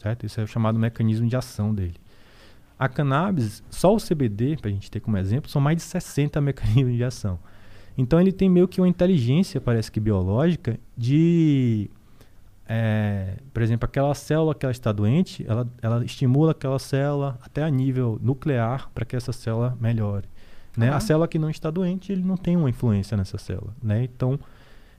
certo? 0.00 0.26
Isso 0.26 0.40
é 0.40 0.44
o 0.44 0.46
chamado 0.46 0.78
mecanismo 0.78 1.28
de 1.28 1.36
ação 1.36 1.72
dele. 1.74 1.94
A 2.78 2.88
cannabis, 2.88 3.62
só 3.70 3.94
o 3.94 3.98
CBD, 3.98 4.56
para 4.60 4.68
a 4.68 4.72
gente 4.72 4.90
ter 4.90 5.00
como 5.00 5.16
exemplo, 5.16 5.48
são 5.50 5.60
mais 5.62 5.76
de 5.76 5.82
60 5.84 6.40
mecanismos 6.42 6.94
de 6.96 7.04
ação. 7.04 7.38
Então 7.96 8.20
ele 8.20 8.32
tem 8.32 8.50
meio 8.50 8.68
que 8.68 8.80
uma 8.80 8.88
inteligência, 8.88 9.60
parece 9.60 9.90
que 9.90 9.98
biológica, 10.00 10.78
de, 10.96 11.88
é, 12.68 13.38
por 13.54 13.62
exemplo, 13.62 13.86
aquela 13.86 14.14
célula 14.14 14.54
que 14.54 14.66
ela 14.66 14.72
está 14.72 14.92
doente, 14.92 15.44
ela, 15.48 15.66
ela 15.80 16.04
estimula 16.04 16.50
aquela 16.50 16.78
célula 16.78 17.38
até 17.42 17.62
a 17.62 17.70
nível 17.70 18.18
nuclear 18.20 18.90
para 18.94 19.04
que 19.04 19.16
essa 19.16 19.32
célula 19.32 19.76
melhore. 19.80 20.28
Né? 20.76 20.88
Aham. 20.88 20.96
A 20.96 21.00
célula 21.00 21.28
que 21.28 21.38
não 21.38 21.50
está 21.50 21.70
doente, 21.70 22.12
ele 22.12 22.22
não 22.22 22.36
tem 22.36 22.56
uma 22.56 22.68
influência 22.70 23.16
nessa 23.16 23.38
célula. 23.38 23.74
Né? 23.82 24.04
Então 24.04 24.38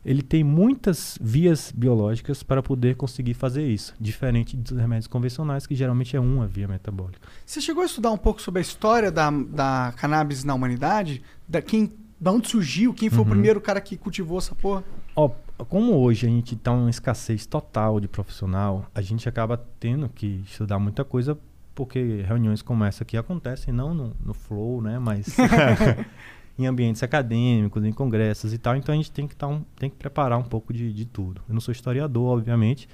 ele 0.06 0.22
tem 0.22 0.42
muitas 0.44 1.18
vias 1.20 1.72
biológicas 1.76 2.42
para 2.42 2.64
poder 2.64 2.96
conseguir 2.96 3.34
fazer 3.34 3.68
isso, 3.68 3.94
diferente 4.00 4.56
dos 4.56 4.78
remédios 4.78 5.08
convencionais, 5.08 5.68
que 5.68 5.76
geralmente 5.76 6.16
é 6.16 6.20
uma 6.20 6.48
via 6.48 6.68
metabólica. 6.68 7.28
Você 7.46 7.60
chegou 7.60 7.84
a 7.84 7.86
estudar 7.86 8.12
um 8.12 8.18
pouco 8.18 8.42
sobre 8.42 8.60
a 8.60 8.62
história 8.62 9.12
da, 9.12 9.30
da 9.30 9.94
cannabis 9.98 10.46
na 10.46 10.54
humanidade? 10.54 11.22
Da, 11.48 11.62
quem, 11.62 11.92
da 12.20 12.32
onde 12.32 12.48
surgiu? 12.48 12.94
Quem 12.94 13.10
foi 13.10 13.20
o 13.20 13.24
Uhum. 13.24 13.30
primeiro 13.32 13.60
cara 13.60 13.82
que 13.82 13.98
cultivou 13.98 14.38
essa 14.38 14.56
porra? 14.56 14.82
Ó, 15.14 15.30
como 15.68 15.94
hoje 15.98 16.26
a 16.26 16.30
gente 16.30 16.54
está 16.56 16.72
uma 16.72 16.90
escassez 16.90 17.46
total 17.46 18.00
de 18.00 18.08
profissional, 18.08 18.86
a 18.96 19.02
gente 19.02 19.28
acaba 19.28 19.58
tendo 19.80 20.08
que 20.08 20.42
estudar 20.46 20.80
muita 20.80 21.04
coisa 21.04 21.38
porque 21.78 22.24
reuniões 22.28 22.64
como 22.64 22.84
essa 22.84 23.04
aqui 23.04 23.16
acontecem 23.16 23.72
não 23.72 23.94
no, 23.94 24.12
no 24.26 24.34
flow, 24.34 24.82
né, 24.82 24.98
mas 24.98 25.38
em 26.58 26.66
ambientes 26.66 27.04
acadêmicos, 27.04 27.86
em 27.86 27.94
congressos 27.94 28.52
e 28.52 28.58
tal. 28.58 28.76
Então 28.76 28.94
a 28.94 28.96
gente 28.96 29.12
tem 29.12 29.28
que, 29.28 29.36
tá 29.36 29.48
um, 29.48 29.64
tem 29.76 29.88
que 29.88 29.96
preparar 29.96 30.40
um 30.40 30.44
pouco 30.44 30.74
de, 30.74 30.92
de 30.92 31.06
tudo. 31.06 31.40
Eu 31.48 31.54
não 31.54 31.62
sou 31.62 31.72
historiador, 31.72 32.36
obviamente, 32.36 32.90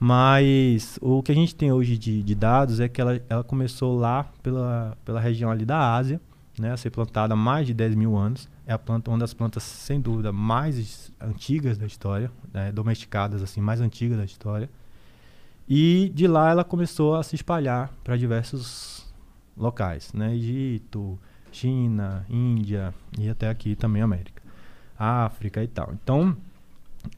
mas 0.00 0.98
o 1.00 1.22
que 1.22 1.30
a 1.30 1.34
gente 1.34 1.54
tem 1.54 1.70
hoje 1.70 1.96
de, 1.96 2.20
de 2.24 2.34
dados 2.34 2.80
é 2.80 2.88
que 2.88 3.00
ela, 3.00 3.22
ela 3.28 3.44
começou 3.44 3.96
lá 3.96 4.24
pela, 4.42 4.98
pela 5.04 5.20
região 5.20 5.48
ali 5.48 5.64
da 5.64 5.94
Ásia, 5.94 6.20
né, 6.58 6.72
a 6.72 6.76
ser 6.76 6.90
plantada 6.90 7.34
há 7.34 7.36
mais 7.36 7.68
de 7.68 7.72
10 7.72 7.94
mil 7.94 8.16
anos. 8.16 8.48
É 8.66 8.72
a 8.72 8.78
planta, 8.78 9.12
uma 9.12 9.18
das 9.18 9.32
plantas, 9.32 9.62
sem 9.62 10.00
dúvida, 10.00 10.32
mais 10.32 11.12
antigas 11.20 11.78
da 11.78 11.86
história, 11.86 12.32
né, 12.52 12.72
domesticadas, 12.72 13.44
assim, 13.44 13.60
mais 13.60 13.80
antigas 13.80 14.18
da 14.18 14.24
história. 14.24 14.68
E 15.68 16.10
de 16.14 16.26
lá 16.26 16.50
ela 16.50 16.64
começou 16.64 17.14
a 17.16 17.22
se 17.22 17.34
espalhar 17.36 17.92
para 18.02 18.16
diversos 18.16 19.06
locais, 19.56 20.12
né? 20.14 20.34
Egito, 20.34 21.18
China, 21.52 22.24
Índia 22.30 22.94
e 23.18 23.28
até 23.28 23.48
aqui 23.50 23.74
também 23.76 24.00
América, 24.02 24.42
África 24.98 25.62
e 25.62 25.68
tal. 25.68 25.92
Então, 26.02 26.36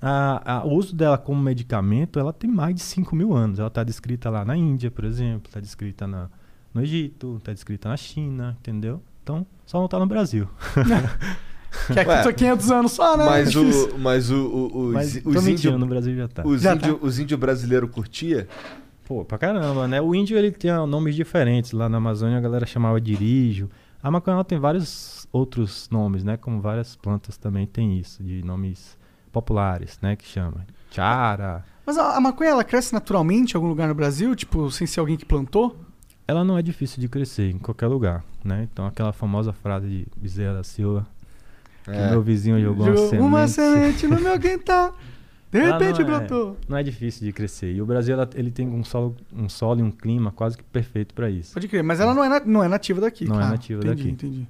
a, 0.00 0.58
a- 0.58 0.64
o 0.64 0.72
uso 0.74 0.94
dela 0.96 1.16
como 1.18 1.40
medicamento, 1.40 2.18
ela 2.18 2.32
tem 2.32 2.50
mais 2.50 2.74
de 2.74 2.80
5 2.82 3.14
mil 3.14 3.34
anos. 3.34 3.58
Ela 3.58 3.68
está 3.68 3.84
descrita 3.84 4.28
lá 4.30 4.44
na 4.44 4.56
Índia, 4.56 4.90
por 4.90 5.04
exemplo, 5.04 5.48
está 5.48 5.60
descrita 5.60 6.06
na, 6.06 6.28
no 6.74 6.82
Egito, 6.82 7.36
está 7.38 7.52
descrita 7.52 7.88
na 7.88 7.96
China, 7.96 8.56
entendeu? 8.60 9.00
Então, 9.22 9.46
só 9.66 9.78
não 9.78 9.84
está 9.84 9.98
no 9.98 10.06
Brasil. 10.06 10.48
Que 11.92 12.00
é 12.00 12.06
Ué, 12.06 12.32
500 12.32 12.70
anos 12.70 12.92
só, 12.92 13.16
né? 13.16 13.24
Mas 13.24 13.50
Difícil. 13.52 13.94
o. 13.94 13.98
Mas 13.98 14.30
o. 14.30 14.36
o 14.36 14.86
os, 14.88 14.92
Mas 14.94 15.22
os 15.24 15.46
índios. 15.46 15.78
no 15.78 15.86
Brasil 15.86 16.16
já 16.16 16.28
tá. 16.28 16.42
Os 16.44 16.62
Já 16.62 16.74
índios 16.74 16.98
os 17.00 17.18
índio 17.18 17.38
brasileiros 17.38 17.90
curtia? 17.90 18.48
Pô, 19.04 19.24
pra 19.24 19.38
caramba, 19.38 19.86
né? 19.88 20.00
O 20.00 20.14
índio 20.14 20.36
ele 20.38 20.50
tinha 20.52 20.86
nomes 20.86 21.14
diferentes. 21.14 21.72
Lá 21.72 21.88
na 21.88 21.98
Amazônia 21.98 22.38
a 22.38 22.40
galera 22.40 22.66
chamava 22.66 23.00
de 23.00 23.12
irijo. 23.12 23.68
A 24.02 24.10
maconha 24.10 24.42
tem 24.44 24.58
vários 24.58 25.28
outros 25.32 25.88
nomes, 25.90 26.24
né? 26.24 26.36
Como 26.36 26.60
várias 26.60 26.96
plantas 26.96 27.36
também 27.36 27.66
tem 27.66 27.98
isso, 27.98 28.22
de 28.22 28.42
nomes 28.44 28.96
populares, 29.30 29.98
né? 30.00 30.16
Que 30.16 30.26
chama. 30.26 30.66
Chara. 30.90 31.64
Mas 31.84 31.98
a, 31.98 32.16
a 32.16 32.20
maconha, 32.20 32.50
ela 32.50 32.64
cresce 32.64 32.92
naturalmente 32.92 33.52
em 33.52 33.56
algum 33.56 33.68
lugar 33.68 33.88
no 33.88 33.94
Brasil? 33.94 34.34
Tipo, 34.34 34.70
sem 34.70 34.86
ser 34.86 35.00
alguém 35.00 35.16
que 35.16 35.24
plantou? 35.24 35.76
Ela 36.26 36.44
não 36.44 36.56
é 36.56 36.62
difícil 36.62 37.00
de 37.00 37.08
crescer 37.08 37.50
em 37.50 37.58
qualquer 37.58 37.88
lugar, 37.88 38.24
né? 38.44 38.68
Então 38.72 38.86
aquela 38.86 39.12
famosa 39.12 39.52
frase 39.52 39.88
de 39.88 40.06
Bezerra 40.16 40.54
da 40.54 40.62
Silva, 40.64 41.06
que 41.84 41.90
É. 41.90 42.10
meu 42.10 42.22
vizinho 42.22 42.60
jogou, 42.60 42.86
Jogou 42.86 43.12
uma 43.20 43.26
uma 43.40 43.48
semente. 43.48 43.98
semente 44.00 44.06
no 44.06 44.20
meu 44.20 44.38
quintal. 44.38 44.96
De 45.50 45.58
Ela 45.58 45.78
repente 45.78 46.04
não 46.04 46.14
é- 46.14 46.18
brotou. 46.18 46.56
Não 46.68 46.76
é 46.76 46.82
difícil 46.84 47.26
de 47.26 47.32
crescer. 47.32 47.72
E 47.74 47.82
o 47.82 47.84
Brasil 47.86 48.14
ela- 48.14 48.30
ele 48.36 48.52
tem 48.52 48.68
um 48.68 48.84
solo, 48.84 49.16
um 49.32 49.48
solo 49.48 49.80
e 49.80 49.82
um 49.82 49.90
clima 49.90 50.30
quase 50.30 50.56
que 50.56 50.62
perfeito 50.62 51.12
para 51.12 51.28
isso. 51.28 51.52
Pode 51.54 51.66
crer, 51.66 51.82
mas 51.82 51.98
ela 51.98 52.14
não 52.14 52.22
é, 52.22 52.28
na- 52.28 52.40
não 52.46 52.62
é 52.62 52.68
nativa 52.68 53.00
daqui, 53.00 53.24
Não 53.26 53.34
é 53.40 53.48
nativa 53.48 53.80
entendi, 53.82 53.96
daqui. 53.96 54.10
Entendi, 54.10 54.48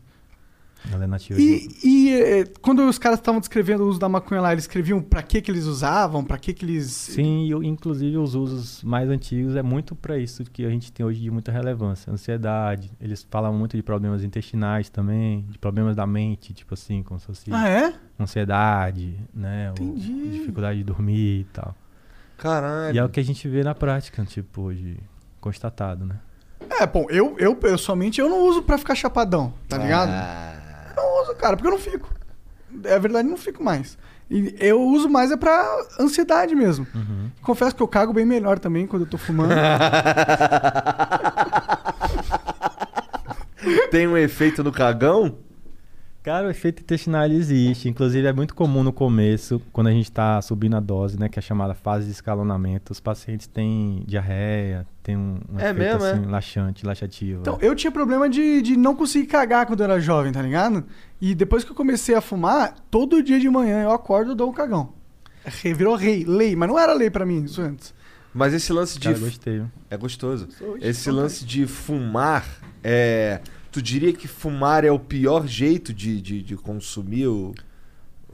Ela 0.92 1.04
é 1.04 1.06
nativa 1.06 1.38
de 1.38 1.44
E, 1.44 1.78
e 1.84 2.14
eh, 2.14 2.44
quando 2.62 2.80
os 2.88 2.98
caras 2.98 3.18
estavam 3.18 3.38
descrevendo 3.38 3.84
o 3.84 3.88
uso 3.88 3.98
da 3.98 4.08
maconha 4.08 4.40
lá, 4.40 4.52
eles 4.52 4.64
escreviam 4.64 5.00
pra 5.02 5.22
que 5.22 5.42
que 5.42 5.50
eles 5.50 5.64
usavam, 5.66 6.24
pra 6.24 6.38
que 6.38 6.54
que 6.54 6.64
eles... 6.64 6.86
Sim, 6.90 7.44
e 7.46 7.54
o- 7.54 7.62
inclusive 7.62 8.16
os 8.16 8.34
usos 8.34 8.82
mais 8.82 9.08
antigos 9.10 9.56
é 9.56 9.62
muito 9.62 9.94
para 9.94 10.16
isso 10.18 10.42
que 10.44 10.64
a 10.64 10.70
gente 10.70 10.90
tem 10.90 11.04
hoje 11.04 11.20
de 11.20 11.30
muita 11.30 11.52
relevância. 11.52 12.10
Ansiedade, 12.12 12.90
eles 13.00 13.26
falam 13.30 13.52
muito 13.52 13.76
de 13.76 13.82
problemas 13.82 14.24
intestinais 14.24 14.88
também, 14.88 15.44
de 15.50 15.58
problemas 15.58 15.94
da 15.96 16.06
mente, 16.06 16.54
tipo 16.54 16.72
assim, 16.74 17.02
como 17.02 17.20
se 17.20 17.26
fosse 17.26 17.52
Ah, 17.52 17.68
é? 17.68 17.94
ansiedade, 18.18 19.14
né? 19.34 19.70
o- 19.78 19.82
Entendi. 19.82 20.30
dificuldade 20.38 20.78
de 20.78 20.84
dormir 20.84 21.40
e 21.40 21.44
tal. 21.52 21.74
Caralho. 22.38 22.94
E 22.94 22.98
é 22.98 23.04
o 23.04 23.08
que 23.08 23.20
a 23.20 23.24
gente 23.24 23.46
vê 23.48 23.62
na 23.62 23.74
prática, 23.74 24.24
tipo, 24.24 24.62
hoje, 24.62 24.96
constatado, 25.40 26.06
né? 26.06 26.16
É, 26.80 26.86
bom, 26.86 27.06
eu, 27.10 27.36
eu 27.38 27.54
pessoalmente 27.56 28.20
eu 28.20 28.28
não 28.28 28.46
uso 28.48 28.62
pra 28.62 28.78
ficar 28.78 28.94
chapadão, 28.94 29.52
tá 29.68 29.76
ligado? 29.76 30.10
Não 30.96 31.22
uso, 31.22 31.34
cara, 31.34 31.56
porque 31.56 31.68
eu 31.68 31.72
não 31.72 31.78
fico. 31.78 32.12
É 32.84 32.98
verdade, 32.98 33.28
não 33.28 33.36
fico 33.36 33.62
mais. 33.62 33.98
E 34.30 34.54
eu 34.60 34.80
uso 34.80 35.08
mais 35.08 35.32
é 35.32 35.36
pra 35.36 35.84
ansiedade 35.98 36.54
mesmo. 36.54 36.86
Uhum. 36.94 37.30
Confesso 37.42 37.74
que 37.74 37.82
eu 37.82 37.88
cago 37.88 38.12
bem 38.12 38.24
melhor 38.24 38.60
também 38.60 38.86
quando 38.86 39.02
eu 39.02 39.08
tô 39.08 39.18
fumando. 39.18 39.52
Tem 43.90 44.06
um 44.06 44.16
efeito 44.16 44.62
no 44.62 44.70
cagão? 44.70 45.36
Cara, 46.22 46.48
o 46.48 46.50
efeito 46.50 46.82
intestinal 46.82 47.26
existe. 47.26 47.88
Inclusive, 47.88 48.26
é 48.26 48.32
muito 48.32 48.54
comum 48.54 48.82
no 48.82 48.92
começo, 48.92 49.60
quando 49.72 49.86
a 49.86 49.90
gente 49.90 50.04
está 50.04 50.40
subindo 50.42 50.76
a 50.76 50.80
dose, 50.80 51.18
né? 51.18 51.30
Que 51.30 51.38
é 51.38 51.40
a 51.40 51.42
chamada 51.42 51.72
fase 51.72 52.04
de 52.06 52.12
escalonamento. 52.12 52.92
Os 52.92 53.00
pacientes 53.00 53.46
têm 53.46 54.04
diarreia, 54.06 54.86
tem 55.02 55.16
um, 55.16 55.40
um 55.50 55.58
É 55.58 55.70
efeito 55.70 55.78
mesmo, 55.78 56.04
é? 56.04 56.12
assim, 56.12 56.26
laxante, 56.26 56.84
laxativo. 56.84 57.40
Então, 57.40 57.58
é. 57.60 57.66
eu 57.66 57.74
tinha 57.74 57.90
problema 57.90 58.28
de, 58.28 58.60
de 58.60 58.76
não 58.76 58.94
conseguir 58.94 59.28
cagar 59.28 59.64
quando 59.64 59.80
eu 59.80 59.84
era 59.84 59.98
jovem, 59.98 60.30
tá 60.30 60.42
ligado? 60.42 60.84
E 61.20 61.34
depois 61.34 61.64
que 61.64 61.70
eu 61.70 61.76
comecei 61.76 62.14
a 62.14 62.20
fumar, 62.20 62.74
todo 62.90 63.22
dia 63.22 63.40
de 63.40 63.48
manhã 63.48 63.82
eu 63.82 63.90
acordo 63.90 64.32
e 64.32 64.34
dou 64.34 64.50
um 64.50 64.52
cagão. 64.52 64.92
Virou 65.62 65.96
rei, 65.96 66.22
lei, 66.24 66.54
mas 66.54 66.68
não 66.68 66.78
era 66.78 66.92
lei 66.92 67.08
pra 67.08 67.24
mim 67.24 67.44
isso 67.44 67.62
antes. 67.62 67.94
Mas 68.32 68.52
esse 68.52 68.72
lance 68.72 68.98
de. 68.98 69.08
Cara, 69.08 69.18
gostei. 69.18 69.62
É 69.88 69.96
gostoso. 69.96 70.48
Esse 70.80 71.10
lance 71.10 71.44
de 71.44 71.66
fumar 71.66 72.46
é. 72.84 73.40
Tu 73.72 73.80
diria 73.80 74.12
que 74.12 74.26
fumar 74.26 74.84
é 74.84 74.90
o 74.90 74.98
pior 74.98 75.46
jeito 75.46 75.92
de, 75.94 76.20
de, 76.20 76.42
de 76.42 76.56
consumir 76.56 77.26
o. 77.28 77.54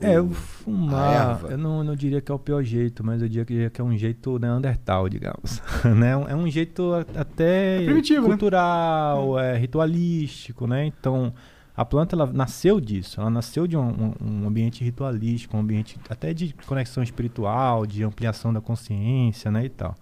É, 0.01 0.21
o- 0.21 0.29
fumar, 0.31 1.43
eu 1.51 1.57
não, 1.57 1.83
não 1.83 1.97
diria 1.97 2.21
que 2.21 2.31
é 2.31 2.35
o 2.35 2.39
pior 2.39 2.63
jeito, 2.63 3.03
mas 3.05 3.23
eu 3.23 3.29
diria 3.29 3.71
que 3.71 3.81
é 3.81 3.85
um 3.85 3.97
jeito 3.97 4.39
neandertal, 4.39 5.09
digamos. 5.09 5.63
né? 5.85 6.11
É 6.29 6.35
um 6.37 6.49
jeito 6.51 6.93
a- 6.93 7.21
até 7.21 7.83
É 7.83 7.85
primitivo, 7.87 8.23
né? 8.23 8.29
cultural, 8.29 9.39
é, 9.39 9.57
ritualístico, 9.57 10.67
né? 10.67 10.85
Então, 10.87 11.33
a 11.75 11.83
planta 11.85 12.15
ela 12.15 12.27
nasceu 12.27 12.79
disso, 12.81 13.21
ela 13.21 13.31
nasceu 13.31 13.67
de 13.67 13.75
um, 13.77 13.89
um- 13.89 14.15
um 14.45 14.47
ambiente 14.49 14.85
ritualístico, 14.85 15.57
um 15.57 15.61
ambiente 15.61 15.99
até 16.11 16.35
de 16.35 16.55
conexão 16.67 17.03
espiritual, 17.03 17.87
de 17.87 18.03
ampliação 18.03 18.53
da 18.53 18.61
consciência, 18.61 19.51
né, 19.51 19.65
e 19.65 19.69
tal. 19.71 19.95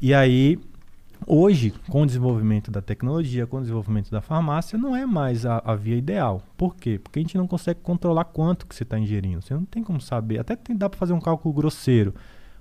E 0.00 0.12
aí, 0.14 0.58
hoje, 1.26 1.72
com 1.88 2.02
o 2.02 2.06
desenvolvimento 2.06 2.70
da 2.70 2.80
tecnologia, 2.80 3.46
com 3.46 3.58
o 3.58 3.60
desenvolvimento 3.60 4.10
da 4.10 4.20
farmácia, 4.20 4.78
não 4.78 4.94
é 4.96 5.04
mais 5.06 5.44
a, 5.46 5.62
a 5.64 5.74
via 5.74 5.96
ideal. 5.96 6.42
Por 6.56 6.76
quê? 6.76 6.98
Porque 7.02 7.18
a 7.18 7.22
gente 7.22 7.36
não 7.36 7.46
consegue 7.46 7.80
controlar 7.82 8.24
quanto 8.24 8.66
que 8.66 8.74
você 8.74 8.82
está 8.82 8.98
ingerindo. 8.98 9.42
Você 9.42 9.54
não 9.54 9.64
tem 9.64 9.82
como 9.82 10.00
saber. 10.00 10.38
Até 10.38 10.56
tem, 10.56 10.76
dá 10.76 10.88
para 10.88 10.98
fazer 10.98 11.12
um 11.12 11.20
cálculo 11.20 11.54
grosseiro, 11.54 12.14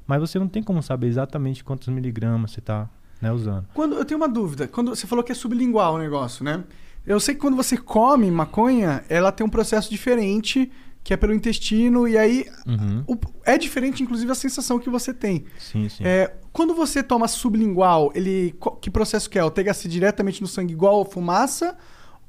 mas 0.08 0.20
você 0.20 0.38
não 0.40 0.48
tem 0.48 0.62
como 0.64 0.82
saber 0.82 1.08
exatamente 1.08 1.64
quantos 1.64 1.88
miligramas 1.88 2.52
você 2.52 2.60
está 2.60 2.90
né, 3.22 3.32
usando. 3.32 3.66
Quando, 3.74 3.96
eu 3.96 4.04
tenho 4.06 4.20
uma 4.20 4.30
dúvida. 4.30 4.68
Quando 4.68 4.96
você 4.96 5.06
falou 5.08 5.24
que 5.24 5.32
é 5.32 5.36
sublingual 5.36 5.96
o 5.96 5.98
negócio, 6.00 6.44
né? 6.44 6.64
Eu 7.06 7.20
sei 7.20 7.34
que 7.36 7.42
quando 7.42 7.56
você 7.56 7.78
come 7.78 8.30
maconha, 8.30 9.04
ela 9.10 9.32
tem 9.32 9.46
um 9.46 9.50
processo 9.50 9.90
diferente, 9.90 10.72
que 11.04 11.14
é 11.14 11.18
pelo 11.18 11.34
intestino, 11.34 12.08
e 12.08 12.16
aí 12.18 12.46
Uhum. 12.68 13.04
o- 13.08 13.18
é 13.44 13.58
diferente, 13.58 14.04
inclusive, 14.04 14.32
a 14.32 14.36
sensação 14.36 14.78
que 14.80 14.88
você 14.90 15.12
tem. 15.12 15.46
Sim, 15.58 15.90
sim. 15.90 16.04
É, 16.06 16.36
quando 16.54 16.74
você 16.74 17.02
toma 17.02 17.28
sublingual, 17.28 18.12
ele. 18.14 18.56
Que 18.82 18.90
processo 18.90 19.30
que 19.30 19.40
é? 19.40 19.44
O 19.44 19.52
THC 19.52 19.88
diretamente 19.88 20.42
no 20.42 20.48
sangue 20.48 20.74
igual 20.74 21.02
a 21.02 21.06
fumaça? 21.06 21.78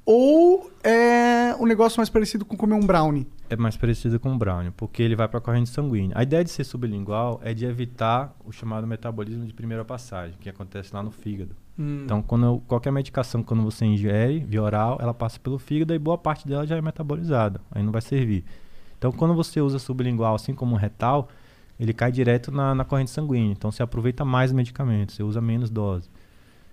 Ou 0.05 0.71
é 0.83 1.55
um 1.61 1.67
negócio 1.67 1.99
mais 1.99 2.09
parecido 2.09 2.45
com 2.45 2.57
comer 2.57 2.75
um 2.75 2.81
brownie? 2.81 3.27
É 3.49 3.57
mais 3.57 3.77
parecido 3.77 4.19
com 4.19 4.33
o 4.33 4.39
brownie, 4.39 4.73
porque 4.73 5.01
ele 5.03 5.15
vai 5.15 5.29
para 5.29 5.39
a 5.39 5.41
corrente 5.41 5.71
sanguínea. 5.71 6.17
A 6.17 6.23
ideia 6.25 6.43
de 6.43 6.51
ser 6.51 6.65
sublingual 6.65 7.41
é 7.45 7.55
de 7.55 7.65
evitar 7.65 8.35
o 8.45 8.51
chamado 8.51 8.87
metabolismo 8.87 9.47
de 9.47 9.55
primeira 9.55 9.85
passagem, 9.85 10.37
que 10.41 10.49
acontece 10.49 10.93
lá 10.93 11.03
no 11.03 11.13
fígado. 11.13 11.55
Hum. 11.79 12.03
Então, 12.05 12.21
quando 12.21 12.61
qualquer 12.67 12.91
medicação, 12.91 13.43
quando 13.43 13.63
você 13.63 13.85
ingere 13.85 14.41
via 14.41 14.63
oral, 14.63 14.99
ela 15.01 15.15
passa 15.15 15.39
pelo 15.39 15.59
fígado 15.59 15.95
e 15.95 15.99
boa 15.99 16.19
parte 16.19 16.49
dela 16.49 16.67
já 16.67 16.77
é 16.77 16.83
metabolizada. 16.83 17.61
Aí 17.71 17.83
não 17.83 17.93
vai 17.93 18.03
servir. 18.03 18.45
Então, 18.99 19.13
quando 19.13 19.35
você 19.35 19.61
usa 19.61 19.79
sublingual, 19.79 20.35
assim 20.35 20.55
como 20.55 20.75
retal, 20.75 21.29
ele 21.79 21.93
cai 21.93 22.13
direto 22.13 22.51
na, 22.51 22.75
na 22.75 22.85
corrente 22.85 23.11
sanguínea. 23.11 23.53
Então, 23.53 23.71
você 23.71 23.83
aproveita 23.83 24.25
mais 24.25 24.53
o 24.53 24.55
medicamento, 24.55 25.13
você 25.13 25.23
usa 25.23 25.41
menos 25.41 25.71
dose. 25.71 26.09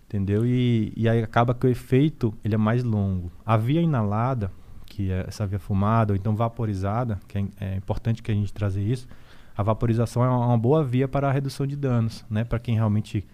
Entendeu? 0.07 0.45
E, 0.45 0.91
e 0.97 1.07
aí 1.07 1.21
acaba 1.21 1.53
que 1.53 1.67
o 1.67 1.69
efeito 1.69 2.33
ele 2.43 2.55
é 2.55 2.57
mais 2.57 2.83
longo. 2.83 3.31
A 3.45 3.55
via 3.55 3.79
inalada, 3.79 4.51
que 4.85 5.11
é 5.11 5.25
essa 5.27 5.45
via 5.45 5.59
fumada, 5.59 6.13
ou 6.13 6.17
então 6.17 6.35
vaporizada, 6.35 7.19
que 7.27 7.37
é, 7.37 7.45
é 7.59 7.75
importante 7.75 8.23
que 8.23 8.31
a 8.31 8.33
gente 8.33 8.51
trazer 8.51 8.81
isso, 8.81 9.07
a 9.55 9.61
vaporização 9.61 10.23
é 10.23 10.29
uma, 10.29 10.57
boa 10.57 10.83
via 10.83 11.07
para 11.07 11.27
a 11.27 11.31
redução 11.31 11.67
de 11.67 11.75
danos, 11.75 12.25
né? 12.29 12.43
Para 12.43 12.59
quem 12.59 12.75
realmente 12.75 13.27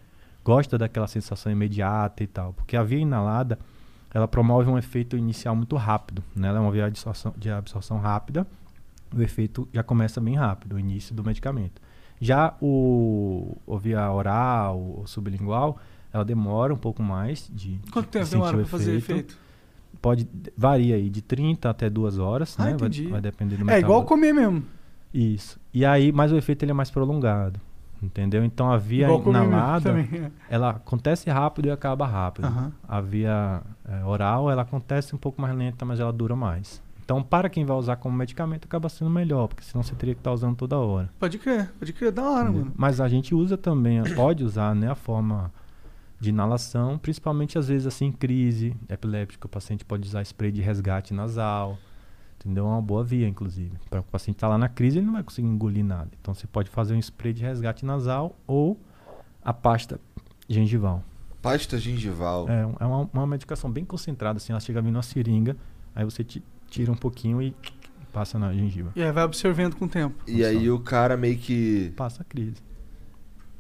gosta 0.44 0.78
daquela 0.78 1.08
sensação 1.08 1.52
imediata 1.52 2.24
e 2.24 2.28
tal. 2.28 2.52
Porque 2.54 2.76
a 2.76 2.84
via 2.84 3.00
inalada, 3.00 3.60
ela 4.14 4.28
promove 4.28 4.70
um 4.70 4.78
efeito 4.78 5.16
inicial 5.16 5.56
muito 5.56 5.76
rápido, 5.76 6.24
né? 6.36 6.48
Ela 6.48 6.58
é 6.58 6.62
uma 6.62 6.72
via 6.72 6.82
de 6.84 6.88
absorção, 6.88 7.34
de 7.38 7.50
absorção 7.50 8.00
rápida, 8.00 8.46
o 9.16 9.22
efeito 9.22 9.68
já 9.74 9.82
começa 9.84 10.20
bem 10.20 10.36
rápido, 10.36 10.76
o 10.76 10.80
início 10.80 11.16
do 11.16 11.24
medicamento. 11.24 11.82
Já 12.20 12.56
o, 12.62 13.58
o 13.66 13.78
via 13.78 14.12
oral, 14.12 14.78
o 14.78 15.04
sublingual, 15.06 15.78
ela 16.12 16.24
demora 16.24 16.74
um 16.74 16.78
pouco 16.78 17.04
mais 17.04 17.50
de 17.54 17.80
Quanto 17.92 18.06
de 18.06 18.12
tempo 18.12 18.26
sentir 18.26 18.38
demora 18.38 18.58
o 18.58 18.60
pra 18.62 18.70
fazer 18.70 18.96
efeito? 18.96 19.38
Pode 20.02 20.28
varia 20.56 20.96
aí 20.96 21.10
de 21.10 21.22
30 21.22 21.70
até 21.70 21.90
2 21.90 22.20
horas, 22.20 22.56
Ah, 22.60 22.66
né? 22.66 22.78
Vai, 22.78 22.90
vai 22.90 23.22
depender 23.22 23.58
do 23.58 23.70
É 23.72 23.80
igual 23.80 24.04
comer 24.04 24.34
mesmo. 24.34 24.64
Isso. 25.14 25.60
E 25.74 25.86
aí, 25.86 26.12
mas 26.12 26.32
o 26.32 26.38
efeito 26.38 26.64
ele 26.64 26.72
é 26.72 26.74
mais 26.74 26.92
prolongado. 26.92 27.60
Entendeu? 28.04 28.44
Então 28.44 28.72
a 28.72 28.78
via 28.78 29.06
igual 29.06 29.24
inalada, 29.30 29.90
também. 29.90 30.08
é. 30.14 30.32
ela 30.50 30.72
acontece 30.72 31.30
rápido 31.30 31.68
e 31.68 31.72
acaba 31.72 32.06
rápido. 32.06 32.46
Aham. 32.46 32.72
A 32.88 33.02
via 33.02 33.62
eh, 33.88 34.04
oral, 34.04 34.52
ela 34.52 34.62
acontece 34.62 35.16
um 35.16 35.18
pouco 35.18 35.42
mais 35.42 35.56
lenta, 35.56 35.86
mas 35.86 36.00
ela 36.00 36.12
dura 36.12 36.36
mais. 36.36 36.82
Então, 37.06 37.22
para 37.22 37.48
quem 37.50 37.64
vai 37.64 37.78
usar 37.78 37.98
como 37.98 38.18
medicamento, 38.18 38.66
acaba 38.66 38.90
sendo 38.90 39.12
melhor, 39.12 39.48
porque 39.48 39.64
senão 39.64 39.84
você 39.84 39.94
teria 39.94 40.16
que 40.16 40.22
estar 40.22 40.34
usando 40.34 40.56
toda 40.56 40.76
hora. 40.76 41.08
Pode 41.20 41.38
crer, 41.38 41.72
pode 41.78 41.94
crer, 41.94 42.12
da 42.12 42.24
hora, 42.24 42.50
entendeu? 42.50 42.62
mano. 42.64 42.74
Mas 42.76 43.00
a 43.00 43.08
gente 43.08 43.36
usa 43.36 43.56
também, 43.56 44.04
pode 44.16 44.44
usar 44.44 44.74
né, 44.74 44.90
a 44.90 44.96
forma 44.96 45.54
de 46.20 46.30
inalação, 46.30 46.98
principalmente 46.98 47.60
às 47.60 47.68
vezes 47.68 47.86
assim 47.86 48.06
em 48.06 48.12
crise 48.12 48.76
epiléptica, 48.90 49.46
o 49.46 49.50
paciente 49.50 49.86
pode 49.86 50.08
usar 50.08 50.24
spray 50.24 50.52
de 50.52 50.62
resgate 50.62 51.14
nasal, 51.14 51.78
entendeu? 52.40 52.66
É 52.66 52.70
uma 52.70 52.82
boa 52.82 53.04
via, 53.04 53.28
inclusive. 53.28 53.78
Para 53.88 54.00
o 54.00 54.04
paciente 54.04 54.38
estar 54.38 54.48
lá 54.48 54.58
na 54.58 54.68
crise, 54.68 54.98
ele 54.98 55.06
não 55.06 55.14
vai 55.14 55.24
conseguir 55.24 55.48
engolir 55.48 55.86
nada. 55.86 56.10
Então 56.20 56.34
você 56.34 56.48
pode 56.48 56.72
fazer 56.72 56.96
um 56.96 57.00
spray 57.00 57.34
de 57.34 57.44
resgate 57.44 57.86
nasal 57.86 58.36
ou 58.48 58.80
a 59.44 59.54
pasta 59.54 60.00
gengival. 60.50 61.04
Pasta 61.40 61.78
gengival. 61.78 62.50
É, 62.50 62.62
é 62.80 62.86
uma, 62.86 63.08
uma 63.14 63.28
medicação 63.28 63.70
bem 63.70 63.86
concentrada, 63.86 64.38
assim, 64.38 64.52
ela 64.54 64.60
chega 64.60 64.82
vindo 64.82 64.96
uma 64.96 65.04
seringa, 65.04 65.56
aí 65.94 66.04
você 66.04 66.24
tira 66.70 66.92
um 66.92 66.96
pouquinho 66.96 67.42
e 67.42 67.56
passa 68.14 68.38
na 68.40 68.54
gengiva. 68.54 68.92
E 68.96 69.04
aí 69.04 69.12
vai 69.12 69.24
absorvendo 69.24 69.76
com 69.76 69.86
o 69.86 69.90
tempo. 69.90 70.16
E 70.28 70.44
aí 70.46 70.70
o 70.70 70.80
cara 70.80 71.16
meio 71.18 71.38
que. 71.38 71.92
Passa 71.96 72.22
a 72.22 72.26
crise. 72.26 72.64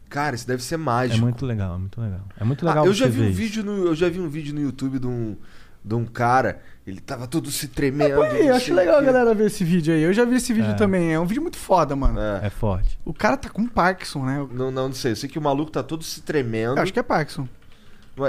Cara, 0.09 0.35
isso 0.35 0.47
deve 0.47 0.63
ser 0.63 0.75
É 0.75 0.77
mágico. 0.77 1.19
muito 1.21 1.45
legal, 1.45 1.75
é 1.75 1.77
muito 1.77 1.99
legal. 1.99 2.21
É 2.39 2.43
muito 2.43 2.65
Ah, 2.65 2.69
legal 2.69 2.85
eu 2.85 2.93
já 2.93 3.07
vi 3.07 3.21
um 3.21 3.25
isso. 3.29 3.37
vídeo 3.37 3.63
no, 3.63 3.87
eu 3.87 3.95
já 3.95 4.07
vi 4.07 4.19
um 4.19 4.29
vídeo 4.29 4.53
no 4.53 4.61
YouTube 4.61 4.99
de 4.99 5.07
um, 5.07 5.35
de 5.83 5.95
um 5.95 6.05
cara, 6.05 6.61
ele 6.87 7.01
tava 7.01 7.27
todo 7.27 7.51
se 7.51 7.67
tremendo. 7.67 8.15
Pô, 8.15 8.21
aí, 8.21 8.47
eu 8.47 8.55
acho 8.55 8.73
legal 8.73 8.99
a 8.99 9.01
galera 9.01 9.33
ver 9.33 9.47
esse 9.47 9.63
vídeo 9.65 9.93
aí. 9.93 10.01
Eu 10.03 10.13
já 10.13 10.23
vi 10.23 10.35
esse 10.35 10.53
vídeo 10.53 10.71
É. 10.71 10.73
também. 10.75 11.11
É 11.13 11.19
um 11.19 11.25
vídeo 11.25 11.41
muito 11.41 11.57
foda, 11.57 11.95
mano. 11.95 12.19
É. 12.19 12.45
É 12.45 12.49
forte. 12.49 12.97
O 13.03 13.13
cara 13.13 13.35
tá 13.35 13.49
com 13.49 13.67
Parkinson, 13.67 14.23
né? 14.25 14.37
Eu 14.37 14.47
Não, 14.47 14.71
não, 14.71 14.87
não 14.87 14.93
sei. 14.95 15.11
Eu 15.11 15.15
sei 15.17 15.27
que 15.27 15.39
o 15.39 15.41
maluco 15.41 15.71
tá 15.71 15.83
todo 15.83 16.03
se 16.03 16.21
tremendo. 16.21 16.79
acho 16.79 16.93
que 16.93 16.99
é 16.99 17.03
Parkinson. 17.03 17.49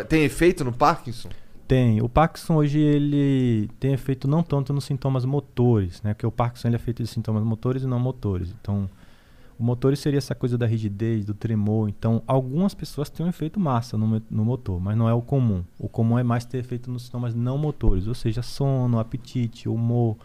Tem 0.09 0.25
efeito 0.25 0.65
no 0.65 0.73
Parkinson? 0.73 1.29
Tem. 1.67 2.01
O 2.01 2.09
Parkinson 2.09 2.55
hoje 2.55 2.79
ele 2.79 3.69
tem 3.81 3.93
efeito 3.93 4.29
não 4.29 4.43
tanto 4.43 4.73
nos 4.73 4.85
sintomas 4.85 5.25
motores, 5.25 6.01
né? 6.03 6.15
Porque 6.15 6.27
o 6.27 6.31
Parkinson 6.31 6.69
ele 6.69 6.77
é 6.77 6.79
feito 6.79 7.03
de 7.03 7.09
sintomas 7.09 7.43
motores 7.43 7.83
e 7.83 7.87
não 7.87 7.99
motores. 7.99 8.55
Então, 8.61 8.89
o 9.59 9.65
motores 9.65 9.99
seria 9.99 10.19
essa 10.19 10.35
coisa 10.35 10.57
da 10.57 10.67
rigidez, 10.67 11.25
do 11.25 11.35
tremor. 11.35 11.89
Então, 11.89 12.23
algumas 12.27 12.75
pessoas 12.75 13.11
têm 13.11 13.27
um 13.27 13.29
efeito 13.29 13.59
massa 13.59 13.97
no, 13.99 14.23
no 14.31 14.45
motor, 14.45 14.81
mas 14.81 14.97
não 14.97 15.09
é 15.09 15.15
o 15.15 15.23
comum. 15.23 15.65
O 15.79 15.89
comum 15.89 16.19
é 16.19 16.23
mais 16.23 16.45
ter 16.45 16.59
efeito 16.59 16.91
nos 16.91 17.07
sintomas 17.07 17.35
não 17.35 17.59
motores, 17.59 18.07
ou 18.07 18.15
seja, 18.15 18.43
sono, 18.43 19.01
apetite, 19.01 19.69
humor, 19.69 20.17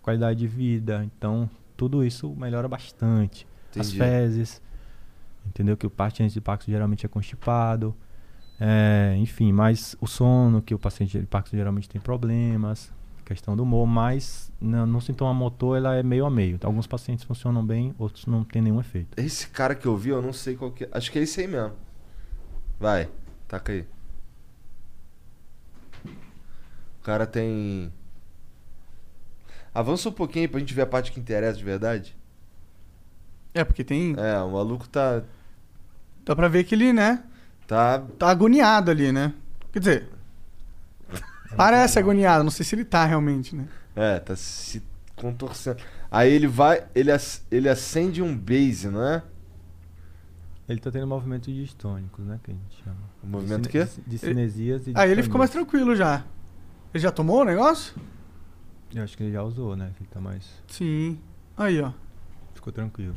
qualidade 0.00 0.38
de 0.38 0.46
vida. 0.46 1.04
Então, 1.04 1.50
tudo 1.76 2.04
isso 2.04 2.34
melhora 2.36 2.68
bastante. 2.68 3.46
As 3.70 3.88
Entendi. 3.88 3.98
fezes, 3.98 4.62
entendeu? 5.44 5.76
Que 5.76 5.86
o 5.86 5.90
paciente 5.90 6.32
de 6.32 6.40
Parkinson 6.40 6.70
geralmente 6.70 7.04
é 7.04 7.08
constipado. 7.08 7.94
É, 8.58 9.14
enfim, 9.18 9.52
mas 9.52 9.96
o 10.00 10.06
sono, 10.06 10.62
que 10.62 10.74
o 10.74 10.78
paciente 10.78 11.18
de 11.18 11.26
Parkinson 11.26 11.56
geralmente 11.56 11.88
tem 11.88 12.00
problemas, 12.00 12.90
questão 13.24 13.56
do 13.56 13.64
humor, 13.64 13.86
mas 13.86 14.52
no, 14.60 14.86
no 14.86 15.00
sintoma 15.00 15.34
motor 15.34 15.76
ela 15.76 15.96
é 15.96 16.02
meio 16.02 16.24
a 16.24 16.30
meio. 16.30 16.58
Alguns 16.62 16.86
pacientes 16.86 17.24
funcionam 17.24 17.64
bem, 17.64 17.94
outros 17.98 18.24
não 18.26 18.44
tem 18.44 18.62
nenhum 18.62 18.80
efeito. 18.80 19.20
Esse 19.20 19.48
cara 19.48 19.74
que 19.74 19.86
eu 19.86 19.96
vi, 19.96 20.10
eu 20.10 20.22
não 20.22 20.32
sei 20.32 20.56
qual 20.56 20.70
que 20.70 20.84
é. 20.84 20.88
Acho 20.92 21.10
que 21.10 21.18
é 21.18 21.22
esse 21.22 21.40
aí 21.40 21.46
mesmo. 21.46 21.72
Vai, 22.78 23.08
taca 23.48 23.72
aí. 23.72 23.86
O 26.04 27.02
cara 27.02 27.26
tem. 27.26 27.92
Avança 29.74 30.08
um 30.08 30.12
pouquinho 30.12 30.44
aí 30.44 30.48
pra 30.48 30.60
gente 30.60 30.72
ver 30.72 30.82
a 30.82 30.86
parte 30.86 31.12
que 31.12 31.20
interessa 31.20 31.58
de 31.58 31.64
verdade. 31.64 32.16
É, 33.52 33.64
porque 33.64 33.84
tem. 33.84 34.14
É, 34.16 34.40
o 34.40 34.52
maluco 34.52 34.88
tá. 34.88 35.22
Dá 36.24 36.34
pra 36.34 36.48
ver 36.48 36.64
que 36.64 36.74
ele, 36.74 36.92
né? 36.92 37.22
Tá 37.66 38.00
Tá 38.18 38.28
agoniado 38.30 38.90
ali, 38.90 39.10
né? 39.12 39.32
Quer 39.72 39.78
dizer. 39.78 40.08
Parece 41.56 41.98
agoniado, 41.98 42.44
não 42.44 42.50
sei 42.50 42.64
se 42.64 42.74
ele 42.74 42.84
tá 42.84 43.04
realmente, 43.04 43.54
né? 43.54 43.68
É, 43.94 44.18
tá 44.18 44.36
se 44.36 44.82
contorcendo. 45.14 45.82
Aí 46.10 46.30
ele 46.32 46.46
vai. 46.46 46.84
Ele, 46.94 47.10
ac- 47.10 47.42
ele 47.50 47.68
acende 47.68 48.22
um 48.22 48.36
base, 48.36 48.88
não 48.88 49.02
é? 49.02 49.22
Ele 50.68 50.78
está 50.80 50.90
tendo 50.90 51.06
movimentos 51.06 51.52
distônicos, 51.54 52.24
né? 52.24 52.38
Que 52.42 52.50
a 52.50 52.54
gente 52.54 52.82
chama. 52.84 52.96
O 53.22 53.26
movimento 53.26 53.62
de, 53.62 53.68
o 53.68 53.70
quê? 53.72 53.88
De, 54.06 54.18
cinesias 54.18 54.86
e 54.86 54.92
Aí 54.94 55.10
ele 55.10 55.22
ficou 55.22 55.38
mais 55.38 55.50
tranquilo 55.50 55.94
já. 55.94 56.24
Ele 56.92 57.02
já 57.02 57.10
tomou 57.12 57.42
o 57.42 57.44
negócio? 57.44 57.94
Eu 58.94 59.02
acho 59.04 59.16
que 59.16 59.22
ele 59.22 59.32
já 59.32 59.42
usou, 59.42 59.76
né? 59.76 59.90
Ele 59.98 60.08
tá 60.12 60.20
mais. 60.20 60.44
Sim. 60.68 61.18
Aí, 61.56 61.80
ó. 61.80 61.92
Ficou 62.54 62.72
tranquilo. 62.72 63.14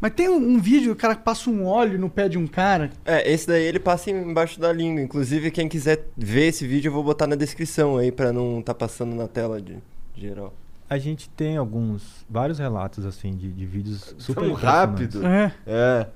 Mas 0.00 0.12
tem 0.12 0.28
um, 0.28 0.36
um 0.36 0.58
vídeo 0.60 0.86
que 0.86 0.92
o 0.92 0.96
cara 0.96 1.16
passa 1.16 1.48
um 1.48 1.64
óleo 1.64 1.98
no 1.98 2.10
pé 2.10 2.28
de 2.28 2.36
um 2.36 2.46
cara. 2.46 2.90
É, 3.04 3.30
esse 3.30 3.46
daí 3.46 3.64
ele 3.64 3.78
passa 3.80 4.10
embaixo 4.10 4.60
da 4.60 4.72
língua. 4.72 5.00
Inclusive, 5.00 5.50
quem 5.50 5.68
quiser 5.68 6.06
ver 6.16 6.48
esse 6.48 6.66
vídeo, 6.66 6.88
eu 6.88 6.92
vou 6.92 7.02
botar 7.02 7.26
na 7.26 7.34
descrição 7.34 7.96
aí 7.96 8.12
pra 8.12 8.32
não 8.32 8.60
tá 8.62 8.74
passando 8.74 9.14
na 9.14 9.26
tela 9.26 9.60
de 9.60 9.76
geral. 10.14 10.52
A 10.88 10.98
gente 10.98 11.28
tem 11.30 11.56
alguns, 11.56 12.24
vários 12.28 12.58
relatos 12.58 13.04
assim 13.04 13.34
de, 13.34 13.50
de 13.50 13.66
vídeos 13.66 14.14
super 14.18 14.42
Tão 14.42 14.50
impressionantes. 14.50 15.14
rápido. 15.14 15.26
É. 15.26 15.52
É. 15.66 16.06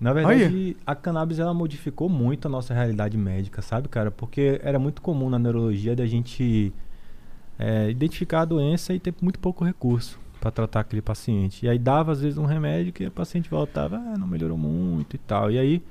Na 0.00 0.12
verdade, 0.12 0.76
a 0.86 0.94
cannabis 0.94 1.38
ela 1.38 1.54
modificou 1.54 2.08
muito 2.08 2.46
a 2.46 2.50
nossa 2.50 2.74
realidade 2.74 3.16
médica, 3.16 3.62
sabe, 3.62 3.88
cara? 3.88 4.10
Porque 4.10 4.60
era 4.62 4.78
muito 4.78 5.00
comum 5.00 5.30
na 5.30 5.38
neurologia 5.38 5.94
da 5.94 6.06
gente 6.06 6.72
é, 7.58 7.90
identificar 7.90 8.42
a 8.42 8.44
doença 8.44 8.92
e 8.92 9.00
ter 9.00 9.14
muito 9.20 9.38
pouco 9.38 9.64
recurso 9.64 10.18
para 10.44 10.50
tratar 10.50 10.80
aquele 10.80 11.00
paciente. 11.00 11.64
E 11.64 11.68
aí 11.70 11.78
dava 11.78 12.12
às 12.12 12.20
vezes 12.20 12.36
um 12.36 12.44
remédio 12.44 12.92
que 12.92 13.06
o 13.06 13.10
paciente 13.10 13.48
voltava, 13.48 13.96
ah, 13.96 14.18
não 14.18 14.26
melhorou 14.26 14.58
muito 14.58 15.16
e 15.16 15.18
tal. 15.18 15.50
E 15.50 15.58
aí 15.58 15.82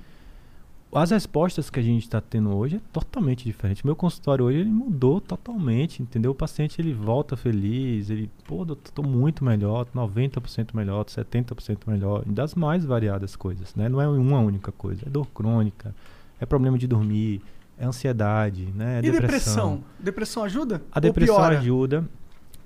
as 0.93 1.09
respostas 1.09 1.71
que 1.71 1.79
a 1.79 1.81
gente 1.81 2.03
está 2.03 2.21
tendo 2.21 2.55
hoje 2.55 2.75
é 2.75 2.81
totalmente 2.91 3.45
diferente. 3.45 3.83
Meu 3.83 3.95
consultório 3.95 4.45
hoje 4.45 4.59
ele 4.59 4.69
mudou 4.69 5.19
totalmente, 5.19 6.03
entendeu? 6.03 6.29
O 6.29 6.35
paciente 6.35 6.79
ele 6.79 6.93
volta 6.93 7.35
feliz, 7.35 8.11
ele, 8.11 8.29
pô, 8.45 8.63
doutor, 8.63 8.91
tô 8.91 9.01
muito 9.01 9.43
melhor, 9.43 9.85
tô 9.85 9.99
90% 9.99 10.75
melhor, 10.75 11.03
tô 11.03 11.11
70% 11.19 11.79
melhor, 11.87 12.23
das 12.23 12.53
mais 12.53 12.85
variadas 12.85 13.35
coisas, 13.35 13.73
né? 13.73 13.89
Não 13.89 13.99
é 13.99 14.07
uma 14.07 14.39
única 14.39 14.71
coisa, 14.71 15.01
é 15.07 15.09
dor 15.09 15.25
crônica, 15.33 15.95
é 16.39 16.45
problema 16.45 16.77
de 16.77 16.85
dormir, 16.85 17.41
é 17.75 17.85
ansiedade, 17.87 18.71
né? 18.75 18.97
É 18.97 19.07
E 19.07 19.11
depressão? 19.11 19.83
Depressão 19.99 20.43
ajuda? 20.43 20.83
A 20.91 20.99
depressão 20.99 21.43
ajuda, 21.43 22.07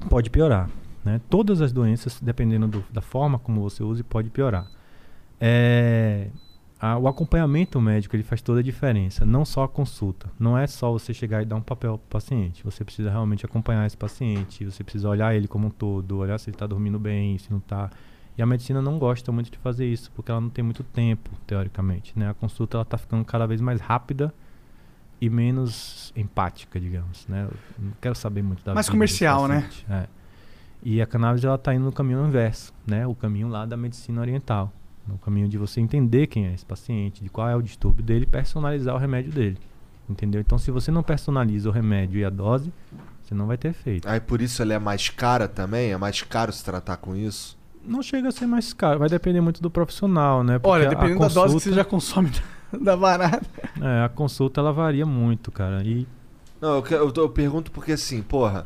pode 0.09 0.29
piorar. 0.29 0.69
Né? 1.07 1.21
Todas 1.29 1.61
as 1.61 1.71
doenças, 1.71 2.19
dependendo 2.21 2.67
do- 2.67 2.83
da 2.91 2.99
forma 3.01 3.39
como 3.39 3.61
você 3.61 3.81
use, 3.81 4.03
pode 4.03 4.29
piorar. 4.29 4.67
É, 5.39 6.27
a- 6.79 6.97
o 6.97 7.07
acompanhamento 7.07 7.79
médico 7.79 8.13
ele 8.15 8.23
faz 8.23 8.41
toda 8.41 8.59
a 8.59 8.63
diferença, 8.63 9.25
não 9.25 9.45
só 9.45 9.63
a 9.63 9.69
consulta. 9.69 10.29
Não 10.37 10.57
é 10.57 10.67
só 10.67 10.91
você 10.91 11.13
chegar 11.13 11.41
e 11.41 11.45
dar 11.45 11.55
um 11.55 11.61
papel 11.61 11.97
para 11.97 12.05
o 12.05 12.09
paciente. 12.21 12.61
Você 12.65 12.83
precisa 12.83 13.09
realmente 13.09 13.45
acompanhar 13.45 13.85
esse 13.87 13.95
paciente, 13.95 14.65
você 14.65 14.83
precisa 14.83 15.07
olhar 15.07 15.33
ele 15.33 15.47
como 15.47 15.67
um 15.67 15.69
todo, 15.69 16.17
olhar 16.17 16.37
se 16.39 16.49
ele 16.49 16.55
está 16.55 16.67
dormindo 16.67 16.99
bem, 16.99 17.37
se 17.37 17.49
não 17.51 17.59
está. 17.59 17.89
E 18.37 18.41
a 18.41 18.45
medicina 18.45 18.81
não 18.81 18.99
gosta 18.99 19.31
muito 19.31 19.49
de 19.49 19.57
fazer 19.57 19.85
isso, 19.87 20.11
porque 20.13 20.29
ela 20.29 20.41
não 20.41 20.49
tem 20.49 20.63
muito 20.63 20.83
tempo, 20.83 21.31
teoricamente. 21.47 22.11
Né? 22.19 22.29
A 22.29 22.33
consulta 22.33 22.79
está 22.81 22.97
ficando 22.97 23.23
cada 23.23 23.47
vez 23.47 23.61
mais 23.61 23.79
rápida 23.79 24.33
e 25.19 25.29
menos 25.29 26.11
empática, 26.15 26.79
digamos, 26.79 27.25
né? 27.27 27.47
Eu 27.49 27.57
não 27.85 27.91
quero 27.99 28.13
saber 28.13 28.43
muito 28.43 28.63
da 28.63 28.75
Mais 28.75 28.87
comercial, 28.87 29.47
né? 29.47 29.67
é. 29.89 30.07
E 30.89 31.01
a 31.01 31.05
cannabis 31.05 31.43
ela 31.43 31.57
tá 31.57 31.73
indo 31.75 31.83
no 31.83 31.91
caminho 31.91 32.25
inverso, 32.25 32.71
né? 32.87 33.05
O 33.05 33.13
caminho 33.13 33.49
lá 33.49 33.65
da 33.65 33.75
medicina 33.75 34.21
oriental, 34.21 34.71
no 35.05 35.17
caminho 35.17 35.49
de 35.49 35.57
você 35.57 35.81
entender 35.81 36.27
quem 36.27 36.47
é 36.47 36.53
esse 36.53 36.65
paciente, 36.65 37.21
de 37.21 37.29
qual 37.29 37.49
é 37.49 37.53
o 37.57 37.61
distúrbio 37.61 38.01
dele, 38.01 38.23
e 38.23 38.25
personalizar 38.25 38.95
o 38.95 38.97
remédio 38.97 39.29
dele. 39.33 39.57
Entendeu? 40.09 40.39
Então, 40.39 40.57
se 40.57 40.71
você 40.71 40.89
não 40.89 41.03
personaliza 41.03 41.67
o 41.67 41.73
remédio 41.73 42.17
e 42.21 42.23
a 42.23 42.29
dose, 42.29 42.71
você 43.21 43.35
não 43.35 43.45
vai 43.47 43.57
ter 43.57 43.67
efeito. 43.67 44.07
Aí 44.07 44.21
por 44.21 44.41
isso 44.41 44.61
ela 44.61 44.75
é 44.75 44.79
mais 44.79 45.09
cara 45.09 45.45
também? 45.45 45.91
É 45.91 45.97
mais 45.97 46.21
caro 46.21 46.53
se 46.53 46.63
tratar 46.63 46.95
com 46.95 47.13
isso? 47.13 47.57
Não 47.83 48.01
chega 48.01 48.29
a 48.29 48.31
ser 48.31 48.45
mais 48.47 48.71
caro, 48.71 48.99
vai 48.99 49.09
depender 49.09 49.41
muito 49.41 49.61
do 49.61 49.69
profissional, 49.69 50.41
né? 50.41 50.57
Porque 50.57 50.69
Olha, 50.69 50.87
dependendo 50.87 51.19
da 51.19 51.27
dose 51.27 51.55
que 51.55 51.63
você 51.63 51.69
consulta- 51.69 51.75
já 51.75 51.83
consome 51.83 52.29
da, 52.71 52.77
da 52.79 52.95
barata. 52.95 53.45
É, 53.81 54.05
a 54.05 54.07
consulta 54.09 54.61
ela 54.61 54.71
varia 54.71 55.05
muito, 55.05 55.51
cara. 55.51 55.83
E 55.83 56.07
Não, 56.61 56.77
eu, 56.77 56.85
eu, 56.85 57.11
tô- 57.11 57.23
eu 57.23 57.29
pergunto 57.29 57.71
porque 57.71 57.91
assim, 57.91 58.21
porra, 58.21 58.65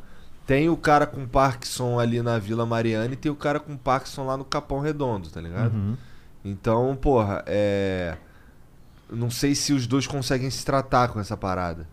tem 0.52 0.68
o 0.68 0.76
cara 0.76 1.08
com 1.08 1.26
Parkinson 1.26 1.98
ali 1.98 2.22
na 2.22 2.38
Vila 2.38 2.66
Mariana 2.66 3.14
e 3.14 3.16
tem 3.16 3.32
o 3.32 3.36
cara 3.38 3.58
com 3.58 3.78
Parkinson 3.78 4.26
lá 4.26 4.36
no 4.36 4.44
Capão 4.44 4.82
Redondo, 4.82 5.30
tá 5.30 5.40
ligado? 5.40 5.74
Uhum. 5.74 5.96
Então, 6.44 6.94
porra, 7.00 7.42
é. 7.48 8.18
Não 9.10 9.30
sei 9.30 9.56
se 9.56 9.72
os 9.72 9.88
dois 9.88 10.06
conseguem 10.06 10.50
se 10.50 10.66
tratar 10.66 11.08
com 11.08 11.22
essa 11.22 11.38
parada. 11.38 11.88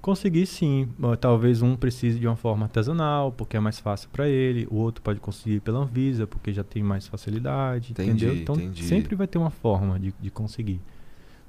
Conseguir 0.00 0.46
sim. 0.46 0.88
Talvez 1.20 1.60
um 1.60 1.74
precise 1.74 2.20
de 2.20 2.28
uma 2.28 2.36
forma 2.36 2.66
artesanal, 2.66 3.32
porque 3.32 3.56
é 3.56 3.60
mais 3.60 3.80
fácil 3.80 4.08
para 4.12 4.28
ele. 4.28 4.68
O 4.70 4.76
outro 4.76 5.02
pode 5.02 5.18
conseguir 5.18 5.58
pela 5.58 5.80
Anvisa, 5.80 6.28
porque 6.28 6.52
já 6.52 6.62
tem 6.62 6.84
mais 6.84 7.08
facilidade. 7.08 7.90
Entendi, 7.90 8.24
entendeu? 8.24 8.36
Então 8.36 8.54
entendi. 8.54 8.84
sempre 8.84 9.16
vai 9.16 9.26
ter 9.26 9.38
uma 9.38 9.50
forma 9.50 9.98
de, 9.98 10.14
de 10.20 10.30
conseguir. 10.30 10.80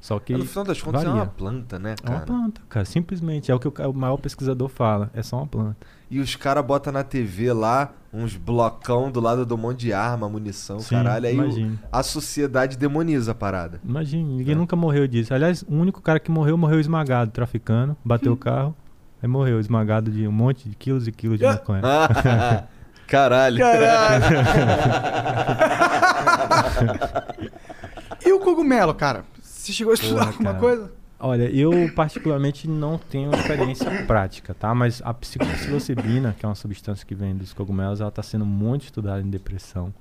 Só 0.02 0.18
que 0.18 0.34
Mas 0.34 0.42
no 0.42 0.48
final 0.48 0.64
das 0.64 0.82
contas 0.82 1.04
é 1.04 1.06
varia. 1.06 1.22
uma 1.22 1.28
planta, 1.28 1.78
né, 1.78 1.94
é 2.02 2.10
uma 2.10 2.14
cara? 2.14 2.26
planta, 2.26 2.62
cara. 2.68 2.86
Simplesmente. 2.86 3.52
É 3.52 3.56
o 3.56 3.60
que 3.60 3.68
o 3.68 3.94
maior 3.94 4.18
pesquisador 4.18 4.70
fala. 4.70 5.12
É 5.14 5.22
só 5.22 5.38
uma 5.38 5.48
planta. 5.48 5.86
E 6.12 6.20
os 6.20 6.36
caras 6.36 6.66
botam 6.66 6.92
na 6.92 7.04
TV 7.04 7.54
lá 7.54 7.92
uns 8.12 8.36
blocão 8.36 9.12
do 9.12 9.20
lado 9.20 9.46
do 9.46 9.56
monte 9.56 9.82
de 9.82 9.94
arma, 9.94 10.28
munição, 10.28 10.80
Sim, 10.80 10.96
caralho. 10.96 11.28
Aí 11.28 11.40
o- 11.40 11.78
a 11.92 12.02
sociedade 12.02 12.76
demoniza 12.78 13.32
a 13.32 13.36
parada. 13.36 13.80
Imagine, 13.88 14.24
ninguém 14.38 14.56
É. 14.56 14.58
nunca 14.58 14.76
morreu 14.76 15.08
disso. 15.08 15.32
Aliás, 15.34 15.62
o 15.68 15.76
único 15.76 16.02
cara 16.02 16.20
que 16.20 16.32
morreu, 16.32 16.58
morreu 16.58 16.80
esmagado, 16.80 17.30
traficando, 17.30 17.96
bateu 18.04 18.34
o 18.34 18.38
carro, 18.38 18.76
aí 19.22 19.30
morreu 19.30 19.60
esmagado 19.60 20.10
de 20.10 20.28
um 20.28 20.32
monte 20.32 20.68
de 20.68 20.76
quilos 20.76 21.08
e 21.08 21.12
quilos 21.12 21.38
de 21.38 21.46
Ah. 21.46 21.52
maconha. 21.52 21.82
caralho. 23.08 23.60
Caralho. 23.60 24.26
e 28.26 28.32
o 28.34 28.40
cogumelo, 28.40 28.94
cara? 28.94 29.24
Você 29.42 29.72
chegou 29.72 29.92
a 29.92 29.94
estudar 29.94 30.20
Porra, 30.20 30.28
alguma 30.32 30.54
cara. 30.54 30.60
coisa? 30.60 30.92
Olha, 31.22 31.52
eu 31.52 31.92
particularmente 31.94 32.66
não 32.66 32.98
tenho 32.98 33.30
experiência 33.36 34.06
prática, 34.06 34.54
tá? 34.54 34.74
Mas 34.74 35.02
a 35.04 35.14
psilocibina, 35.14 36.34
que 36.38 36.46
é 36.46 36.48
uma 36.48 36.56
substância 36.56 37.06
que 37.06 37.14
vem 37.14 37.36
dos 37.36 37.52
cogumelos, 37.52 38.00
ela 38.00 38.08
está 38.08 38.24
sendo 38.24 38.46
muito 38.46 38.86
estudada 38.86 39.22
em 39.22 39.30
depressão. 39.30 39.94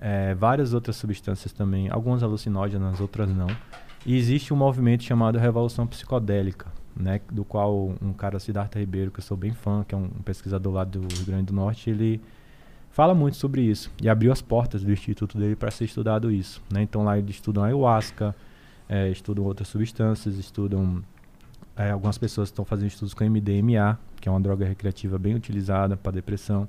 É, 0.00 0.34
várias 0.34 0.72
outras 0.72 0.96
substâncias 0.96 1.52
também, 1.52 1.90
algumas 1.90 2.22
alucinógenas, 2.22 3.00
outras 3.00 3.28
não. 3.28 3.48
E 4.06 4.16
existe 4.16 4.54
um 4.54 4.56
movimento 4.56 5.04
chamado 5.04 5.38
Revolução 5.38 5.86
Psicodélica, 5.86 6.68
né? 6.96 7.20
Do 7.30 7.44
qual 7.44 7.94
um 8.00 8.14
cara, 8.14 8.38
Siddhartha 8.38 8.78
Ribeiro, 8.78 9.10
que 9.10 9.20
eu 9.20 9.24
sou 9.24 9.36
bem 9.36 9.52
fã, 9.52 9.84
que 9.86 9.94
é 9.94 9.98
um 9.98 10.08
pesquisador 10.24 10.72
lá 10.72 10.84
do 10.84 11.00
Rio 11.00 11.26
Grande 11.26 11.44
do 11.44 11.52
Norte, 11.52 11.90
ele 11.90 12.18
fala 12.90 13.14
muito 13.14 13.36
sobre 13.36 13.60
isso. 13.60 13.92
E 14.02 14.08
abriu 14.08 14.32
as 14.32 14.40
portas 14.40 14.82
do 14.82 14.90
instituto 14.90 15.36
dele 15.36 15.54
para 15.54 15.70
ser 15.70 15.84
estudado 15.84 16.30
isso, 16.30 16.62
né? 16.72 16.80
Então 16.80 17.04
lá 17.04 17.18
eles 17.18 17.34
estudam 17.34 17.62
ayahuasca, 17.62 18.34
é, 18.90 19.08
estudam 19.08 19.44
outras 19.44 19.68
substâncias, 19.68 20.36
estudam 20.36 21.00
é, 21.76 21.92
algumas 21.92 22.18
pessoas 22.18 22.48
estão 22.48 22.64
fazendo 22.64 22.88
estudos 22.88 23.14
com 23.14 23.24
MDMA, 23.24 23.96
que 24.20 24.28
é 24.28 24.32
uma 24.32 24.40
droga 24.40 24.66
recreativa 24.66 25.16
bem 25.16 25.36
utilizada 25.36 25.96
para 25.96 26.10
depressão. 26.10 26.68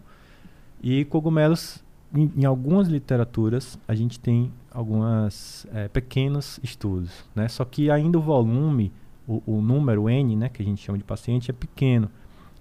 E 0.83 1.03
cogumelos, 1.05 1.83
em, 2.15 2.31
em 2.37 2.45
algumas 2.45 2.87
literaturas, 2.87 3.77
a 3.87 3.95
gente 3.95 4.19
tem 4.19 4.53
alguns 4.71 5.65
é, 5.73 5.87
pequenos 5.87 6.59
estudos, 6.61 7.25
né? 7.35 7.47
Só 7.47 7.65
que 7.65 7.89
ainda 7.89 8.19
o 8.19 8.21
volume, 8.21 8.93
o, 9.27 9.41
o, 9.45 9.61
número 9.61 10.07
N, 10.07 10.35
né, 10.35 10.47
que 10.47 10.61
a 10.61 10.65
gente 10.65 10.81
chama 10.81 10.99
de 10.99 11.03
paciente, 11.03 11.49
é 11.49 11.53
pequeno. 11.53 12.09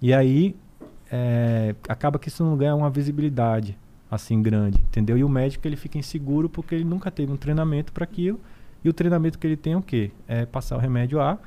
E 0.01 0.11
aí 0.11 0.55
é, 1.11 1.75
acaba 1.87 2.17
que 2.17 2.29
isso 2.29 2.43
não 2.43 2.57
ganha 2.57 2.75
uma 2.75 2.89
visibilidade 2.89 3.77
assim 4.09 4.41
grande, 4.41 4.79
entendeu? 4.79 5.17
E 5.17 5.23
o 5.23 5.29
médico 5.29 5.67
ele 5.67 5.75
fica 5.75 5.99
inseguro 5.99 6.49
porque 6.49 6.73
ele 6.73 6.83
nunca 6.83 7.11
teve 7.11 7.31
um 7.31 7.37
treinamento 7.37 7.93
para 7.93 8.03
aquilo. 8.03 8.39
E 8.83 8.89
o 8.89 8.93
treinamento 8.93 9.37
que 9.37 9.45
ele 9.45 9.57
tem 9.57 9.73
é 9.73 9.77
o 9.77 9.81
quê? 9.81 10.11
É 10.27 10.45
passar 10.45 10.75
o 10.75 10.79
remédio 10.79 11.21
A 11.21 11.37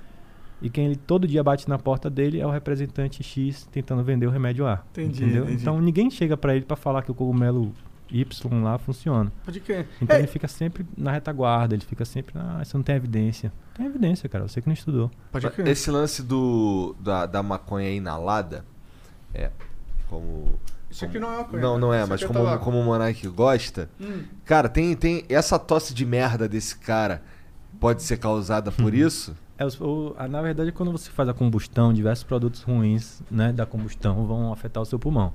e 0.63 0.71
quem 0.71 0.87
ele 0.87 0.97
todo 0.97 1.27
dia 1.27 1.43
bate 1.43 1.69
na 1.69 1.79
porta 1.79 2.09
dele 2.09 2.41
é 2.41 2.47
o 2.47 2.51
representante 2.51 3.23
X 3.23 3.69
tentando 3.71 4.03
vender 4.03 4.27
o 4.27 4.31
remédio 4.31 4.67
A. 4.67 4.83
Entendi, 4.93 5.25
entendeu? 5.25 5.45
entendi. 5.45 5.61
Então 5.63 5.81
ninguém 5.81 6.11
chega 6.11 6.37
para 6.37 6.55
ele 6.55 6.65
para 6.65 6.77
falar 6.77 7.03
que 7.03 7.11
o 7.11 7.15
cogumelo 7.15 7.73
Y 8.11 8.63
lá 8.63 8.79
funciona. 8.79 9.33
Pode 9.45 9.61
crer. 9.61 9.89
Então 10.01 10.17
É. 10.17 10.21
ele 10.21 10.29
fica 10.29 10.47
sempre 10.47 10.87
na 10.97 11.11
retaguarda, 11.11 11.75
ele 11.75 11.85
fica 11.85 12.05
sempre, 12.05 12.35
ah, 12.39 12.61
isso 12.63 12.77
não 12.77 12.85
tem 12.85 12.95
evidência. 12.95 13.53
Tem 13.75 13.87
evidência, 13.87 14.29
cara, 14.29 14.47
você 14.47 14.61
que 14.63 14.69
não 14.69 14.75
estudou. 14.75 15.11
Pode 15.33 15.51
crer. 15.51 15.67
Esse 15.67 15.91
lance 15.91 16.23
do, 16.23 16.95
da, 17.01 17.27
da 17.27 17.43
maconha 17.43 17.91
inalada, 17.91 18.65
é, 19.35 19.51
como... 20.09 20.55
Isso 20.95 21.05
aqui 21.05 21.19
não 21.19 21.33
é 21.33 21.37
maconha, 21.39 21.61
Não, 21.63 21.77
não 21.79 21.93
é, 21.93 22.07
mas 22.07 22.23
é 22.23 22.27
como, 22.29 22.59
como 22.61 22.79
o 22.79 22.85
Monark 22.85 23.27
gosta, 23.29 23.91
Hum. 24.01 24.23
cara, 24.45 24.69
tem, 24.69 24.95
tem 24.95 25.25
essa 25.29 25.59
tosse 25.59 25.93
de 25.93 26.07
merda 26.07 26.49
desse 26.49 26.77
cara 26.79 27.21
pode 27.81 28.05
ser 28.05 28.17
causada 28.17 28.71
por 28.71 28.93
Uhum. 28.93 28.99
isso? 29.01 29.35
É, 29.59 29.67
o- 29.81 30.15
a- 30.17 30.29
na 30.29 30.41
verdade, 30.41 30.71
quando 30.71 30.93
você 30.93 31.11
faz 31.11 31.29
a 31.29 31.35
combustão, 31.35 31.93
diversos 31.93 32.23
produtos 32.23 32.63
ruins 32.63 33.21
né, 33.29 33.53
da 33.53 33.67
combustão 33.67 34.25
vão 34.25 34.53
afetar 34.53 34.81
o 34.83 34.87
seu 34.87 34.97
pulmão. 34.99 35.33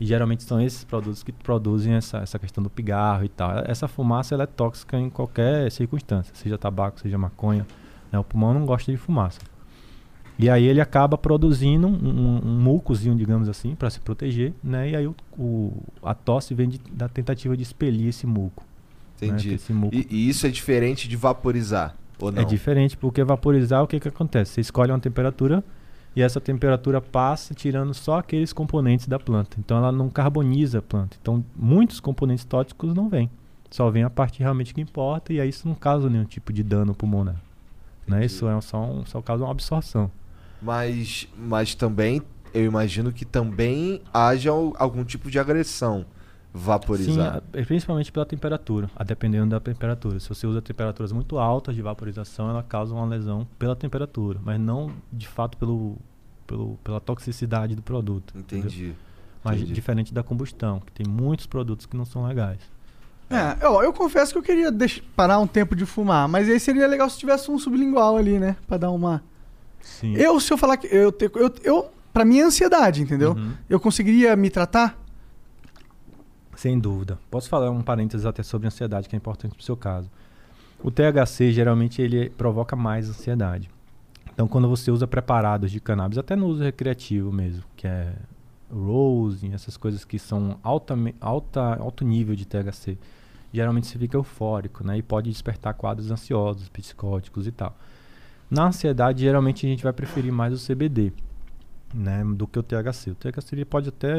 E 0.00 0.06
geralmente 0.06 0.42
são 0.42 0.58
esses 0.60 0.84
produtos 0.84 1.22
que 1.22 1.32
produzem 1.32 1.92
essa, 1.94 2.18
essa 2.18 2.38
questão 2.38 2.64
do 2.64 2.70
pigarro 2.70 3.24
e 3.24 3.28
tal. 3.28 3.50
Essa 3.66 3.86
fumaça 3.86 4.34
ela 4.34 4.44
é 4.44 4.46
tóxica 4.46 4.98
em 4.98 5.10
qualquer 5.10 5.70
circunstância, 5.70 6.34
seja 6.34 6.56
tabaco, 6.56 6.98
seja 7.00 7.18
maconha. 7.18 7.66
né? 8.10 8.18
O 8.18 8.24
pulmão 8.24 8.54
não 8.54 8.64
gosta 8.64 8.90
de 8.90 8.96
fumaça. 8.98 9.40
E 10.38 10.50
aí 10.50 10.64
ele 10.64 10.80
acaba 10.80 11.16
produzindo 11.16 11.86
um, 11.86 11.92
um, 11.92 12.40
um 12.44 12.60
mucozinho, 12.60 13.14
digamos 13.14 13.48
assim, 13.48 13.74
para 13.76 13.88
se 13.88 14.00
proteger, 14.00 14.52
né? 14.62 14.90
E 14.90 14.96
aí 14.96 15.06
o, 15.06 15.14
o- 15.38 15.72
a 16.02 16.12
tosse 16.14 16.54
vem 16.54 16.68
de- 16.68 16.80
da 16.90 17.08
tentativa 17.08 17.56
de 17.56 17.62
expelir 17.62 18.08
esse 18.08 18.26
muco. 18.26 18.64
né? 19.22 19.28
Entendi. 19.28 19.50
Que 19.50 19.54
esse 19.54 19.72
muco 19.72 19.94
E, 19.94 20.06
e 20.10 20.28
isso 20.28 20.44
é 20.46 20.50
diferente 20.50 21.06
de 21.08 21.16
vaporizar, 21.16 21.94
ou 22.20 22.32
não? 22.32 22.42
é 22.42 22.44
diferente, 22.44 22.96
porque 22.96 23.22
vaporizar, 23.22 23.82
o 23.82 23.86
que, 23.86 24.00
que 24.00 24.08
acontece? 24.08 24.52
Você 24.54 24.60
escolhe 24.60 24.90
uma 24.90 24.98
temperatura 24.98 25.62
e 26.16 26.20
essa 26.20 26.40
temperatura 26.40 27.00
passa 27.00 27.54
tirando 27.54 27.94
só 27.94 28.18
aqueles 28.18 28.52
componentes 28.52 29.06
da 29.06 29.18
planta. 29.20 29.56
Então 29.60 29.76
ela 29.78 29.92
não 29.92 30.08
carboniza 30.10 30.80
a 30.80 30.82
planta. 30.82 31.16
Então 31.22 31.44
muitos 31.56 32.00
componentes 32.00 32.44
tóxicos 32.44 32.92
não 32.92 33.08
vêm. 33.08 33.30
Só 33.70 33.88
vem 33.88 34.02
a 34.02 34.10
parte 34.10 34.40
realmente 34.40 34.74
que 34.74 34.80
importa 34.80 35.32
e 35.32 35.40
aí 35.40 35.48
isso 35.48 35.66
não 35.68 35.74
causa 35.76 36.10
nenhum 36.10 36.24
tipo 36.24 36.52
de 36.52 36.62
dano 36.64 36.92
pulmonar. 36.92 37.36
Né? 38.06 38.24
Isso 38.26 38.46
é 38.48 38.60
só, 38.60 38.82
um, 38.84 39.06
só 39.06 39.22
causa 39.22 39.44
uma 39.44 39.50
absorção. 39.52 40.10
Mas, 40.64 41.28
mas 41.36 41.74
também, 41.74 42.22
eu 42.54 42.64
imagino 42.64 43.12
que 43.12 43.24
também 43.24 44.00
haja 44.12 44.50
al- 44.50 44.72
algum 44.78 45.04
tipo 45.04 45.30
de 45.30 45.38
agressão 45.38 46.00
Sim, 46.00 46.06
vaporizar. 46.54 47.36
a- 47.52 47.64
principalmente 47.66 48.10
pela 48.10 48.24
temperatura, 48.24 48.88
a 48.96 49.04
dependendo 49.04 49.50
da 49.50 49.60
temperatura. 49.60 50.18
Se 50.18 50.28
você 50.28 50.46
usa 50.46 50.62
temperaturas 50.62 51.12
muito 51.12 51.38
altas 51.38 51.74
de 51.74 51.82
vaporização, 51.82 52.48
ela 52.48 52.62
causa 52.62 52.94
uma 52.94 53.04
lesão 53.04 53.46
pela 53.58 53.76
temperatura, 53.76 54.40
mas 54.42 54.58
não 54.58 54.90
de 55.12 55.28
fato 55.28 55.58
pelo, 55.58 55.98
pelo, 56.46 56.78
pela 56.82 57.00
toxicidade 57.00 57.74
do 57.74 57.82
produto. 57.82 58.32
entendeu? 58.36 58.66
Entendi. 58.68 58.94
Mas 59.42 59.56
Entendi. 59.56 59.74
diferente 59.74 60.14
da 60.14 60.22
combustão, 60.22 60.80
que 60.80 60.92
tem 60.92 61.06
muitos 61.06 61.44
produtos 61.46 61.84
que 61.84 61.94
não 61.96 62.06
são 62.06 62.26
legais. 62.26 62.60
É, 63.28 63.66
ó, 63.66 63.82
eu 63.82 63.92
confesso 63.92 64.32
que 64.32 64.38
eu 64.38 64.42
queria 64.42 64.70
parar 65.16 65.38
um 65.38 65.46
tempo 65.46 65.76
de 65.76 65.84
fumar, 65.84 66.26
mas 66.28 66.48
aí 66.48 66.58
seria 66.58 66.86
legal 66.86 67.10
se 67.10 67.18
tivesse 67.18 67.50
um 67.50 67.58
sublingual 67.58 68.16
ali, 68.16 68.38
né? 68.38 68.56
Pra 68.66 68.78
dar 68.78 68.90
uma. 68.90 69.22
Sim. 69.84 70.14
Eu, 70.16 70.40
se 70.40 70.52
eu 70.52 70.56
falar 70.58 70.76
que. 70.76 70.86
Eu, 70.86 71.12
te- 71.12 71.30
eu, 71.34 71.52
eu, 71.62 71.90
pra 72.12 72.24
mim 72.24 72.38
é 72.38 72.42
ansiedade, 72.42 73.02
entendeu? 73.02 73.32
Uhum. 73.32 73.52
Eu 73.68 73.78
conseguiria 73.78 74.34
me 74.34 74.50
tratar? 74.50 74.98
Sem 76.56 76.78
dúvida. 76.78 77.18
Posso 77.30 77.48
falar 77.48 77.70
um 77.70 77.82
parênteses 77.82 78.24
até 78.26 78.42
sobre 78.42 78.66
ansiedade, 78.66 79.08
que 79.08 79.16
é 79.16 79.18
importante 79.18 79.52
para 79.54 79.60
o 79.60 79.64
seu 79.64 79.76
caso. 79.76 80.10
O 80.82 80.90
THC, 80.90 81.52
geralmente, 81.52 82.00
ele 82.00 82.30
provoca 82.30 82.76
mais 82.76 83.08
ansiedade. 83.08 83.68
Então, 84.32 84.46
quando 84.48 84.68
você 84.68 84.90
usa 84.90 85.06
preparados 85.06 85.70
de 85.70 85.80
cannabis, 85.80 86.18
até 86.18 86.34
no 86.36 86.46
uso 86.46 86.62
recreativo 86.62 87.32
mesmo, 87.32 87.62
que 87.76 87.86
é 87.86 88.12
rose, 88.72 89.50
essas 89.52 89.76
coisas 89.76 90.04
que 90.04 90.18
são 90.18 90.58
alta, 90.62 90.96
alta, 91.20 91.76
alto 91.76 92.04
nível 92.04 92.34
de 92.34 92.44
THC, 92.44 92.98
geralmente 93.52 93.86
você 93.86 93.98
fica 93.98 94.16
eufórico, 94.16 94.84
né? 94.84 94.98
E 94.98 95.02
pode 95.02 95.30
despertar 95.30 95.74
quadros 95.74 96.10
ansiosos, 96.10 96.68
psicóticos 96.68 97.46
e 97.46 97.52
tal. 97.52 97.76
Na 98.50 98.66
ansiedade, 98.66 99.22
geralmente 99.22 99.66
a 99.66 99.68
gente 99.68 99.82
vai 99.82 99.92
preferir 99.92 100.32
mais 100.32 100.52
o 100.52 100.66
CBD, 100.66 101.12
né, 101.92 102.24
do 102.24 102.46
que 102.46 102.58
o 102.58 102.62
THC. 102.62 103.10
O 103.10 103.14
THC 103.14 103.54
ele 103.54 103.64
pode 103.64 103.88
até 103.88 104.14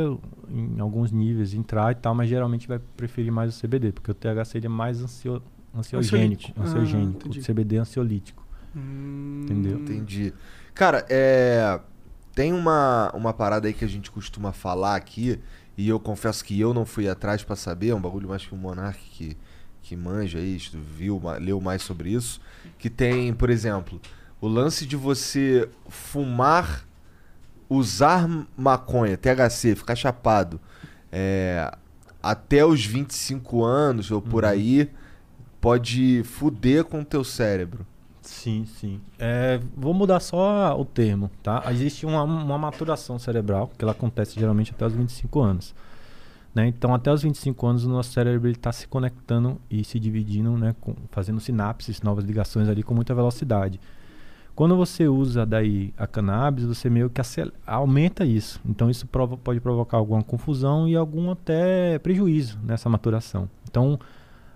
em 0.49 0.80
alguns 0.80 1.11
níveis 1.11 1.53
entrar 1.53 1.91
e 1.91 1.95
tal, 1.95 2.15
mas 2.15 2.30
geralmente 2.30 2.67
vai 2.67 2.80
preferir 2.97 3.32
mais 3.32 3.55
o 3.55 3.61
CBD, 3.61 3.91
porque 3.91 4.11
o 4.11 4.13
THC 4.13 4.57
ele 4.57 4.65
é 4.65 4.69
mais 4.69 5.01
ansio, 5.01 5.41
ansiogênico, 5.76 6.51
Ansiolítico. 6.51 6.59
Ah, 6.59 6.63
ansiogênico. 6.63 7.17
entendi. 7.17 7.39
o 7.39 7.43
CBD 7.43 7.76
é 7.76 7.80
ansiolítico. 7.80 8.45
Entendeu? 8.76 9.80
Entendi. 9.80 10.34
Cara, 10.73 11.05
é. 11.09 11.80
Tem 12.34 12.51
uma, 12.51 13.09
uma 13.13 13.34
parada 13.34 13.65
aí 13.65 13.73
que 13.73 13.86
a 13.86 13.88
gente 13.88 14.11
costuma 14.11 14.51
falar 14.51 14.97
aqui, 14.97 15.39
e 15.78 15.88
eu 15.88 15.97
confesso 15.97 16.43
que 16.43 16.59
eu 16.59 16.73
não 16.73 16.86
fui 16.86 17.07
atrás 17.07 17.41
pra 17.45 17.55
saber, 17.55 17.89
é 17.89 17.95
um 17.95 18.01
bagulho 18.01 18.28
mais 18.28 18.45
que 18.45 18.53
o 18.53 18.57
Monark 18.57 18.99
que, 19.09 19.38
que 19.88 19.95
manja 19.95 20.39
aí, 20.39 20.55
estu- 20.55 20.79
viu, 20.79 21.21
leu 21.39 21.61
mais 21.61 21.83
sobre 21.83 22.09
isso. 22.09 22.41
Que 22.79 22.89
tem, 22.89 23.31
por 23.33 23.49
exemplo, 23.51 24.01
o 24.41 24.47
lance 24.47 24.83
de 24.86 24.95
você 24.95 25.69
fumar, 25.88 26.83
usar 27.69 28.27
maconha, 28.57 29.15
THC, 29.17 29.75
ficar 29.75 29.95
chapado, 29.95 30.59
é, 31.11 31.71
até 32.21 32.65
os 32.65 32.83
25 32.86 33.63
anos 33.63 34.09
ou 34.09 34.21
por 34.21 34.43
Uhum. 34.43 34.49
aí, 34.49 34.89
pode 35.61 36.23
fuder 36.23 36.83
com 36.86 37.01
o 37.01 37.05
teu 37.05 37.23
cérebro. 37.23 37.86
Sim, 38.23 38.65
sim. 38.79 38.99
É, 39.19 39.59
vou 39.77 39.93
mudar 39.93 40.19
só 40.19 40.75
o 40.79 40.83
termo, 40.83 41.29
tá? 41.43 41.63
Existe 41.71 42.07
uma, 42.07 42.23
uma 42.23 42.57
maturação 42.57 43.19
cerebral, 43.19 43.71
que 43.77 43.83
ela 43.86 43.91
acontece 43.91 44.39
geralmente 44.39 44.71
até 44.71 44.83
os 44.88 44.93
25 44.93 45.39
anos. 45.41 45.75
Né? 46.55 46.67
Então, 46.67 46.95
até 46.95 47.11
os 47.11 47.21
25 47.21 47.67
anos, 47.67 47.85
o 47.85 47.89
nosso 47.89 48.13
cérebro 48.13 48.49
está 48.49 48.71
se 48.71 48.87
conectando 48.87 49.59
e 49.69 49.83
se 49.83 49.99
dividindo, 49.99 50.57
né? 50.57 50.73
com- 50.79 50.95
fazendo 51.11 51.41
sinapses, 51.41 52.01
novas 52.01 52.23
ligações 52.23 52.69
ali 52.69 52.81
com 52.81 52.95
muita 52.95 53.13
velocidade. 53.13 53.77
Quando 54.55 54.77
você 54.77 55.05
usa 55.05 55.45
daí 55.45 55.93
a 55.97 56.07
cannabis, 56.07 56.63
você 56.63 56.89
meio 56.89 57.09
que 57.09 57.21
aumenta 57.67 58.23
isso. 58.23 58.61
Então, 58.65 58.89
isso 58.89 59.05
pode 59.43 59.59
provocar 59.59 59.97
alguma 59.97 60.23
confusão 60.23 60.87
e 60.87 60.95
algum 60.95 61.29
até 61.29 61.99
prejuízo 61.99 62.57
nessa 62.63 62.87
maturação. 62.87 63.49
Então, 63.69 63.99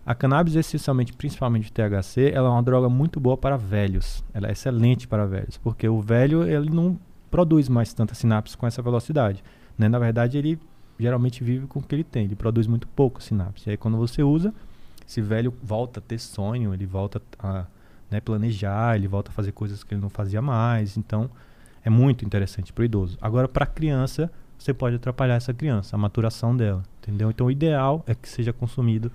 a 0.05 0.15
cannabis, 0.15 0.55
essencialmente, 0.55 1.11
principalmente 1.11 1.69
o 1.69 1.73
THC, 1.73 2.31
ela 2.33 2.47
é 2.47 2.51
uma 2.51 2.63
droga 2.63 2.87
muito 2.87 3.19
boa 3.19 3.35
para 3.35 3.57
velhos. 3.57 4.23
Ela 4.33 4.47
é 4.47 4.53
excelente 4.53 5.05
para 5.05 5.25
velhos, 5.25 5.57
porque 5.57 5.89
o 5.89 5.99
velho 5.99 6.43
ele 6.43 6.69
não 6.69 6.97
produz 7.30 7.67
mais 7.67 7.93
tanta 7.93 8.15
sinapse 8.15 8.55
com 8.55 8.65
essa 8.65 8.81
velocidade. 8.81 9.43
Né? 9.77 9.89
Na 9.89 9.99
verdade, 9.99 10.38
ele 10.38 10.57
geralmente 10.99 11.43
vive 11.43 11.65
com 11.67 11.80
o 11.80 11.84
que 11.84 11.95
ele 11.95 12.03
tem. 12.03 12.26
Ele 12.26 12.35
produz 12.35 12.67
muito 12.67 12.88
pouco 12.88 13.23
sinapse. 13.23 13.69
Aí, 13.69 13.77
quando 13.77 13.97
você 13.97 14.21
usa, 14.21 14.53
esse 15.07 15.21
velho 15.21 15.53
volta 15.63 15.99
a 15.99 16.03
ter 16.03 16.19
sonho, 16.19 16.73
ele 16.73 16.85
volta 16.85 17.21
a 17.39 17.65
né, 18.11 18.19
planejar, 18.19 18.95
ele 18.95 19.07
volta 19.07 19.31
a 19.31 19.34
fazer 19.34 19.51
coisas 19.51 19.84
que 19.84 19.93
ele 19.93 20.01
não 20.01 20.09
fazia 20.09 20.41
mais. 20.41 20.97
Então, 20.97 21.30
é 21.84 21.89
muito 21.89 22.26
interessante 22.26 22.73
para 22.73 22.81
o 22.81 22.85
idoso. 22.85 23.17
Agora, 23.21 23.47
para 23.47 23.63
a 23.63 23.67
criança, 23.67 24.31
você 24.57 24.73
pode 24.73 24.97
atrapalhar 24.97 25.35
essa 25.35 25.53
criança, 25.53 25.95
a 25.95 25.99
maturação 25.99 26.55
dela. 26.55 26.84
Entendeu? 27.01 27.30
Então, 27.30 27.47
o 27.47 27.51
ideal 27.51 28.03
é 28.05 28.13
que 28.13 28.27
seja 28.27 28.51
consumido 28.51 29.11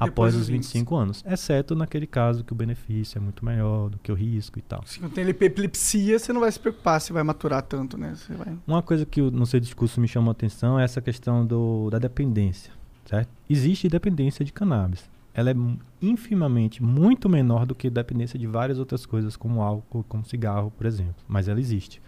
após 0.00 0.34
os 0.34 0.48
25 0.48 0.96
anos. 0.96 1.24
Exceto 1.26 1.74
naquele 1.74 2.06
caso 2.06 2.42
que 2.42 2.52
o 2.52 2.56
benefício 2.56 3.18
é 3.18 3.20
muito 3.20 3.44
maior 3.44 3.88
do 3.90 3.98
que 3.98 4.10
o 4.10 4.14
risco 4.14 4.58
e 4.58 4.62
tal. 4.62 4.82
Se 4.86 5.00
não 5.00 5.08
tem 5.10 5.28
epilepsia, 5.28 6.18
você 6.18 6.32
não 6.32 6.40
vai 6.40 6.50
se 6.50 6.58
preocupar 6.58 7.00
se 7.00 7.12
vai 7.12 7.22
maturar 7.22 7.62
tanto, 7.62 7.96
né? 7.98 8.14
Você 8.16 8.32
vai... 8.34 8.56
Uma 8.66 8.82
coisa 8.82 9.04
que 9.06 9.20
o- 9.20 9.30
no 9.30 9.46
seu 9.46 9.60
discurso 9.60 10.00
me 10.00 10.08
chamou 10.08 10.30
a 10.30 10.32
atenção 10.32 10.78
é 10.80 10.84
essa 10.84 11.00
questão 11.00 11.44
do, 11.46 11.88
da 11.90 11.98
dependência, 11.98 12.72
certo? 13.04 13.28
Existe 13.48 13.88
dependência 13.88 14.44
de 14.44 14.52
cannabis. 14.52 15.08
Ela 15.32 15.50
é 15.50 15.54
infimamente 16.02 16.82
muito 16.82 17.28
menor 17.28 17.64
do 17.66 17.74
que 17.74 17.86
a 17.86 17.90
dependência 17.90 18.38
de 18.38 18.46
várias 18.46 18.78
outras 18.78 19.06
coisas, 19.06 19.36
como 19.36 19.62
álcool, 19.62 20.04
como 20.08 20.24
cigarro, 20.24 20.72
por 20.76 20.86
exemplo. 20.86 21.14
Mas 21.28 21.46
ela 21.48 21.60
existe, 21.60 22.00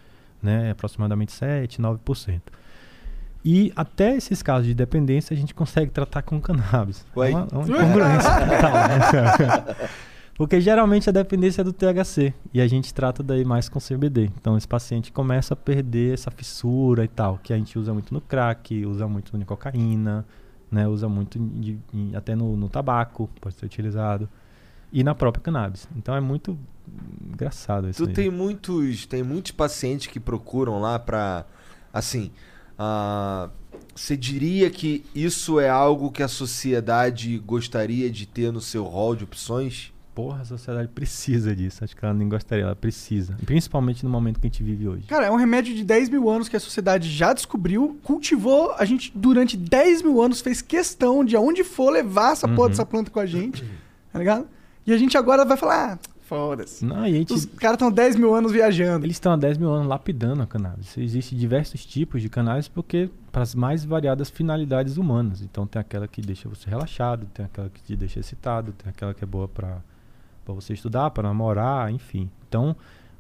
né? 0.43 0.69
É 0.69 0.71
aproximadamente 0.71 1.33
7, 1.33 1.81
9%. 1.81 2.41
E 3.45 3.73
até 3.75 4.15
esses 4.17 4.43
casos 4.43 4.67
de 4.67 4.75
dependência 4.75 5.35
a 5.35 5.37
gente 5.37 5.53
consegue 5.55 5.91
tratar 5.91 6.23
com 6.23 6.41
cannabis. 6.41 7.05
Ué? 7.17 7.33
É 7.33 7.35
uma, 7.37 7.49
é 7.51 7.57
uma 7.57 7.65
incongruência 7.65 8.31
total, 8.47 8.73
né? 8.89 9.89
Porque 10.35 10.61
geralmente 10.61 11.09
a 11.09 11.13
dependência 11.13 11.61
é 11.61 11.65
do 11.65 11.73
THC 11.73 12.33
e 12.55 12.61
a 12.61 12.67
gente 12.67 12.93
trata 12.95 13.23
daí 13.23 13.45
mais 13.45 13.69
com 13.69 13.79
CBD. 13.79 14.31
Então 14.41 14.57
esse 14.57 14.67
paciente 14.67 15.13
começa 15.13 15.55
a 15.55 15.57
perder 15.57 16.15
essa 16.15 16.31
fissura 16.31 17.05
e 17.05 17.09
tal, 17.09 17.39
que 17.43 17.53
a 17.53 17.57
gente 17.57 17.79
usa 17.79 17.93
muito 17.93 18.15
no 18.15 18.21
crack, 18.21 18.85
usa 18.87 19.07
muito 19.07 19.37
na 19.37 19.45
cocaína, 19.45 20.25
né? 20.71 20.89
Usa 20.89 21.09
muito 21.09 21.39
de- 21.39 21.79
até 22.15 22.35
no, 22.35 22.57
no 22.57 22.69
tabaco, 22.69 23.29
pode 23.41 23.57
ser 23.57 23.67
utilizado. 23.67 24.29
E 24.93 25.03
na 25.05 25.15
própria 25.15 25.43
cannabis. 25.43 25.87
Então 25.97 26.15
é 26.15 26.21
muito 26.21 26.59
engraçado 27.31 27.89
isso 27.89 28.03
Tu 28.05 28.09
aí. 28.09 28.15
tem 28.15 28.31
muitos, 28.31 29.07
tem 29.07 29.23
muitos 29.23 29.53
pacientes 29.53 30.07
que 30.07 30.19
procuram 30.21 30.81
lá 30.81 30.99
pra. 30.99 31.45
Assim. 31.93 32.31
Ah, 32.85 33.49
Você 33.95 34.17
diria 34.17 34.69
que 34.71 35.05
isso 35.15 35.61
é 35.61 35.69
algo 35.69 36.11
que 36.11 36.23
a 36.23 36.29
sociedade 36.29 37.39
gostaria 37.39 38.11
de 38.11 38.27
ter 38.27 38.51
no 38.53 38.61
seu 38.61 38.85
rol 38.85 39.15
de 39.15 39.25
opções? 39.25 39.93
Porra, 40.15 40.43
a 40.43 40.45
sociedade 40.45 40.89
precisa 40.89 41.55
disso. 41.57 41.83
Acho 41.85 41.97
que 41.97 42.05
ela 42.05 42.13
nem 42.13 42.29
gostaria, 42.29 42.65
ela 42.65 42.77
precisa. 42.77 43.35
Principalmente 43.47 44.05
no 44.05 44.11
momento 44.11 44.39
que 44.41 44.47
a 44.47 44.51
gente 44.51 44.63
vive 44.63 44.87
hoje. 44.89 45.05
Cara, 45.07 45.27
é 45.27 45.31
um 45.31 45.37
remédio 45.37 45.75
de 45.75 45.85
10 45.85 46.09
mil 46.11 46.29
anos 46.29 46.49
que 46.51 46.57
a 46.57 46.61
sociedade 46.61 47.09
já 47.11 47.33
descobriu, 47.33 47.99
cultivou, 48.03 48.73
a 48.77 48.85
gente 48.85 49.11
durante 49.15 49.57
10 49.57 50.03
mil 50.03 50.21
anos 50.21 50.41
fez 50.43 50.61
questão 50.61 51.25
de 51.25 51.35
aonde 51.37 51.63
for 51.65 51.91
levar 51.91 52.33
essa 52.33 52.47
porra 52.49 52.63
Uhum. 52.65 52.69
dessa 52.69 52.85
planta 52.85 53.11
com 53.11 53.21
a 53.21 53.27
gente, 53.27 53.65
tá 54.13 54.19
ligado? 54.19 54.47
E 54.87 54.93
a 54.93 54.99
gente 54.99 55.17
agora 55.17 55.45
vai 55.47 55.57
falar, 55.57 55.95
ah, 55.95 55.99
foda-se. 56.33 56.85
Não, 56.85 57.07
e 57.07 57.13
gente, 57.13 57.33
Os 57.33 57.45
caras 57.45 57.75
estão 57.75 57.91
10 57.93 58.17
mil 58.17 58.35
anos 58.35 58.51
viajando. 58.53 59.05
Eles 59.05 59.17
estão 59.17 59.33
há 59.33 59.37
10 59.37 59.59
mil 59.59 59.71
anos 59.71 59.87
lapidando 59.87 60.43
a 60.43 60.47
cannabis. 60.47 60.97
Existem 60.97 61.39
diversos 61.39 61.85
tipos 61.85 62.23
de 62.23 62.29
cannabis 62.29 62.69
porque 62.69 63.11
para 63.31 63.43
as 63.43 63.55
mais 63.55 63.85
variadas 63.85 64.31
finalidades 64.31 64.97
humanas. 64.97 65.43
Então 65.43 65.67
tem 65.67 65.81
aquela 65.81 66.09
que 66.09 66.21
deixa 66.23 66.49
você 66.49 66.71
relaxado, 66.71 67.27
tem 67.35 67.45
aquela 67.45 67.69
que 67.69 67.83
te 67.83 67.95
deixa 67.97 68.21
excitado, 68.21 68.73
tem 68.73 68.89
aquela 68.89 69.13
que 69.13 69.23
é 69.23 69.27
boa 69.27 69.47
para 69.47 69.79
você 70.47 70.73
estudar, 70.73 71.11
para 71.11 71.29
namorar, 71.29 71.91
enfim. 71.93 72.31
Então 72.49 72.75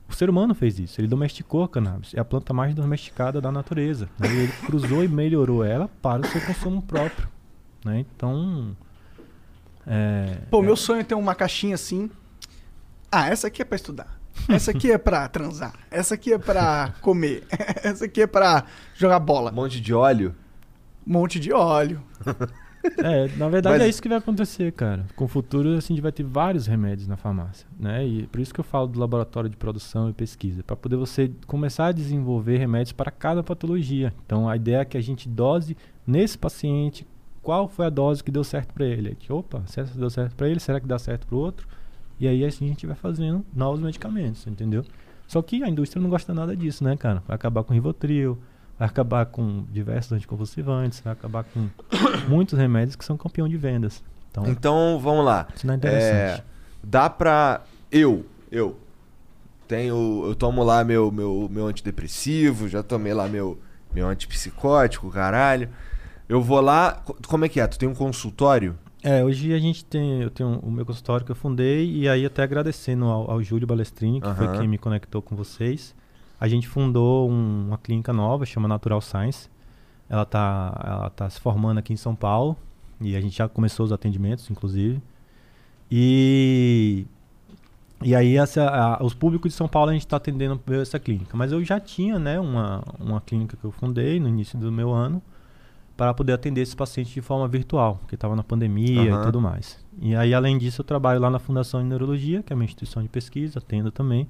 o 0.09 0.15
ser 0.15 0.29
humano 0.31 0.55
fez 0.55 0.79
isso. 0.79 1.01
Ele 1.01 1.09
domesticou 1.09 1.65
a 1.65 1.69
cannabis. 1.69 2.13
É 2.15 2.21
a 2.21 2.25
planta 2.25 2.53
mais 2.53 2.75
domesticada 2.75 3.41
da 3.41 3.53
natureza. 3.53 4.09
né? 4.19 4.29
E 4.33 4.37
ele 4.45 4.53
cruzou 4.67 5.05
e 5.05 5.09
melhorou 5.09 5.63
ela 5.65 5.89
para 6.01 6.23
o 6.23 6.27
seu 6.27 6.41
consumo 6.41 6.83
próprio. 6.83 7.29
né? 7.85 8.01
Então 8.15 8.77
é, 9.87 10.39
Pô, 10.51 10.61
é- 10.61 10.65
meu 10.67 10.77
sonho 10.77 11.01
é 11.01 11.05
ter 11.05 11.15
uma 11.15 11.35
caixinha 11.35 11.75
assim. 11.75 12.11
Ah, 13.13 13.29
essa 13.29 13.47
aqui 13.49 13.61
é 13.61 13.65
pra 13.65 13.77
estudar. 13.77 14.19
Essa 14.49 14.71
aqui 14.71 14.91
é 14.91 14.97
pra 14.97 15.29
transar. 15.29 15.75
Essa 15.91 16.15
aqui 16.15 16.33
é 16.33 16.39
pra 16.39 16.95
comer. 17.03 17.45
Essa 17.85 18.07
aqui 18.07 18.23
é 18.23 18.27
pra 18.27 18.65
jogar 18.95 19.21
Um 19.21 19.25
bola. 19.25 19.53
monte 19.53 19.81
de 19.81 19.93
óleo? 19.93 20.35
monte 21.07 21.39
de 21.39 21.53
óleo. 21.53 22.03
É, 22.99 23.29
na 23.37 23.49
verdade 23.49 23.77
Mas- 23.79 23.87
é 23.87 23.89
isso 23.89 24.03
que 24.03 24.09
vai 24.09 24.19
acontecer, 24.19 24.73
cara. 24.73 25.07
Com 25.15 25.27
o 25.27 25.29
futuro, 25.29 25.69
assim, 25.77 25.93
a 25.93 25.97
gente 25.97 26.03
vai 26.03 26.11
ter 26.11 26.25
vários 26.25 26.67
remédios 26.67 27.07
na 27.07 27.17
farmácia, 27.17 27.65
né? 27.79 28.05
E 28.05 28.27
por 28.27 28.41
isso 28.41 28.53
que 28.53 28.59
eu 28.59 28.65
falo 28.65 28.89
do 28.89 28.99
laboratório 28.99 29.49
de 29.49 29.57
produção 29.57 30.11
e 30.11 30.13
pesquisa, 30.13 30.65
para 30.65 30.75
poder 30.75 30.97
você 30.97 31.31
começar 31.47 31.87
a 31.87 31.93
desenvolver 31.93 32.57
remédios 32.59 32.91
para 32.91 33.13
cada 33.13 33.41
patologia. 33.41 34.13
Então, 34.27 34.49
a 34.49 34.57
ideia 34.57 34.79
é 34.79 34.85
que 34.85 34.99
a 34.99 35.01
gente 35.01 35.29
dose 35.29 35.77
nesse 36.05 36.37
paciente 36.37 37.07
qual 37.41 37.69
foi 37.69 37.87
a 37.87 37.89
dose 37.89 38.23
que 38.25 38.33
deu 38.33 38.43
certo 38.43 38.73
para 38.75 38.85
ele. 38.85 39.11
Aí, 39.11 39.15
que, 39.15 39.33
opa, 39.33 39.63
se 39.67 39.79
essa 39.79 39.97
deu 39.97 40.11
certo 40.11 40.35
para 40.35 40.49
ele, 40.49 40.59
será 40.59 40.81
que 40.81 40.87
dá 40.89 40.99
certo 40.99 41.25
para 41.29 41.37
o 41.37 41.39
outro? 41.39 41.69
E 42.23 42.29
aí 42.29 42.45
assim 42.45 42.67
a 42.67 42.69
gente 42.69 42.87
vai 42.87 42.95
fazendo 42.95 43.45
novos 43.53 43.81
medicamentos, 43.81 44.47
entendeu? 44.47 44.85
Só 45.27 45.43
que 45.43 45.63
a 45.65 45.69
indústria 45.69 46.01
não 46.01 46.09
gosta 46.09 46.33
nada 46.33 46.57
disso, 46.57 46.85
né, 46.85 46.97
cara? 46.97 47.21
Vai 47.27 47.35
acabar 47.35 47.65
com 47.65 47.75
Rivotril, 47.75 48.39
vai 48.79 48.87
acabar 48.87 49.27
com 49.27 49.65
diversos 49.73 50.13
anticonvulsivantes, 50.13 51.01
vai 51.01 51.13
acabar 51.13 51.43
com 51.45 51.69
muitos 52.29 52.57
remédios 52.59 52.95
que 52.95 53.05
são 53.05 53.17
campeão 53.17 53.49
de 53.49 53.57
vendas. 53.57 54.05
Então, 54.31 54.47
Então, 54.47 54.99
vamos 55.03 55.25
lá. 55.25 55.49
isso 55.55 55.67
não 55.67 55.75
é 55.75 55.77
interessante. 55.77 56.41
É, 56.41 56.45
dá 56.83 57.11
pra. 57.11 57.63
Eu, 57.91 58.25
eu. 58.51 58.79
Tenho. 59.67 60.23
Eu 60.27 60.35
tomo 60.35 60.63
lá 60.63 60.85
meu, 60.85 61.11
meu, 61.11 61.49
meu 61.51 61.67
antidepressivo, 61.67 62.69
já 62.69 62.83
tomei 62.83 63.15
lá 63.15 63.27
meu, 63.27 63.59
meu 63.95 64.07
antipsicótico, 64.07 65.11
caralho. 65.11 65.69
Eu 66.29 66.41
vou 66.43 66.61
lá. 66.61 66.93
co- 67.05 67.17
Como 67.27 67.45
é 67.45 67.49
que 67.49 67.61
é? 67.61 67.67
Tu 67.67 67.79
tem 67.79 67.89
um 67.89 67.95
consultório? 67.95 68.77
É, 69.03 69.25
hoje 69.25 69.53
a 69.53 69.59
gente 69.59 69.85
tem, 69.85 70.23
eu 70.23 70.31
tenho 70.31 70.61
o 70.61 70.71
meu 70.71 70.87
consultório 70.87 71.27
que 71.27 71.33
eu 71.33 71.37
fundei 71.37 71.91
e 71.91 72.09
aí 72.09 72.25
até 72.25 72.43
agradecendo 72.43 73.07
ao, 73.07 73.31
ao 73.33 73.43
Júlio 73.43 73.67
Balestrini, 73.67 74.21
que 74.21 74.35
foi 74.35 74.47
Aham. 74.47 74.59
quem 74.59 74.69
me 74.69 74.79
conectou 74.79 75.21
com 75.21 75.35
vocês. 75.35 75.95
A 76.41 76.47
gente 76.47 76.69
fundou 76.69 77.29
um- 77.31 77.67
uma 77.69 77.79
clínica 77.79 78.13
nova, 78.13 78.47
chama 78.47 78.69
Natural 78.69 79.01
Science. 79.01 79.49
Ela 80.09 80.25
tá, 80.25 80.81
ela 80.85 81.11
tá 81.11 81.29
se 81.31 81.41
formando 81.41 81.79
aqui 81.79 81.93
em 81.93 81.97
São 81.97 82.15
Paulo 82.15 82.57
e 83.01 83.17
a 83.17 83.21
gente 83.21 83.37
já 83.37 83.49
começou 83.49 83.85
os 83.87 83.93
atendimentos, 83.93 84.49
inclusive. 84.51 85.01
E 85.91 87.05
e 88.05 88.17
aí 88.17 88.37
essa, 88.37 88.69
a- 88.69 89.05
os 89.05 89.15
públicos 89.15 89.51
de 89.53 89.57
São 89.57 89.69
Paulo 89.69 89.91
a 89.91 89.93
gente 89.93 90.03
está 90.03 90.17
atendendo 90.17 90.61
essa 90.81 90.99
clínica. 90.99 91.37
Mas 91.37 91.53
eu 91.53 91.65
já 91.65 91.79
tinha, 91.79 92.19
né, 92.19 92.39
uma, 92.41 92.83
uma 92.99 93.21
clínica 93.21 93.57
que 93.57 93.65
eu 93.65 93.71
fundei 93.71 94.19
no 94.19 94.29
início 94.29 94.59
do 94.59 94.71
meu 94.73 94.91
ano 94.93 95.23
para 95.97 96.13
poder 96.15 96.33
atender 96.33 96.61
esses 96.63 96.75
pacientes 96.75 97.13
de 97.13 97.21
forma 97.21 97.47
virtual, 97.47 97.97
porque 98.01 98.15
estava 98.15 98.35
na 98.35 98.43
pandemia 98.43 99.13
Aham. 99.13 99.21
e 99.21 99.25
tudo 99.25 99.41
mais. 99.41 99.79
E 100.01 100.15
aí, 100.17 100.33
além 100.35 100.59
disso, 100.59 100.81
eu 100.81 100.85
trabalho 100.85 101.21
lá 101.21 101.31
na 101.31 101.39
Fundação 101.39 101.81
de 101.83 101.87
Neurologia, 101.87 102.43
que 102.43 102.53
é 102.53 102.57
uma 102.57 102.65
instituição 102.65 103.03
de 103.03 103.09
pesquisa, 103.09 103.59
atendo 103.59 103.91
também. 103.91 104.27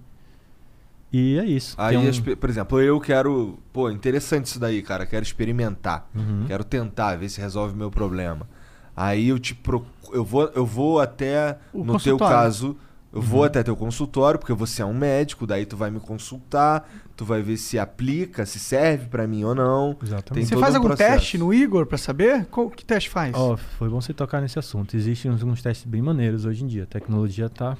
E 1.12 1.38
é 1.38 1.44
isso. 1.44 1.74
Aí, 1.78 1.96
um- 1.96 2.36
por 2.36 2.48
exemplo, 2.48 2.80
eu 2.80 2.98
quero. 2.98 3.58
Pô, 3.72 3.90
interessante 3.90 4.46
isso 4.46 4.58
daí, 4.58 4.80
cara. 4.82 5.04
Quero 5.04 5.22
experimentar. 5.22 6.08
Uhum. 6.14 6.44
Quero 6.46 6.64
tentar 6.64 7.16
ver 7.16 7.28
se 7.28 7.40
resolve 7.40 7.74
o 7.74 7.76
meu 7.76 7.90
problema. 7.90 8.48
Aí 8.96 9.28
eu 9.28 9.38
te 9.38 9.54
procu... 9.54 9.86
eu 10.12 10.24
vou 10.24 10.50
eu 10.54 10.64
vou 10.66 11.00
até 11.00 11.58
O 11.72 11.84
no 11.84 11.98
teu 11.98 12.16
caso, 12.18 12.76
eu 13.12 13.18
Uhum. 13.20 13.26
vou 13.26 13.44
até 13.44 13.62
teu 13.62 13.76
consultório, 13.76 14.38
porque 14.40 14.52
você 14.54 14.80
é 14.82 14.86
um 14.86 14.94
médico, 14.94 15.46
daí 15.46 15.66
tu 15.66 15.76
vai 15.76 15.90
me 15.90 16.00
consultar, 16.00 16.88
tu 17.16 17.24
vai 17.24 17.42
ver 17.42 17.56
se 17.58 17.78
aplica, 17.78 18.46
se 18.46 18.58
serve 18.58 19.06
pra 19.08 19.26
mim 19.26 19.44
ou 19.44 19.54
não. 19.54 19.96
Exatamente. 20.02 20.32
Tem 20.32 20.44
Você 20.44 20.54
todo 20.54 20.60
faz 20.60 20.74
um 20.74 20.76
algum 20.78 20.88
processo. 20.88 21.12
teste 21.14 21.38
no 21.38 21.52
Igor 21.52 21.84
pra 21.86 21.98
saber? 21.98 22.46
Qual, 22.46 22.70
que 22.70 22.84
teste 22.84 23.10
faz? 23.10 23.34
Ó, 23.36 23.56
foi 23.56 23.88
bom 23.88 24.00
você 24.00 24.14
tocar 24.14 24.40
nesse 24.40 24.58
assunto. 24.58 24.96
Existem 24.96 25.30
uns, 25.30 25.42
uns 25.42 25.60
testes 25.60 25.86
bem 25.86 26.00
maneiros 26.00 26.44
hoje 26.46 26.64
em 26.64 26.66
dia. 26.66 26.84
A 26.84 26.86
tecnologia 26.86 27.46
está 27.46 27.76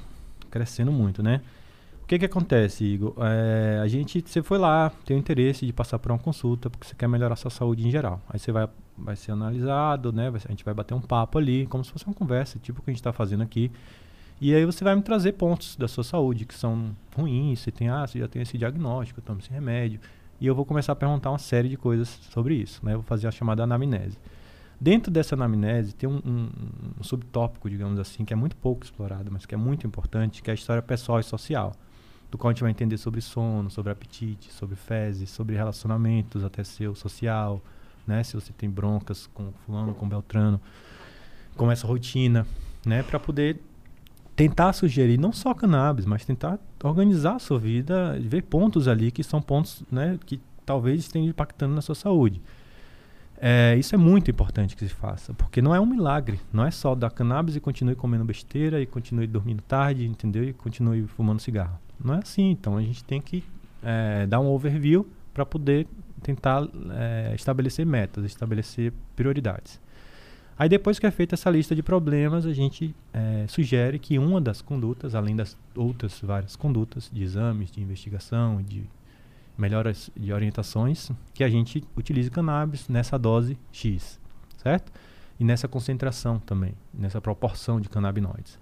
crescendo 0.51 0.93
muito, 0.93 1.23
né? 1.23 1.41
O 2.03 2.07
que 2.07 2.19
que 2.19 2.27
acontece, 2.27 2.85
Igor? 2.85 3.15
É, 3.21 3.81
a 3.83 3.89
gente, 3.89 4.23
você 4.27 4.43
foi 4.43 4.59
lá, 4.59 4.93
tem 5.07 5.17
o 5.17 5.19
interesse 5.21 5.65
de 5.65 5.73
passar 5.73 5.99
por 5.99 6.13
uma 6.13 6.19
consulta, 6.19 6.69
porque 6.69 6.87
você 6.87 6.95
quer 6.95 7.09
melhorar 7.09 7.33
a 7.33 7.37
sua 7.37 7.51
saúde 7.51 7.87
em 7.87 7.91
geral. 7.91 8.21
Aí 8.29 8.39
você 8.39 8.53
vai, 8.53 8.69
vai 8.99 9.17
ser 9.17 9.33
analisado, 9.33 10.13
né? 10.13 10.31
Vai 10.31 10.39
ser- 10.41 10.49
a 10.49 10.51
gente 10.51 10.65
vai 10.65 10.75
bater 10.75 10.93
um 10.93 11.01
papo 11.01 11.39
ali, 11.39 11.65
como 11.69 11.83
se 11.83 11.91
fosse 11.91 12.05
uma 12.05 12.13
conversa, 12.13 12.59
tipo 12.59 12.81
o 12.81 12.83
que 12.83 12.91
a 12.91 12.93
gente 12.93 13.01
está 13.01 13.15
fazendo 13.15 13.43
aqui. 13.43 13.71
E 14.45 14.53
aí 14.53 14.65
você 14.67 14.83
vai 14.83 14.97
me 14.97 15.03
trazer 15.03 15.35
pontos 15.35 15.77
da 15.77 15.87
sua 15.87 16.03
saúde 16.03 16.45
que 16.45 16.53
são 16.53 16.97
ruins, 17.17 17.61
você 17.61 17.71
tem, 17.71 17.89
ah, 17.89 18.05
você 18.05 18.19
já 18.19 18.27
tem 18.27 18.43
esse 18.43 18.59
diagnóstico, 18.59 19.21
toma 19.21 19.39
esse 19.39 19.49
remédio. 19.53 20.01
E 20.41 20.47
eu 20.49 20.53
vou 20.53 20.65
começar 20.65 20.91
a 20.95 20.97
perguntar 20.97 21.31
uma 21.31 21.39
série 21.39 21.69
de 21.69 21.77
coisas 21.77 22.09
sobre 22.33 22.57
isso, 22.57 22.85
né? 22.85 22.95
Eu 22.95 22.97
vou 22.99 23.05
fazer 23.05 23.29
a 23.29 23.31
chamada 23.31 23.63
anamnese. 23.63 24.19
Dentro 24.81 25.13
dessa 25.13 25.37
anamnese 25.37 25.95
tem 25.95 26.09
um, 26.09 26.17
um- 26.27 26.51
um 27.01 27.05
subtópico, 27.05 27.71
digamos 27.71 28.01
assim, 28.01 28.25
que 28.25 28.33
é 28.33 28.37
muito 28.37 28.57
pouco 28.57 28.85
explorado, 28.85 29.31
mas 29.31 29.47
que 29.47 29.55
é 29.55 29.57
muito 29.57 29.87
importante, 29.87 30.43
que 30.43 30.51
é 30.51 30.53
a 30.53 30.55
história 30.55 30.83
pessoal 30.83 31.21
e 31.21 31.23
social. 31.23 31.73
Do 32.29 32.37
qual 32.37 32.49
a 32.51 32.53
gente 32.53 32.63
vai 32.63 32.73
entender 32.73 32.97
sobre 32.97 33.21
sono, 33.21 33.71
sobre 33.71 33.93
apetite, 33.93 34.53
sobre 34.53 34.75
fezes, 34.75 35.31
sobre 35.31 35.55
relacionamentos, 35.55 36.43
até 36.43 36.65
seu 36.65 36.97
social, 36.97 37.63
né? 38.05 38.25
Se 38.25 38.35
você 38.35 38.53
tem 38.53 38.69
broncas 38.69 39.29
com 39.33 39.53
fulano, 39.65 39.95
com 39.95 40.09
beltrano, 40.09 40.61
como 41.57 41.71
essa 41.71 41.87
rotina, 41.87 42.45
né? 42.85 43.05
Para 43.05 43.21
poder 43.21 43.61
tentar 44.35 44.73
sugerir 44.73 45.19
não 45.19 45.33
só 45.33 45.55
cannabis, 45.55 46.05
mas 46.05 46.25
tentar 46.25 46.59
organizar 46.83 47.37
a 47.37 47.39
sua 47.39 47.59
vida, 47.59 48.19
ver 48.21 48.43
pontos 48.43 48.89
ali 48.89 49.11
que 49.11 49.23
são 49.23 49.41
pontos, 49.41 49.83
né? 49.91 50.19
Que 50.25 50.41
talvez 50.65 51.01
estejam 51.01 51.29
impactando 51.29 51.75
na 51.75 51.83
sua 51.83 51.95
saúde. 51.95 52.41
É, 53.45 53.77
isso 53.77 53.93
é 53.93 53.99
muito 53.99 54.31
importante 54.31 54.77
que 54.77 54.87
se 54.87 54.95
faça, 54.95 55.35
porque 55.35 55.61
não 55.61 55.75
é 55.75 55.81
um 55.81 55.87
milagre. 55.87 56.39
Não 56.53 56.65
é 56.65 56.71
só 56.71 56.95
dar 56.95 57.11
cannabis 57.11 57.57
e 57.57 57.61
continue 57.61 57.97
comendo 57.97 58.25
besteira 58.25 58.81
e 58.81 58.87
continue 58.87 59.27
dormindo 59.27 59.61
tarde, 59.63 60.07
entendeu? 60.07 60.45
E 60.45 60.53
continue 60.53 61.07
fumando 61.09 61.41
cigarro. 61.41 61.77
Não 62.03 62.15
é 62.15 62.19
assim. 62.19 62.51
Então 62.51 62.77
a 62.77 62.83
gente 62.83 63.03
tem 63.03 63.21
que 63.21 63.43
é, 63.83 64.27
dar 64.27 64.39
um 64.39 64.47
overview 64.47 65.09
para 65.35 65.45
poder 65.45 65.89
tentar 66.23 66.69
é, 66.93 67.33
estabelecer 67.35 67.85
metas, 67.85 68.25
estabelecer 68.25 68.93
prioridades. 69.17 69.81
Aí 70.63 70.69
depois 70.69 70.97
que 70.97 71.05
é 71.05 71.11
feita 71.11 71.35
essa 71.35 71.51
lista 71.51 71.75
de 71.75 71.83
problemas, 71.83 72.47
a 72.47 72.53
gente 72.53 72.95
é, 73.13 73.47
sugere 73.49 73.99
que 73.99 74.17
uma 74.17 74.41
das 74.41 74.63
condutas, 74.63 75.13
além 75.13 75.35
das 75.35 75.59
outras 75.75 76.21
várias 76.21 76.55
condutas 76.55 77.11
de 77.13 77.21
exames, 77.21 77.69
de 77.69 77.81
investigação, 77.81 78.63
de 78.63 78.89
melhoras 79.59 80.09
de 80.17 80.33
orientações, 80.33 81.11
que 81.35 81.43
a 81.43 81.49
gente 81.49 81.83
utilize 81.97 82.31
cannabis 82.31 82.89
nessa 82.89 83.19
dose 83.19 83.59
X, 83.73 84.21
certo? 84.57 84.93
E 85.41 85.43
nessa 85.43 85.67
concentração 85.67 86.39
também, 86.39 86.77
nessa 86.95 87.21
proporção 87.21 87.81
de 87.81 87.89
canabinoides. 87.89 88.57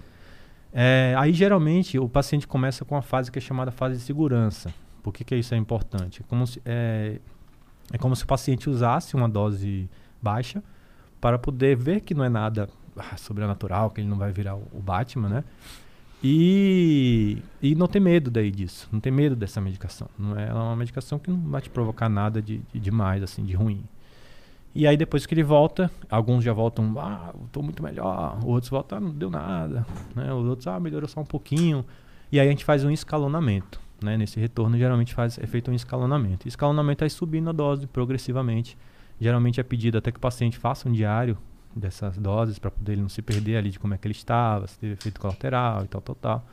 É, 0.72 1.14
aí 1.18 1.34
geralmente 1.34 1.98
o 1.98 2.08
paciente 2.08 2.48
começa 2.48 2.82
com 2.82 2.96
a 2.96 3.02
fase 3.02 3.30
que 3.30 3.38
é 3.38 3.42
chamada 3.42 3.70
fase 3.70 3.96
de 3.96 4.02
segurança. 4.02 4.72
Por 5.02 5.12
que, 5.12 5.22
que 5.22 5.36
isso 5.36 5.54
é 5.54 5.58
importante? 5.58 6.22
É 6.22 6.24
como, 6.26 6.46
se, 6.46 6.62
é, 6.64 7.20
é 7.92 7.98
como 7.98 8.16
se 8.16 8.24
o 8.24 8.26
paciente 8.26 8.70
usasse 8.70 9.14
uma 9.14 9.28
dose 9.28 9.86
baixa 10.22 10.62
para 11.20 11.38
poder 11.38 11.76
ver 11.76 12.00
que 12.00 12.14
não 12.14 12.24
é 12.24 12.28
nada 12.28 12.68
ah, 12.96 13.16
sobrenatural, 13.16 13.90
que 13.90 14.00
ele 14.00 14.08
não 14.08 14.16
vai 14.16 14.32
virar 14.32 14.56
o, 14.56 14.80
Batman, 14.80 15.28
né? 15.28 15.44
E, 16.22 17.38
e 17.62 17.74
não 17.74 17.86
ter 17.86 18.00
medo 18.00 18.30
daí 18.30 18.50
disso, 18.50 18.88
não 18.92 19.00
ter 19.00 19.10
medo 19.10 19.34
dessa 19.34 19.60
medicação. 19.60 20.08
Não 20.18 20.38
é, 20.38 20.48
ela 20.48 20.60
é 20.60 20.62
uma 20.62 20.76
medicação 20.76 21.18
que 21.18 21.30
não 21.30 21.38
vai 21.50 21.60
te 21.60 21.70
provocar 21.70 22.08
nada 22.08 22.42
de, 22.42 22.60
de 22.72 22.78
demais, 22.78 23.22
assim, 23.22 23.44
de 23.44 23.54
ruim. 23.54 23.82
E 24.74 24.86
aí 24.86 24.96
depois 24.96 25.26
que 25.26 25.34
ele 25.34 25.42
volta, 25.42 25.90
alguns 26.08 26.44
já 26.44 26.52
voltam, 26.52 26.94
ah, 26.98 27.34
estou 27.46 27.62
muito 27.62 27.82
melhor, 27.82 28.38
outros 28.44 28.70
voltam, 28.70 28.98
ah, 28.98 29.00
não 29.00 29.10
deu 29.10 29.28
nada, 29.30 29.84
né? 30.14 30.32
Os 30.32 30.46
outros, 30.46 30.66
ah, 30.68 30.78
melhorou 30.78 31.08
só 31.08 31.20
um 31.20 31.26
pouquinho. 31.26 31.84
E 32.30 32.38
aí 32.38 32.46
a 32.46 32.50
gente 32.50 32.64
faz 32.64 32.84
um 32.84 32.90
escalonamento, 32.90 33.80
né? 34.00 34.16
Nesse 34.16 34.38
retorno 34.38 34.78
geralmente 34.78 35.12
faz, 35.12 35.38
é 35.38 35.46
feito 35.46 35.70
um 35.70 35.74
escalonamento. 35.74 36.46
Escalonamento 36.46 37.04
é 37.04 37.08
subindo 37.08 37.50
a 37.50 37.52
dose 37.52 37.86
progressivamente. 37.86 38.78
Geralmente 39.20 39.60
é 39.60 39.62
pedido 39.62 39.98
até 39.98 40.10
que 40.10 40.16
o 40.16 40.20
paciente 40.20 40.56
faça 40.58 40.88
um 40.88 40.92
diário 40.92 41.36
dessas 41.74 42.16
doses 42.18 42.58
para 42.58 42.70
poder 42.70 42.92
ele 42.92 43.02
não 43.02 43.08
se 43.08 43.22
perder 43.22 43.56
ali 43.56 43.70
de 43.70 43.78
como 43.78 43.94
é 43.94 43.98
que 43.98 44.06
ele 44.06 44.12
estava, 44.12 44.66
se 44.66 44.78
teve 44.78 44.94
efeito 44.94 45.20
colateral 45.20 45.84
e 45.84 45.88
tal, 45.88 46.00
tal, 46.00 46.14
tal. 46.14 46.46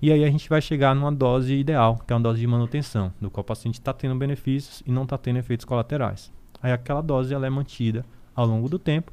E 0.00 0.12
aí 0.12 0.24
a 0.24 0.30
gente 0.30 0.48
vai 0.48 0.60
chegar 0.60 0.94
numa 0.94 1.10
dose 1.10 1.54
ideal, 1.54 1.98
que 2.06 2.12
é 2.12 2.16
uma 2.16 2.22
dose 2.22 2.40
de 2.40 2.46
manutenção, 2.46 3.12
do 3.20 3.30
qual 3.30 3.42
o 3.42 3.46
paciente 3.46 3.74
está 3.74 3.92
tendo 3.92 4.14
benefícios 4.14 4.82
e 4.86 4.92
não 4.92 5.04
está 5.04 5.16
tendo 5.16 5.38
efeitos 5.38 5.64
colaterais. 5.64 6.32
Aí 6.62 6.72
aquela 6.72 7.00
dose 7.00 7.34
ela 7.34 7.46
é 7.46 7.50
mantida 7.50 8.04
ao 8.34 8.46
longo 8.46 8.68
do 8.68 8.78
tempo. 8.78 9.12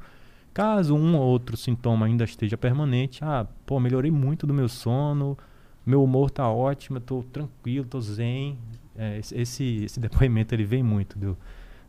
Caso 0.52 0.94
um 0.94 1.16
ou 1.16 1.22
outro 1.22 1.56
sintoma 1.56 2.06
ainda 2.06 2.24
esteja 2.24 2.58
permanente, 2.58 3.24
ah, 3.24 3.46
pô, 3.64 3.80
melhorei 3.80 4.10
muito 4.10 4.46
do 4.46 4.52
meu 4.52 4.68
sono, 4.68 5.36
meu 5.84 6.04
humor 6.04 6.30
tá 6.30 6.48
ótimo, 6.48 6.98
estou 6.98 7.22
tranquilo, 7.22 7.84
estou 7.84 8.00
zen. 8.00 8.58
É, 8.94 9.18
esse, 9.18 9.84
esse 9.84 9.98
depoimento 10.00 10.54
ele 10.54 10.64
vem 10.64 10.82
muito 10.82 11.18
do, 11.18 11.38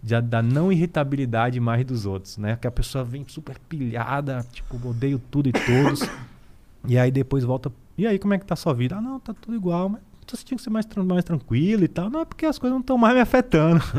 de, 0.04 0.20
da 0.22 0.42
não 0.42 0.72
irritabilidade 0.72 1.60
mais 1.62 1.86
dos 1.86 2.06
outros, 2.06 2.38
né? 2.38 2.58
Que 2.60 2.68
a 2.68 2.72
pessoa 2.72 3.06
vem 3.06 3.26
super 3.26 3.58
pilhada, 3.58 4.46
tipo, 4.52 4.76
odeio 4.88 5.18
tudo 5.32 5.48
e 5.48 5.54
todos. 5.54 6.08
e 6.86 6.98
aí 6.98 7.10
depois 7.10 7.46
volta. 7.46 7.72
E 7.98 8.06
aí, 8.06 8.20
como 8.20 8.34
é 8.34 8.38
que 8.38 8.46
tá 8.46 8.54
a 8.54 8.58
sua 8.58 8.74
vida? 8.74 8.98
Ah, 8.98 9.02
não, 9.02 9.20
tá 9.20 9.34
tudo 9.34 9.56
igual, 9.56 9.88
mas 9.88 10.02
você 10.28 10.44
tinha 10.44 10.58
que 10.58 10.64
ser 10.64 10.70
mais, 10.70 10.86
mais 11.08 11.24
tranquilo 11.24 11.86
e 11.86 11.88
tal. 11.88 12.10
Não, 12.10 12.22
é 12.22 12.26
porque 12.26 12.46
as 12.46 12.60
coisas 12.60 12.74
não 12.74 12.82
estão 12.82 12.98
mais 12.98 13.16
me 13.16 13.22
afetando. 13.22 13.82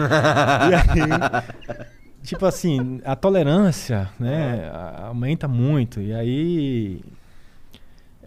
e 0.71 0.75
aí, 0.75 1.81
tipo 2.23 2.45
assim, 2.45 3.01
a 3.05 3.17
tolerância, 3.17 4.11
né, 4.21 4.71
aumenta 4.99 5.49
muito. 5.49 6.01
E 6.01 6.13
aí 6.13 7.01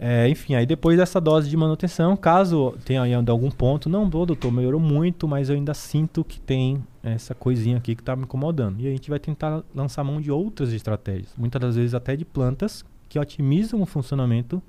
é, 0.00 0.28
enfim, 0.28 0.54
aí 0.54 0.64
depois 0.64 0.96
dessa 0.96 1.20
dose 1.20 1.50
de 1.50 1.56
manutenção, 1.56 2.16
caso 2.16 2.76
tenha 2.84 3.02
ainda 3.02 3.32
algum 3.32 3.50
ponto, 3.50 3.88
não, 3.88 4.08
doutor, 4.08 4.52
melhorou 4.52 4.80
muito, 4.80 5.26
mas 5.26 5.48
eu 5.48 5.56
ainda 5.56 5.74
sinto 5.74 6.22
que 6.22 6.40
tem 6.40 6.84
essa 7.02 7.34
coisinha 7.34 7.78
aqui 7.78 7.96
que 7.96 8.02
está 8.02 8.14
me 8.14 8.22
incomodando. 8.22 8.80
E 8.80 8.86
a 8.86 8.90
gente 8.90 9.10
vai 9.10 9.18
tentar 9.18 9.62
lançar 9.74 10.04
mão 10.04 10.20
de 10.20 10.30
outras 10.30 10.72
estratégias, 10.72 11.34
muitas 11.36 11.60
das 11.60 11.74
vezes 11.74 11.94
até 11.94 12.14
de 12.14 12.24
plantas 12.24 12.84
que 13.08 13.18
otimizam 13.18 13.82
o 13.82 13.86
funcionamento 13.86 14.62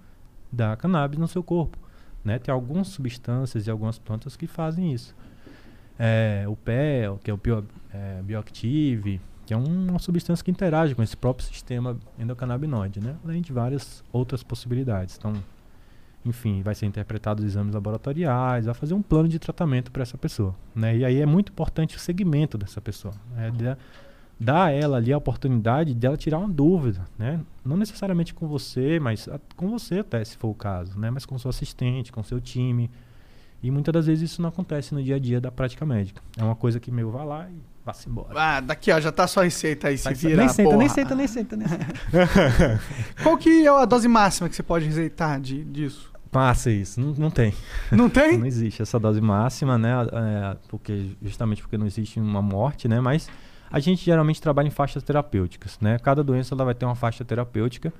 da 0.51 0.76
cannabis 0.76 1.19
no 1.19 1.27
seu 1.27 1.43
corpo. 1.43 1.77
Né? 2.23 2.39
Tem 2.39 2.51
algumas 2.51 2.88
substâncias 2.88 3.68
e 3.68 3.72
algumas 3.72 3.99
plantas 3.99 4.35
que 4.35 4.47
fazem 4.47 4.91
isso. 4.91 5.15
É, 5.97 6.45
o 6.47 6.56
PEL, 6.56 7.19
que 7.23 7.30
é 7.30 7.34
o 7.34 7.38
Bio, 7.38 7.64
é, 7.93 8.22
Bioactive, 8.23 9.22
que 9.49 9.53
é 9.55 9.57
uma 9.57 9.97
substância 9.97 10.45
que 10.45 10.51
interage 10.51 10.93
com 10.93 11.01
esse 11.01 11.17
próprio 11.17 11.47
sistema 11.47 11.97
endocannabinoide, 12.19 12.99
né? 12.99 13.15
além 13.26 13.41
de 13.41 13.51
várias 13.51 14.03
outras 14.13 14.43
possibilidades. 14.43 15.17
Então, 15.17 15.34
enfim, 16.23 16.61
vai 16.61 16.76
ser 16.76 16.85
interpretado 16.85 17.39
os 17.41 17.47
exames 17.47 17.73
laboratoriais, 17.73 18.67
vai 18.67 18.76
fazer 18.76 18.93
um 18.93 19.01
plano 19.01 19.27
de 19.27 19.39
tratamento 19.39 19.91
para 19.91 20.03
essa 20.03 20.19
pessoa. 20.19 20.53
Né? 20.76 20.97
E 20.97 21.03
aí 21.03 21.19
é 21.19 21.26
muito 21.26 21.51
importante 21.51 21.97
o 21.97 21.99
segmento 21.99 22.59
dessa 22.59 22.80
pessoa. 22.80 23.15
Né? 23.35 23.49
De, 23.49 23.76
dar 24.39 24.65
a 24.65 24.71
ela 24.71 24.97
ali 24.97 25.11
a 25.11 25.17
oportunidade 25.17 25.95
dela 25.95 26.15
tirar 26.15 26.38
uma 26.38 26.47
dúvida, 26.47 27.03
né? 27.17 27.41
Não 27.65 27.76
necessariamente 27.76 28.35
com 28.35 28.47
você, 28.47 28.99
mas 28.99 29.27
a, 29.27 29.39
com 29.57 29.67
você 29.67 29.99
até, 29.99 30.23
se 30.23 30.38
for 30.38 30.49
o 30.49 30.53
caso, 30.53 30.97
né? 30.97 31.09
Mas 31.09 31.26
com 31.26 31.38
seu 31.39 31.49
assistente, 31.49 32.11
com 32.11 32.23
seu 32.23 32.39
time. 32.39 32.89
E 33.61 33.69
muitas 33.69 33.91
das 33.91 34.05
vezes 34.05 34.31
isso 34.31 34.41
não 34.41 34.47
acontece 34.47 34.93
no 34.93 35.03
dia 35.03 35.17
a 35.17 35.19
dia 35.19 35.41
da 35.41 35.51
prática 35.51 35.85
médica. 35.85 36.21
É 36.38 36.43
uma 36.43 36.55
coisa 36.55 36.80
que 36.80 36.89
meu 36.89 37.11
vai 37.11 37.26
lá 37.26 37.49
e 37.49 37.59
Vá-se 37.89 38.07
embora. 38.07 38.29
Ah, 38.35 38.59
daqui, 38.59 38.91
ó, 38.91 38.99
já 38.99 39.11
tá 39.11 39.25
só 39.25 39.41
receita 39.41 39.87
aí, 39.87 39.97
se 39.97 40.13
vira. 40.13 40.37
Nem 40.37 40.47
senta, 40.47 40.77
nem 40.77 40.89
senta, 40.89 41.15
nem 41.15 41.27
senta, 41.27 41.57
nem 41.57 41.67
senta. 41.67 41.85
Qual 43.23 43.35
que 43.35 43.65
é 43.65 43.67
a 43.67 43.85
dose 43.85 44.07
máxima 44.07 44.47
que 44.47 44.55
você 44.55 44.61
pode 44.61 44.85
receitar 44.85 45.39
de, 45.41 45.63
disso? 45.63 46.11
Passa 46.31 46.69
isso, 46.69 47.01
não, 47.01 47.13
não 47.13 47.31
tem. 47.31 47.51
Não 47.91 48.07
tem? 48.07 48.37
não 48.37 48.45
existe 48.45 48.83
essa 48.83 48.99
dose 48.99 49.19
máxima, 49.19 49.75
né? 49.75 49.89
É, 49.91 50.57
porque, 50.67 51.15
justamente 51.19 51.63
porque 51.63 51.79
não 51.79 51.87
existe 51.87 52.19
uma 52.19 52.43
morte, 52.43 52.87
né? 52.87 53.01
Mas 53.01 53.27
a 53.71 53.79
gente 53.79 54.05
geralmente 54.05 54.39
trabalha 54.39 54.67
em 54.67 54.71
faixas 54.71 55.01
terapêuticas, 55.01 55.79
né? 55.81 55.97
Cada 55.97 56.23
doença 56.23 56.53
ela 56.53 56.65
vai 56.65 56.75
ter 56.75 56.85
uma 56.85 56.95
faixa 56.95 57.25
terapêutica 57.25 57.91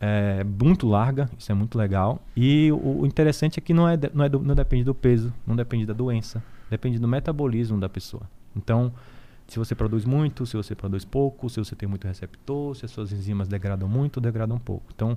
é, 0.00 0.44
muito 0.44 0.86
larga, 0.86 1.28
isso 1.36 1.50
é 1.50 1.54
muito 1.56 1.76
legal. 1.76 2.22
E 2.36 2.70
o, 2.70 3.00
o 3.00 3.06
interessante 3.06 3.58
é 3.58 3.60
que 3.60 3.74
não, 3.74 3.88
é, 3.88 3.98
não, 4.14 4.24
é 4.24 4.28
do, 4.28 4.38
não 4.38 4.54
depende 4.54 4.84
do 4.84 4.94
peso, 4.94 5.34
não 5.44 5.56
depende 5.56 5.84
da 5.84 5.92
doença, 5.92 6.40
depende 6.70 7.00
do 7.00 7.08
metabolismo 7.08 7.80
da 7.80 7.88
pessoa. 7.88 8.22
Então, 8.58 8.92
se 9.46 9.58
você 9.58 9.74
produz 9.74 10.04
muito, 10.04 10.44
se 10.44 10.56
você 10.56 10.74
produz 10.74 11.04
pouco, 11.04 11.48
se 11.48 11.58
você 11.58 11.74
tem 11.74 11.88
muito 11.88 12.06
receptor, 12.06 12.74
se 12.76 12.84
as 12.84 12.90
suas 12.90 13.12
enzimas 13.12 13.48
degradam 13.48 13.88
muito, 13.88 14.20
degradam 14.20 14.58
pouco. 14.58 14.84
Então, 14.94 15.16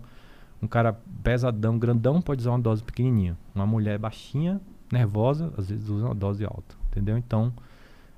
um 0.61 0.67
cara 0.67 0.93
pesadão, 1.23 1.77
grandão, 1.77 2.21
pode 2.21 2.41
usar 2.41 2.51
uma 2.51 2.59
dose 2.59 2.83
pequenininha. 2.83 3.37
Uma 3.53 3.65
mulher 3.65 3.97
baixinha, 3.99 4.61
nervosa, 4.91 5.51
às 5.57 5.67
vezes 5.69 5.89
usa 5.89 6.05
uma 6.05 6.15
dose 6.15 6.45
alta, 6.45 6.75
entendeu? 6.89 7.17
Então, 7.17 7.51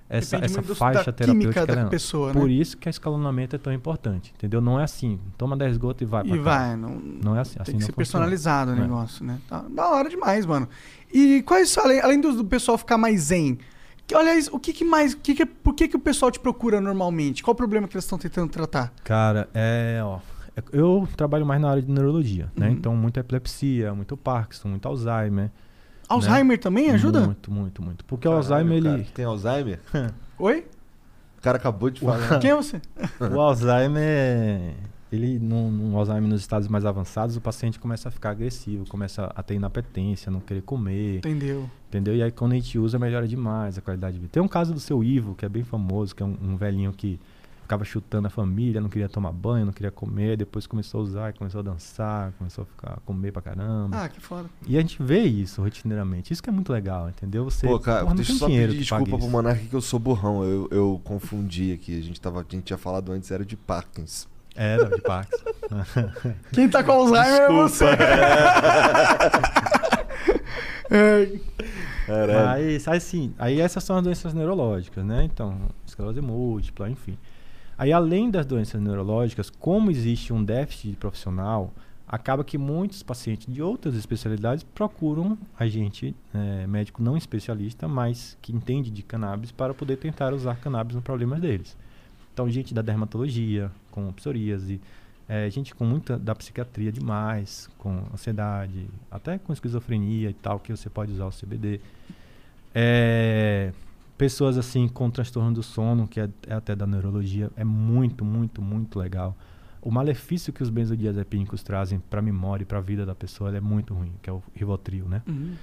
essa, 0.10 0.36
essa 0.38 0.62
faixa 0.62 1.12
terapêutica 1.12 1.66
da 1.66 1.86
pessoa, 1.88 2.32
né? 2.34 2.40
Por 2.40 2.52
isso 2.52 2.78
que 2.78 2.88
o 2.88 2.90
escalonamento 2.91 3.56
é 3.56 3.60
tão 3.60 3.74
importante, 3.74 4.32
entendeu? 4.38 4.62
Não 4.62 4.80
é 4.80 4.84
assim, 4.84 5.20
toma 5.38 5.58
10 5.58 5.78
gotas 5.78 6.02
e 6.08 6.12
vai 6.12 6.24
E 6.28 6.38
vai, 6.38 6.76
não, 6.76 6.90
não 6.91 7.36
é 7.36 7.40
assim. 7.40 7.54
Tem 7.56 7.62
assim 7.64 7.78
que 7.78 7.84
ser 7.86 7.94
funciona. 7.94 7.95
personalizado 7.95 8.72
o 8.72 8.76
É. 8.76 8.80
negócio, 8.80 9.26
né? 9.26 9.40
Tá, 9.48 9.66
da 9.70 9.90
hora 9.90 10.10
demais, 10.10 10.45
mano. 10.45 10.68
E 11.12 11.41
quais, 11.44 11.76
além, 11.78 12.00
além 12.02 12.22
do, 12.22 12.34
do 12.36 12.45
pessoal 12.45 12.78
ficar 12.78 12.98
mais 12.98 13.22
zen, 13.22 13.58
que, 14.14 14.15
olha, 14.15 14.31
o 14.52 14.60
que, 14.60 14.72
que 14.73 14.85
mais, 14.85 15.14
o 15.14 15.18
que 15.18 15.34
que, 15.34 15.45
por 15.45 15.73
que, 15.73 15.88
que 15.88 15.95
o 15.95 15.99
pessoal 15.99 16.31
te 16.31 16.40
procura 16.40 16.80
normalmente? 16.80 17.41
Qual 17.44 17.53
o 17.53 17.57
problema 17.57 17.88
que 17.88 17.95
eles 17.95 18.06
estão 18.06 18.18
tentando 18.18 18.49
tratar? 18.49 18.94
Cara, 19.03 19.49
é, 19.53 19.99
ó, 20.03 20.19
é- 20.56 20.64
eu 20.72 21.07
trabalho 21.18 21.45
mais 21.45 21.60
na 21.60 21.69
área 21.72 21.81
de 21.81 21.91
neurologia, 21.91 22.52
né? 22.56 22.68
Uhum. 22.68 22.73
Então, 22.73 22.95
muito 22.95 23.19
epilepsia, 23.19 23.94
muito 23.94 24.15
Parkinson, 24.15 24.69
muito 24.69 24.88
Alzheimer. 24.88 25.49
Alzheimer 26.07 26.60
também 26.60 26.91
ajuda? 26.91 27.22
Muito, 27.22 27.52
muito, 27.52 27.81
muito. 27.81 28.06
Porque 28.06 28.27
o 28.27 28.31
Caralho, 28.31 28.53
Alzheimer, 28.53 28.84
cara, 28.84 28.95
ele... 28.95 29.07
Tem 29.14 29.26
Alzheimer? 29.26 29.80
Oi? 30.38 30.65
O 31.38 31.41
cara 31.41 31.57
acabou 31.57 31.90
de 31.90 32.02
falar. 32.02 32.40
Quem 32.40 32.52
é 32.52 32.56
você? 32.56 32.80
o 33.19 33.41
Alzheimer, 33.41 34.76
ele, 35.15 35.40
no, 35.40 35.69
no 35.69 35.98
Alzheimer 35.98 36.27
nos 36.27 36.41
estados 36.41 36.68
mais 36.68 36.85
avançados, 36.85 37.35
o 37.35 37.41
paciente 37.41 37.80
começa 37.80 38.10
a 38.10 38.11
ficar 38.11 38.31
agressivo, 38.31 38.85
começa 38.88 39.26
a 39.35 39.44
ter 39.44 39.56
inapetência, 39.56 40.31
não 40.31 40.40
querer 40.40 40.61
comer, 40.64 41.18
Entendeu? 41.18 41.69
entendeu? 41.88 42.15
E 42.15 42.23
aí 42.23 42.31
quando 42.31 42.53
a 42.53 42.56
gente 42.56 42.80
usa, 42.80 42.98
melhora 42.98 43.27
demais 43.27 43.77
a 43.77 43.81
qualidade 43.81 44.15
de 44.15 44.22
vida. 44.22 44.31
Tem 44.31 44.41
um 44.41 44.48
caso 44.48 44.73
do 44.73 44.80
seu 44.80 45.03
Ivo, 45.03 45.35
que 45.35 45.45
é 45.45 45.49
bem 45.49 45.64
famoso, 45.64 46.15
que 46.15 46.23
é 46.23 46.26
um, 46.26 46.35
um 46.41 46.56
velhinho 46.56 46.91
que 46.91 47.19
ficava 47.61 47.85
chutando 47.85 48.27
a 48.27 48.30
família, 48.30 48.81
não 48.81 48.90
queria 48.90 49.07
tomar 49.07 49.31
banho, 49.31 49.65
não 49.65 49.73
queria 49.73 49.91
comer, 49.91 50.35
depois 50.38 50.68
começou 50.68 50.99
a 50.99 51.03
usar, 51.03 51.30
e 51.30 51.34
começou 51.34 51.60
a 51.60 51.64
dançar, 51.64 52.31
começou 52.34 52.64
a 52.64 52.65
ficar, 52.65 52.99
comer 53.06 53.31
pra 53.31 53.41
caramba. 53.41 54.03
Ah, 54.03 54.10
que 54.10 54.19
foda. 54.19 54.49
E 54.68 54.77
a 54.77 54.81
gente 54.81 55.02
vê 55.02 55.22
isso 55.22 55.61
rotineiramente. 55.61 56.34
Isso 56.34 56.44
que 56.44 56.49
é 56.49 56.53
muito 56.53 56.73
legal, 56.73 57.10
entendeu? 57.10 57.45
Você 57.45 57.65
Pô, 57.65 57.80
cara, 57.80 58.02
porra, 58.03 58.15
deixa 58.15 58.31
eu 58.31 58.35
só 58.35 58.48
dinheiro 58.48 58.72
pedir 58.73 58.81
desculpa 58.81 59.18
pro. 59.18 59.30
Monark 59.30 59.65
que 59.65 59.76
eu 59.76 59.81
sou 59.81 59.99
burrão. 59.99 60.44
Eu, 60.44 60.68
eu 60.72 61.02
confundi 61.03 61.72
aqui. 61.72 61.98
A 61.98 62.02
gente, 62.02 62.19
tava, 62.19 62.41
a 62.41 62.44
gente 62.44 62.64
tinha 62.64 62.77
falado 62.77 63.11
antes, 63.11 63.31
era 63.31 63.45
de 63.45 63.56
Parkinson. 63.56 64.32
É, 64.56 64.78
não, 64.78 64.90
de 64.90 65.02
Parkinson. 65.02 65.46
Quem 66.54 66.70
tá 66.70 66.84
com 66.84 66.92
Alzheimer 66.92 67.42
é 67.42 67.52
você. 67.52 67.86
É, 72.08 72.46
Mas, 72.46 72.88
assim, 72.88 73.34
aí 73.40 73.60
essas 73.60 73.84
são 73.84 73.98
as 73.98 74.04
doenças 74.04 74.34
neurológicas, 74.34 75.04
né? 75.04 75.24
Então, 75.24 75.58
esclerose 75.88 76.22
múltipla, 76.22 76.90
enfim. 76.90 77.18
Aí, 77.78 77.92
além 77.92 78.30
das 78.30 78.46
doenças 78.46 78.80
neurológicas, 78.80 79.50
como 79.50 79.90
existe 79.90 80.32
um 80.32 80.44
déficit 80.44 80.92
de 80.92 80.98
profissional, 80.98 81.74
acaba 82.08 82.44
que 82.44 82.58
muitos 82.58 83.02
pacientes 83.02 83.52
de 83.52 83.62
outras 83.62 83.96
especialidades 83.96 84.64
procuram 84.64 85.38
a 85.58 85.66
gente, 85.66 86.16
eh, 86.34 86.68
médico 86.68 87.02
não 87.02 87.18
especialista, 87.18 87.88
mas 87.88 88.38
que 88.42 88.54
entende 88.54 88.92
de 88.92 89.02
cannabis, 89.02 89.52
para 89.52 89.74
poder 89.74 89.98
tentar 89.98 90.34
usar 90.34 90.56
cannabis 90.58 90.96
nos 90.96 91.04
problemas 91.04 91.40
deles. 91.40 91.76
Então, 92.34 92.49
gente 92.49 92.73
da 92.73 92.81
dermatologia, 92.81 93.72
com 93.91 94.11
psoríase, 94.11 94.81
eh, 95.30 95.49
gente 95.51 95.73
com 95.76 95.85
muita 95.85 96.18
da 96.18 96.34
psiquiatria 96.34 96.91
demais, 96.91 97.69
com 97.77 98.03
ansiedade, 98.11 98.88
até 99.11 99.38
com 99.38 99.53
esquizofrenia 99.53 100.30
e 100.30 100.34
tal, 100.34 100.60
que 100.60 100.76
você 100.76 100.89
pode 100.89 101.11
usar 101.11 101.26
o 101.26 101.31
CBD. 101.31 101.80
É, 102.73 103.72
pessoas 104.18 104.57
assim 104.57 104.88
com 104.88 105.10
transtorno 105.11 105.53
do 105.53 105.61
sono, 105.61 106.07
que 106.07 106.19
é, 106.19 106.30
é 106.47 106.55
até 106.55 106.76
da 106.76 106.88
neurologia, 106.88 107.51
é 107.55 107.64
muito, 107.64 108.26
muito, 108.26 108.61
muito 108.61 108.97
legal. 108.97 109.38
O 109.80 109.91
malefício 109.91 110.51
que 110.51 110.64
os 110.64 110.69
benzodiazepínicos 110.69 111.61
trazem 111.61 111.99
para 111.99 112.19
a 112.19 112.23
memória 112.23 112.64
e 112.64 112.65
para 112.65 112.80
a 112.80 112.81
vida 112.81 113.05
da 113.05 113.14
pessoa 113.14 113.55
é 113.55 113.60
muito 113.60 113.93
ruim, 113.93 114.14
que 114.22 114.30
é 114.30 114.34
o 114.34 114.41
Rivotril, 114.55 115.05
né? 115.05 115.22
Uhum. 115.27 115.53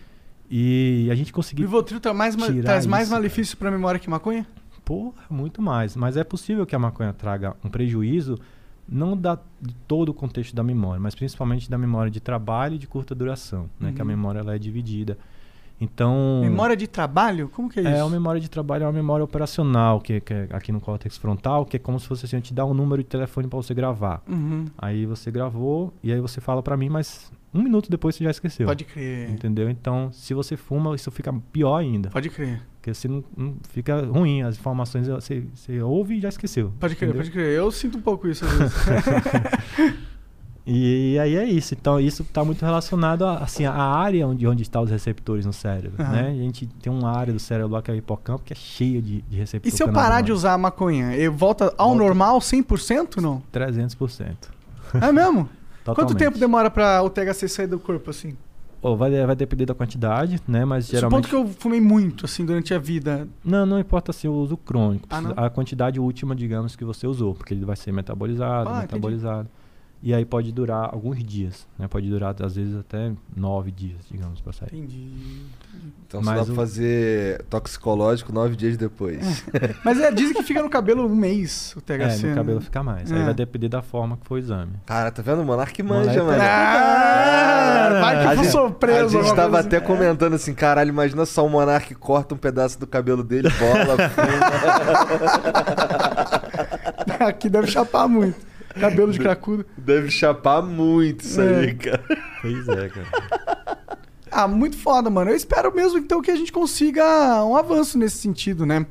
E 0.51 1.09
a 1.11 1.15
gente 1.15 1.33
O 1.33 1.35
conseguiu 1.35 1.67
Rivotril 1.67 2.01
tá 2.01 2.13
mais, 2.13 2.37
traz 2.37 2.87
mais 2.87 3.05
isso, 3.05 3.13
malefício 3.13 3.57
pra 3.57 3.71
memória 3.71 3.99
que 3.99 4.11
maconha? 4.11 4.47
Porra, 4.91 5.23
muito 5.31 5.63
mais. 5.63 5.95
Mas 5.95 6.17
é 6.17 6.25
possível 6.25 6.67
que 6.67 6.75
a 6.75 6.79
maconha 6.81 7.13
traga 7.13 7.55
um 7.65 7.69
prejuízo 7.71 8.37
não 8.89 9.17
da, 9.17 9.39
de 9.63 9.73
todo 9.87 10.09
o 10.09 10.13
contexto 10.13 10.53
da 10.53 10.65
memória, 10.65 11.01
mas 11.01 11.15
principalmente 11.15 11.71
da 11.71 11.79
memória 11.79 12.11
de 12.11 12.19
trabalho 12.19 12.75
e 12.75 12.79
de 12.79 12.89
curta 12.89 13.15
duração, 13.15 13.71
né? 13.79 13.93
Que 13.93 14.01
a 14.01 14.05
Uhum. 14.05 14.09
memória 14.09 14.41
ela 14.41 14.53
é 14.53 14.59
dividida. 14.59 15.17
Então, 15.81 16.41
Memória 16.43 16.77
de 16.77 16.87
trabalho? 16.87 17.49
Como 17.49 17.69
que 17.69 17.79
é 17.81 17.83
isso? 17.83 17.91
é, 17.91 18.01
a 18.01 18.09
memória 18.09 18.41
de 18.41 18.51
trabalho 18.51 18.85
é 18.85 18.87
uma 18.87 18.93
memória 18.93 19.25
operacional, 19.25 19.99
que, 20.01 20.21
que 20.21 20.33
é 20.35 20.49
aqui 20.51 20.71
no 20.71 20.81
córtex 20.81 21.17
frontal, 21.17 21.65
que 21.65 21.77
é 21.77 21.81
como 21.81 21.99
se 21.99 22.07
fosse 22.07 22.27
assim, 22.27 22.37
eu 22.37 22.43
te 22.43 22.53
dar 22.53 22.67
um 22.67 22.75
número 22.75 23.03
de 23.03 23.09
telefone 23.09 23.49
para 23.49 23.57
você 23.57 23.73
gravar. 23.73 24.23
Uhum. 24.29 24.67
Aí 24.77 25.07
você 25.07 25.31
gravou 25.31 25.93
e 26.03 26.13
aí 26.13 26.21
você 26.21 26.41
fala 26.41 26.63
para 26.63 26.77
mim, 26.77 26.91
mas 26.91 27.33
um 27.55 27.63
minuto 27.63 27.91
depois 27.91 28.15
você 28.15 28.25
já 28.25 28.31
esqueceu. 28.31 28.67
Pode 28.67 28.85
crer. 28.85 29.31
Entendeu? 29.31 29.71
Então, 29.71 30.11
se 30.13 30.35
você 30.35 30.55
fuma, 30.57 30.95
isso 30.95 31.11
fica 31.11 31.33
pior 31.51 31.77
ainda. 31.79 32.11
Pode 32.11 32.29
crer. 32.29 32.61
Porque 32.77 32.93
você 32.95 33.09
não, 33.09 33.25
não- 33.37 33.57
fica 33.71 34.05
ruim, 34.07 34.43
as 34.43 34.57
informações 34.59 35.09
você, 35.09 35.45
você 35.55 35.81
ouve 35.83 36.17
e 36.17 36.21
já 36.21 36.29
esqueceu. 36.29 36.73
Pode 36.79 36.95
crer, 36.95 37.09
entendeu? 37.09 37.23
pode 37.25 37.31
crer. 37.33 37.57
Eu 37.57 37.71
sinto 37.71 37.97
um 37.99 38.03
pouco 38.03 38.29
isso 38.29 38.45
às 38.45 38.53
vezes. 38.59 38.75
E, 40.73 41.19
aí 41.19 41.35
é 41.37 41.45
isso. 41.45 41.75
Então, 41.75 41.99
isso 41.99 42.23
está 42.23 42.45
muito 42.45 42.65
relacionado 42.65 43.25
a, 43.25 43.39
assim, 43.39 43.65
a 43.65 43.73
área 43.75 44.27
onde, 44.27 44.47
onde 44.47 44.63
estão 44.63 44.83
os 44.83 44.91
receptores 44.91 45.45
no 45.45 45.53
cérebro. 45.53 46.01
Aham. 46.01 46.13
Né? 46.13 46.29
A 46.29 46.35
gente 46.35 46.67
tem 46.67 46.93
uma 46.93 47.11
área 47.11 47.33
do 47.33 47.41
cérebro 47.41 47.73
lá 47.73 47.83
que 47.83 47.91
é 47.91 47.95
o 47.95 47.97
hipocampo, 47.97 48.45
que 48.45 48.53
é 48.53 48.57
cheia 48.57 49.03
de, 49.03 49.23
de 49.23 49.37
e 49.37 49.39
receptores. 49.39 49.77
se 49.77 49.83
eu 49.83 49.93
parar 49.93 50.21
de 50.21 50.31
usar 50.31 50.55
a 50.55 50.59
maconha, 50.59 51.17
eu 51.17 51.33
volta 51.33 51.75
ao 51.77 51.89
Volta. 51.89 52.05
normal 52.05 52.39
100% 52.39 53.17
não? 53.17 53.43
300%. 53.53 54.37
É 55.01 55.11
mesmo? 55.11 55.49
Quanto 55.85 56.15
tempo 56.15 56.39
demora 56.39 56.71
pra 56.71 57.03
o 57.03 57.11
THC 57.11 57.49
sair 57.49 57.67
do 57.67 57.81
corpo 57.81 58.11
assim? 58.11 58.37
Ô, 58.83 58.97
vai, 58.97 59.11
vai 59.27 59.35
depender 59.37 59.67
da 59.67 59.75
quantidade, 59.75 60.41
né? 60.47 60.65
Mas 60.65 60.87
geralmente. 60.87 61.27
Supondo 61.27 61.47
que 61.47 61.51
eu 61.53 61.55
fumei 61.61 61.81
muito 61.81 62.25
assim 62.25 62.45
durante 62.45 62.73
a 62.73 62.79
vida. 62.79 63.29
Não, 63.45 63.67
não 63.67 63.79
importa 63.79 64.13
se 64.13 64.27
eu 64.27 64.33
uso 64.33 64.57
crônico. 64.57 65.07
Ah, 65.11 65.47
a 65.47 65.51
quantidade 65.51 66.01
última, 66.01 66.35
digamos, 66.35 66.77
que 66.77 66.85
você 66.85 67.07
usou. 67.07 67.35
Porque 67.35 67.53
ele 67.53 67.65
vai 67.65 67.77
ser 67.77 67.93
metabolizado, 67.93 68.71
Ah, 68.71 68.85
entendi. 68.85 69.01
E 70.03 70.15
aí 70.15 70.25
pode 70.25 70.51
durar 70.51 70.89
alguns 70.95 71.23
dias, 71.23 71.67
né? 71.79 71.87
Pode 71.87 72.09
durar, 72.09 72.35
às 72.43 72.57
vezes, 72.57 72.75
até 72.75 73.13
nove 73.37 73.71
dias, 73.71 73.99
digamos, 74.11 74.41
pra 74.41 74.51
sair. 74.51 74.69
Entendi. 74.73 75.11
Então 76.07 76.25
só 76.25 76.31
Mas 76.31 76.39
dá 76.41 76.45
pra 76.47 76.53
o- 76.55 76.57
fazer 76.57 77.43
toxicológico 77.51 78.33
nove 78.33 78.57
dias 78.57 78.79
depois. 78.79 79.45
Mas 79.85 80.01
é, 80.01 80.11
dizem 80.11 80.33
que 80.35 80.43
fica 80.43 80.63
no 80.63 80.71
cabelo 80.71 81.05
um 81.07 81.15
mês 81.15 81.75
o 81.77 81.81
É, 81.81 81.83
THC. 81.83 82.29
no 82.29 82.35
cabelo 82.35 82.59
né? 82.61 82.65
fica 82.65 82.83
mais. 82.83 83.13
É. 83.13 83.15
Aí 83.15 83.25
vai 83.25 83.35
depender 83.35 83.69
da 83.69 83.83
forma 83.83 84.17
que 84.17 84.27
foi 84.27 84.41
o 84.41 84.43
exame. 84.43 84.73
Cara, 84.87 85.11
tá 85.11 85.21
vendo? 85.21 85.43
O 85.43 85.45
Monark 85.45 85.83
manja, 85.83 86.13
é- 86.19 86.23
mano. 86.23 86.43
Ah, 86.43 87.99
vai 88.01 88.17
que 88.23 88.27
A 88.29 88.33
eu 88.33 88.39
gente- 88.39 88.51
sou 88.53 88.71
preso. 88.71 89.19
A 89.19 89.23
gente 89.23 89.37
tava 89.37 89.51
coisa 89.51 89.67
até 89.69 89.77
assim. 89.77 89.87
comentando 89.87 90.33
assim, 90.35 90.55
caralho, 90.55 90.89
imagina 90.89 91.27
só 91.27 91.45
o 91.45 91.51
Monark 91.51 91.95
corta 91.97 92.35
um 92.35 92.39
pedaço 92.39 92.81
do 92.81 92.87
cabelo 92.87 93.23
dele, 93.23 93.51
bola, 93.51 94.09
fuma. 94.09 94.31
Aqui 97.29 97.51
deve 97.51 97.67
chapar 97.67 98.09
muito. 98.09 98.49
Cabelo 98.79 99.13
de 99.13 99.19
cracudo. 99.19 99.65
Deve 99.77 100.11
chapar 100.11 100.63
muito 100.63 101.23
isso 101.25 101.41
aí, 101.41 101.71
É. 101.71 101.75
cara. 101.75 102.05
Pois 102.43 102.69
é, 102.69 102.89
cara. 102.89 103.07
Ah, 104.33 104.47
muito 104.47 104.79
foda, 104.79 105.11
mano. 105.11 105.29
Eu 105.33 105.35
espero 105.35 105.75
mesmo 105.75 105.99
então 105.99 106.23
que 106.23 106.31
a 106.31 106.37
gente 106.37 106.53
consiga 106.53 107.45
um 107.45 107.57
avanço 107.57 107.99
nesse 107.99 108.19
sentido, 108.19 108.65
né? 108.65 108.87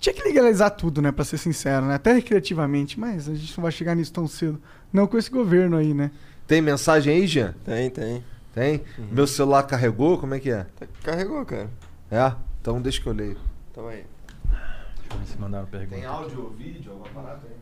Tinha 0.00 0.14
que 0.14 0.22
legalizar 0.22 0.70
tudo, 0.70 1.02
né? 1.02 1.12
Pra 1.12 1.26
ser 1.26 1.36
sincero, 1.36 1.84
né? 1.84 1.96
Até 1.96 2.14
recreativamente, 2.14 2.98
mas 2.98 3.28
a 3.28 3.34
gente 3.34 3.54
não 3.58 3.62
vai 3.64 3.70
chegar 3.70 3.94
nisso 3.94 4.14
tão 4.14 4.26
cedo. 4.26 4.58
Não 4.90 5.06
com 5.06 5.18
esse 5.18 5.30
governo 5.30 5.76
aí, 5.76 5.92
né? 5.92 6.10
Tem 6.46 6.62
mensagem 6.62 7.12
aí, 7.14 7.26
Jean? 7.26 7.54
Tem, 7.66 7.90
tem. 7.90 8.24
Tem? 8.54 8.82
Meu 9.12 9.26
celular 9.26 9.64
carregou? 9.64 10.16
Como 10.16 10.34
é 10.34 10.40
que 10.40 10.50
é? 10.50 10.64
Tá- 10.80 10.86
Carregou, 11.04 11.44
cara. 11.44 11.68
É? 12.10 12.32
Então 12.62 12.80
deixa 12.80 12.98
que 13.02 13.06
eu 13.08 13.12
leio. 13.12 13.36
Tamo 13.74 13.88
aí. 13.88 14.06
Deixa 14.46 15.12
eu 15.12 15.18
ver 15.18 15.26
se 15.26 15.38
mandaram 15.38 15.66
pergunta. 15.66 16.08
áudio 16.08 16.44
ou 16.44 16.50
vídeo? 16.52 16.92
Alguma 16.92 17.10
parada 17.10 17.42
aí? 17.44 17.56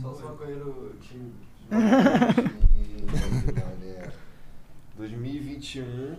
Só 0.00 0.10
os 0.10 0.22
maconheiros 0.22 0.74
tímidos. 1.00 1.48
2021. 4.96 6.16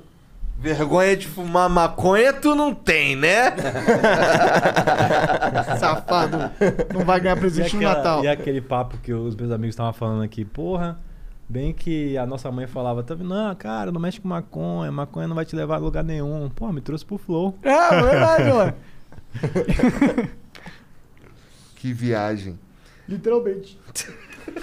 Vergonha 0.58 1.16
de 1.16 1.26
fumar 1.28 1.70
maconha 1.70 2.34
tu 2.34 2.54
não 2.54 2.76
tem, 2.76 3.16
né? 3.16 3.52
Safado. 5.80 6.38
Não 6.94 7.06
vai 7.06 7.20
ganhar 7.22 7.38
presente 7.38 7.76
no 7.78 7.84
Natal. 7.84 8.24
e 8.24 8.28
aquele 8.28 8.60
papo 8.60 8.98
que 8.98 9.14
os 9.14 9.36
meus 9.36 9.52
amigos 9.52 9.74
estavam 9.74 9.94
falando 9.94 10.22
aqui, 10.22 10.44
porra, 10.44 11.00
bem 11.48 11.72
que 11.74 12.18
a 12.18 12.26
nossa 12.26 12.52
mãe 12.52 12.68
falava, 12.68 13.02
tá 13.04 13.16
vendo? 13.16 13.30
Não, 13.30 13.56
cara, 13.56 13.90
não 13.90 14.02
mexe 14.02 14.20
com 14.20 14.28
maconha, 14.28 14.92
maconha 14.92 15.30
não 15.30 15.36
vai 15.36 15.46
te 15.46 15.56
levar 15.56 15.76
a 15.76 15.80
lugar 15.80 16.04
nenhum. 16.04 16.50
Pô, 16.50 16.70
me 16.74 16.82
trouxe 16.82 17.06
pro 17.06 17.18
flow. 17.18 17.58
É, 17.64 18.02
verdade, 18.02 18.52
mano. 18.52 18.74
Que 21.76 21.94
viagem. 21.94 22.60
Literalmente. 23.10 23.80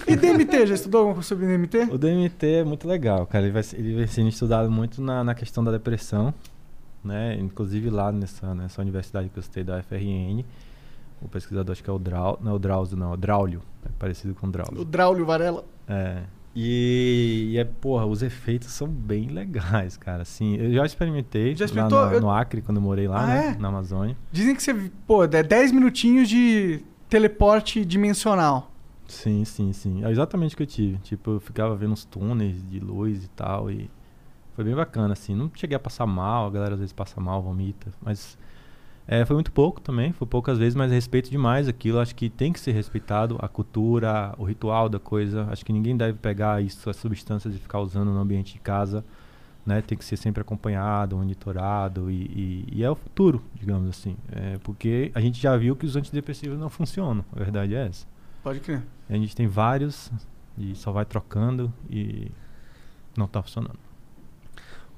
E 0.06 0.16
DMT? 0.16 0.66
Já 0.66 0.74
estudou 0.74 1.00
alguma 1.00 1.14
coisa 1.14 1.28
sobre 1.28 1.46
DMT? 1.46 1.92
O 1.92 1.98
DMT 1.98 2.46
é 2.46 2.64
muito 2.64 2.86
legal, 2.88 3.26
cara. 3.26 3.44
Ele 3.44 3.52
vai, 3.52 3.62
ele 3.74 3.96
vai 3.96 4.06
sendo 4.06 4.28
estudado 4.28 4.70
muito 4.70 5.02
na, 5.02 5.22
na 5.24 5.34
questão 5.34 5.62
da 5.64 5.70
depressão, 5.72 6.32
né? 7.04 7.36
Inclusive 7.40 7.90
lá 7.90 8.10
nessa, 8.12 8.54
nessa 8.54 8.80
universidade 8.80 9.28
que 9.28 9.38
eu 9.38 9.42
citei 9.42 9.62
da 9.64 9.82
FRN, 9.82 10.44
o 11.20 11.28
pesquisador 11.28 11.72
acho 11.72 11.82
que 11.82 11.90
é 11.90 11.92
o 11.92 11.98
Drau, 11.98 12.38
não 12.42 12.52
é 12.52 12.54
o 12.54 12.58
Drauzio, 12.58 12.96
não, 12.96 13.10
é 13.10 13.14
o 13.14 13.16
Draulio, 13.16 13.62
é 13.84 13.88
parecido 13.98 14.34
com 14.34 14.46
o 14.46 14.48
O 14.48 14.52
Drauzio. 14.52 14.84
Draulio 14.84 15.26
Varela. 15.26 15.64
É. 15.88 16.22
E, 16.58 17.50
e 17.52 17.58
é, 17.58 17.64
porra, 17.64 18.06
os 18.06 18.22
efeitos 18.22 18.68
são 18.72 18.88
bem 18.88 19.28
legais, 19.28 19.96
cara. 19.96 20.22
Assim, 20.22 20.56
eu 20.56 20.72
já 20.72 20.86
experimentei 20.86 21.54
Já 21.54 21.64
lá 21.64 21.66
experimentou? 21.66 22.06
no, 22.06 22.12
Eu- 22.12 22.20
no 22.22 22.30
Acre, 22.30 22.62
quando 22.62 22.78
eu 22.78 22.82
morei 22.82 23.06
lá, 23.06 23.22
Ah, 23.22 23.26
né? 23.26 23.54
é? 23.56 23.60
Na 23.60 23.68
Amazônia. 23.68 24.16
Dizem 24.32 24.54
que 24.56 24.62
você, 24.62 24.74
pô, 25.06 25.22
é 25.24 25.42
10 25.42 25.70
minutinhos 25.72 26.28
de 26.28 26.82
teleporte 27.08 27.84
dimensional. 27.84 28.70
Sim, 29.06 29.44
sim, 29.44 29.72
sim. 29.72 30.04
É 30.04 30.10
exatamente 30.10 30.54
o 30.54 30.56
que 30.56 30.62
eu 30.64 30.66
tive. 30.66 30.98
Tipo, 30.98 31.32
eu 31.32 31.40
ficava 31.40 31.74
vendo 31.76 31.92
uns 31.92 32.04
túneis 32.04 32.62
de 32.68 32.80
luz 32.80 33.24
e 33.24 33.28
tal. 33.28 33.70
E 33.70 33.88
foi 34.54 34.64
bem 34.64 34.74
bacana, 34.74 35.12
assim. 35.12 35.34
Não 35.34 35.50
cheguei 35.54 35.76
a 35.76 35.80
passar 35.80 36.06
mal, 36.06 36.46
a 36.46 36.50
galera 36.50 36.74
às 36.74 36.80
vezes 36.80 36.92
passa 36.92 37.20
mal, 37.20 37.42
vomita. 37.42 37.92
Mas 38.02 38.36
é, 39.06 39.24
foi 39.24 39.34
muito 39.34 39.52
pouco 39.52 39.80
também, 39.80 40.12
foi 40.12 40.26
poucas 40.26 40.58
vezes, 40.58 40.74
mas 40.74 40.90
respeito 40.90 41.30
demais 41.30 41.68
aquilo. 41.68 42.00
Acho 42.00 42.14
que 42.14 42.28
tem 42.28 42.52
que 42.52 42.58
ser 42.58 42.72
respeitado 42.72 43.38
a 43.40 43.46
cultura, 43.48 44.34
o 44.36 44.44
ritual 44.44 44.88
da 44.88 44.98
coisa. 44.98 45.46
Acho 45.50 45.64
que 45.64 45.72
ninguém 45.72 45.96
deve 45.96 46.18
pegar 46.18 46.60
isso, 46.60 46.90
as 46.90 46.96
substâncias 46.96 47.54
e 47.54 47.58
ficar 47.58 47.80
usando 47.80 48.10
no 48.10 48.18
ambiente 48.18 48.54
de 48.54 48.58
casa. 48.60 49.04
Né? 49.66 49.82
Tem 49.82 49.98
que 49.98 50.04
ser 50.04 50.16
sempre 50.16 50.40
acompanhado, 50.40 51.16
monitorado. 51.16 52.08
E, 52.10 52.14
e- 52.22 52.64
e 52.76 52.84
é 52.84 52.90
o 52.90 52.94
futuro, 52.94 53.42
digamos 53.54 53.88
assim. 53.90 54.16
É, 54.30 54.58
porque 54.62 55.10
a 55.14 55.20
gente 55.20 55.40
já 55.40 55.56
viu 55.56 55.74
que 55.74 55.84
os 55.84 55.96
antidepressivos 55.96 56.56
não 56.58 56.70
funcionam. 56.70 57.24
A 57.34 57.38
verdade 57.40 57.74
é 57.74 57.86
essa. 57.88 58.06
Pode 58.44 58.60
crer. 58.60 58.82
A 59.10 59.14
gente 59.14 59.34
tem 59.34 59.48
vários 59.48 60.10
e 60.56 60.74
só 60.76 60.92
vai 60.92 61.04
trocando 61.04 61.72
e 61.90 62.30
não 63.16 63.26
tá 63.26 63.42
funcionando. 63.42 63.78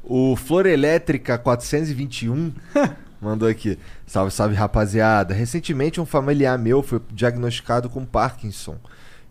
O 0.05 0.36
Flor 0.36 0.66
Elétrica 0.66 1.36
421 1.39 2.53
mandou 3.20 3.49
aqui. 3.49 3.78
Salve, 4.07 4.31
salve, 4.31 4.55
rapaziada. 4.55 5.35
Recentemente 5.35 6.01
um 6.01 6.07
familiar 6.07 6.59
meu 6.59 6.82
foi 6.82 7.01
diagnosticado 7.12 7.89
com 7.90 8.05
Parkinson 8.05 8.77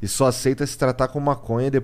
e 0.02 0.08
só 0.08 0.28
aceita 0.28 0.66
se 0.68 0.78
tratar 0.78 1.08
com 1.08 1.20
maconha 1.20 1.72
de- 1.72 1.82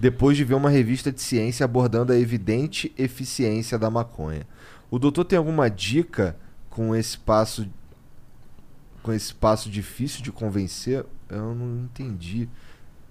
depois 0.00 0.36
de 0.36 0.44
ver 0.44 0.54
uma 0.54 0.70
revista 0.70 1.10
de 1.10 1.20
ciência 1.20 1.64
abordando 1.64 2.12
a 2.12 2.16
evidente 2.18 2.92
eficiência 2.96 3.78
da 3.78 3.90
maconha. 3.90 4.46
O 4.90 4.98
doutor 4.98 5.24
tem 5.24 5.36
alguma 5.38 5.68
dica 5.68 6.36
com 6.70 6.94
esse 6.94 7.18
passo 7.18 7.66
com 9.02 9.12
esse 9.12 9.34
passo 9.34 9.70
difícil 9.70 10.22
de 10.22 10.30
convencer? 10.30 11.04
Eu 11.28 11.54
não 11.54 11.84
entendi. 11.84 12.48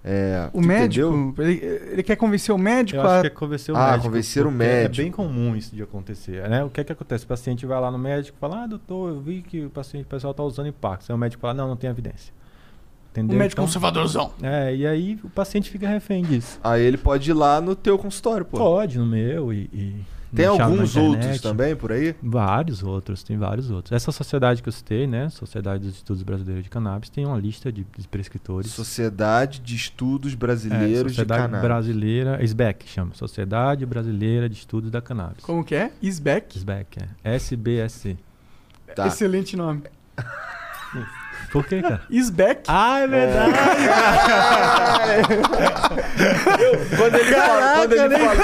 É, 0.04 0.50
O 0.54 0.62
médico, 0.62 1.34
ele, 1.40 1.54
ele 1.92 2.04
quer 2.04 2.16
convencer 2.16 2.54
o 2.54 2.58
médico 2.58 2.98
Eu 3.02 3.06
a... 3.08 3.14
acho 3.16 3.22
que 3.22 3.28
é 3.28 3.30
convencer 3.32 3.74
o 3.74 3.78
Ah, 3.78 3.88
médico. 3.88 4.04
convencer 4.06 4.44
o 4.44 4.46
porque 4.46 4.58
médico. 4.64 5.02
É 5.02 5.04
bem 5.04 5.12
comum 5.12 5.56
isso 5.56 5.76
de 5.76 5.84
acontecer. 5.84 6.48
Né? 6.50 6.64
O 6.64 6.70
que 6.70 6.80
é 6.80 6.84
que 6.84 6.92
acontece? 6.92 7.26
O 7.26 7.28
paciente 7.28 7.66
vai 7.66 7.80
lá 7.82 7.92
no 7.92 7.98
médico 7.98 8.38
e 8.38 8.40
fala: 8.40 8.64
Ah, 8.64 8.68
doutor, 8.68 9.10
eu 9.10 9.20
vi 9.22 9.42
que 9.42 9.66
o, 9.66 9.70
paciente, 9.70 10.06
o 10.06 10.08
pessoal 10.08 10.34
tá 10.34 10.44
usando 10.44 10.68
impacto. 10.68 11.10
Aí 11.10 11.16
o 11.16 11.18
médico 11.18 11.42
fala: 11.42 11.54
Não, 11.56 11.68
não 11.68 11.76
tem 11.76 11.90
evidência. 11.90 12.34
O 13.22 13.26
Entendeu? 13.26 13.40
médico 13.40 13.54
Então, 13.62 13.66
conservadorzão. 13.66 14.32
É, 14.42 14.76
e 14.76 14.86
aí 14.86 15.20
o 15.24 15.30
paciente 15.30 15.70
fica 15.70 15.88
refém 15.88 16.24
disso. 16.24 16.60
Aí 16.64 16.84
ele 16.84 16.98
pode 16.98 17.30
ir 17.30 17.34
lá 17.34 17.60
no 17.60 17.76
teu 17.76 17.98
consultório, 17.98 18.46
pô. 18.46 18.58
Pode, 18.58 18.98
no 18.98 19.06
meu 19.06 19.52
e. 19.54 19.70
e 19.74 19.96
Tem 20.36 20.46
alguns 20.46 20.96
outros 20.96 21.40
também 21.42 21.76
por 21.76 21.92
aí? 21.92 22.14
Vários 22.22 22.84
outros, 22.84 23.24
tem 23.24 23.38
vários 23.38 23.72
outros. 23.72 23.94
Essa 23.94 24.12
sociedade 24.12 24.62
que 24.62 24.70
eu 24.70 24.74
citei, 24.74 25.08
né? 25.08 25.30
Sociedade 25.30 25.86
dos 25.86 25.96
Estudos 25.96 26.22
Brasileiros 26.22 26.64
de 26.64 26.70
Cannabis, 26.70 27.10
tem 27.10 27.26
uma 27.26 27.38
lista 27.38 27.72
de, 27.72 27.86
de 27.98 28.08
prescritores. 28.08 28.70
Sociedade 28.72 29.60
de 29.60 29.76
Estudos 29.76 30.34
É, 30.34 30.36
Brasileiros 30.36 31.12
de 31.14 31.18
Sociedade 31.18 31.42
Cannabis. 31.44 31.62
Brasileira, 31.62 32.44
SBEC 32.44 32.88
chama, 32.88 33.14
Sociedade 33.14 33.86
Brasileira 33.86 34.50
de 34.50 34.56
Estudos 34.56 34.92
da 34.92 35.02
Cannabis. 35.02 35.44
Como 35.44 35.64
que 35.64 35.76
é? 35.76 35.92
Isbeck. 36.02 36.58
SBEC, 36.58 37.00
é. 37.24 37.36
SBSC. 37.36 38.18
Tá. 38.96 39.08
Excelente 39.08 39.56
nome. 39.56 39.84
Por 41.52 41.66
quê, 41.66 41.82
cara? 41.82 42.02
Isbeck. 42.10 42.64
Ah, 42.68 43.00
é 43.00 43.08
verdade. 43.08 43.54
Quando 46.98 47.16
ele, 47.16 47.34
fala, 47.34 47.74
quando, 47.78 47.94
ele 47.94 48.18
falou, 48.18 48.36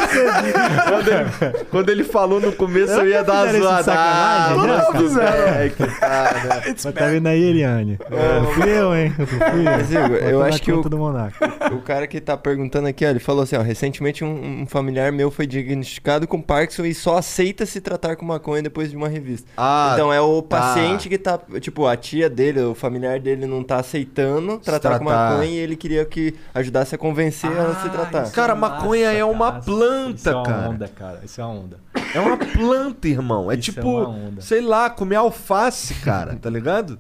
quando, 0.88 1.08
ele, 1.08 1.66
quando 1.70 1.90
ele 1.90 2.04
falou 2.04 2.42
no 2.42 2.52
começo, 2.54 2.94
eu 2.94 3.08
ia 3.08 3.24
dar 3.24 3.46
uma 3.46 3.54
zoada. 3.54 3.94
Ah, 3.96 4.56
mas 4.56 5.02
Fizeram. 5.02 5.60
é 5.60 5.70
que 5.70 6.00
tá, 6.00 6.34
né? 6.34 6.64
Mas 6.68 6.84
tá 6.84 6.92
back. 6.92 7.12
vendo 7.12 7.28
aí, 7.28 7.44
Eliane? 7.44 8.00
Fui 8.54 8.70
eu, 8.70 8.96
hein? 8.96 9.12
Fui 9.12 9.60
eu. 9.60 9.64
Mas, 9.64 9.92
Igor, 9.92 10.10
Vou 10.10 10.18
eu 10.18 10.44
acho 10.44 10.62
que 10.62 10.72
o-. 10.72 10.82
O 11.74 11.82
cara 11.82 12.08
que 12.08 12.22
tá 12.22 12.38
perguntando 12.38 12.88
aqui, 12.88 13.06
ó, 13.06 13.10
ele 13.10 13.20
falou 13.20 13.44
assim, 13.44 13.56
ó, 13.56 13.62
recentemente 13.62 14.24
um, 14.24 14.62
um 14.62 14.68
familiar 14.68 15.12
meu 15.12 15.30
foi 15.30 15.46
diagnosticado 15.46 16.28
com 16.28 16.42
Parkinson 16.42 16.86
e 16.86 16.94
só 16.94 17.18
aceita 17.18 17.66
se 17.66 17.82
tratar 17.82 18.16
com 18.16 18.26
maconha 18.26 18.62
depois 18.62 18.90
de 18.90 18.96
uma 18.96 19.08
revista. 19.08 19.50
Ah, 19.58 19.92
então 19.94 20.12
é 20.14 20.22
o 20.22 20.42
tá. 20.42 20.60
paciente 20.60 21.10
que 21.10 21.18
tá, 21.18 21.40
tipo, 21.60 21.86
a 21.88 21.96
tia 21.96 22.30
dele, 22.30 22.62
o 22.62 22.76
familiar 22.76 22.93
dele 23.00 23.46
não 23.46 23.64
tá 23.64 23.78
aceitando 23.78 24.58
tratar 24.60 25.00
com 25.00 25.06
tratar. 25.06 25.32
maconha 25.32 25.50
e 25.52 25.56
ele 25.58 25.76
queria 25.76 26.06
que 26.06 26.36
ajudasse 26.54 26.96
a 26.96 26.98
convencer 26.98 27.52
ela 27.52 27.72
a 27.72 27.76
se 27.82 27.90
tratar. 27.90 28.24
isso- 28.24 28.34
Cara, 28.34 28.56
maconha 28.56 29.12
é 29.12 29.24
uma 29.24 29.52
planta, 29.54 30.16
isso 30.16 30.30
é 30.30 30.36
uma 30.36 30.44
cara. 30.44 30.70
onda, 30.70 30.88
cara. 30.88 31.20
Isso 31.24 31.42
é 31.42 31.46
uma 31.46 31.54
onda. 31.54 31.80
É 32.14 32.20
uma 32.20 32.38
planta, 32.38 33.08
irmão. 33.08 33.52
É 33.52 33.56
Isso 33.56 33.72
é 33.72 33.74
tipo, 33.74 33.88
onda. 33.90 34.42
sei 34.42 34.62
lá, 34.62 34.90
comer 34.90 35.16
alface, 35.18 35.94
cara, 35.96 36.36
tá 36.36 36.50
ligado? 36.50 36.98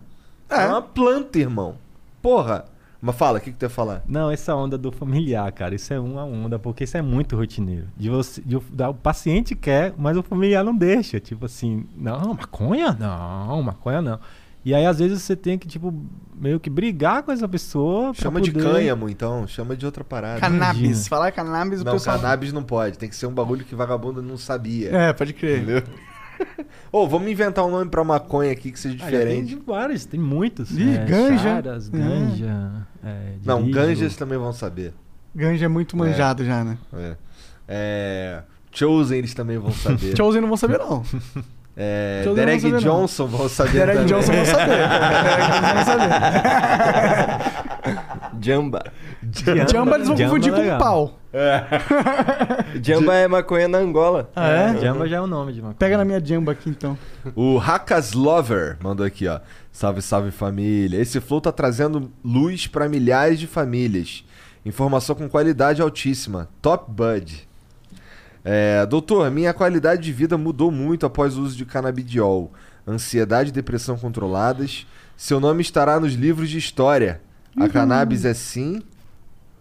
É, 0.49 0.63
É. 0.63 0.67
uma 0.67 0.81
planta, 0.81 1.37
irmão. 1.39 1.75
Porra. 2.21 2.65
Mas 3.05 3.17
fala, 3.17 3.37
o 3.37 3.41
que, 3.41 3.51
que 3.51 3.57
tu 3.57 3.63
ia 3.63 3.69
falar? 3.69 4.01
Não, 4.07 4.31
essa 4.31 4.55
onda 4.55 4.77
do 4.77 4.89
familiar, 4.89 5.51
cara, 5.51 5.75
isso 5.75 5.93
é 5.93 5.99
uma 5.99 6.23
onda, 6.23 6.57
porque 6.57 6.85
isso 6.85 6.95
é 6.95 7.01
muito 7.01 7.35
rotineiro. 7.35 7.87
De 7.97 8.09
você, 8.09 8.41
de, 8.41 8.57
da- 8.71 8.91
o 8.91 8.93
paciente 8.93 9.55
quer, 9.57 9.93
mas 9.97 10.15
o 10.15 10.23
familiar 10.23 10.63
não 10.63 10.73
deixa. 10.73 11.19
Tipo 11.19 11.47
assim, 11.47 11.85
não, 11.97 12.33
maconha? 12.33 12.95
Não, 12.97 13.61
maconha 13.61 14.01
não. 14.01 14.19
E 14.65 14.73
aí, 14.73 14.85
às 14.85 14.99
vezes, 14.99 15.21
você 15.21 15.35
tem 15.35 15.57
que, 15.57 15.67
tipo, 15.67 15.93
meio 16.35 16.59
que 16.59 16.69
brigar 16.69 17.21
com 17.23 17.31
essa 17.31 17.47
pessoa. 17.47 18.13
Chama 18.13 18.39
de 18.39 18.51
poder- 18.51 18.63
cânhamo, 18.71 19.09
então. 19.09 19.45
Chama 19.45 19.75
de 19.75 19.85
outra 19.85 20.03
parada. 20.03 20.39
Cannabis. 20.39 20.81
Imagina. 20.81 21.05
Falar 21.09 21.31
cannabis, 21.31 21.81
o 21.81 21.83
Não, 21.83 21.91
pessoal... 21.93 22.17
cannabis 22.17 22.53
não 22.53 22.63
pode. 22.63 22.97
Tem 22.97 23.09
que 23.09 23.15
ser 23.15 23.25
um 23.27 23.33
bagulho 23.33 23.65
que 23.65 23.75
vagabundo 23.75 24.21
não 24.21 24.37
sabia. 24.37 24.89
É, 24.95 25.11
pode 25.13 25.33
crer. 25.33 25.57
Entendeu? 25.63 25.83
Ô, 26.91 27.07
vamos 27.07 27.29
inventar 27.29 27.65
um 27.65 27.71
nome 27.71 27.89
pra 27.89 28.03
maconha 28.03 28.51
aqui 28.51 28.71
que 28.71 28.79
seja 28.79 28.95
Ah, 28.95 29.11
já 29.11 29.17
tem 29.19 29.43
diferente. 29.43 29.47
de 29.55 29.55
vários, 29.65 30.05
tem 30.05 30.19
muitos. 30.19 30.71
Ih, 30.71 30.95
é, 30.97 31.05
ganja. 31.05 31.43
charas, 31.43 31.89
ganja. 31.89 32.87
é, 33.03 33.33
Não, 33.45 33.61
dirígio. 33.63 33.81
ganjas 33.81 34.15
também 34.15 34.37
vão 34.37 34.51
saber. 34.53 34.93
Ganja 35.35 35.65
é 35.65 35.67
muito 35.67 35.95
manjado 35.97 36.43
já, 36.45 36.63
né? 36.63 36.77
É. 36.93 37.15
É, 37.67 38.43
Chosen 38.71 39.17
eles 39.17 39.33
também 39.33 39.57
vão 39.57 39.71
saber. 39.71 40.15
Chosen 40.17 40.41
não 40.41 40.47
vou 40.47 40.57
saber, 40.57 40.79
não. 40.79 41.03
É, 41.75 42.23
Derek. 42.35 42.71
Johnson 42.79 43.25
vão 43.27 43.49
saber. 43.49 43.71
Derek 43.71 43.93
também. 44.01 44.13
Johnson 44.13 44.31
vão 44.31 44.45
saber. 44.45 44.67
Derek 44.67 45.59
Johnson 45.65 45.97
vão 45.97 46.05
saber. 46.05 46.23
Jamba. 48.41 48.83
Jamba 49.71 49.95
eles 49.95 50.07
vão 50.07 50.17
Jamba 50.17 50.29
confundir 50.29 50.53
é 50.53 50.55
com 50.55 50.61
legal. 50.61 50.79
pau. 50.79 51.19
Jamba 52.81 53.15
é 53.15 53.27
maconha 53.27 53.67
na 53.67 53.77
Angola. 53.79 54.29
Ah, 54.35 54.49
é? 54.49 54.77
Jamba 54.77 55.07
já 55.07 55.17
é 55.17 55.21
o 55.21 55.27
nome 55.27 55.53
de 55.53 55.61
uma 55.61 55.73
Pega 55.73 55.97
na 55.97 56.05
minha 56.05 56.23
jamba 56.23 56.51
aqui, 56.51 56.69
então. 56.69 56.97
O 57.35 57.57
Hakas 57.59 58.13
Lover 58.13 58.77
mandou 58.81 59.05
aqui, 59.05 59.27
ó. 59.27 59.39
Salve, 59.71 60.01
salve 60.01 60.29
família. 60.31 60.99
Esse 60.99 61.19
flow 61.19 61.41
tá 61.41 61.51
trazendo 61.51 62.11
luz 62.23 62.67
pra 62.67 62.87
milhares 62.87 63.39
de 63.39 63.47
famílias. 63.47 64.23
Informação 64.65 65.15
com 65.15 65.27
qualidade 65.27 65.81
altíssima. 65.81 66.47
Top 66.61 66.85
Bud. 66.91 67.47
É, 68.43 68.85
doutor, 68.85 69.29
minha 69.31 69.53
qualidade 69.53 70.01
de 70.01 70.11
vida 70.11 70.37
mudou 70.37 70.69
muito 70.71 71.05
após 71.05 71.37
o 71.37 71.43
uso 71.43 71.55
de 71.55 71.65
canabidiol. 71.65 72.51
Ansiedade 72.87 73.49
e 73.49 73.53
depressão 73.53 73.97
controladas. 73.97 74.85
Seu 75.15 75.39
nome 75.39 75.61
estará 75.61 75.99
nos 75.99 76.13
livros 76.13 76.49
de 76.49 76.57
história. 76.57 77.21
A 77.55 77.69
cannabis 77.69 78.25
é 78.25 78.33
sim 78.33 78.81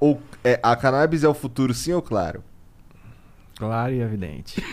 ou 0.01 0.21
é, 0.43 0.59
a 0.63 0.75
cannabis 0.75 1.23
é 1.23 1.29
o 1.29 1.35
futuro, 1.35 1.73
sim 1.73 1.93
ou 1.93 2.03
claro? 2.03 2.43
Claro 3.57 3.93
e 3.93 4.01
evidente. 4.01 4.61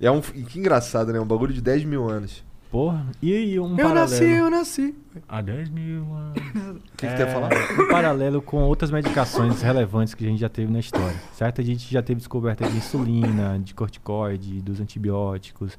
É 0.00 0.10
um, 0.10 0.22
que 0.22 0.58
engraçado, 0.58 1.12
né? 1.12 1.20
Um 1.20 1.26
bagulho 1.26 1.52
de 1.52 1.60
10 1.60 1.84
mil 1.84 2.08
anos. 2.08 2.42
Porra, 2.70 3.04
e 3.20 3.34
aí 3.34 3.58
um 3.58 3.70
Eu 3.72 3.76
paralelo... 3.88 3.94
nasci, 3.94 4.24
eu 4.24 4.50
nasci. 4.50 4.94
Há 5.28 5.40
10 5.40 5.70
mil 5.70 6.14
anos. 6.14 6.40
O 6.70 6.96
que, 7.00 7.08
que 7.08 7.14
tu 7.14 7.20
ia 7.20 7.26
falar? 7.26 7.50
Um 7.78 7.88
paralelo 7.88 8.42
com 8.42 8.58
outras 8.62 8.90
medicações 8.90 9.62
relevantes 9.62 10.12
que 10.12 10.24
a 10.24 10.28
gente 10.28 10.38
já 10.38 10.48
teve 10.50 10.70
na 10.70 10.78
história. 10.78 11.16
Certo? 11.32 11.60
A 11.60 11.64
gente 11.64 11.90
já 11.90 12.02
teve 12.02 12.18
descoberta 12.18 12.68
de 12.68 12.76
insulina, 12.76 13.58
de 13.58 13.74
corticoide, 13.74 14.60
dos 14.60 14.80
antibióticos. 14.80 15.78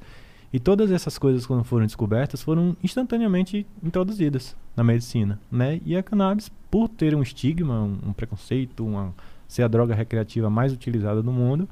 E 0.52 0.58
todas 0.58 0.90
essas 0.90 1.16
coisas, 1.16 1.46
quando 1.46 1.62
foram 1.64 1.86
descobertas, 1.86 2.42
foram 2.42 2.76
instantaneamente 2.82 3.64
introduzidas 3.82 4.56
na 4.76 4.82
medicina. 4.82 5.40
Né? 5.50 5.80
E 5.86 5.96
a 5.96 6.02
cannabis, 6.02 6.50
por 6.70 6.88
ter 6.88 7.14
um 7.14 7.22
estigma, 7.22 7.80
um, 7.82 7.98
um 8.08 8.12
preconceito, 8.12 8.84
uma, 8.84 9.14
ser 9.46 9.62
a 9.62 9.68
droga 9.68 9.94
recreativa 9.94 10.50
mais 10.50 10.72
utilizada 10.72 11.22
no 11.22 11.32
mundo, 11.32 11.68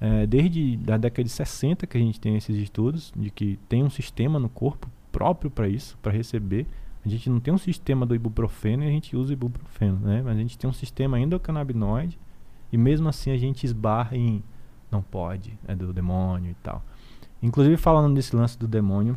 é, 0.00 0.26
desde 0.26 0.78
a 0.90 0.96
década 0.96 1.24
de 1.24 1.30
60 1.30 1.86
que 1.86 1.96
a 1.96 2.00
gente 2.00 2.20
tem 2.20 2.36
esses 2.36 2.56
estudos, 2.56 3.12
de 3.16 3.30
que 3.30 3.58
tem 3.68 3.82
um 3.82 3.90
sistema 3.90 4.38
no 4.38 4.48
corpo 4.48 4.88
próprio 5.10 5.50
para 5.50 5.68
isso, 5.68 5.96
para 6.02 6.12
receber. 6.12 6.66
A 7.04 7.08
gente 7.08 7.30
não 7.30 7.40
tem 7.40 7.54
um 7.54 7.58
sistema 7.58 8.04
do 8.04 8.14
ibuprofeno 8.14 8.82
e 8.84 8.86
a 8.86 8.90
gente 8.90 9.16
usa 9.16 9.32
ibuprofeno, 9.32 9.98
né? 10.00 10.22
Mas 10.24 10.36
a 10.36 10.40
gente 10.40 10.58
tem 10.58 10.68
um 10.68 10.72
sistema 10.72 11.18
endocannabinoide 11.18 12.18
e 12.72 12.76
mesmo 12.76 13.08
assim 13.08 13.30
a 13.30 13.38
gente 13.38 13.64
esbarra 13.64 14.16
em 14.16 14.42
não 14.90 15.02
pode, 15.02 15.58
é 15.66 15.74
do 15.74 15.92
demônio 15.92 16.50
e 16.50 16.54
tal. 16.62 16.82
Inclusive 17.42 17.76
falando 17.76 18.14
desse 18.14 18.34
lance 18.34 18.58
do 18.58 18.68
demônio, 18.68 19.16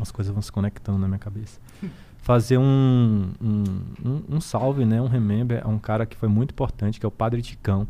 as 0.00 0.10
coisas 0.10 0.32
vão 0.32 0.42
se 0.42 0.50
conectando 0.50 0.98
na 0.98 1.06
minha 1.06 1.18
cabeça. 1.18 1.60
Fazer 2.18 2.58
um, 2.58 3.30
um, 3.40 3.64
um, 4.04 4.36
um 4.36 4.40
salve, 4.40 4.84
né? 4.84 5.00
Um 5.00 5.06
remember 5.06 5.62
a 5.64 5.68
um 5.68 5.78
cara 5.78 6.04
que 6.04 6.16
foi 6.16 6.28
muito 6.28 6.50
importante, 6.50 6.98
que 6.98 7.06
é 7.06 7.08
o 7.08 7.12
Padre 7.12 7.40
Ticão. 7.40 7.86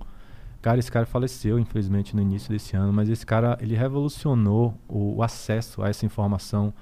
Cara, 0.69 0.81
esse 0.81 0.93
cara 0.93 1.07
faleceu, 1.07 1.59
infelizmente, 1.59 2.15
no 2.15 2.20
início 2.20 2.51
desse 2.53 2.77
ano, 2.77 2.93
mas 2.93 3.09
esse 3.09 3.24
cara, 3.24 3.57
ele 3.59 3.74
revolucionou 3.74 4.78
o, 4.86 5.16
o 5.16 5.23
acesso 5.23 5.81
a 5.82 5.89
essa 5.89 6.05
informação, 6.05 6.74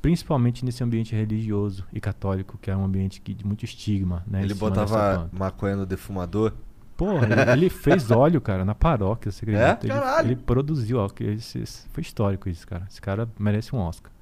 principalmente 0.00 0.64
nesse 0.64 0.84
ambiente 0.84 1.12
religioso 1.12 1.84
e 1.92 2.00
católico, 2.00 2.56
que 2.62 2.70
é 2.70 2.76
um 2.76 2.84
ambiente 2.84 3.20
que, 3.20 3.34
de 3.34 3.44
muito 3.44 3.64
estigma, 3.64 4.22
né? 4.28 4.44
Ele 4.44 4.54
botava 4.54 5.28
maconha 5.32 5.74
no 5.74 5.84
defumador. 5.84 6.52
Porra, 6.96 7.26
ele, 7.26 7.50
ele 7.50 7.68
fez 7.68 8.10
óleo, 8.14 8.40
cara, 8.40 8.64
na 8.64 8.76
paróquia, 8.76 9.32
você 9.32 9.44
acredita? 9.44 9.86
Ele, 9.86 9.92
Caralho. 9.92 10.28
ele 10.28 10.36
produziu 10.36 10.98
óleo, 10.98 11.12
que 11.12 11.24
esse- 11.24 11.58
esse- 11.58 11.88
foi 11.88 12.00
histórico 12.02 12.48
isso, 12.48 12.64
cara. 12.64 12.86
Esse 12.88 13.00
cara 13.00 13.28
merece 13.36 13.74
um 13.74 13.80
Oscar. 13.80 14.12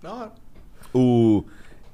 Da 0.00 0.12
hora. 0.14 0.32
O 0.94 1.44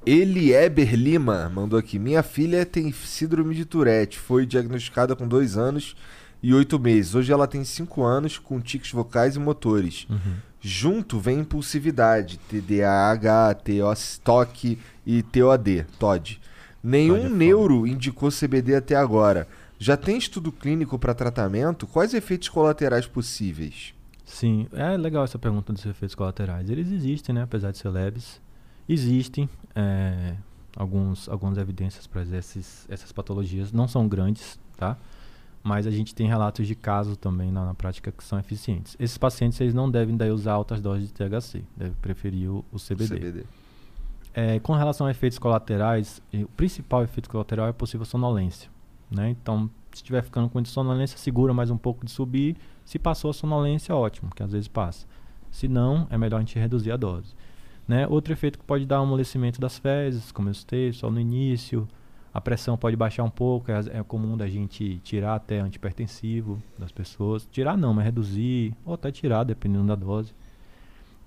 Elieber 0.04 0.94
Lima 0.94 1.48
mandou 1.48 1.78
aqui. 1.78 1.98
Minha 1.98 2.22
filha 2.22 2.66
tem 2.66 2.92
síndrome 2.92 3.54
de 3.54 3.64
Tourette. 3.64 4.18
Foi 4.18 4.44
diagnosticada 4.44 5.16
com 5.16 5.26
dois 5.26 5.56
anos 5.56 5.96
e 6.42 6.54
oito 6.54 6.78
meses. 6.78 7.14
Hoje 7.14 7.32
ela 7.32 7.46
tem 7.46 7.64
cinco 7.64 8.02
anos, 8.02 8.38
com 8.38 8.60
tiques 8.60 8.92
vocais 8.92 9.36
e 9.36 9.38
motores. 9.38 10.06
Junto 10.60 11.18
vem 11.18 11.40
impulsividade, 11.40 12.38
TDAH, 12.38 13.54
TO, 13.54 14.22
TOC 14.22 14.78
e 15.06 15.22
TOD, 15.22 15.86
TOD. 15.98 16.40
Nenhum 16.82 17.16
TOD 17.16 17.26
é 17.26 17.28
neuro 17.30 17.86
indicou 17.86 18.30
CBD 18.30 18.76
até 18.76 18.94
agora. 18.94 19.48
Já 19.78 19.96
tem 19.96 20.18
estudo 20.18 20.52
clínico 20.52 20.98
para 20.98 21.14
tratamento? 21.14 21.86
Quais 21.86 22.12
efeitos 22.12 22.50
colaterais 22.50 23.06
possíveis? 23.06 23.94
Sim, 24.26 24.68
é 24.72 24.96
legal 24.96 25.24
essa 25.24 25.38
pergunta 25.38 25.72
dos 25.72 25.84
efeitos 25.86 26.14
colaterais. 26.14 26.68
Eles 26.68 26.92
existem, 26.92 27.34
né? 27.34 27.42
Apesar 27.42 27.70
de 27.70 27.78
ser 27.78 27.88
leves. 27.88 28.40
Existem 28.86 29.48
é, 29.74 30.34
alguns, 30.76 31.28
algumas 31.28 31.56
evidências 31.56 32.06
para 32.06 32.22
essas 32.22 33.12
patologias. 33.12 33.72
Não 33.72 33.88
são 33.88 34.06
grandes, 34.06 34.58
tá? 34.76 34.98
Mas 35.62 35.86
a 35.86 35.90
gente 35.90 36.14
tem 36.14 36.26
relatos 36.26 36.66
de 36.66 36.74
casos 36.74 37.16
também 37.16 37.52
na, 37.52 37.66
na 37.66 37.74
prática 37.74 38.10
que 38.10 38.24
são 38.24 38.38
eficientes. 38.38 38.96
Esses 38.98 39.18
pacientes 39.18 39.60
eles 39.60 39.74
não 39.74 39.90
devem 39.90 40.16
daí 40.16 40.30
usar 40.30 40.52
altas 40.52 40.80
doses 40.80 41.08
de 41.08 41.12
THC. 41.12 41.62
Devem 41.76 41.94
preferir 42.00 42.50
o, 42.50 42.64
o 42.72 42.76
CBD. 42.76 43.16
CBD. 43.16 43.44
É, 44.32 44.58
com 44.60 44.72
relação 44.72 45.06
a 45.06 45.10
efeitos 45.10 45.38
colaterais, 45.38 46.22
o 46.32 46.48
principal 46.48 47.02
efeito 47.02 47.28
colateral 47.28 47.66
é 47.66 47.70
a 47.70 47.74
possível 47.74 48.06
sonolência. 48.06 48.70
Né? 49.10 49.30
Então, 49.30 49.68
se 49.90 49.96
estiver 49.96 50.22
ficando 50.22 50.48
com 50.48 50.64
sonolência, 50.64 51.18
segura 51.18 51.52
mais 51.52 51.70
um 51.70 51.76
pouco 51.76 52.06
de 52.06 52.12
subir. 52.12 52.56
Se 52.84 52.98
passou 52.98 53.30
a 53.30 53.34
sonolência, 53.34 53.94
ótimo, 53.94 54.30
que 54.34 54.42
às 54.42 54.52
vezes 54.52 54.68
passa. 54.68 55.06
Se 55.50 55.66
não, 55.66 56.06
é 56.10 56.16
melhor 56.16 56.36
a 56.36 56.40
gente 56.40 56.58
reduzir 56.58 56.92
a 56.92 56.96
dose. 56.96 57.34
Né? 57.86 58.06
Outro 58.06 58.32
efeito 58.32 58.58
que 58.58 58.64
pode 58.64 58.86
dar 58.86 59.00
um 59.00 59.04
amolecimento 59.04 59.60
das 59.60 59.78
fezes, 59.78 60.30
como 60.30 60.48
eu 60.48 60.54
citei, 60.54 60.92
só 60.92 61.10
no 61.10 61.18
início. 61.18 61.88
A 62.32 62.40
pressão 62.40 62.76
pode 62.76 62.96
baixar 62.96 63.24
um 63.24 63.30
pouco, 63.30 63.72
é, 63.72 63.98
é 63.98 64.02
comum 64.02 64.36
da 64.36 64.48
gente 64.48 64.98
tirar 64.98 65.34
até 65.34 65.58
antipertensivo 65.60 66.62
das 66.78 66.92
pessoas. 66.92 67.46
Tirar 67.50 67.76
não, 67.76 67.92
mas 67.92 68.04
reduzir, 68.04 68.74
ou 68.84 68.94
até 68.94 69.10
tirar, 69.10 69.44
dependendo 69.44 69.86
da 69.86 69.96
dose. 69.96 70.32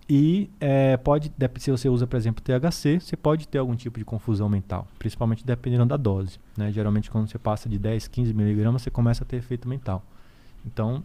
E 0.09 0.49
eh, 0.59 0.97
pode, 0.97 1.31
se 1.59 1.71
você 1.71 1.87
usa, 1.87 2.05
por 2.05 2.17
exemplo, 2.17 2.43
THC, 2.43 2.99
você 2.99 3.15
pode 3.15 3.47
ter 3.47 3.57
algum 3.57 3.75
tipo 3.75 3.97
de 3.97 4.05
confusão 4.05 4.49
mental, 4.49 4.87
principalmente 4.99 5.45
dependendo 5.45 5.85
da 5.85 5.97
dose. 5.97 6.39
Né? 6.57 6.71
Geralmente, 6.71 7.09
quando 7.09 7.29
você 7.29 7.39
passa 7.39 7.69
de 7.69 7.79
10, 7.79 8.07
15 8.07 8.33
miligramas, 8.33 8.81
você 8.81 8.91
começa 8.91 9.23
a 9.23 9.27
ter 9.27 9.37
efeito 9.37 9.67
mental. 9.67 10.03
Então, 10.65 11.03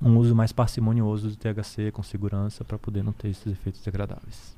um 0.00 0.18
uso 0.18 0.34
mais 0.34 0.52
parcimonioso 0.52 1.30
do 1.30 1.36
THC 1.36 1.90
com 1.90 2.02
segurança 2.02 2.64
para 2.64 2.78
poder 2.78 3.02
não 3.02 3.12
ter 3.12 3.28
esses 3.28 3.46
efeitos 3.46 3.80
desagradáveis. 3.80 4.54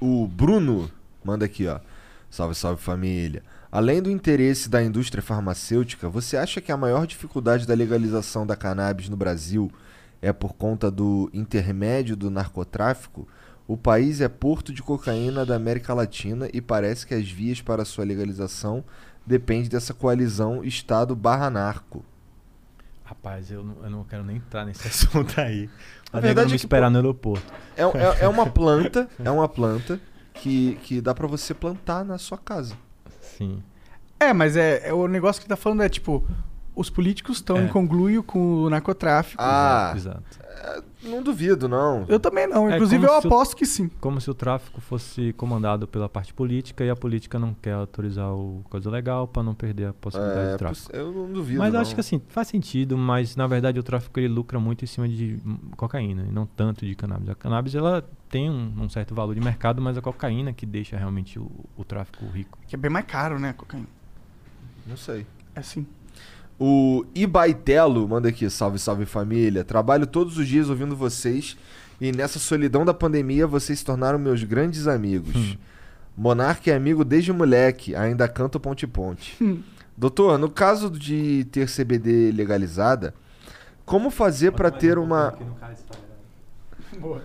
O 0.00 0.26
Bruno 0.26 0.90
manda 1.22 1.44
aqui, 1.44 1.66
ó. 1.66 1.80
Salve, 2.30 2.54
salve 2.54 2.82
família. 2.82 3.42
Além 3.72 4.02
do 4.02 4.10
interesse 4.10 4.68
da 4.68 4.82
indústria 4.82 5.22
farmacêutica, 5.22 6.08
você 6.08 6.36
acha 6.36 6.60
que 6.60 6.70
a 6.70 6.76
maior 6.76 7.06
dificuldade 7.06 7.66
da 7.66 7.74
legalização 7.74 8.46
da 8.46 8.56
cannabis 8.56 9.08
no 9.08 9.16
Brasil 9.16 9.70
é 10.20 10.32
por 10.32 10.54
conta 10.54 10.90
do 10.90 11.30
intermédio 11.32 12.16
do 12.16 12.30
narcotráfico? 12.30 13.26
O 13.66 13.76
país 13.76 14.20
é 14.20 14.28
porto 14.28 14.72
de 14.72 14.82
cocaína 14.82 15.44
da 15.44 15.56
América 15.56 15.92
Latina 15.92 16.48
e 16.52 16.60
parece 16.60 17.06
que 17.06 17.14
as 17.14 17.30
vias 17.30 17.60
para 17.60 17.84
sua 17.84 18.04
legalização 18.04 18.84
dependem 19.26 19.68
dessa 19.68 19.92
coalizão 19.92 20.64
Estado 20.64 21.14
barra 21.14 21.50
narco. 21.50 22.04
Rapaz, 23.04 23.50
eu 23.50 23.64
não, 23.64 23.76
eu 23.82 23.90
não 23.90 24.04
quero 24.04 24.22
nem 24.22 24.36
entrar 24.36 24.64
nesse 24.64 24.86
assunto 24.88 25.38
aí. 25.40 25.68
A 26.12 26.18
A 26.18 26.20
verdade 26.20 26.48
é 26.48 26.50
que, 26.50 26.56
esperar 26.56 26.90
no 26.90 26.96
aeroporto. 26.96 27.44
É, 27.76 27.82
é, 27.82 28.24
é 28.24 28.28
uma 28.28 28.46
planta, 28.46 29.08
é 29.22 29.30
uma 29.30 29.48
planta 29.48 30.00
que, 30.40 30.76
que 30.82 31.00
dá 31.00 31.14
pra 31.14 31.26
você 31.26 31.52
plantar 31.54 32.04
na 32.04 32.18
sua 32.18 32.38
casa. 32.38 32.74
Sim. 33.20 33.62
É, 34.20 34.32
mas 34.32 34.56
é, 34.56 34.88
é 34.88 34.92
o 34.92 35.06
negócio 35.06 35.40
que 35.40 35.48
tá 35.48 35.56
falando 35.56 35.82
é 35.82 35.88
tipo, 35.88 36.24
os 36.74 36.90
políticos 36.90 37.36
estão 37.38 37.56
É. 37.56 37.62
em 37.64 37.68
conluio 37.68 38.22
com 38.22 38.62
o 38.64 38.70
narcotráfico. 38.70 39.40
Ah, 39.42 39.92
Exato. 39.96 40.38
Não 41.02 41.22
duvido, 41.22 41.68
não. 41.68 42.04
Eu 42.08 42.18
também 42.18 42.46
não. 42.46 42.68
É 42.70 42.74
Inclusive, 42.76 43.04
eu 43.04 43.20
se 43.20 43.26
o- 43.26 43.28
aposto 43.28 43.56
que 43.56 43.64
sim. 43.64 43.88
Como 44.00 44.20
se 44.20 44.30
o 44.30 44.34
tráfico 44.34 44.80
fosse 44.80 45.32
comandado 45.34 45.86
pela 45.86 46.08
parte 46.08 46.34
política 46.34 46.84
e 46.84 46.90
a 46.90 46.96
política 46.96 47.38
não 47.38 47.54
quer 47.54 47.72
autorizar 47.74 48.32
o 48.34 48.64
coisa 48.68 48.90
legal 48.90 49.26
pra 49.28 49.42
não 49.42 49.54
perder 49.54 49.86
a 49.88 49.92
possibilidade 49.92 50.48
É, 50.48 50.52
de 50.52 50.58
tráfico. 50.58 50.94
eu 50.96 51.12
não 51.12 51.32
duvido. 51.32 51.58
Mas 51.60 51.72
não. 51.72 51.80
acho 51.80 51.94
que 51.94 52.00
assim, 52.00 52.20
faz 52.28 52.48
sentido, 52.48 52.96
mas 52.98 53.36
na 53.36 53.46
verdade 53.46 53.78
o 53.78 53.82
tráfico 53.82 54.18
ele 54.18 54.28
lucra 54.28 54.58
muito 54.58 54.82
em 54.84 54.86
cima 54.88 55.08
de 55.08 55.38
cocaína 55.76 56.24
e 56.28 56.32
não 56.32 56.46
tanto 56.46 56.84
de 56.84 56.94
cannabis. 56.94 57.28
A 57.28 57.34
cannabis 57.34 57.74
ela 57.74 58.02
tem 58.28 58.50
um, 58.50 58.72
um 58.82 58.88
certo 58.88 59.14
valor 59.14 59.34
de 59.34 59.40
mercado, 59.40 59.80
mas 59.80 59.96
a 59.96 60.02
cocaína 60.02 60.52
que 60.52 60.66
deixa 60.66 60.96
realmente 60.96 61.38
o, 61.38 61.50
o 61.76 61.84
tráfico 61.84 62.26
rico. 62.26 62.58
Que 62.66 62.74
é 62.74 62.78
bem 62.78 62.90
mais 62.90 63.06
caro, 63.06 63.38
né, 63.38 63.52
cocaína? 63.52 63.86
Não 64.86 64.96
sei. 64.96 65.26
É 65.54 65.62
sim. 65.62 65.86
O 66.58 67.04
Ibaitelo 67.14 68.08
manda 68.08 68.28
aqui, 68.28 68.48
salve, 68.50 68.78
salve 68.78 69.06
família. 69.06 69.62
Trabalho 69.64 70.06
todos 70.06 70.36
os 70.38 70.46
dias 70.46 70.68
ouvindo 70.68 70.96
vocês 70.96 71.56
e 72.00 72.10
nessa 72.10 72.38
solidão 72.38 72.84
da 72.84 72.92
pandemia 72.92 73.46
vocês 73.46 73.78
se 73.78 73.84
tornaram 73.84 74.18
meus 74.18 74.42
grandes 74.42 74.86
amigos. 74.88 75.34
Hum. 75.36 75.56
Monarque 76.16 76.68
é 76.70 76.74
amigo 76.74 77.04
desde 77.04 77.32
moleque, 77.32 77.94
ainda 77.94 78.26
canta 78.26 78.58
ponte 78.58 78.86
ponte. 78.88 79.36
Hum. 79.42 79.62
Doutor, 79.96 80.36
no 80.38 80.50
caso 80.50 80.90
de 80.90 81.44
ter 81.52 81.68
CBD 81.68 82.32
legalizada, 82.32 83.14
como 83.84 84.10
fazer 84.10 84.52
pra 84.52 84.70
ter 84.70 84.98
uma 84.98 85.34
Boa. 86.98 87.22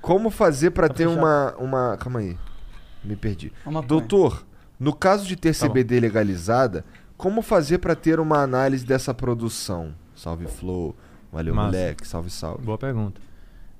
como 0.00 0.28
fazer 0.30 0.70
pra 0.70 0.88
Tá 0.88 0.94
ter 0.94 1.06
uma 1.06 1.54
uma 1.58 1.96
calma 1.96 2.18
aí. 2.18 2.36
Me 3.04 3.14
perdi. 3.16 3.52
Uma 3.64 3.80
Doutor, 3.82 4.44
no 4.78 4.92
caso 4.92 5.24
de 5.26 5.36
ter 5.36 5.54
Tá 5.56 5.66
bom. 5.66 5.72
CBD 5.72 6.00
legalizada, 6.00 6.84
como 7.22 7.40
fazer 7.40 7.78
pra 7.78 7.94
ter 7.94 8.18
uma 8.18 8.38
análise 8.42 8.84
dessa 8.84 9.14
produção? 9.14 9.94
Salve 10.12 10.48
Flow, 10.48 10.92
valeu 11.32 11.54
Massa. 11.54 11.66
moleque, 11.68 12.04
salve 12.08 12.30
salve. 12.30 12.64
Boa 12.64 12.76
pergunta. 12.76 13.20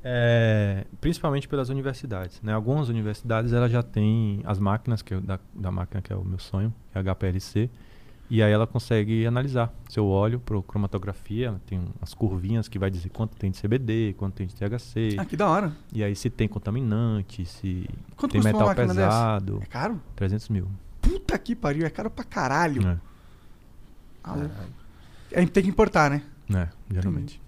É, 0.05 0.85
principalmente 1.01 1.49
pelas 1.49 1.69
universidades. 1.69 2.41
Né? 2.41 2.53
Algumas 2.53 2.89
universidades 2.89 3.53
ela 3.53 3.69
já 3.69 3.83
têm 3.83 4.41
as 4.45 4.61
máquinas, 4.61 5.03
que 5.03 5.15
eu- 5.15 5.21
da, 5.21 5.41
da 5.53 5.73
máquina 5.73 6.01
que 6.01 6.13
é 6.13 6.17
o 6.17 6.25
meu 6.25 6.39
sonho, 6.39 6.73
que 6.93 6.99
é 6.99 7.01
a 7.01 7.03
HPLC, 7.05 7.69
e 8.31 8.41
aí 8.43 8.53
ela 8.53 8.65
consegue 8.67 9.27
analisar 9.27 9.73
seu 9.89 10.07
óleo 10.07 10.39
por 10.39 10.63
cromatografia, 10.63 11.49
ela 11.49 11.61
tem 11.67 11.81
umas 12.01 12.15
curvinhas 12.15 12.69
que 12.69 12.79
vai 12.79 12.91
dizer 12.91 13.09
quanto 13.11 13.37
tem 13.37 13.51
de 13.51 13.61
CBD, 13.61 14.15
quanto 14.17 14.35
tem 14.35 14.47
de 14.47 14.55
THC, 14.55 15.17
Ah, 15.19 15.25
que 15.25 15.37
da 15.37 15.49
hora. 15.49 15.73
e 15.93 16.03
aí 16.05 16.15
se 16.15 16.31
tem 16.31 16.47
contaminante, 16.49 17.45
se 17.45 17.89
Quanto 18.17 18.33
tem 18.33 18.41
metal 18.41 18.67
máquina 18.69 18.87
dessa? 18.95 19.01
pesado, 19.09 19.59
É 19.63 19.67
caro? 19.67 20.01
300 20.15 20.49
mil. 20.49 20.69
Puta 21.01 21.37
que 21.39 21.55
pariu, 21.57 21.85
é 21.85 21.91
caro 21.91 22.09
pra 22.11 22.25
caralho. 22.25 22.87
É, 22.89 22.99
Ah, 24.25 24.37
A 25.35 25.41
gente 25.41 25.53
tem 25.53 25.63
que 25.63 25.69
importar, 25.69 26.11
né? 26.11 26.23
é, 26.55 26.69
geralmente. 26.91 27.41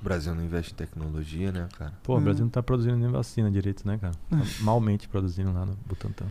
O 0.00 0.04
Brasil 0.04 0.34
não 0.34 0.42
investe 0.44 0.72
em 0.72 0.76
tecnologia, 0.76 1.52
né, 1.52 1.68
cara? 1.78 1.92
Pô, 2.02 2.14
o 2.14 2.18
Hum. 2.18 2.22
Brasil 2.24 2.42
não 2.44 2.50
tá 2.50 2.62
produzindo 2.62 2.96
nem 2.96 3.08
vacina 3.10 3.50
direito, 3.50 3.86
né, 3.86 3.98
cara? 3.98 4.14
Tá 4.28 4.36
malmente 4.60 5.06
produzindo 5.08 5.52
lá 5.52 5.64
no 5.64 5.76
Butantan. 5.86 6.26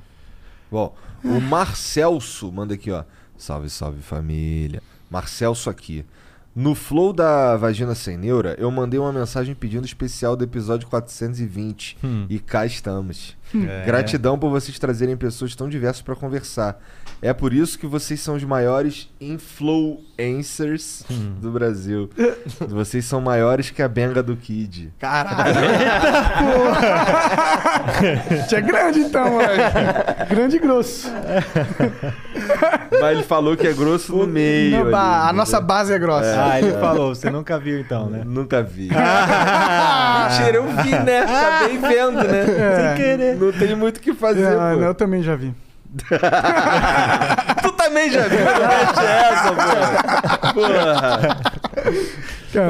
Bom, 0.70 0.96
o 1.24 1.40
Marcelso 1.40 2.52
manda 2.52 2.74
aqui, 2.74 2.92
ó. 2.92 3.04
Salve, 3.38 3.70
salve 3.70 4.02
família. 4.02 4.82
Marcelso 5.10 5.70
aqui. 5.70 6.06
No 6.54 6.76
flow 6.76 7.14
da 7.14 7.56
Vagina 7.56 7.96
Sem 7.96 8.18
Neura, 8.18 8.56
eu 8.60 8.70
mandei 8.70 9.00
uma 9.00 9.12
mensagem 9.14 9.56
pedindo 9.56 9.86
especial 9.86 10.36
do 10.36 10.44
episódio 10.44 10.88
420. 10.90 11.98
Hum. 12.04 12.26
E 12.30 12.40
cá 12.40 12.66
estamos. 12.66 13.38
É. 13.54 13.84
Gratidão 13.86 14.38
por 14.40 14.50
vocês 14.50 14.78
trazerem 14.80 15.16
pessoas 15.18 15.56
tão 15.56 15.68
diversas 15.70 16.02
pra 16.02 16.16
conversar. 16.16 16.80
É 17.22 17.34
por 17.34 17.54
isso 17.54 17.78
que 17.78 17.86
vocês 17.86 18.20
são 18.20 18.36
os 18.36 18.44
maiores 18.44 19.08
influencers 19.20 21.04
Hum. 21.10 21.36
do 21.40 21.52
Brasil. 21.52 22.10
vocês 22.68 23.06
são 23.06 23.22
maiores 23.22 23.70
que 23.70 23.82
a 23.82 23.88
benga 23.88 24.24
do 24.24 24.36
Kid. 24.36 24.92
Caralho. 25.00 25.54
Porra. 26.40 27.06
Tinha 28.50 28.62
grande 28.62 29.00
então, 29.02 29.36
mano. 29.36 29.48
Grande 30.30 30.56
e 30.56 30.60
grosso. 30.60 31.10
Mas 33.00 33.12
ele 33.18 33.24
falou 33.24 33.56
que 33.56 33.68
é 33.68 33.74
grosso 33.74 34.16
no 34.16 34.26
meio. 34.28 34.72
Não, 34.72 34.88
ali, 34.88 34.96
a 34.96 35.18
entendeu? 35.20 35.34
nossa 35.38 35.62
base 35.62 35.94
é 35.94 36.00
grossa. 36.00 36.44
Ah, 36.44 36.60
ele 36.60 36.72
falou, 36.74 37.14
você 37.16 37.30
nunca 37.30 37.60
viu 37.60 37.80
então, 37.80 38.10
né? 38.10 38.24
Nunca 38.26 38.62
vi. 38.64 38.90
Mentira, 38.92 40.58
eu 40.58 40.68
vi, 40.84 40.90
né? 40.92 41.20
Acabei 41.22 41.78
vendo, 41.78 42.24
né? 42.24 42.92
É. 42.94 42.96
querer. 42.96 43.36
Não 43.42 43.52
tem 43.52 43.76
muito 43.76 43.98
o 43.98 44.00
que 44.00 44.14
fazer, 44.14 44.46
Ah, 44.48 44.72
pô. 44.74 44.80
não, 44.80 44.88
eu 44.88 44.96
também 44.96 45.22
já 45.24 45.36
vi. 45.36 45.54
Tu 47.62 47.72
também 47.74 48.10
já 48.10 48.28
viu, 48.28 48.40
mete 48.40 49.00
essa, 49.00 49.54
pô. 49.54 50.54
Porra. 50.54 51.38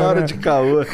Hora 0.03 0.21
de 0.23 0.33
caô. 0.35 0.85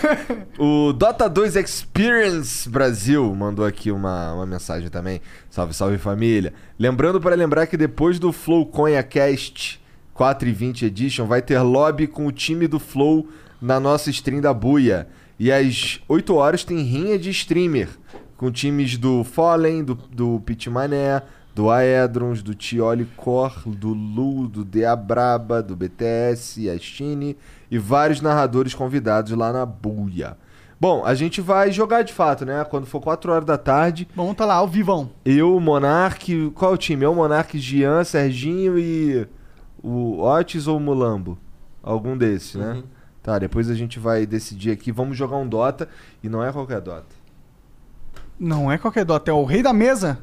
O 0.57 0.93
Dota 0.93 1.29
2 1.29 1.55
Experience 1.55 2.67
Brasil 2.69 3.33
mandou 3.35 3.65
aqui 3.65 3.91
uma, 3.91 4.33
uma 4.33 4.45
mensagem 4.45 4.89
também. 4.89 5.21
Salve, 5.49 5.73
salve 5.73 5.97
família. 5.97 6.53
Lembrando 6.79 7.19
para 7.19 7.35
lembrar 7.35 7.67
que 7.67 7.77
depois 7.77 8.19
do 8.19 8.31
Flow 8.31 8.65
Conha 8.65 9.03
Cast 9.03 9.81
4 10.13 10.47
e 10.47 10.51
20 10.51 10.85
Edition 10.85 11.25
vai 11.25 11.41
ter 11.41 11.59
lobby 11.59 12.07
com 12.07 12.25
o 12.25 12.31
time 12.31 12.67
do 12.67 12.79
Flow 12.79 13.27
na 13.61 13.79
nossa 13.79 14.09
stream 14.09 14.41
da 14.41 14.53
Buia. 14.53 15.07
E 15.39 15.51
às 15.51 15.99
8 16.07 16.33
horas 16.35 16.63
tem 16.63 16.79
rinha 16.81 17.17
de 17.19 17.29
streamer 17.29 17.89
com 18.37 18.51
times 18.51 18.97
do 18.97 19.23
Fallen, 19.23 19.83
do, 19.83 19.95
do 19.95 20.39
Pit 20.45 20.69
Mané, 20.69 21.23
do 21.55 21.71
Aedrons, 21.71 22.43
do 22.43 22.53
Tioli 22.53 23.05
Cor, 23.17 23.63
do 23.65 23.89
Lu, 23.89 24.47
do 24.47 24.63
Dea 24.63 24.95
Braba, 24.95 25.63
do 25.63 25.75
BTS, 25.75 26.69
a 26.69 26.77
Chine 26.77 27.35
e 27.69 27.79
vários 27.79 28.21
narradores 28.21 28.75
convidados 28.75 29.31
lá 29.31 29.51
na 29.51 29.65
Buia. 29.65 30.37
Bom, 30.79 31.03
a 31.03 31.15
gente 31.15 31.41
vai 31.41 31.71
jogar 31.71 32.03
de 32.03 32.13
fato, 32.13 32.45
né? 32.45 32.63
Quando 32.63 32.85
for 32.85 33.01
4 33.01 33.31
horas 33.31 33.45
da 33.45 33.57
tarde, 33.57 34.07
Vamos 34.15 34.35
tá 34.35 34.45
lá, 34.45 34.53
ao 34.53 34.67
vivão. 34.67 35.09
eu, 35.25 35.59
Monark, 35.59 36.51
qual 36.53 36.71
é 36.71 36.73
o 36.75 36.77
time? 36.77 37.03
É 37.03 37.09
o 37.09 37.15
Monark, 37.15 37.57
Gian, 37.57 38.03
Serginho 38.03 38.77
e 38.77 39.27
o 39.81 40.21
Otis 40.21 40.67
ou 40.67 40.77
o 40.77 40.79
Mulambo? 40.79 41.39
Algum 41.81 42.15
desses, 42.15 42.53
né? 42.53 42.73
Uhum. 42.73 42.83
Tá, 43.23 43.39
depois 43.39 43.67
a 43.71 43.73
gente 43.73 43.97
vai 43.97 44.27
decidir 44.27 44.69
aqui. 44.69 44.91
Vamos 44.91 45.17
jogar 45.17 45.37
um 45.37 45.49
Dota 45.49 45.89
e 46.23 46.29
não 46.29 46.43
é 46.43 46.51
qualquer 46.51 46.79
Dota. 46.79 47.16
Não 48.39 48.71
é 48.71 48.77
qualquer 48.77 49.03
Dota, 49.03 49.31
é 49.31 49.33
o 49.33 49.43
Rei 49.43 49.63
da 49.63 49.73
Mesa. 49.73 50.19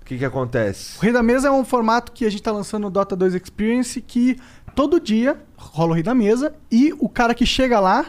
O 0.00 0.04
que 0.04 0.16
que 0.16 0.24
acontece? 0.24 0.98
O 0.98 1.02
Rei 1.02 1.12
da 1.12 1.22
Mesa 1.22 1.48
é 1.48 1.50
um 1.50 1.64
formato 1.64 2.12
que 2.12 2.24
a 2.24 2.30
gente 2.30 2.42
tá 2.42 2.52
lançando 2.52 2.82
no 2.82 2.90
Dota 2.90 3.14
2 3.14 3.34
Experience 3.34 4.00
que 4.00 4.38
todo 4.74 5.00
dia 5.00 5.38
rola 5.56 5.90
o 5.90 5.94
Rei 5.94 6.02
da 6.02 6.14
Mesa 6.14 6.54
e 6.70 6.94
o 6.98 7.08
cara 7.08 7.34
que 7.34 7.44
chega 7.44 7.80
lá 7.80 8.06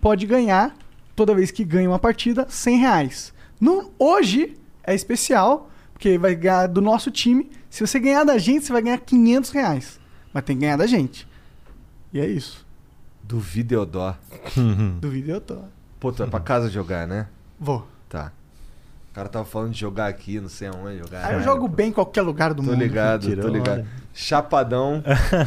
pode 0.00 0.24
ganhar, 0.26 0.74
toda 1.14 1.34
vez 1.34 1.50
que 1.50 1.64
ganha 1.64 1.88
uma 1.88 1.98
partida, 1.98 2.46
100 2.48 2.78
reais. 2.78 3.34
No, 3.60 3.90
hoje 3.98 4.56
é 4.84 4.94
especial, 4.94 5.68
porque 5.92 6.16
vai 6.16 6.34
ganhar 6.34 6.68
do 6.68 6.80
nosso 6.80 7.10
time. 7.10 7.50
Se 7.68 7.86
você 7.86 7.98
ganhar 7.98 8.24
da 8.24 8.38
gente, 8.38 8.64
você 8.64 8.72
vai 8.72 8.82
ganhar 8.82 8.98
500 8.98 9.50
reais. 9.50 10.00
Mas 10.32 10.44
tem 10.44 10.56
que 10.56 10.60
ganhar 10.62 10.76
da 10.76 10.86
gente. 10.86 11.26
E 12.12 12.20
é 12.20 12.26
isso. 12.26 12.64
Do 13.22 13.40
Videodó. 13.40 14.16
Do 15.00 15.40
tô. 15.40 15.58
Pô, 15.98 16.12
tu 16.12 16.22
é 16.22 16.26
pra 16.26 16.38
casa 16.38 16.70
jogar, 16.70 17.06
né? 17.06 17.26
Vou. 17.58 17.86
Tá. 18.08 18.32
O 19.16 19.18
cara 19.18 19.30
tava 19.30 19.46
falando 19.46 19.72
de 19.72 19.80
jogar 19.80 20.08
aqui, 20.08 20.38
não 20.38 20.48
sei 20.50 20.68
aonde 20.68 20.98
jogar. 20.98 21.24
Aí 21.24 21.36
eu 21.36 21.42
jogo 21.42 21.66
bem 21.66 21.88
em 21.88 21.92
qualquer 21.92 22.20
lugar 22.20 22.52
do 22.52 22.62
Tô 22.62 22.68
mundo. 22.70 22.78
ligado, 22.78 23.34
tô 23.40 23.48
ligado. 23.48 23.78
hora. 23.78 23.86
Chapadão. 24.12 25.02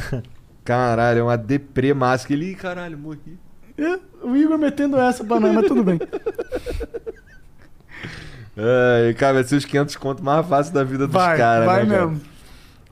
Caralho, 0.66 1.20
é 1.20 1.24
uma 1.24 1.38
deprê 1.38 1.94
máscara. 1.94 2.34
Ele, 2.34 2.54
Ih, 2.54 2.56
caralho, 2.56 2.98
morri. 2.98 3.38
É, 3.78 4.00
O 4.24 4.36
Igor 4.36 4.58
metendo 4.58 4.98
essa 5.00 5.24
pra 5.24 5.40
nós, 5.40 5.54
mas 5.54 5.68
tudo 5.68 5.84
bem. 5.84 6.00
Ai, 8.58 9.14
cara, 9.14 9.36
vai 9.36 9.44
ser 9.44 9.58
os 9.58 9.66
500 9.66 9.96
conto 9.98 10.24
mais 10.24 10.48
fácil 10.48 10.74
da 10.74 10.84
vida 10.84 11.06
dos 11.06 11.14
Vai, 11.14 11.38
caras, 11.38 11.68
vai 11.68 11.86
né, 11.86 11.96
cara? 11.96 12.08
mesmo. 12.08 12.22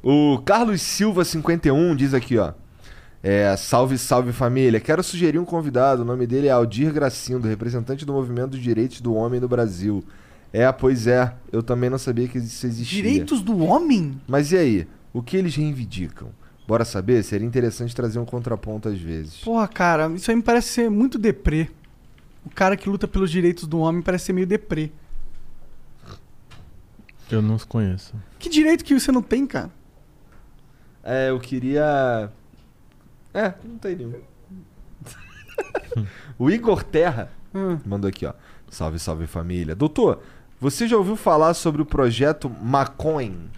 O 0.04 0.38
Carlos 0.46 0.80
Silva 0.84 1.26
51 1.26 1.96
diz 1.96 2.14
aqui, 2.14 2.38
ó. 2.38 2.52
É, 3.24 3.56
salve, 3.58 3.98
salve 3.98 4.32
família. 4.32 4.80
Quero 4.80 5.02
sugerir 5.04 5.40
um 5.40 5.46
convidado. 5.46 6.04
O 6.04 6.06
nome 6.06 6.28
dele 6.28 6.46
é 6.48 6.52
Aldir 6.52 6.94
Gracindo, 6.94 7.48
representante 7.48 8.06
do 8.06 8.14
movimento 8.14 8.52
dos 8.52 8.60
direitos 8.60 9.02
do 9.02 9.16
homem 9.16 9.40
no 9.40 9.48
Brasil. 9.48 10.04
É, 10.54 10.72
pois 10.72 11.08
é. 11.08 11.34
Eu 11.52 11.62
também 11.62 11.90
não 11.90 11.98
sabia 11.98 12.28
que 12.28 12.38
isso 12.38 12.66
existia. 12.66 13.02
Direitos 13.04 13.42
do 13.42 13.58
homem? 13.60 14.20
Mas 14.28 14.52
e 14.52 14.58
aí? 14.58 14.88
O 15.14 15.22
que 15.22 15.36
eles 15.38 15.56
reivindicam? 15.56 16.30
Bora 16.68 16.84
saber? 16.86 17.24
Seria 17.24 17.48
interessante 17.48 17.96
trazer 17.96 18.20
um 18.20 18.26
contraponto 18.26 18.90
às 18.90 19.00
vezes. 19.00 19.38
Porra, 19.38 19.68
cara, 19.68 20.08
isso 20.14 20.30
aí 20.30 20.36
me 20.38 20.44
parece 20.44 20.70
ser 20.70 20.90
muito 20.90 21.18
deprê. 21.18 21.70
O 22.46 22.50
cara 22.50 22.76
que 22.78 22.90
luta 22.90 23.08
pelos 23.08 23.30
direitos 23.32 23.66
do 23.68 23.80
homem 23.80 24.02
parece 24.02 24.26
ser 24.26 24.34
meio 24.34 24.48
deprê. 24.48 24.92
Eu 27.30 27.42
não 27.42 27.56
os 27.56 27.64
conheço. 27.66 28.14
Que 28.40 28.48
direito 28.50 28.86
que 28.86 28.98
você 28.98 29.12
não 29.12 29.22
tem, 29.22 29.46
cara? 29.46 29.70
É, 31.04 31.30
eu 31.30 31.40
queria. 31.40 32.32
É, 33.34 33.54
não 33.64 33.78
tem 33.78 33.96
nenhum. 33.96 34.14
o 36.38 36.50
Igor 36.50 36.84
Terra 36.84 37.32
Hum. 37.54 37.80
mandou 37.86 38.08
aqui, 38.10 38.26
ó. 38.26 38.34
Salve, 38.70 39.00
salve 39.00 39.26
família. 39.28 39.74
Doutor, 39.76 40.22
você 40.60 40.88
já 40.88 40.98
ouviu 40.98 41.16
falar 41.16 41.54
sobre 41.54 41.82
o 41.82 41.86
projeto 41.86 42.50
Macoin 42.62 43.50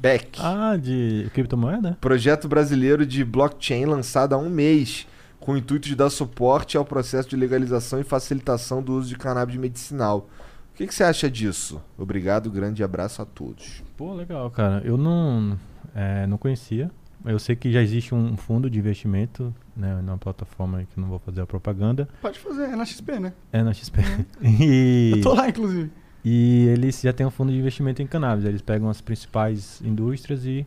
Beck? 0.00 0.38
Ah, 0.40 0.76
de 0.76 1.28
criptomoeda? 1.34 1.98
Projeto 2.00 2.48
brasileiro 2.48 3.04
de 3.04 3.24
blockchain 3.24 3.84
lançado 3.84 4.34
há 4.34 4.38
um 4.38 4.48
mês, 4.48 5.06
com 5.40 5.52
o 5.52 5.56
intuito 5.56 5.88
de 5.88 5.96
dar 5.96 6.08
suporte 6.08 6.76
ao 6.76 6.84
processo 6.84 7.28
de 7.28 7.36
legalização 7.36 8.00
e 8.00 8.04
facilitação 8.04 8.80
do 8.82 8.94
uso 8.94 9.08
de 9.08 9.16
cannabis 9.16 9.56
medicinal. 9.56 10.28
O 10.72 10.76
que, 10.76 10.86
que 10.86 10.94
você 10.94 11.02
acha 11.02 11.28
disso? 11.28 11.82
Obrigado, 11.98 12.50
grande 12.50 12.82
abraço 12.82 13.20
a 13.20 13.24
todos. 13.26 13.82
Pô, 13.96 14.14
legal, 14.14 14.50
cara. 14.50 14.80
Eu 14.84 14.96
não, 14.96 15.58
é, 15.94 16.26
não 16.26 16.38
conhecia. 16.38 16.90
Eu 17.24 17.38
sei 17.38 17.54
que 17.54 17.70
já 17.70 17.82
existe 17.82 18.14
um 18.14 18.34
fundo 18.36 18.70
de 18.70 18.78
investimento, 18.78 19.54
né, 19.76 20.00
numa 20.00 20.16
plataforma 20.16 20.82
que 20.84 20.98
não 20.98 21.08
vou 21.08 21.18
fazer 21.18 21.42
a 21.42 21.46
propaganda. 21.46 22.08
Pode 22.22 22.38
fazer, 22.38 22.62
é 22.62 22.76
na 22.76 22.86
XP, 22.86 23.18
né? 23.18 23.34
É 23.52 23.62
na 23.62 23.74
XP. 23.74 24.00
e, 24.40 25.12
Eu 25.16 25.20
tô 25.20 25.34
lá, 25.34 25.48
inclusive. 25.48 25.90
E 26.24 26.66
eles 26.68 27.00
já 27.00 27.12
têm 27.12 27.26
um 27.26 27.30
fundo 27.30 27.50
de 27.52 27.58
investimento 27.58 28.02
em 28.02 28.06
cannabis. 28.06 28.44
Eles 28.44 28.60
pegam 28.62 28.88
as 28.90 29.00
principais 29.00 29.80
indústrias 29.84 30.44
e 30.44 30.66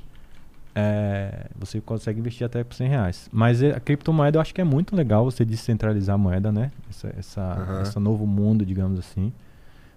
é, 0.76 1.48
você 1.56 1.80
consegue 1.80 2.20
investir 2.20 2.46
até 2.46 2.64
por 2.64 2.74
100 2.74 2.88
reais. 2.90 3.30
Mas 3.32 3.62
é- 3.62 3.72
a 3.76 3.80
criptomoeda 3.80 4.38
eu 4.38 4.42
acho 4.42 4.54
que 4.54 4.62
é 4.62 4.64
muito 4.64 4.96
legal 4.96 5.24
você 5.26 5.46
descentralizar 5.46 6.16
a 6.16 6.18
moeda, 6.18 6.52
né? 6.52 6.72
Essa, 6.90 7.14
essa, 7.18 7.80
esse 7.84 8.00
novo 8.00 8.26
mundo, 8.26 8.66
digamos 8.66 8.98
assim. 8.98 9.32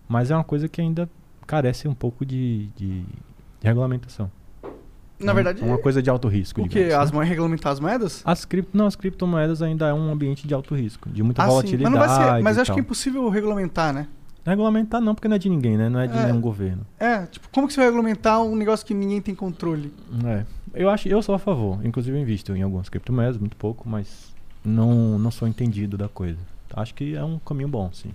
Mas 0.09 0.31
é 0.31 0.35
uma 0.37 0.45
coisa 0.45 0.69
que 0.69 0.81
ainda 0.81 1.09
carece 1.47 1.89
um 1.89 1.95
pouco 1.95 2.25
de, 2.27 2.67
de- 2.77 3.01
de 3.03 3.07
regulamentação. 3.67 4.31
Na 5.19 5.33
É 5.33 5.35
verdade, 5.35 5.63
é 5.63 5.65
uma 5.65 5.79
coisa 5.79 6.03
de 6.03 6.11
alto 6.11 6.29
risco. 6.29 6.61
o 6.61 6.69
que? 6.69 6.79
digamos, 6.85 6.95
As 7.05 7.11
né? 7.11 7.15
moedas 7.15 7.31
regulamentar 7.31 7.73
as 7.73 7.81
moedas? 7.81 8.21
As 8.23 8.45
cripto, 8.45 8.77
não, 8.77 8.87
as 8.87 8.95
criptomoedas 8.95 9.63
ainda 9.63 9.87
é 9.89 9.95
um 9.95 10.13
ambiente 10.13 10.47
de 10.47 10.53
alto 10.53 10.75
risco, 10.75 11.09
de 11.09 11.23
muita 11.23 11.43
Ah, 11.43 11.47
sim. 11.47 11.51
volatilidade. 11.53 11.91
Mas 11.91 11.93
não 12.11 12.17
vai 12.19 12.35
ser. 12.37 12.43
Mas 12.43 12.57
e 12.59 12.61
acho 12.61 12.71
que 12.71 12.79
é 12.79 12.83
tal. 12.83 12.85
impossível 12.85 13.27
regulamentar, 13.31 13.95
né? 13.95 14.09
Regulamentar 14.47 15.01
não, 15.01 15.13
porque 15.15 15.27
não 15.27 15.35
é 15.35 15.39
de 15.39 15.49
ninguém, 15.51 15.77
né? 15.77 15.89
Não 15.89 15.99
é 15.99 16.07
de 16.07 16.17
É. 16.17 16.27
nenhum 16.27 16.41
governo. 16.41 16.87
É, 17.01 17.27
tipo, 17.27 17.49
como 17.51 17.67
que 17.67 17.73
você 17.75 17.81
vai 17.81 17.87
regulamentar 17.89 18.41
um 18.43 18.55
negócio 18.55 18.87
que 18.87 18.95
ninguém 18.95 19.21
tem 19.21 19.35
controle? 19.35 19.93
É. 20.25 20.45
Eu 20.73 20.89
acho, 20.89 21.09
eu 21.09 21.21
sou 21.21 21.35
a 21.35 21.39
favor. 21.39 21.85
Inclusive 21.85 22.17
eu 22.17 22.21
invisto 22.23 22.55
em 22.55 22.63
algumas 22.63 22.89
criptomoedas, 22.89 23.37
muito 23.39 23.57
pouco, 23.57 23.89
mas 23.89 24.33
não, 24.65 25.19
não 25.19 25.31
sou 25.33 25.49
entendido 25.49 25.99
da 25.99 26.09
coisa. 26.09 26.39
Acho 26.75 26.95
que 26.95 27.15
é 27.17 27.25
um 27.25 27.39
caminho 27.41 27.69
bom, 27.69 27.91
sim. 27.93 28.11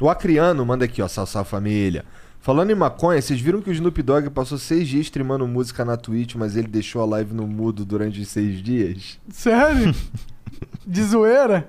O 0.00 0.08
Acriano 0.08 0.64
manda 0.64 0.84
aqui, 0.84 1.02
ó, 1.02 1.08
salve 1.08 1.48
família. 1.50 2.04
Falando 2.40 2.70
em 2.70 2.74
maconha, 2.74 3.20
vocês 3.22 3.40
viram 3.40 3.60
que 3.60 3.70
o 3.70 3.72
Snoop 3.72 4.02
Dogg 4.02 4.28
passou 4.30 4.58
seis 4.58 4.88
dias 4.88 5.02
streamando 5.06 5.46
música 5.46 5.84
na 5.84 5.96
Twitch, 5.96 6.34
mas 6.34 6.56
ele 6.56 6.66
deixou 6.66 7.00
a 7.02 7.04
live 7.04 7.32
no 7.34 7.46
mudo 7.46 7.84
durante 7.84 8.20
os 8.20 8.28
seis 8.28 8.60
dias? 8.62 9.18
Sério? 9.30 9.94
De 10.86 11.04
zoeira? 11.04 11.68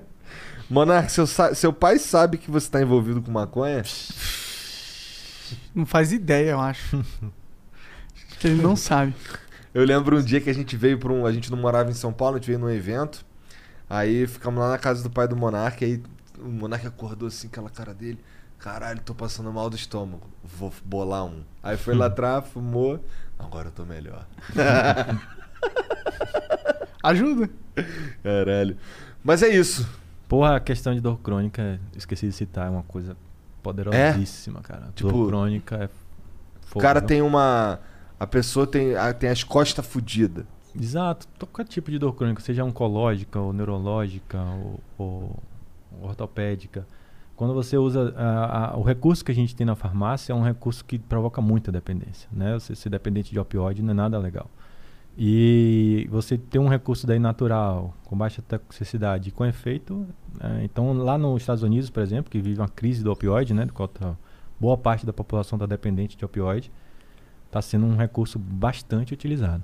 Monark, 0.70 1.12
seu, 1.12 1.26
seu 1.26 1.72
pai 1.72 1.98
sabe 1.98 2.38
que 2.38 2.50
você 2.50 2.70
tá 2.70 2.80
envolvido 2.80 3.20
com 3.20 3.30
maconha? 3.30 3.82
Não 5.74 5.84
faz 5.84 6.12
ideia, 6.12 6.52
eu 6.52 6.60
acho. 6.60 7.04
Ele 8.42 8.62
não 8.62 8.76
sabe. 8.76 9.14
Eu 9.72 9.84
lembro 9.84 10.18
um 10.18 10.22
dia 10.22 10.40
que 10.40 10.50
a 10.50 10.54
gente 10.54 10.76
veio 10.76 10.98
pra 10.98 11.12
um. 11.12 11.26
A 11.26 11.32
gente 11.32 11.50
não 11.50 11.58
morava 11.58 11.90
em 11.90 11.94
São 11.94 12.12
Paulo, 12.12 12.36
a 12.36 12.38
gente 12.38 12.46
veio 12.46 12.58
num 12.58 12.70
evento. 12.70 13.24
Aí 13.88 14.26
ficamos 14.26 14.60
lá 14.60 14.70
na 14.70 14.78
casa 14.78 15.02
do 15.02 15.10
pai 15.10 15.28
do 15.28 15.36
Monark, 15.36 15.84
aí 15.84 16.02
o 16.38 16.48
Monark 16.48 16.86
acordou 16.86 17.28
assim, 17.28 17.48
aquela 17.48 17.70
cara 17.70 17.92
dele. 17.92 18.18
Caralho, 18.58 19.00
tô 19.00 19.14
passando 19.14 19.52
mal 19.52 19.68
do 19.68 19.76
estômago. 19.76 20.26
Vou 20.42 20.72
bolar 20.84 21.24
um. 21.24 21.42
Aí 21.62 21.76
foi 21.76 21.94
lá 21.94 22.06
atrás, 22.06 22.46
fumou. 22.48 23.04
Agora 23.38 23.68
eu 23.68 23.72
tô 23.72 23.84
melhor. 23.84 24.26
Ajuda? 27.02 27.50
Caralho. 28.22 28.78
Mas 29.22 29.42
é 29.42 29.48
isso. 29.48 29.86
Porra, 30.28 30.56
a 30.56 30.60
questão 30.60 30.94
de 30.94 31.00
dor 31.00 31.18
crônica, 31.20 31.78
esqueci 31.96 32.26
de 32.26 32.32
citar, 32.32 32.66
é 32.66 32.70
uma 32.70 32.82
coisa 32.82 33.16
poderosíssima, 33.62 34.60
cara. 34.60 34.88
Tipo, 34.94 35.10
dor 35.12 35.28
crônica 35.28 35.76
é 35.76 35.88
O 36.74 36.78
cara 36.78 37.00
viu? 37.00 37.06
tem 37.08 37.22
uma. 37.22 37.78
A 38.18 38.26
pessoa 38.26 38.66
tem, 38.66 38.94
a- 38.96 39.12
tem 39.12 39.28
as 39.30 39.42
costas 39.44 39.84
fodidas. 39.86 40.44
Exato, 40.78 41.28
qualquer 41.38 41.64
tipo 41.68 41.90
de 41.90 41.98
dor 41.98 42.14
crônica, 42.14 42.40
seja 42.42 42.64
oncológica, 42.64 43.38
ou 43.38 43.52
neurológica, 43.52 44.40
ou, 44.42 44.80
ou 44.98 45.42
ortopédica. 46.02 46.86
Quando 47.36 47.52
você 47.54 47.76
usa 47.76 48.12
a- 48.16 48.72
a- 48.72 48.76
o 48.76 48.82
recurso 48.82 49.24
que 49.24 49.30
a 49.32 49.34
gente 49.34 49.54
tem 49.54 49.66
na 49.66 49.74
farmácia 49.76 50.32
é 50.32 50.36
um 50.36 50.42
recurso 50.42 50.84
que 50.84 50.98
provoca 50.98 51.40
muita 51.40 51.70
dependência, 51.72 52.28
né? 52.32 52.54
Você 52.54 52.74
ser 52.74 52.90
dependente 52.90 53.30
de 53.32 53.38
opioide 53.38 53.82
não 53.82 53.90
é 53.90 53.94
nada 53.94 54.18
legal. 54.18 54.48
E 55.16 56.08
você 56.10 56.36
ter 56.36 56.58
um 56.58 56.68
recurso 56.68 57.06
daí 57.06 57.18
natural, 57.20 57.94
com 58.04 58.16
baixa 58.16 58.42
toxicidade, 58.42 59.30
com 59.30 59.44
efeito, 59.46 60.06
é, 60.40 60.64
então 60.64 60.92
lá 60.92 61.16
nos 61.16 61.40
Estados 61.42 61.62
Unidos, 61.62 61.88
por 61.88 62.02
exemplo, 62.02 62.30
que 62.30 62.40
vive 62.40 62.60
uma 62.60 62.68
crise 62.68 63.02
do 63.04 63.12
opioide, 63.12 63.54
né? 63.54 63.64
Do 63.64 63.72
qual 63.72 63.86
tá- 63.88 64.16
boa 64.58 64.76
parte 64.76 65.06
da 65.06 65.12
população 65.12 65.56
está 65.56 65.66
dependente 65.66 66.16
de 66.16 66.24
opioide, 66.24 66.70
está 67.46 67.62
sendo 67.62 67.86
um 67.86 67.96
recurso 67.96 68.38
bastante 68.38 69.14
utilizado. 69.14 69.62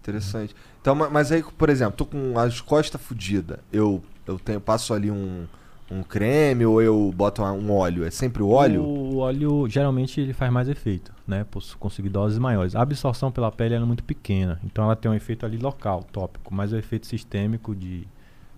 Interessante. 0.00 0.54
Então, 0.80 0.94
ma- 0.94 1.10
mas 1.10 1.30
aí, 1.30 1.42
por 1.42 1.68
exemplo, 1.68 1.94
tô 1.96 2.06
com 2.06 2.38
as 2.38 2.60
costas 2.60 3.00
fodidas. 3.00 3.58
Eu, 3.72 4.02
eu 4.26 4.38
tenho, 4.38 4.60
passo 4.60 4.94
ali 4.94 5.10
um, 5.10 5.44
um 5.90 6.02
creme 6.02 6.64
ou 6.64 6.80
eu 6.80 7.12
boto 7.14 7.42
um 7.42 7.70
óleo? 7.72 8.04
É 8.04 8.10
sempre 8.10 8.42
o 8.42 8.48
óleo? 8.48 8.82
O 8.82 9.16
óleo 9.18 9.68
geralmente 9.68 10.20
ele 10.20 10.32
faz 10.32 10.50
mais 10.52 10.68
efeito, 10.68 11.12
né? 11.26 11.44
Conseguir 11.78 12.08
doses 12.08 12.38
maiores. 12.38 12.74
A 12.76 12.82
absorção 12.82 13.30
pela 13.32 13.50
pele 13.50 13.74
é 13.74 13.78
muito 13.80 14.04
pequena, 14.04 14.60
então 14.64 14.84
ela 14.84 14.94
tem 14.96 15.10
um 15.10 15.14
efeito 15.14 15.44
ali 15.46 15.56
local, 15.58 16.02
tópico, 16.12 16.54
mas 16.54 16.72
o 16.72 16.76
efeito 16.76 17.06
sistêmico 17.06 17.74
de 17.74 18.06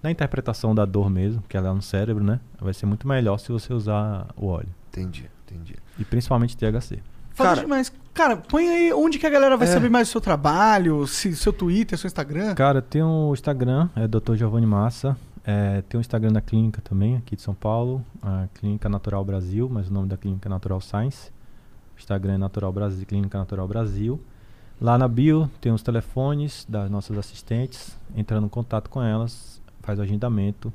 na 0.03 0.11
interpretação 0.11 0.75
da 0.75 0.85
dor 0.85 1.11
mesmo, 1.11 1.43
que 1.49 1.57
ela 1.57 1.71
é 1.71 1.73
no 1.73 1.83
cérebro, 1.83 2.23
né? 2.23 2.39
Vai 2.61 2.73
ser 2.73 2.87
muito 2.87 3.07
melhor 3.09 3.39
se 3.39 3.51
você 3.51 3.73
usar 3.75 4.29
o 4.37 4.47
óleo 4.47 4.69
Entendi, 4.91 5.29
entendi. 5.45 5.75
e 5.99 6.05
principalmente 6.05 6.57
THC. 6.57 7.01
Fala 7.35 7.51
Cara- 7.51 7.61
demais. 7.63 7.93
Cara, 8.15 8.37
põe 8.37 8.69
aí 8.69 8.93
onde 8.93 9.19
que 9.19 9.27
a 9.27 9.31
galera 9.31 9.57
vai 9.57 9.67
É. 9.69 9.71
saber 9.73 9.89
mais 9.89 10.09
do 10.09 10.11
seu 10.13 10.21
trabalho, 10.21 11.07
se, 11.07 11.35
seu 11.37 11.53
Twitter, 11.53 11.97
seu 11.99 12.07
Instagram. 12.09 12.55
Cara, 12.55 12.83
tem 12.83 13.03
o 13.03 13.33
Instagram, 13.33 13.89
é 13.95 14.07
Dr. 14.09 14.35
Giovanni 14.35 14.67
Massa. 14.67 15.17
É, 15.45 15.83
tem 15.83 15.99
o 15.99 16.01
Instagram 16.03 16.33
da 16.33 16.41
clínica 16.41 16.83
também, 16.83 17.17
aqui 17.17 17.35
de 17.35 17.41
São 17.43 17.55
Paulo, 17.55 18.05
a 18.21 18.49
Clínica 18.55 18.89
Natural 18.89 19.25
Brasil, 19.25 19.69
mas 19.73 19.89
o 19.89 19.93
nome 19.93 20.07
da 20.09 20.17
clínica 20.17 20.49
é 20.49 20.51
Natural 20.51 20.81
Science. 20.81 21.31
Instagram 21.99 22.35
é 22.35 22.39
Natural 22.39 22.73
Brasil, 22.73 23.07
Clínica 23.07 23.39
Natural 23.39 23.67
Brasil. 23.69 24.21
Lá 24.81 24.97
na 24.97 25.09
bio 25.09 25.51
tem 25.61 25.73
os 25.73 25.83
telefones 25.83 26.65
das 26.69 26.89
nossas 26.91 27.19
assistentes, 27.19 27.97
entrando 28.17 28.47
em 28.47 28.49
contato 28.49 28.89
com 28.89 29.03
elas, 29.03 29.61
faz 29.83 29.99
o 29.99 30.03
agendamento. 30.03 30.73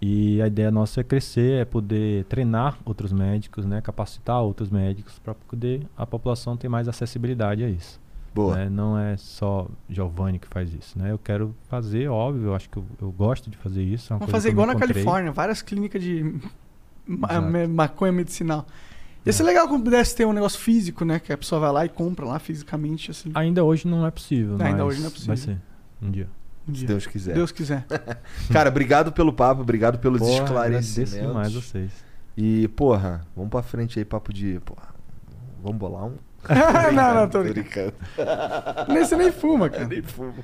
E 0.00 0.42
a 0.42 0.46
ideia 0.46 0.70
nossa 0.70 1.00
é 1.00 1.04
crescer, 1.04 1.62
é 1.62 1.64
poder 1.64 2.24
treinar 2.24 2.76
outros 2.84 3.10
médicos, 3.12 3.64
né, 3.64 3.80
capacitar 3.80 4.42
outros 4.42 4.68
médicos 4.68 5.18
para 5.18 5.34
poder 5.34 5.86
a 5.96 6.04
população 6.04 6.56
ter 6.56 6.68
mais 6.68 6.86
acessibilidade 6.88 7.64
a 7.64 7.70
isso 7.70 7.98
Boa. 8.34 8.56
né? 8.56 8.68
Não 8.68 8.98
é 8.98 9.16
só 9.16 9.66
Giovanni 9.88 10.38
que 10.38 10.48
faz 10.48 10.74
isso, 10.74 10.98
né? 10.98 11.10
Eu 11.10 11.18
quero 11.18 11.54
fazer, 11.70 12.08
óbvio, 12.08 12.48
eu 12.48 12.54
acho 12.54 12.68
que 12.68 12.76
eu, 12.76 12.84
eu 13.00 13.10
gosto 13.12 13.48
de 13.48 13.56
fazer 13.56 13.82
isso. 13.82 14.12
é 14.12 14.16
uma 14.16 14.18
Vamos 14.18 14.32
coisa 14.32 14.42
fazer 14.42 14.48
igual 14.50 14.66
na 14.66 14.72
encontrei. 14.74 14.92
Califórnia, 14.92 15.32
várias 15.32 15.62
clínicas 15.62 16.02
de 16.02 16.38
ma- 17.06 17.66
maconha 17.68 18.12
medicinal. 18.12 18.66
Ia 19.26 19.30
É. 19.30 19.32
ser 19.32 19.42
legal 19.42 19.66
quando 19.68 19.84
pudesse 19.84 20.14
ter 20.14 20.26
um 20.26 20.32
negócio 20.32 20.58
físico, 20.60 21.04
né? 21.04 21.18
Que 21.18 21.32
a 21.32 21.38
pessoa 21.38 21.60
vai 21.60 21.72
lá 21.72 21.84
e 21.84 21.88
compra 21.88 22.26
lá 22.26 22.38
fisicamente, 22.38 23.10
assim. 23.10 23.30
Ainda 23.34 23.64
hoje 23.64 23.86
não 23.88 24.04
é 24.06 24.10
possível, 24.10 24.52
Ainda 24.54 24.70
mas 24.70 24.80
hoje 24.80 25.00
não 25.00 25.06
é 25.06 25.10
possível. 25.10 25.28
Vai 25.28 25.36
ser, 25.36 25.58
um 26.02 26.10
dia. 26.10 26.28
um 26.68 26.72
Se 26.74 26.78
dia. 26.80 26.88
Deus 26.88 27.06
quiser. 27.06 27.34
Deus 27.34 27.52
quiser. 27.52 27.86
Cara, 28.52 28.68
obrigado 28.68 29.12
pelo 29.12 29.32
papo, 29.32 29.62
obrigado 29.62 29.98
pelos 29.98 30.18
Porra, 30.20 30.32
agradeço 30.50 31.00
esclarecimentos. 31.00 31.28
demais 31.28 31.52
vocês. 31.54 31.92
E, 32.36 32.68
porra, 32.68 33.26
vamos 33.34 33.50
pra 33.50 33.62
frente 33.62 33.98
aí, 33.98 34.04
papo 34.04 34.32
de. 34.32 34.60
Porra, 34.64 34.88
vamos 35.62 35.78
bolar 35.78 36.04
um? 36.04 36.16
Não, 36.92 37.14
não, 37.14 37.28
tô 37.28 37.42
brincando. 37.42 37.92
brincando. 38.16 38.92
Nem, 38.92 39.04
você 39.04 39.16
nem 39.16 39.32
fuma, 39.32 39.68
cara. 39.68 39.86
Nem 39.94 40.02
fumo. 40.02 40.34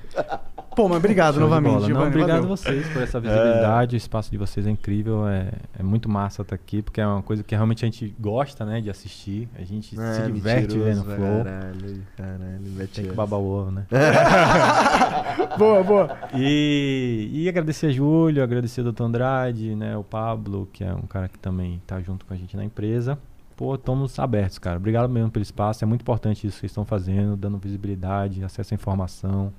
Pô, 0.76 0.88
mas 0.88 0.98
obrigado 0.98 1.34
Show 1.34 1.42
novamente. 1.42 1.90
Não, 1.90 2.06
obrigado 2.06 2.28
valeu. 2.28 2.44
a 2.44 2.56
vocês 2.56 2.88
por 2.88 3.02
essa 3.02 3.18
visibilidade. 3.20 3.96
O 3.96 3.98
espaço 3.98 4.30
de 4.30 4.38
vocês 4.38 4.66
é 4.66 4.70
incrível. 4.70 5.26
É, 5.28 5.50
é 5.78 5.82
muito 5.82 6.08
massa 6.08 6.42
estar 6.42 6.54
aqui, 6.54 6.80
porque 6.80 7.00
é 7.00 7.06
uma 7.06 7.22
coisa 7.22 7.42
que 7.42 7.54
realmente 7.54 7.84
a 7.84 7.88
gente 7.88 8.14
gosta, 8.18 8.64
né? 8.64 8.80
De 8.80 8.88
assistir. 8.88 9.48
A 9.58 9.62
gente 9.62 9.98
É, 9.98 10.14
se 10.14 10.32
diverte 10.32 10.78
vendo 10.78 11.04
Flow. 11.04 11.44
Caralho, 11.44 12.02
caralho, 12.16 12.60
mete 12.76 13.00
Tem 13.00 13.04
que 13.06 13.12
babar 13.14 13.40
o 13.40 13.44
ovo, 13.44 13.70
né? 13.72 13.86
Boa, 15.58 15.82
boa. 15.82 16.18
E, 16.34 17.28
e 17.32 17.48
agradecer 17.48 17.86
a 17.86 17.90
Júlio, 17.90 18.42
agradecer 18.42 18.80
ao 18.86 18.92
Dr. 18.92 19.02
Andrade, 19.02 19.74
né? 19.74 19.96
O 19.96 20.04
Pablo, 20.04 20.68
que 20.72 20.84
é 20.84 20.92
um 20.92 21.02
cara 21.02 21.28
que 21.28 21.38
também 21.38 21.82
tá 21.86 22.00
junto 22.00 22.24
com 22.24 22.32
a 22.32 22.36
gente 22.36 22.56
na 22.56 22.64
empresa. 22.64 23.18
Pô, 23.60 23.74
estamos 23.74 24.18
abertos, 24.18 24.58
cara. 24.58 24.78
Obrigado 24.78 25.06
mesmo 25.10 25.30
pelo 25.30 25.42
espaço. 25.42 25.84
É 25.84 25.86
muito 25.86 26.00
importante 26.00 26.46
isso 26.46 26.54
que 26.56 26.60
vocês 26.60 26.70
estão 26.70 26.82
fazendo, 26.82 27.36
dando 27.36 27.58
visibilidade, 27.58 28.42
acesso 28.42 28.72
à 28.72 28.74
informação. 28.74 29.52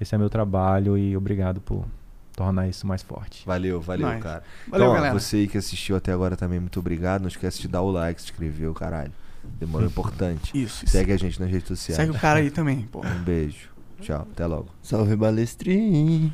Esse 0.00 0.14
é 0.14 0.18
meu 0.18 0.30
trabalho 0.30 0.96
e 0.96 1.14
obrigado 1.14 1.60
por 1.60 1.84
tornar 2.34 2.68
isso 2.68 2.86
mais 2.86 3.02
forte. 3.02 3.44
Valeu, 3.44 3.82
valeu, 3.82 4.08
Nice. 4.08 4.22
cara. 4.22 4.42
Valeu, 4.66 4.86
então, 4.86 4.92
ó, 4.92 4.94
galera. 4.94 5.20
você 5.20 5.36
aí 5.36 5.46
que 5.46 5.58
assistiu 5.58 5.94
até 5.94 6.10
agora 6.10 6.38
também, 6.38 6.58
muito 6.58 6.80
obrigado. 6.80 7.20
Não 7.20 7.28
esquece 7.28 7.60
de 7.60 7.68
dar 7.68 7.82
o 7.82 7.90
like, 7.90 8.18
se 8.18 8.28
inscrever, 8.30 8.70
o 8.70 8.72
caralho. 8.72 9.12
Demorou 9.60 9.86
importante. 9.86 10.58
Isso. 10.58 10.86
Segue 10.86 11.12
a 11.12 11.18
gente 11.18 11.38
nas 11.38 11.50
redes 11.50 11.68
sociais. 11.68 11.96
Segue 11.96 12.12
o 12.16 12.18
cara 12.18 12.38
aí 12.38 12.50
também, 12.50 12.88
pô. 12.90 13.06
Um 13.06 13.22
beijo. 13.22 13.68
Tchau, 14.00 14.26
até 14.32 14.46
logo. 14.46 14.70
Salve 14.80 15.14
balestrinho. 15.14 16.32